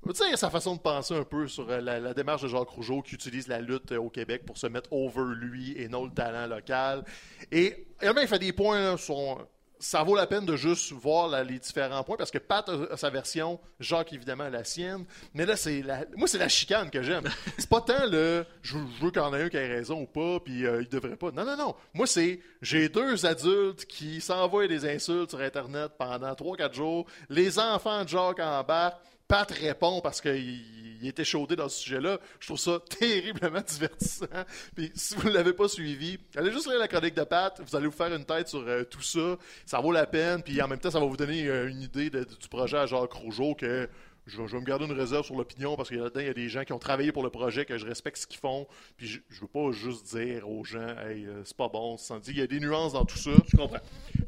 Tu 0.06 0.14
sais, 0.14 0.36
sa 0.36 0.50
façon 0.50 0.76
de 0.76 0.80
penser 0.80 1.14
un 1.14 1.24
peu 1.24 1.48
sur 1.48 1.68
euh, 1.70 1.80
la, 1.80 2.14
démarche 2.14 2.42
de 2.42 2.48
Jacques 2.48 2.68
Rougeau 2.68 3.02
qui 3.02 3.14
utilise 3.14 3.48
la 3.48 3.60
lutte 3.60 3.92
euh, 3.92 3.98
au 3.98 4.10
Québec 4.10 4.44
pour 4.46 4.56
se 4.58 4.66
mettre 4.66 4.92
over 4.92 5.34
lui 5.34 5.76
et 5.76 5.88
non 5.88 6.04
le 6.04 6.10
talent 6.10 6.46
local? 6.46 7.04
Et 7.52 7.86
il 8.02 8.28
fait 8.28 8.38
des 8.38 8.52
points 8.52 8.96
sur 8.96 9.46
ça 9.80 10.02
vaut 10.02 10.16
la 10.16 10.26
peine 10.26 10.44
de 10.44 10.56
juste 10.56 10.92
voir 10.92 11.28
les 11.44 11.58
différents 11.58 12.02
points 12.02 12.16
parce 12.16 12.30
que 12.30 12.38
Pat 12.38 12.68
a, 12.68 12.96
sa 12.96 13.10
version, 13.10 13.60
Jacques 13.80 14.12
évidemment 14.12 14.44
a 14.44 14.50
la 14.50 14.64
sienne. 14.64 15.04
Mais 15.34 15.46
là, 15.46 15.56
c'est 15.56 15.82
la... 15.82 16.04
moi, 16.16 16.26
c'est 16.28 16.38
la 16.38 16.48
chicane 16.48 16.90
que 16.90 17.02
j'aime. 17.02 17.24
C'est 17.58 17.68
pas 17.68 17.80
tant 17.80 18.06
le 18.06 18.44
je, 18.62 18.76
veux 19.00 19.10
qu'il 19.10 19.22
y 19.22 19.24
en 19.24 19.34
ait 19.34 19.42
un 19.42 19.48
qui 19.48 19.56
ait 19.56 19.66
raison 19.66 20.02
ou 20.02 20.06
pas, 20.06 20.40
puis 20.40 20.66
euh, 20.66 20.82
il 20.82 20.88
devrait 20.88 21.16
pas. 21.16 21.30
Non, 21.30 21.44
non, 21.44 21.56
non. 21.56 21.74
Moi, 21.94 22.06
c'est 22.06 22.40
j'ai 22.62 22.88
deux 22.88 23.24
adultes 23.26 23.84
qui 23.86 24.20
s'envoient 24.20 24.68
des 24.68 24.88
insultes 24.88 25.30
sur 25.30 25.40
Internet 25.40 25.92
pendant 25.98 26.32
3-4 26.32 26.74
jours. 26.74 27.06
Les 27.28 27.58
enfants 27.58 28.04
de 28.04 28.08
Jacques 28.08 28.40
embarquent. 28.40 29.02
Pat 29.28 29.50
répond 29.50 30.00
parce 30.00 30.20
qu'il 30.20 30.88
il 31.00 31.08
était 31.08 31.24
chaudé 31.24 31.56
dans 31.56 31.68
ce 31.68 31.80
sujet-là. 31.80 32.18
Je 32.40 32.46
trouve 32.46 32.58
ça 32.58 32.80
terriblement 32.98 33.60
divertissant. 33.60 34.26
Puis 34.74 34.90
si 34.94 35.14
vous 35.14 35.28
ne 35.28 35.34
l'avez 35.34 35.52
pas 35.52 35.68
suivi, 35.68 36.18
allez 36.36 36.52
juste 36.52 36.66
lire 36.68 36.78
la 36.78 36.88
chronique 36.88 37.14
de 37.14 37.24
Pat. 37.24 37.60
Vous 37.64 37.76
allez 37.76 37.86
vous 37.86 37.92
faire 37.92 38.12
une 38.14 38.24
tête 38.24 38.48
sur 38.48 38.66
euh, 38.66 38.84
tout 38.84 39.02
ça. 39.02 39.36
Ça 39.66 39.80
vaut 39.80 39.92
la 39.92 40.06
peine. 40.06 40.42
Puis 40.42 40.60
en 40.60 40.68
même 40.68 40.78
temps, 40.80 40.90
ça 40.90 41.00
va 41.00 41.06
vous 41.06 41.16
donner 41.16 41.46
euh, 41.46 41.68
une 41.68 41.82
idée 41.82 42.10
du 42.10 42.48
projet 42.50 42.78
à 42.78 42.86
Jacques 42.86 43.12
Rougeau 43.12 43.54
que 43.54 43.88
je, 44.26 44.42
vais 44.42 44.60
me 44.60 44.64
garder 44.64 44.84
une 44.84 44.92
réserve 44.92 45.24
sur 45.24 45.36
l'opinion 45.36 45.76
parce 45.76 45.88
que 45.88 45.94
là-dedans, 45.94 46.20
il 46.20 46.26
y 46.26 46.30
a 46.30 46.34
des 46.34 46.48
gens 46.48 46.64
qui 46.64 46.72
ont 46.72 46.78
travaillé 46.78 47.12
pour 47.12 47.22
le 47.22 47.30
projet, 47.30 47.64
que 47.64 47.78
je 47.78 47.86
respecte 47.86 48.18
ce 48.18 48.26
qu'ils 48.26 48.40
font. 48.40 48.66
Puis 48.96 49.06
je, 49.06 49.20
je 49.30 49.40
veux 49.40 49.46
pas 49.46 49.70
juste 49.72 50.14
dire 50.14 50.48
aux 50.48 50.64
gens, 50.64 50.88
hey, 50.98 51.26
euh, 51.26 51.42
c'est 51.44 51.56
pas 51.56 51.68
bon, 51.68 51.96
sans 51.96 52.18
dire. 52.18 52.34
Il 52.34 52.40
y 52.40 52.42
a 52.42 52.46
des 52.46 52.60
nuances 52.60 52.92
dans 52.92 53.04
tout 53.04 53.18
ça. 53.18 53.30
Je 53.46 53.56
comprends. 53.56 53.80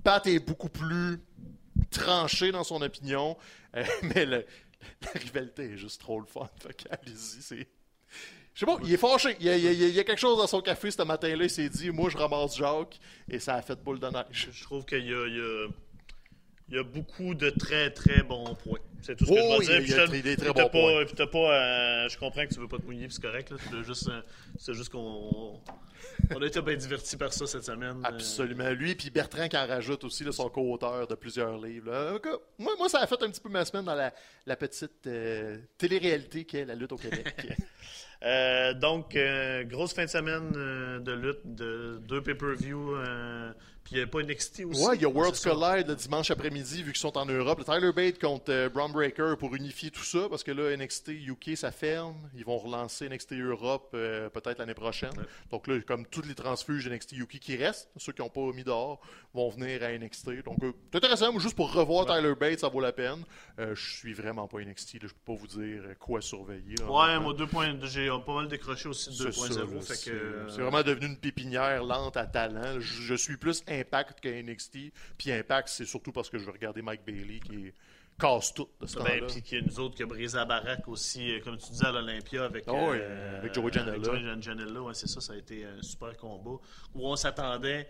Pat 0.05 0.27
est 0.27 0.39
beaucoup 0.39 0.71
plus 0.71 1.21
tranché 1.91 2.53
dans 2.53 2.65
son 2.65 2.81
opinion, 2.83 3.37
mais 4.03 4.25
le- 4.25 4.45
la 5.03 5.21
rivalité 5.21 5.73
est 5.73 5.77
juste 5.77 6.01
trop 6.01 6.21
le 6.21 6.27
fun. 6.27 6.49
Fait 6.59 6.87
allez-y, 6.91 7.43
c'est. 7.43 7.69
Je 8.55 8.61
sais 8.61 8.67
pas, 8.67 8.79
il 8.83 8.93
est 8.93 8.97
fâché. 8.97 9.37
Il 9.41 9.47
y, 9.47 10.01
a, 10.01 10.05
quelque 10.05 10.19
chose 10.19 10.37
dans 10.37 10.47
son 10.47 10.61
café 10.61 10.91
ce 10.91 11.03
matin-là. 11.03 11.45
Il 11.45 11.51
s'est 11.51 11.69
dit, 11.69 11.91
moi, 11.91 12.11
je 12.11 12.19
ramasse 12.19 12.57
Jacques, 12.57 12.99
et 13.29 13.39
ça 13.39 13.55
a 13.55 13.63
fait 13.63 13.81
boule 13.83 14.01
de 14.01 14.09
neige. 14.09 14.49
Je 14.53 14.65
trouve 14.65 14.85
qu'il 14.85 15.07
y 15.07 15.15
a- 15.15 15.69
il 16.71 16.77
y 16.77 16.79
a 16.79 16.85
beaucoup 16.85 17.35
de 17.35 17.51
très 17.51 17.91
très 17.91 18.23
bons 18.23 18.55
points. 18.55 18.79
C'est 19.03 19.17
tout 19.17 19.25
ce 19.27 19.31
que 19.31 19.37
Oh, 19.41 19.61
je 19.63 19.73
vais 19.73 19.79
il 19.81 19.87
dire. 19.87 20.05
il 20.09 20.17
y 20.17 20.19
a 20.19 20.23
des 20.23 20.37
très 20.37 20.53
bons 20.53 20.69
points. 20.69 21.05
pas, 21.27 21.39
euh, 21.39 22.09
je 22.09 22.19
comprends 22.19 22.47
que 22.47 22.55
tu 22.55 22.61
veux 22.61 22.69
pas 22.69 22.79
te 22.79 22.85
mouiller, 22.85 23.07
c'est 23.11 23.23
correct. 23.23 23.53
Veux 23.73 23.83
juste, 23.83 24.09
euh, 24.09 24.21
c'est 24.59 24.75
juste 24.75 24.91
qu'on 24.91 25.61
on 26.35 26.43
a 26.43 26.47
été 26.47 26.61
bien 26.63 26.77
divertis 26.77 27.17
par 27.17 27.33
ça 27.33 27.47
cette 27.47 27.65
semaine. 27.65 28.03
Euh, 28.05 28.09
Absolument. 28.09 28.71
Lui, 28.71 28.95
puis 28.95 29.11
Bertrand 29.11 29.49
qui 29.49 29.57
en 29.57 29.67
rajoute 29.67 30.05
aussi, 30.05 30.23
là, 30.23 30.33
son 30.33 30.49
co-auteur 30.49 31.07
de 31.09 31.15
plusieurs 31.15 31.59
livres. 31.59 31.91
là. 31.91 32.19
Moi, 32.59 32.73
moi, 32.79 32.89
ça 32.89 33.01
a 33.01 33.07
fait 33.07 33.21
un 33.23 33.31
petit 33.31 33.41
peu 33.41 33.49
ma 33.49 33.65
semaine 33.65 33.85
dans 33.85 33.95
la, 33.95 34.13
la 34.47 34.57
petite 34.57 35.07
euh, 35.07 35.59
télé-réalité 35.77 36.45
qu'est 36.45 36.65
la 36.65 36.75
lutte 36.75 36.93
au 36.93 36.97
Québec. 36.97 37.35
Donc, 38.81 39.17
grosse 39.69 39.95
fin 39.95 40.05
de 40.05 40.11
semaine 40.11 40.53
de 41.03 41.13
lutte, 41.13 41.41
de 41.45 41.99
deux 42.07 42.23
pay-per-view. 42.23 42.95
Puis 43.85 43.95
il 43.95 43.99
n'y 43.99 44.03
a 44.03 44.07
pas 44.07 44.23
NXT 44.23 44.65
aussi. 44.67 44.87
Ouais, 44.87 44.97
il 44.97 45.03
y 45.03 45.05
a 45.07 45.35
ça. 45.35 45.51
Collide 45.51 45.89
le 45.89 45.97
dimanche 45.97 46.31
après-midi, 46.31 46.83
vu 46.83 46.93
qu'ils 46.93 47.01
sont 47.01 47.17
en 47.17 47.27
Europe. 47.27 47.59
Le 47.59 47.65
Tyler 47.65 47.93
Bate 47.93 48.21
contre 48.21 48.51
euh, 48.51 48.69
Breaker 48.69 49.35
pour 49.39 49.55
unifier 49.55 49.91
tout 49.91 50.05
ça, 50.05 50.29
parce 50.29 50.43
que 50.43 50.53
là, 50.53 50.77
NXT 50.77 51.09
UK, 51.09 51.57
ça 51.57 51.71
ferme. 51.71 52.17
Ils 52.35 52.45
vont 52.45 52.59
relancer 52.59 53.09
NXT 53.09 53.33
Europe 53.33 53.91
euh, 53.95 54.29
peut-être 54.29 54.59
l'année 54.59 54.75
prochaine. 54.75 55.17
Ouais. 55.17 55.25
Donc 55.51 55.67
là, 55.67 55.81
comme 55.81 56.07
tous 56.07 56.23
les 56.23 56.35
transfuges 56.35 56.89
NXT 56.89 57.13
UK 57.13 57.39
qui 57.39 57.57
restent, 57.57 57.91
ceux 57.97 58.13
qui 58.13 58.23
n'ont 58.23 58.29
pas 58.29 58.53
mis 58.53 58.65
dehors, 58.65 59.01
vont 59.35 59.49
venir 59.49 59.83
à 59.83 59.97
NXT. 59.97 60.45
Donc, 60.45 60.63
euh, 60.63 60.73
c'est 60.91 60.99
intéressant, 60.99 61.39
juste 61.39 61.55
pour 61.57 61.73
revoir 61.73 62.07
Tyler 62.07 62.35
Bate, 62.35 62.59
ça 62.61 62.69
vaut 62.69 62.81
la 62.81 62.93
peine. 62.93 63.25
Euh, 63.59 63.75
je 63.75 63.91
suis 63.97 64.13
vraiment 64.13 64.49
pas 64.49 64.59
NXT, 64.59 64.95
là, 64.95 65.01
je 65.03 65.15
peux 65.15 65.35
pas 65.35 65.39
vous 65.39 65.47
dire 65.47 65.83
quoi 65.99 66.21
surveiller. 66.21 66.75
là, 66.77 66.91
Ouais, 66.91 67.21
moi, 67.21 67.35
deux 67.35 67.47
points, 67.47 67.75
j'ai 67.83 68.09
pas 68.27 68.35
mal 68.35 68.49
décroché 68.49 68.89
aussi 68.89 69.11
de 69.11 69.15
C'est 69.15 69.33
ça, 69.33 69.47
2.0. 69.47 69.75
là, 69.75 69.81
Fait 69.81 69.95
C'est 69.95 70.61
vraiment 70.63 70.83
devenu 70.83 71.07
une 71.07 71.17
pépinière 71.17 71.85
lente 71.85 72.17
à 72.17 72.27
talent. 72.27 72.81
Je, 72.81 73.03
je 73.03 73.15
suis 73.15 73.37
plus 73.37 73.63
Impact 73.71 74.21
que 74.21 74.29
NXT. 74.43 74.93
Puis 75.17 75.33
Impact, 75.33 75.69
c'est 75.69 75.85
surtout 75.87 76.13
parce 76.13 76.29
que 76.29 76.39
je 76.39 76.45
veux 76.45 76.53
regarder 76.53 76.83
Mike 76.83 77.05
Bailey 77.07 77.41
qui 77.41 77.73
casse 78.19 78.53
tout 78.53 78.69
de 78.81 78.87
ce 78.87 78.97
Ben, 78.99 79.05
temps-là. 79.05 79.27
puis 79.29 79.43
qu'il 79.43 79.59
y 79.59 79.63
a 79.63 79.65
nous 79.65 79.81
autres 79.81 79.95
qui 79.95 80.03
a 80.03 80.07
brisé 80.07 80.37
la 80.37 80.45
baraque 80.45 80.87
aussi, 80.89 81.33
euh, 81.33 81.41
comme 81.41 81.57
tu 81.57 81.71
disais, 81.71 81.87
à 81.87 81.93
l'Olympia 81.93 82.45
avec, 82.45 82.65
Ah 82.67 82.73
oui, 82.75 82.99
euh, 83.01 83.39
avec 83.39 83.55
Joey 83.55 83.73
Janela. 83.73 83.93
avec 83.93 84.05
Joey 84.05 84.43
Janela, 84.43 84.83
ouais, 84.83 84.93
c'est 84.95 85.07
ça, 85.09 85.21
ça 85.23 85.33
a 85.33 85.37
été 85.37 85.65
un 85.65 85.81
super 85.81 86.15
combat. 86.19 86.59
Où 86.95 87.09
on 87.09 87.17
s'attendait, 87.17 87.89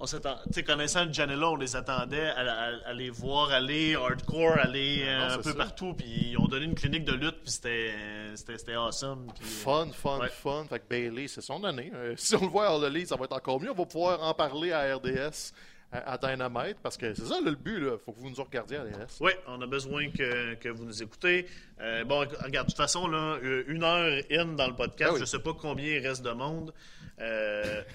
on 0.00 0.06
s'attend- 0.06 0.38
connaissant 0.66 1.12
Janela, 1.12 1.50
on 1.50 1.56
les 1.56 1.76
attendait 1.76 2.28
à, 2.30 2.40
à- 2.40 2.88
à 2.88 2.92
les 2.94 3.10
voir 3.10 3.50
aller 3.50 3.94
hardcore, 3.94 4.56
aller 4.58 5.02
euh, 5.04 5.28
non, 5.28 5.34
un 5.34 5.36
peu 5.38 5.50
ça. 5.50 5.54
partout, 5.54 5.94
puis 5.94 6.30
ils 6.30 6.36
ont 6.38 6.46
donné 6.46 6.64
une 6.64 6.74
clinique 6.74 7.04
de 7.04 7.12
lutte, 7.12 7.42
puis 7.42 7.50
c'était, 7.52 7.92
euh, 7.94 8.76
awesome. 8.78 9.28
euh, 9.28 9.44
Fun, 9.44 9.88
fun, 9.92 10.18
Ouais. 10.20 10.28
fun. 10.28 10.64
Fait 10.68 10.78
que 10.80 10.88
Bailey, 10.88 11.28
c'est 11.28 11.42
son 11.42 11.62
année. 11.64 11.92
Euh, 11.94 12.14
si 12.18 12.34
on 12.34 12.40
le 12.42 12.48
voit 12.48 12.68
à 12.68 12.86
Elite, 12.86 13.08
ça 13.08 13.16
va 13.16 13.24
être 13.26 13.36
encore 13.36 13.60
mieux. 13.60 13.70
On 13.70 13.74
va 13.74 13.84
pouvoir 13.86 14.22
en 14.22 14.34
parler 14.34 14.72
à 14.72 14.96
RDS, 14.96 15.52
à, 15.92 16.16
Dynamite, 16.18 16.76
parce 16.82 16.96
que 16.96 17.12
c'est 17.14 17.24
ça 17.26 17.34
là, 17.40 17.50
le 17.50 17.56
but. 17.56 17.78
Il 17.82 17.98
faut 18.04 18.12
que 18.12 18.20
vous 18.20 18.30
nous 18.30 18.42
regardiez 18.44 18.76
à 18.78 18.82
RDS. 18.82 19.18
Oui, 19.20 19.32
on 19.48 19.60
a 19.60 19.66
besoin 19.66 20.08
que, 20.10 20.54
que 20.54 20.68
vous 20.68 20.84
nous 20.84 21.02
écoutez. 21.02 21.46
Euh, 21.80 22.04
bon, 22.04 22.20
regarde, 22.20 22.68
de 22.68 22.72
toute 22.72 22.76
façon, 22.76 23.08
là, 23.08 23.38
euh, 23.42 23.64
une 23.66 23.82
heure 23.82 24.22
in 24.30 24.46
dans 24.54 24.68
le 24.68 24.76
podcast, 24.76 25.08
Ah 25.10 25.12
oui. 25.14 25.18
je 25.18 25.24
ne 25.24 25.26
sais 25.28 25.40
pas 25.40 25.52
combien 25.52 25.86
il 25.96 26.06
reste 26.06 26.22
de 26.22 26.30
monde. 26.30 26.72
Euh, 27.20 27.82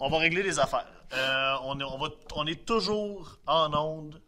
on 0.00 0.08
va 0.08 0.18
régler 0.18 0.42
les 0.42 0.58
affaires. 0.58 0.86
Euh, 1.12 1.54
on, 1.64 1.78
est, 1.80 1.84
on, 1.84 1.98
va, 1.98 2.08
on 2.34 2.46
est 2.46 2.64
toujours 2.64 3.38
en 3.46 3.72
onde 3.74 4.20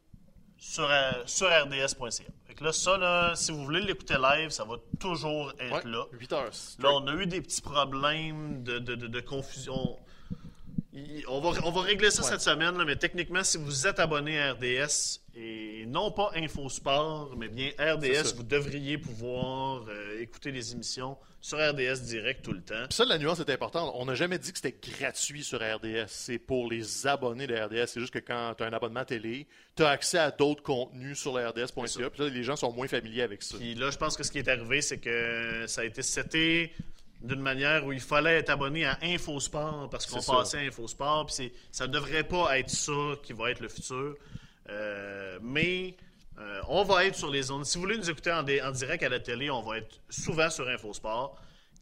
sur, 0.56 0.88
euh, 0.90 1.12
sur 1.26 1.46
rds.ca. 1.48 2.24
Fait 2.46 2.54
que 2.54 2.64
là, 2.64 2.72
ça, 2.72 2.98
là, 2.98 3.34
si 3.34 3.52
vous 3.52 3.64
voulez 3.64 3.80
l'écouter 3.80 4.16
live, 4.20 4.50
ça 4.50 4.64
va 4.64 4.76
toujours 4.98 5.52
être 5.58 5.84
Ouais, 5.84 5.90
là. 5.90 6.04
8 6.12 6.32
heures. 6.32 6.50
Là, 6.80 6.90
on 6.92 7.06
a 7.06 7.14
eu 7.14 7.26
des 7.26 7.40
petits 7.40 7.62
problèmes 7.62 8.62
de, 8.62 8.78
de- 8.78 8.94
de- 8.94 9.06
de 9.06 9.20
confusion. 9.20 9.98
Il- 10.92 11.24
On 11.28 11.40
va, 11.40 11.60
on 11.64 11.70
va 11.70 11.82
régler 11.82 12.10
ça 12.10 12.22
Ouais. 12.22 12.28
cette 12.30 12.40
semaine, 12.40 12.76
là, 12.76 12.84
mais 12.84 12.96
techniquement, 12.96 13.44
si 13.44 13.58
vous 13.58 13.86
êtes 13.86 14.00
abonné 14.00 14.40
à 14.40 14.52
RDS, 14.54 15.20
et 15.36 15.84
non 15.86 16.10
pas 16.10 16.32
InfoSport, 16.34 17.34
mais 17.36 17.48
bien 17.48 17.70
RDS, 17.78 18.34
vous 18.36 18.42
devriez 18.42 18.98
pouvoir 18.98 19.84
euh, 19.88 20.20
écouter 20.20 20.50
les 20.50 20.72
émissions 20.72 21.16
sur 21.40 21.58
RDS 21.58 22.00
direct 22.02 22.42
tout 22.44 22.52
le 22.52 22.60
temps. 22.60 22.86
Puis 22.88 22.96
ça, 22.96 23.04
la 23.04 23.16
nuance 23.18 23.38
est 23.38 23.48
importante. 23.50 23.92
On 23.94 24.04
n'a 24.04 24.14
jamais 24.16 24.38
dit 24.38 24.52
que 24.52 24.58
c'était 24.58 24.76
gratuit 24.98 25.44
sur 25.44 25.60
RDS. 25.60 26.06
C'est 26.08 26.38
pour 26.38 26.68
les 26.68 27.06
abonnés 27.06 27.46
de 27.46 27.54
RDS. 27.54 27.86
C'est 27.86 28.00
juste 28.00 28.12
que 28.12 28.18
quand 28.18 28.54
tu 28.58 28.64
as 28.64 28.66
un 28.66 28.72
abonnement 28.72 29.04
télé, 29.04 29.46
tu 29.76 29.84
as 29.84 29.90
accès 29.90 30.18
à 30.18 30.32
d'autres 30.32 30.62
contenus 30.64 31.16
sur 31.18 31.38
le 31.38 31.46
RDS.ca. 31.48 32.10
Puis 32.10 32.22
là, 32.24 32.28
les 32.28 32.42
gens 32.42 32.56
sont 32.56 32.72
moins 32.72 32.88
familiers 32.88 33.22
avec 33.22 33.42
ça. 33.42 33.56
Puis 33.56 33.74
là, 33.76 33.90
je 33.92 33.96
pense 33.96 34.16
que 34.16 34.24
ce 34.24 34.32
qui 34.32 34.38
est 34.38 34.48
arrivé, 34.48 34.82
c'est 34.82 34.98
que 34.98 35.64
ça 35.68 35.82
a 35.82 35.84
été 35.84 36.02
seté 36.02 36.72
d'une 37.22 37.40
manière 37.40 37.84
où 37.84 37.92
il 37.92 38.00
fallait 38.00 38.36
être 38.38 38.50
abonné 38.50 38.84
à 38.86 38.98
InfoSport 39.02 39.88
parce 39.90 40.06
qu'on 40.06 40.20
passait 40.38 40.58
à 40.58 40.60
InfoSport. 40.60 41.26
Puis 41.26 41.52
ça 41.70 41.86
ne 41.86 41.92
devrait 41.92 42.24
pas 42.24 42.58
être 42.58 42.70
ça 42.70 42.92
qui 43.22 43.32
va 43.32 43.50
être 43.50 43.60
le 43.60 43.68
futur. 43.68 44.14
Euh, 44.68 45.38
mais 45.42 45.96
euh, 46.38 46.60
on 46.68 46.84
va 46.84 47.04
être 47.04 47.16
sur 47.16 47.30
les 47.30 47.50
ondes. 47.50 47.66
Si 47.66 47.76
vous 47.76 47.82
voulez 47.82 47.98
nous 47.98 48.08
écouter 48.10 48.32
en, 48.32 48.42
direct 48.42 49.02
à 49.02 49.08
la 49.08 49.20
télé, 49.20 49.50
on 49.50 49.62
va 49.62 49.78
être 49.78 50.00
souvent 50.08 50.48
sur 50.50 50.68
InfoSport. 50.68 51.36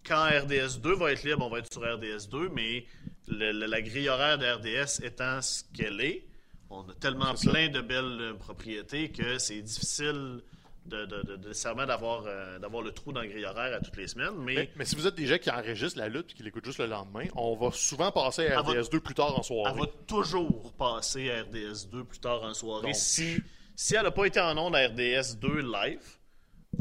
Quand 0.07 0.27
RDS2 0.29 0.95
va 0.97 1.13
être 1.13 1.23
libre, 1.25 1.45
on 1.45 1.51
va 1.51 1.59
être 1.59 1.73
sur 1.73 1.83
RDS2, 1.83 2.49
mais 2.55 2.87
le- 3.27 3.53
le- 3.53 3.67
la 3.67 3.83
grille 3.83 4.09
horaire 4.09 4.39
de 4.39 4.47
RDS 4.47 5.05
étant 5.05 5.43
ce 5.43 5.63
qu'elle 5.77 6.01
est, 6.01 6.25
on 6.71 6.83
a 6.89 6.95
tellement 6.95 7.37
ça. 7.37 7.51
plein 7.51 7.69
de 7.69 7.81
belles 7.81 8.19
euh, 8.21 8.35
propriétés 8.35 9.11
que 9.11 9.39
c'est 9.39 9.61
difficile 9.61 10.41
de, 10.89 11.07
de, 11.07 11.37
nécessairement 11.49 11.87
d'avoir 11.87 12.25
euh, 12.27 12.59
d'avoir 12.59 12.83
le 12.83 12.91
trou 12.93 13.13
dans 13.13 13.21
la 13.21 13.27
grille 13.29 13.45
horaire 13.45 13.75
à 13.77 13.81
toutes 13.81 13.97
les 13.97 14.09
semaines. 14.09 14.35
Mais, 14.39 14.55
Mais, 14.55 14.71
mais 14.77 14.85
si 14.85 14.97
vous 14.97 15.07
êtes 15.07 15.15
des 15.15 15.27
gens 15.27 15.39
qui 15.39 15.51
enregistrent 15.51 15.99
la 15.99 16.09
lutte 16.09 16.33
et 16.33 16.35
qui 16.35 16.43
l'écoutent 16.43 16.65
juste 16.65 16.79
le 16.81 16.87
lendemain, 16.87 17.25
on 17.37 17.55
va 17.57 17.71
souvent 17.73 18.11
passer 18.11 18.47
à 18.49 18.59
Elle 18.61 18.67
va- 18.67 18.81
RDS2 18.83 19.01
plus 19.01 19.15
tard 19.15 19.35
en 19.35 19.39
elle 19.39 19.45
soirée. 19.45 19.81
va 19.81 19.87
toujours 20.07 20.73
passer 20.73 21.31
à 21.31 21.43
RDS2 21.43 22.05
plus 22.05 22.19
tard 22.19 22.43
en 22.43 22.55
soirée. 22.55 22.87
Donc. 22.87 22.95
Si, 22.97 23.37
si 23.77 23.95
elle 23.95 24.03
n'a 24.03 24.11
pas 24.11 24.25
été 24.27 24.41
en 24.41 24.57
ondes 24.59 24.75
à 24.75 24.89
RDS2 24.89 25.61
live, 25.61 26.01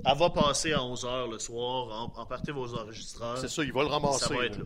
elle 0.06 0.18
va 0.18 0.30
passer 0.30 0.74
à 0.74 0.80
11h 0.80 1.30
le 1.32 1.40
soir. 1.40 1.88
En, 2.16 2.22
emportez 2.22 2.52
vos 2.52 2.74
enregistreurs. 2.76 3.38
C'est 3.38 3.48
ça, 3.50 3.64
il 3.64 3.72
va 3.74 3.82
le 3.84 3.90
ramasser. 3.90 4.26
Ça 4.26 4.34
va 4.34 4.46
être 4.46 4.58
là. 4.58 4.66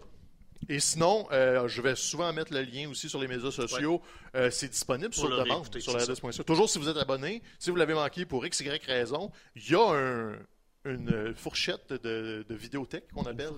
Et 0.70 0.80
sinon, 0.80 1.28
euh, 1.32 1.68
je 1.68 1.82
vais 1.82 1.95
souvent 1.95 2.32
mettre 2.34 2.53
le 2.53 2.62
lien 2.62 2.89
aussi 2.89 3.09
sur 3.09 3.20
les 3.20 3.28
médias 3.28 3.51
sociaux. 3.51 4.01
Euh, 4.36 4.49
c'est 4.51 4.70
disponible 4.70 5.09
Pour 5.09 5.20
sur 5.20 5.30
demande 5.30 5.47
réécouter, 5.49 5.80
sur 5.82 5.93
la. 5.97 6.05
Toujours 6.45 6.70
si 6.70 6.78
vous 6.80 6.88
êtes 6.88 6.97
abonné, 6.97 7.41
si 7.59 7.70
vous 7.70 7.76
l'avez 7.76 7.93
manqué 7.93 8.26
pour 8.26 8.45
X, 8.45 8.59
Y 8.62 8.86
raison, 8.86 9.32
il 9.55 9.70
y 9.70 9.76
a 9.76 9.82
un- 9.91 10.36
une 10.86 11.34
fourchette 11.36 11.93
de, 11.93 12.45
de 12.47 12.55
vidéothèque 12.55 13.12
qu'on 13.14 13.24
appelle. 13.24 13.51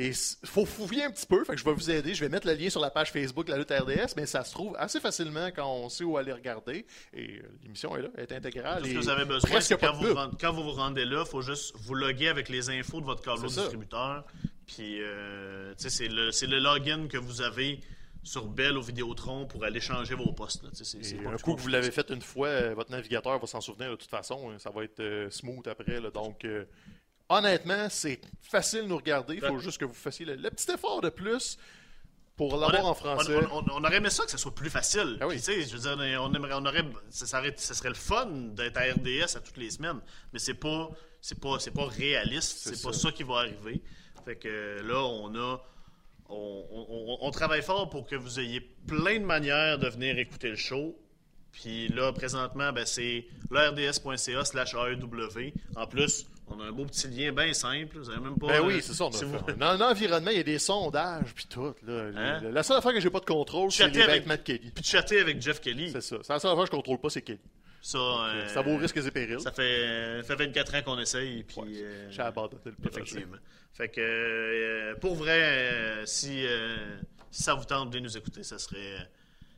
Et 0.00 0.10
il 0.10 0.46
faut 0.46 0.64
fouiller 0.64 1.02
un 1.04 1.10
petit 1.10 1.26
peu, 1.26 1.42
fait 1.44 1.54
que 1.54 1.58
je 1.58 1.64
vais 1.64 1.72
vous 1.72 1.90
aider. 1.90 2.14
Je 2.14 2.20
vais 2.20 2.28
mettre 2.28 2.46
le 2.46 2.54
lien 2.54 2.70
sur 2.70 2.80
la 2.80 2.88
page 2.90 3.10
Facebook 3.10 3.46
de 3.46 3.50
la 3.52 3.58
lutte 3.58 3.72
RDS, 3.72 4.14
mais 4.16 4.26
ça 4.26 4.44
se 4.44 4.52
trouve 4.52 4.76
assez 4.78 5.00
facilement 5.00 5.48
quand 5.48 5.66
on 5.68 5.88
sait 5.88 6.04
où 6.04 6.16
aller 6.16 6.32
regarder. 6.32 6.86
Et 7.12 7.38
euh, 7.38 7.42
l'émission 7.64 7.96
est 7.96 8.02
là, 8.02 8.08
elle 8.16 8.22
est 8.22 8.32
intégrale. 8.32 8.82
Tout 8.82 8.88
ce 8.88 8.94
que 8.94 8.98
vous 8.98 9.08
avez 9.08 9.24
besoin, 9.24 9.60
c'est 9.60 9.76
quand 9.76 9.92
quand 10.40 10.52
vous 10.52 10.62
vous 10.62 10.70
rendez 10.70 11.04
là, 11.04 11.24
il 11.26 11.28
faut 11.30 11.42
juste 11.42 11.74
vous 11.78 11.94
loguer 11.94 12.28
avec 12.28 12.48
les 12.48 12.70
infos 12.70 13.00
de 13.00 13.06
votre 13.06 13.22
câble 13.22 13.40
C'est 13.40 13.48
ça. 13.56 13.60
distributeur. 13.62 14.24
Puis, 14.66 15.02
euh, 15.02 15.74
c'est 15.78 16.06
le, 16.08 16.58
login 16.60 17.08
que 17.08 17.18
vous 17.18 17.42
avez 17.42 17.80
sur 18.22 18.46
Bell 18.46 18.76
ou 18.76 18.82
Vidéotron 18.82 19.46
pour 19.46 19.64
aller 19.64 19.80
changer 19.80 20.14
vos 20.14 20.32
postes. 20.32 20.62
là. 20.62 20.70
Pas 21.24 21.30
un 21.30 21.36
coup 21.38 21.54
que 21.54 21.60
vous 21.60 21.68
l'avez 21.68 21.90
fait 21.90 22.10
une 22.10 22.20
fois, 22.20 22.48
euh, 22.48 22.74
votre 22.74 22.90
navigateur 22.90 23.38
va 23.38 23.46
s'en 23.46 23.60
souvenir 23.60 23.90
de 23.90 23.96
toute 23.96 24.10
façon. 24.10 24.50
hein, 24.50 24.58
Ça 24.58 24.70
va 24.70 24.84
être 24.84 25.00
euh, 25.00 25.30
smooth 25.30 25.66
après. 25.66 26.00
là. 26.00 26.10
donc, 26.10 26.44
euh, 26.44 26.64
honnêtement, 27.28 27.88
c'est 27.90 28.20
facile 28.42 28.82
de 28.82 28.86
nous 28.88 28.96
regarder. 28.96 29.34
Il 29.36 29.40
faut 29.40 29.58
juste 29.58 29.78
que 29.78 29.84
vous 29.84 29.94
fassiez 29.94 30.24
le, 30.26 30.36
le 30.36 30.50
petit 30.50 30.70
effort 30.70 31.00
de 31.00 31.08
plus. 31.10 31.58
pour 32.36 32.56
l'avoir 32.56 32.86
en 32.86 32.94
français. 32.94 33.34
on- 33.50 33.58
on- 33.58 33.64
on 33.72 33.84
aurait 33.84 33.96
aimé 33.96 34.10
ça 34.10 34.24
que 34.24 34.30
ça 34.30 34.38
soit 34.38 34.54
plus 34.54 34.70
facile. 34.70 35.18
Ah 35.20 35.26
oui. 35.26 35.40
Puis, 35.44 35.64
je 35.66 35.76
veux 35.76 35.80
dire, 35.80 35.96
on 36.22 36.32
aimerait, 36.34 36.52
on 36.54 36.64
aurait, 36.66 36.84
ça, 37.10 37.26
serait, 37.26 37.52
ça 37.56 37.74
serait 37.74 37.88
le 37.88 37.96
fun 37.96 38.26
d'être 38.54 38.76
à 38.76 38.82
RDS 38.82 39.34
à 39.36 39.40
toutes 39.40 39.56
les 39.56 39.70
semaines, 39.70 39.98
mais 40.32 40.38
c'est 40.38 40.54
pas, 40.54 40.88
c'est 41.20 41.40
pas, 41.40 41.58
c'est 41.58 41.72
pas 41.72 41.86
réaliste. 41.86 42.58
C'est 42.72 42.80
pas 42.80 42.92
ça. 42.92 43.10
qui 43.10 43.24
va 43.24 43.38
arriver. 43.38 43.82
Fait 44.24 44.36
que 44.36 44.80
là, 44.86 45.02
on 45.02 45.34
a, 45.34 45.58
on 46.28 47.30
travaille 47.32 47.62
fort 47.62 47.90
pour 47.90 48.06
que 48.06 48.14
vous 48.14 48.38
ayez 48.38 48.60
plein 48.60 49.18
de 49.18 49.24
manières 49.24 49.78
de 49.78 49.88
venir 49.88 50.16
écouter 50.18 50.50
le 50.50 50.56
show. 50.56 50.96
Puis 51.50 51.88
là, 51.88 52.12
présentement, 52.12 52.72
ben, 52.72 52.86
c'est 52.86 53.26
l'RDS.ca 53.50 54.44
slash 54.44 54.74
AEW. 54.74 55.52
En 55.76 55.86
plus, 55.86 56.26
on 56.50 56.60
a 56.60 56.64
un 56.66 56.72
beau 56.72 56.84
petit 56.84 57.08
lien 57.08 57.32
bien 57.32 57.52
simple. 57.52 57.98
Vous 57.98 58.10
avez 58.10 58.20
même 58.20 58.36
pas. 58.38 58.46
Ben 58.48 58.54
euh, 58.62 58.66
oui, 58.66 58.80
c'est 58.82 58.92
ça. 58.94 59.04
On 59.04 59.08
a 59.08 59.12
si 59.12 59.20
fait. 59.20 59.24
vous- 59.26 59.52
Dans 59.58 59.74
l'environnement, 59.76 60.30
il 60.30 60.36
y 60.36 60.40
a 60.40 60.44
des 60.44 60.58
sondages, 60.58 61.32
puis 61.34 61.46
tout. 61.46 61.74
Là. 61.86 62.10
Hein? 62.16 62.40
La 62.52 62.62
seule 62.62 62.76
affaire 62.78 62.92
que 62.92 63.00
j'ai 63.00 63.10
pas 63.10 63.20
de 63.20 63.24
contrôle, 63.26 63.70
c'est 63.72 63.88
les 63.88 64.00
avec- 64.02 64.20
vêtements 64.22 64.34
de 64.36 64.40
Kelly. 64.40 64.70
Puis 64.74 64.84
chatter 64.84 65.20
avec 65.20 65.40
Jeff 65.42 65.60
Kelly. 65.60 65.90
C'est 65.92 66.00
ça. 66.00 66.16
C'est 66.22 66.32
la 66.32 66.38
seule 66.38 66.50
affaire 66.52 66.64
que 66.64 66.70
je 66.70 66.76
contrôle 66.76 66.98
pas, 66.98 67.10
c'est 67.10 67.22
Kelly. 67.22 67.40
Ça, 67.80 67.98
euh, 67.98 68.48
Ça 68.48 68.60
vaut 68.60 68.76
risques 68.76 68.96
et 68.96 69.10
périls. 69.10 69.40
Ça 69.40 69.52
fait, 69.52 70.20
ça 70.22 70.36
fait 70.36 70.46
24 70.46 70.74
ans 70.74 70.82
qu'on 70.84 70.98
essaye. 70.98 71.44
Puis, 71.44 71.60
Ouais, 71.60 71.68
euh, 71.76 72.08
J'ai 72.10 72.22
abandonné 72.22 72.60
le 72.64 72.72
projet. 72.72 72.88
Effectivement. 73.00 73.36
Fait 73.72 73.88
que, 73.88 74.00
euh, 74.00 74.94
pour 74.96 75.14
vrai, 75.14 75.38
euh, 75.40 76.06
si, 76.06 76.44
euh, 76.44 76.76
si 77.30 77.44
ça 77.44 77.54
vous 77.54 77.64
tente 77.64 77.90
de 77.90 78.00
nous 78.00 78.16
écouter, 78.16 78.42
ça 78.42 78.58
serait, 78.58 79.08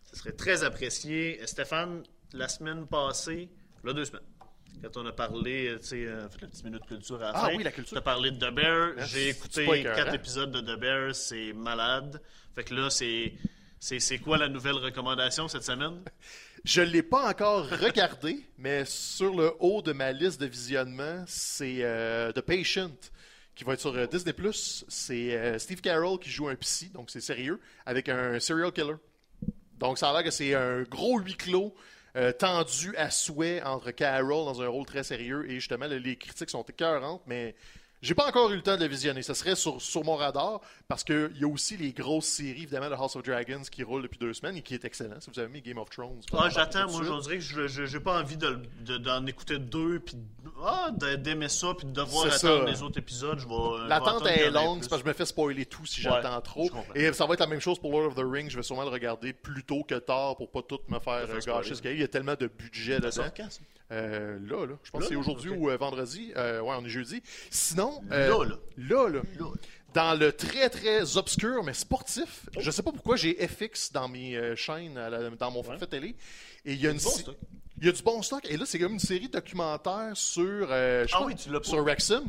ça 0.04 0.18
serait 0.18 0.32
très 0.32 0.64
apprécié. 0.64 1.38
Euh, 1.40 1.46
Stéphane, 1.46 2.02
la 2.34 2.48
semaine 2.48 2.86
passée, 2.86 3.48
là, 3.82 3.94
deux 3.94 4.04
semaines, 4.04 4.20
quand 4.82 4.96
on 4.96 5.06
a 5.06 5.12
parlé, 5.12 5.68
euh, 5.68 5.78
tu 5.78 5.86
sais, 5.86 6.06
euh, 6.06 6.28
fait 6.28 6.42
la 6.42 6.48
petite 6.48 6.64
minute 6.64 6.84
culture 6.86 7.16
à 7.16 7.32
la 7.32 7.32
Ah 7.34 7.46
fin, 7.48 7.56
oui, 7.56 7.62
la 7.62 7.70
culture. 7.72 7.92
Tu 7.94 7.98
as 7.98 8.02
parlé 8.02 8.30
de 8.30 8.36
The 8.38 8.52
Bear. 8.54 8.92
Hein, 8.98 9.04
J'ai 9.06 9.06
c'est 9.06 9.28
écouté 9.38 9.66
pas 9.66 9.76
écœurant. 9.76 9.96
quatre 9.96 10.14
épisodes 10.14 10.50
de 10.52 10.60
The 10.60 10.78
Bear. 10.78 11.14
C'est 11.14 11.52
malade. 11.52 12.20
Fait 12.54 12.64
que 12.64 12.74
là, 12.74 12.90
c'est. 12.90 13.32
C'est 13.82 13.98
c'est 13.98 14.18
quoi 14.18 14.36
la 14.36 14.48
nouvelle 14.48 14.74
recommandation 14.74 15.48
cette 15.48 15.62
semaine? 15.64 16.02
Je 16.64 16.82
ne 16.82 16.86
l'ai 16.90 17.02
pas 17.02 17.30
encore 17.30 17.66
regardé, 17.70 18.44
mais 18.58 18.84
sur 18.84 19.34
le 19.34 19.52
haut 19.60 19.80
de 19.80 19.92
ma 19.94 20.12
liste 20.12 20.38
de 20.38 20.44
visionnement, 20.44 21.24
c'est 21.26 21.78
euh, 21.80 22.30
The 22.32 22.42
Patient 22.42 22.90
qui 23.54 23.64
va 23.64 23.72
être 23.72 23.80
sur 23.80 23.94
euh, 23.96 24.06
Disney+. 24.06 24.34
C'est 24.52 25.34
euh, 25.34 25.58
Steve 25.58 25.80
Carroll 25.80 26.18
qui 26.18 26.28
joue 26.28 26.48
un 26.48 26.56
psy, 26.56 26.90
donc 26.90 27.08
c'est 27.10 27.22
sérieux, 27.22 27.58
avec 27.86 28.10
un 28.10 28.38
serial 28.38 28.70
killer. 28.72 28.96
Donc 29.78 29.96
ça 29.96 30.10
a 30.10 30.12
l'air 30.12 30.24
que 30.24 30.30
c'est 30.30 30.54
un 30.54 30.82
gros 30.82 31.18
huis 31.18 31.36
clos 31.36 31.74
euh, 32.16 32.32
tendu 32.32 32.94
à 32.96 33.10
souhait 33.10 33.62
entre 33.62 33.90
Carroll 33.92 34.44
dans 34.44 34.62
un 34.62 34.68
rôle 34.68 34.86
très 34.86 35.02
sérieux 35.04 35.48
et 35.50 35.54
justement 35.56 35.86
le- 35.86 35.98
les 35.98 36.16
critiques 36.16 36.50
sont 36.50 36.62
écœurantes, 36.64 37.22
mais 37.26 37.54
j'ai 38.02 38.14
pas 38.14 38.26
encore 38.26 38.50
eu 38.50 38.56
le 38.56 38.62
temps 38.62 38.76
de 38.76 38.82
le 38.82 38.88
visionner. 38.88 39.22
Ça 39.22 39.34
serait 39.34 39.54
sur, 39.56 39.80
sur 39.80 40.04
mon 40.04 40.16
radar 40.16 40.60
parce 40.88 41.04
qu'il 41.04 41.32
y 41.38 41.44
a 41.44 41.48
aussi 41.48 41.76
les 41.76 41.92
grosses 41.92 42.26
séries, 42.26 42.62
évidemment, 42.62 42.88
de 42.88 42.94
House 42.94 43.16
of 43.16 43.22
Dragons 43.22 43.62
qui 43.70 43.82
roulent 43.82 44.02
depuis 44.02 44.18
deux 44.18 44.32
semaines 44.32 44.56
et 44.56 44.62
qui 44.62 44.74
est 44.74 44.84
excellent. 44.84 45.20
Si 45.20 45.30
vous 45.30 45.38
avez 45.38 45.48
mis 45.48 45.60
Game 45.60 45.78
of 45.78 45.90
Thrones. 45.90 46.20
Ah, 46.32 46.48
j'attends, 46.48 46.90
moi, 46.90 47.02
je 47.04 47.20
dirais 47.22 47.38
que 47.38 47.86
j'ai 47.86 48.00
pas 48.00 48.20
envie 48.20 48.36
de- 48.36 48.60
de- 48.80 48.98
d'en 48.98 49.24
écouter 49.26 49.58
deux, 49.58 50.00
puis 50.00 50.16
ah, 50.64 50.90
d'aimer 51.18 51.48
ça, 51.48 51.74
puis 51.76 51.86
de 51.86 51.92
devoir 51.92 52.26
attendre 52.26 52.64
ça. 52.66 52.70
les 52.70 52.82
autres 52.82 52.98
épisodes. 52.98 53.38
Vais 53.38 53.88
L'attente 53.88 54.26
est 54.26 54.50
longue, 54.50 54.82
c'est 54.82 54.88
parce 54.88 55.02
que 55.02 55.06
je 55.08 55.12
me 55.12 55.16
fais 55.16 55.26
spoiler 55.26 55.66
tout 55.66 55.84
si 55.86 56.00
Ouais, 56.06 56.12
j'attends 56.12 56.40
trop. 56.40 56.70
Et 56.94 57.12
ça 57.12 57.26
va 57.26 57.34
être 57.34 57.40
la 57.40 57.46
même 57.46 57.60
chose 57.60 57.78
pour 57.78 57.90
Lord 57.92 58.06
of 58.08 58.14
the 58.14 58.24
Rings. 58.24 58.50
Je 58.50 58.56
vais 58.56 58.62
sûrement 58.62 58.84
le 58.84 58.88
regarder 58.90 59.32
plus 59.32 59.62
tôt 59.64 59.84
que 59.84 59.94
tard 59.96 60.36
pour 60.36 60.50
pas 60.50 60.62
tout 60.62 60.80
me 60.88 60.98
faire 60.98 61.26
euh, 61.28 61.40
gâcher 61.44 61.74
ce 61.74 61.82
qu'il 61.82 61.90
y 61.90 61.94
a. 61.94 61.96
Il 61.96 62.00
y 62.00 62.04
a 62.04 62.08
tellement 62.08 62.34
de 62.38 62.46
budget 62.46 62.94
Ça 62.94 62.98
dedans. 63.00 63.10
sort 63.12 63.34
quand, 63.36 63.50
ça? 63.50 63.60
Euh, 63.92 64.38
là, 64.46 64.66
là, 64.66 64.74
je 64.84 64.90
pense 64.92 65.02
que 65.02 65.08
c'est 65.08 65.16
aujourd'hui 65.16 65.50
ou 65.50 65.68
euh, 65.68 65.76
vendredi. 65.76 66.32
Euh, 66.36 66.60
ouais, 66.60 66.76
on 66.78 66.84
est 66.84 66.88
jeudi. 66.90 67.22
Sinon, 67.50 67.89
euh, 68.12 68.28
Là, 68.28 68.44
là. 68.44 68.56
là, 68.76 69.08
là, 69.08 69.20
Là. 69.38 69.46
dans 69.94 70.18
le 70.18 70.32
très 70.32 70.68
très 70.70 71.16
obscur 71.16 71.62
mais 71.64 71.74
sportif, 71.74 72.46
je 72.58 72.70
sais 72.70 72.82
pas 72.82 72.92
pourquoi 72.92 73.16
j'ai 73.16 73.34
FX 73.46 73.92
dans 73.92 74.08
mes 74.08 74.36
euh, 74.36 74.54
chaînes, 74.56 74.94
la- 74.94 75.30
dans 75.30 75.50
mon 75.50 75.62
forfait 75.62 75.86
télé. 75.86 76.14
Et 76.64 76.72
il 76.74 76.80
y 76.80 76.86
a 76.86 76.90
une 76.90 76.98
du 76.98 77.04
bon 77.04 77.10
si- 77.10 77.20
stock. 77.22 77.36
il 77.78 77.86
y 77.86 77.88
a 77.88 77.92
du 77.92 78.02
bon 78.02 78.22
stock. 78.22 78.46
Et 78.50 78.56
là, 78.56 78.64
c'est 78.66 78.78
comme 78.78 78.92
une 78.92 78.98
série 78.98 79.28
documentaire 79.28 80.12
sur, 80.14 80.68
euh, 80.70 81.06
je 81.06 81.14
Ah 81.14 81.20
pas, 81.20 81.24
oui, 81.26 81.34
tu 81.36 81.50
l'as 81.50 81.60
pas. 81.60 81.68
sur 81.68 81.82
Wrexham. 81.82 82.24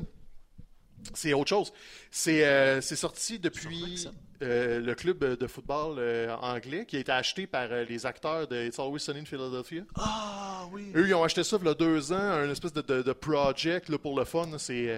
C'est 1.14 1.34
autre 1.34 1.49
chose. 1.49 1.74
C'est 2.10 2.45
euh, 2.45 2.82
sorti 2.82 3.39
depuis 3.39 4.08
euh, 4.41 4.80
le 4.80 4.95
club 4.95 5.38
de 5.38 5.47
football 5.47 5.97
euh, 5.99 6.36
anglais 6.41 6.86
qui 6.86 6.97
a 6.97 6.99
été 6.99 7.12
acheté 7.12 7.47
par 7.47 7.68
les 7.68 8.06
acteurs 8.06 8.47
de 8.47 8.68
It's 8.68 8.80
Always 8.80 8.99
Sunny 8.99 9.20
in 9.22 9.26
Philadelphia. 9.26 9.84
Ah, 9.95 10.68
oui. 10.72 10.91
Eux, 10.95 11.08
ils 11.08 11.14
ont 11.14 11.24
acheté 11.24 11.43
ça 11.43 11.58
il 11.60 11.68
y 11.68 11.70
a 11.70 11.74
deux 11.74 12.12
ans, 12.12 12.16
un 12.16 12.49
espèce 12.49 12.74
de, 12.74 12.82
de, 12.82 13.02
de 13.02 13.14
project 13.14 13.89
là, 13.89 13.97
pour 13.97 14.18
le 14.18 14.26
fun. 14.26 14.49
C'est 14.58 14.93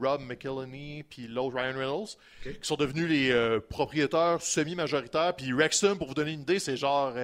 Rob 0.00 0.22
McElhenney 0.22 1.04
puis 1.08 1.28
l'autre 1.28 1.56
Ryan 1.56 1.78
Reynolds 1.78 2.16
qui 2.42 2.52
sont 2.62 2.76
devenus 2.76 3.08
les 3.08 3.60
propriétaires 3.68 4.40
semi-majoritaires. 4.40 5.34
Puis 5.36 5.52
Wrexham, 5.52 5.98
pour 5.98 6.08
vous 6.08 6.14
donner 6.14 6.32
une 6.32 6.42
idée, 6.42 6.58
c'est 6.58 6.76
genre 6.76 7.14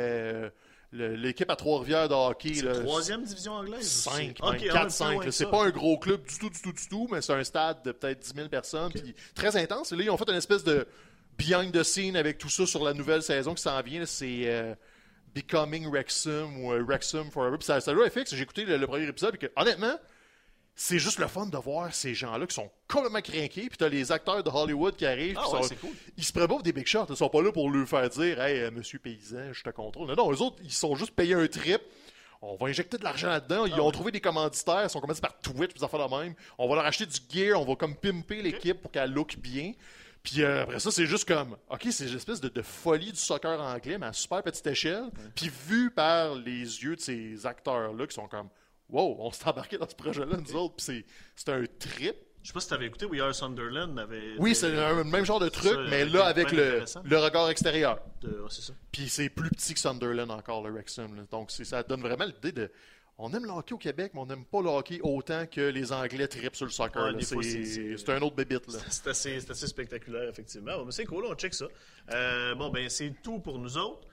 l'équipe 0.97 1.51
à 1.51 1.57
Trois-Rivières 1.57 2.09
de 2.09 2.15
hockey. 2.15 2.55
C'est 2.55 2.65
là. 2.65 2.81
troisième 2.81 3.23
division 3.25 3.53
anglaise? 3.53 3.81
aussi? 3.81 3.99
5, 4.17 4.37
Ok, 4.43 4.57
ah, 4.71 4.73
4, 4.73 4.85
ouais, 4.85 4.91
5. 4.91 5.19
ouais, 5.21 5.31
C'est 5.31 5.51
pas 5.51 5.65
un 5.65 5.71
gros 5.71 5.99
club 5.99 6.25
du 6.27 6.39
tout, 6.39 6.51
du 6.51 6.61
tout, 6.61 6.73
du 6.73 6.89
tout, 6.89 7.09
mais 7.11 7.23
c'est 7.23 7.33
un 7.33 7.45
stade 7.45 7.83
de 7.85 7.93
peut-être 7.93 8.21
10 8.21 8.33
000 8.35 8.49
personnes. 8.49 8.93
Puis 8.93 9.15
très 9.35 9.57
intense. 9.57 9.93
Et 9.93 9.97
là, 9.97 10.03
ils 10.05 10.11
ont 10.11 10.17
fait 10.17 10.29
une 10.29 10.37
espèce 10.37 10.65
de 10.65 10.87
behind 11.39 11.73
the 11.73 11.83
scene 11.83 12.17
avec 12.17 12.39
tout 12.39 12.49
ça 12.49 12.67
sur 12.67 12.83
la 12.85 12.95
nouvelle 12.95 13.23
saison 13.23 13.55
qui 13.55 13.63
s'en 13.63 13.81
vient. 13.83 14.05
C'est 14.07 14.43
euh, 14.47 14.75
Becoming 15.35 15.87
Wrexham 15.91 16.65
ou 16.65 16.73
euh, 16.73 16.83
Wrexham 16.83 17.31
Forever. 17.31 17.59
Puis 17.59 17.67
ça, 17.67 17.81
ça 17.81 17.93
doit 17.93 18.09
FX. 18.09 18.35
J'ai 18.35 18.43
écouté 18.43 18.65
le, 18.65 18.77
le 18.79 18.87
premier 18.87 19.07
épisode. 19.07 19.37
Puis 19.37 19.49
que, 19.49 19.53
honnêtement, 19.61 19.99
c'est 20.79 20.99
juste 20.99 21.19
le 21.19 21.27
fun 21.27 21.47
de 21.47 21.57
voir 21.57 21.93
ces 21.95 22.15
gens-là 22.15 22.47
qui 22.47 22.55
sont 22.55 22.71
complètement 22.87 23.23
craqués. 23.23 23.69
Puis 23.69 23.79
t'as 23.79 23.89
les 23.89 24.13
acteurs 24.13 24.43
de 24.45 24.51
Hollywood 24.51 24.95
qui 24.95 25.07
arrivent. 25.07 25.39
Ah 25.41 25.45
qui 25.49 25.55
ouais, 25.55 25.63
sont- 25.63 25.69
c'est 25.69 25.81
cool. 25.81 25.91
Ils 26.19 26.25
se 26.25 26.33
préparent 26.33 26.63
des 26.63 26.73
big 26.73 26.87
shots. 26.87 27.07
Ils 27.09 27.17
sont 27.17 27.29
pas 27.31 27.41
là 27.43 27.51
pour 27.51 27.71
lui 27.71 27.87
faire 27.87 28.09
dire 28.11 28.41
Hey, 28.41 28.61
euh, 28.61 28.71
monsieur 28.71 28.99
paysan, 28.99 29.53
je 29.53 29.63
te 29.63 29.71
contrôle. 29.71 30.07
Non, 30.09 30.15
non, 30.17 30.33
eux 30.33 30.43
autres, 30.43 30.57
ils 30.63 30.71
sont 30.73 30.95
juste 30.95 31.13
payés 31.13 31.35
un 31.35 31.47
trip. 31.47 31.81
On 32.43 32.57
va 32.57 32.67
injecter 32.69 32.99
de 32.99 33.05
l'argent 33.05 33.29
là-dedans. 33.29 33.65
Ils 33.65 33.73
Ah 33.73 33.81
ont 33.83 33.87
ouais. 33.87 33.93
trouvé 33.93 34.13
des 34.13 34.21
commanditaires. 34.21 34.83
Ils 34.85 34.91
sont 34.91 35.01
commencés 35.01 35.23
par 35.23 35.39
Twitch, 35.41 35.71
puis 35.71 35.81
ça 35.81 35.89
fait 35.89 35.97
la 35.99 36.09
même. 36.09 36.35
On 36.59 36.69
va 36.69 36.75
leur 36.77 36.85
acheter 36.85 37.07
du 37.07 37.19
gear. 37.31 37.59
On 37.61 37.65
va 37.65 37.75
comme 37.75 37.97
pimper 37.97 38.43
l'équipe 38.43 38.81
pour 38.83 38.91
qu'elle 38.93 39.11
look 39.13 39.37
bien. 39.39 39.73
Puis 40.23 40.43
euh, 40.43 40.65
après 40.65 40.81
ça, 40.81 40.91
c'est 40.91 41.07
juste 41.07 41.27
comme, 41.27 41.57
OK, 41.71 41.87
c'est 41.91 42.07
une 42.09 42.17
espèce 42.17 42.41
de, 42.41 42.49
de 42.49 42.61
folie 42.63 43.13
du 43.13 43.19
soccer 43.19 43.59
anglais, 43.61 43.97
mais 43.97 44.07
à 44.07 44.13
super 44.13 44.43
petite 44.43 44.67
échelle. 44.67 45.05
Puis 45.35 45.51
vu 45.69 45.91
par 45.91 46.35
les 46.35 46.61
yeux 46.83 46.97
de 46.97 47.01
ces 47.01 47.47
acteurs-là 47.47 48.07
qui 48.07 48.15
sont 48.15 48.27
comme, 48.29 48.49
wow, 48.91 49.17
on 49.19 49.31
s'est 49.31 49.47
embarqué 49.49 49.79
dans 49.79 49.89
ce 49.89 49.95
projet-là, 49.95 50.37
nous 50.37 50.57
autres. 50.57 50.75
Puis 50.77 51.05
c'est- 51.37 51.51
un 51.53 51.65
trip. 51.79 52.17
Je 52.43 52.49
sais 52.49 52.53
pas 52.55 52.61
si 52.61 52.69
t'avais 52.69 52.87
écouté 52.87 53.07
We 53.07 53.21
Are 53.21 53.35
Sunderland. 53.35 53.99
Avait, 53.99 54.35
Oui, 54.39 54.55
c'est 54.55 54.71
le 54.71 55.03
même 55.03 55.25
genre 55.25 55.41
de 55.41 55.49
truc, 55.49 55.73
Ça, 55.73 55.81
mais 55.91 56.05
là, 56.05 56.27
avec 56.27 56.53
le, 56.53 56.85
le 57.05 57.19
regard 57.19 57.51
extérieur. 57.51 57.99
c'est 58.49 58.63
ça. 58.63 58.73
Puis 58.93 59.09
c'est 59.09 59.29
plus 59.29 59.51
petit 59.51 59.75
que 59.75 59.81
Sunderland 59.81 60.31
encore, 60.31 60.63
le 60.63 60.71
Wrexham. 60.73 61.17
là. 61.17 61.23
Donc 61.31 61.51
ça 61.51 61.83
donne 61.83 62.03
vraiment 62.03 62.25
l'idée 62.25 62.53
de. 62.53 62.71
On 63.19 63.33
aime 63.33 63.45
le 63.47 63.51
hockey 63.51 63.73
au 63.75 63.79
Québec, 63.79 64.13
mais 64.15 64.21
on 64.21 64.27
n'aime 64.27 64.45
pas 64.45 64.61
le 64.61 64.69
hockey 64.69 65.01
autant 65.03 65.47
que 65.47 65.63
les 65.63 65.91
Anglais 65.91 66.29
tripent 66.29 66.55
sur 66.55 66.67
le 66.67 66.71
soccer. 66.71 67.15
Ouais, 67.15 67.23
c'est 67.23 68.11
un 68.11 68.21
autre 68.21 68.37
bébite. 68.37 68.71
Là. 68.71 68.79
C'est 68.91 69.07
assez, 69.09 69.39
assez 69.51 69.67
spectaculaire, 69.67 70.29
effectivement. 70.29 70.85
Mais 70.85 70.93
c'est 70.93 71.07
cool, 71.07 71.25
on 71.25 71.35
check 71.35 71.55
ça. 71.55 71.65
Euh, 72.13 72.55
bon, 72.55 72.69
ben, 72.69 72.89
c'est 72.91 73.15
tout 73.23 73.39
pour 73.41 73.59
nous 73.59 73.79
autres. 73.79 74.07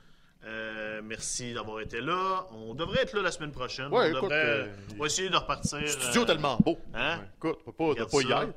Euh, 0.45 1.01
merci 1.03 1.53
d'avoir 1.53 1.79
été 1.79 2.01
là. 2.01 2.45
On 2.51 2.73
devrait 2.75 3.01
être 3.03 3.13
là 3.15 3.21
la 3.21 3.31
semaine 3.31 3.51
prochaine. 3.51 3.87
Ouais, 3.87 4.07
on, 4.13 4.17
écoute, 4.17 4.23
devrait, 4.23 4.35
euh, 4.35 4.67
on 4.95 4.99
va 4.99 5.05
essayer 5.05 5.29
de 5.29 5.35
repartir. 5.35 5.79
Le 5.79 5.87
studio 5.87 6.21
euh, 6.23 6.25
tellement 6.25 6.57
beau. 6.57 6.77
hein? 6.93 7.21
Écoute, 7.37 7.59
pas, 7.63 7.71
pas 7.71 8.21
être. 8.21 8.53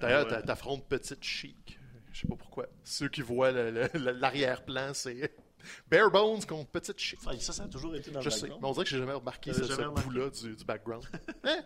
D'ailleurs, 0.00 0.26
Ah 0.30 0.34
ouais. 0.34 0.40
ta, 0.40 0.42
ta 0.42 0.54
fronte 0.56 0.86
petite 0.88 1.22
chic. 1.24 1.78
Je 2.12 2.20
sais 2.20 2.28
pas 2.28 2.36
pourquoi. 2.36 2.66
Ceux 2.84 3.08
qui 3.08 3.22
voient 3.22 3.50
l'arrière-plan, 3.50 4.90
c'est 4.94 5.32
Bare 5.90 6.10
Bones 6.10 6.44
contre 6.46 6.70
petite 6.70 6.98
chic. 6.98 7.18
Ah, 7.26 7.32
ça, 7.38 7.52
ça 7.52 7.64
a 7.64 7.68
toujours 7.68 7.94
été 7.94 8.10
dans 8.10 8.20
Je 8.20 8.26
le 8.26 8.30
sais. 8.30 8.40
background. 8.42 8.62
Mais 8.62 8.68
on 8.68 8.72
dirait 8.72 8.84
que 8.84 8.90
j'ai 8.90 8.98
jamais 8.98 9.12
remarqué 9.12 9.52
ce, 9.52 9.62
jamais 9.64 9.74
ce 9.74 9.80
remarqué? 9.88 10.08
bout-là 10.10 10.30
du, 10.30 10.56
du 10.56 10.64
background. 10.64 11.04
Hein? 11.44 11.60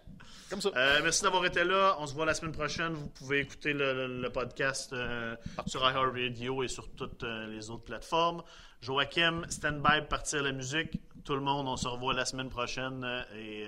Comme 0.51 0.61
ça. 0.61 0.71
Euh, 0.77 1.01
merci 1.03 1.23
d'avoir 1.23 1.45
été 1.47 1.63
là. 1.65 1.97
On 2.01 2.07
se 2.07 2.15
voit 2.15 2.25
la 2.27 2.35
semaine 2.35 2.53
prochaine. 2.53 2.93
Vous 2.95 3.09
pouvez 3.09 3.41
écouter 3.41 3.73
le, 3.73 3.93
le- 4.07 4.21
le 4.23 4.31
podcast 4.31 4.93
euh, 4.93 5.37
sur 5.67 5.81
iHeartRadio 5.83 6.63
et 6.63 6.69
sur 6.69 6.91
toutes 6.95 7.23
euh, 7.23 7.47
les 7.49 7.71
autres 7.71 7.85
plateformes. 7.85 8.43
Joachim, 8.81 9.43
stand-by, 9.49 10.07
partir 10.09 10.43
la 10.43 10.53
musique. 10.53 11.01
Tout 11.25 11.35
le 11.35 11.41
monde, 11.43 11.69
on 11.69 11.77
se 11.77 11.87
revoit 11.89 12.15
la 12.15 12.25
semaine 12.25 12.49
prochaine. 12.49 13.03
euh, 13.05 13.23
et 13.37 13.67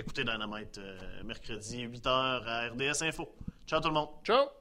écoutez 0.00 0.22
Dynamite 0.24 0.80
mercredi 1.24 1.86
8h 1.86 2.08
à 2.08 2.68
RDS 2.68 3.02
Info. 3.02 3.34
Ciao 3.66 3.80
tout 3.80 3.88
le 3.88 3.94
monde. 3.94 4.08
Ciao! 4.24 4.57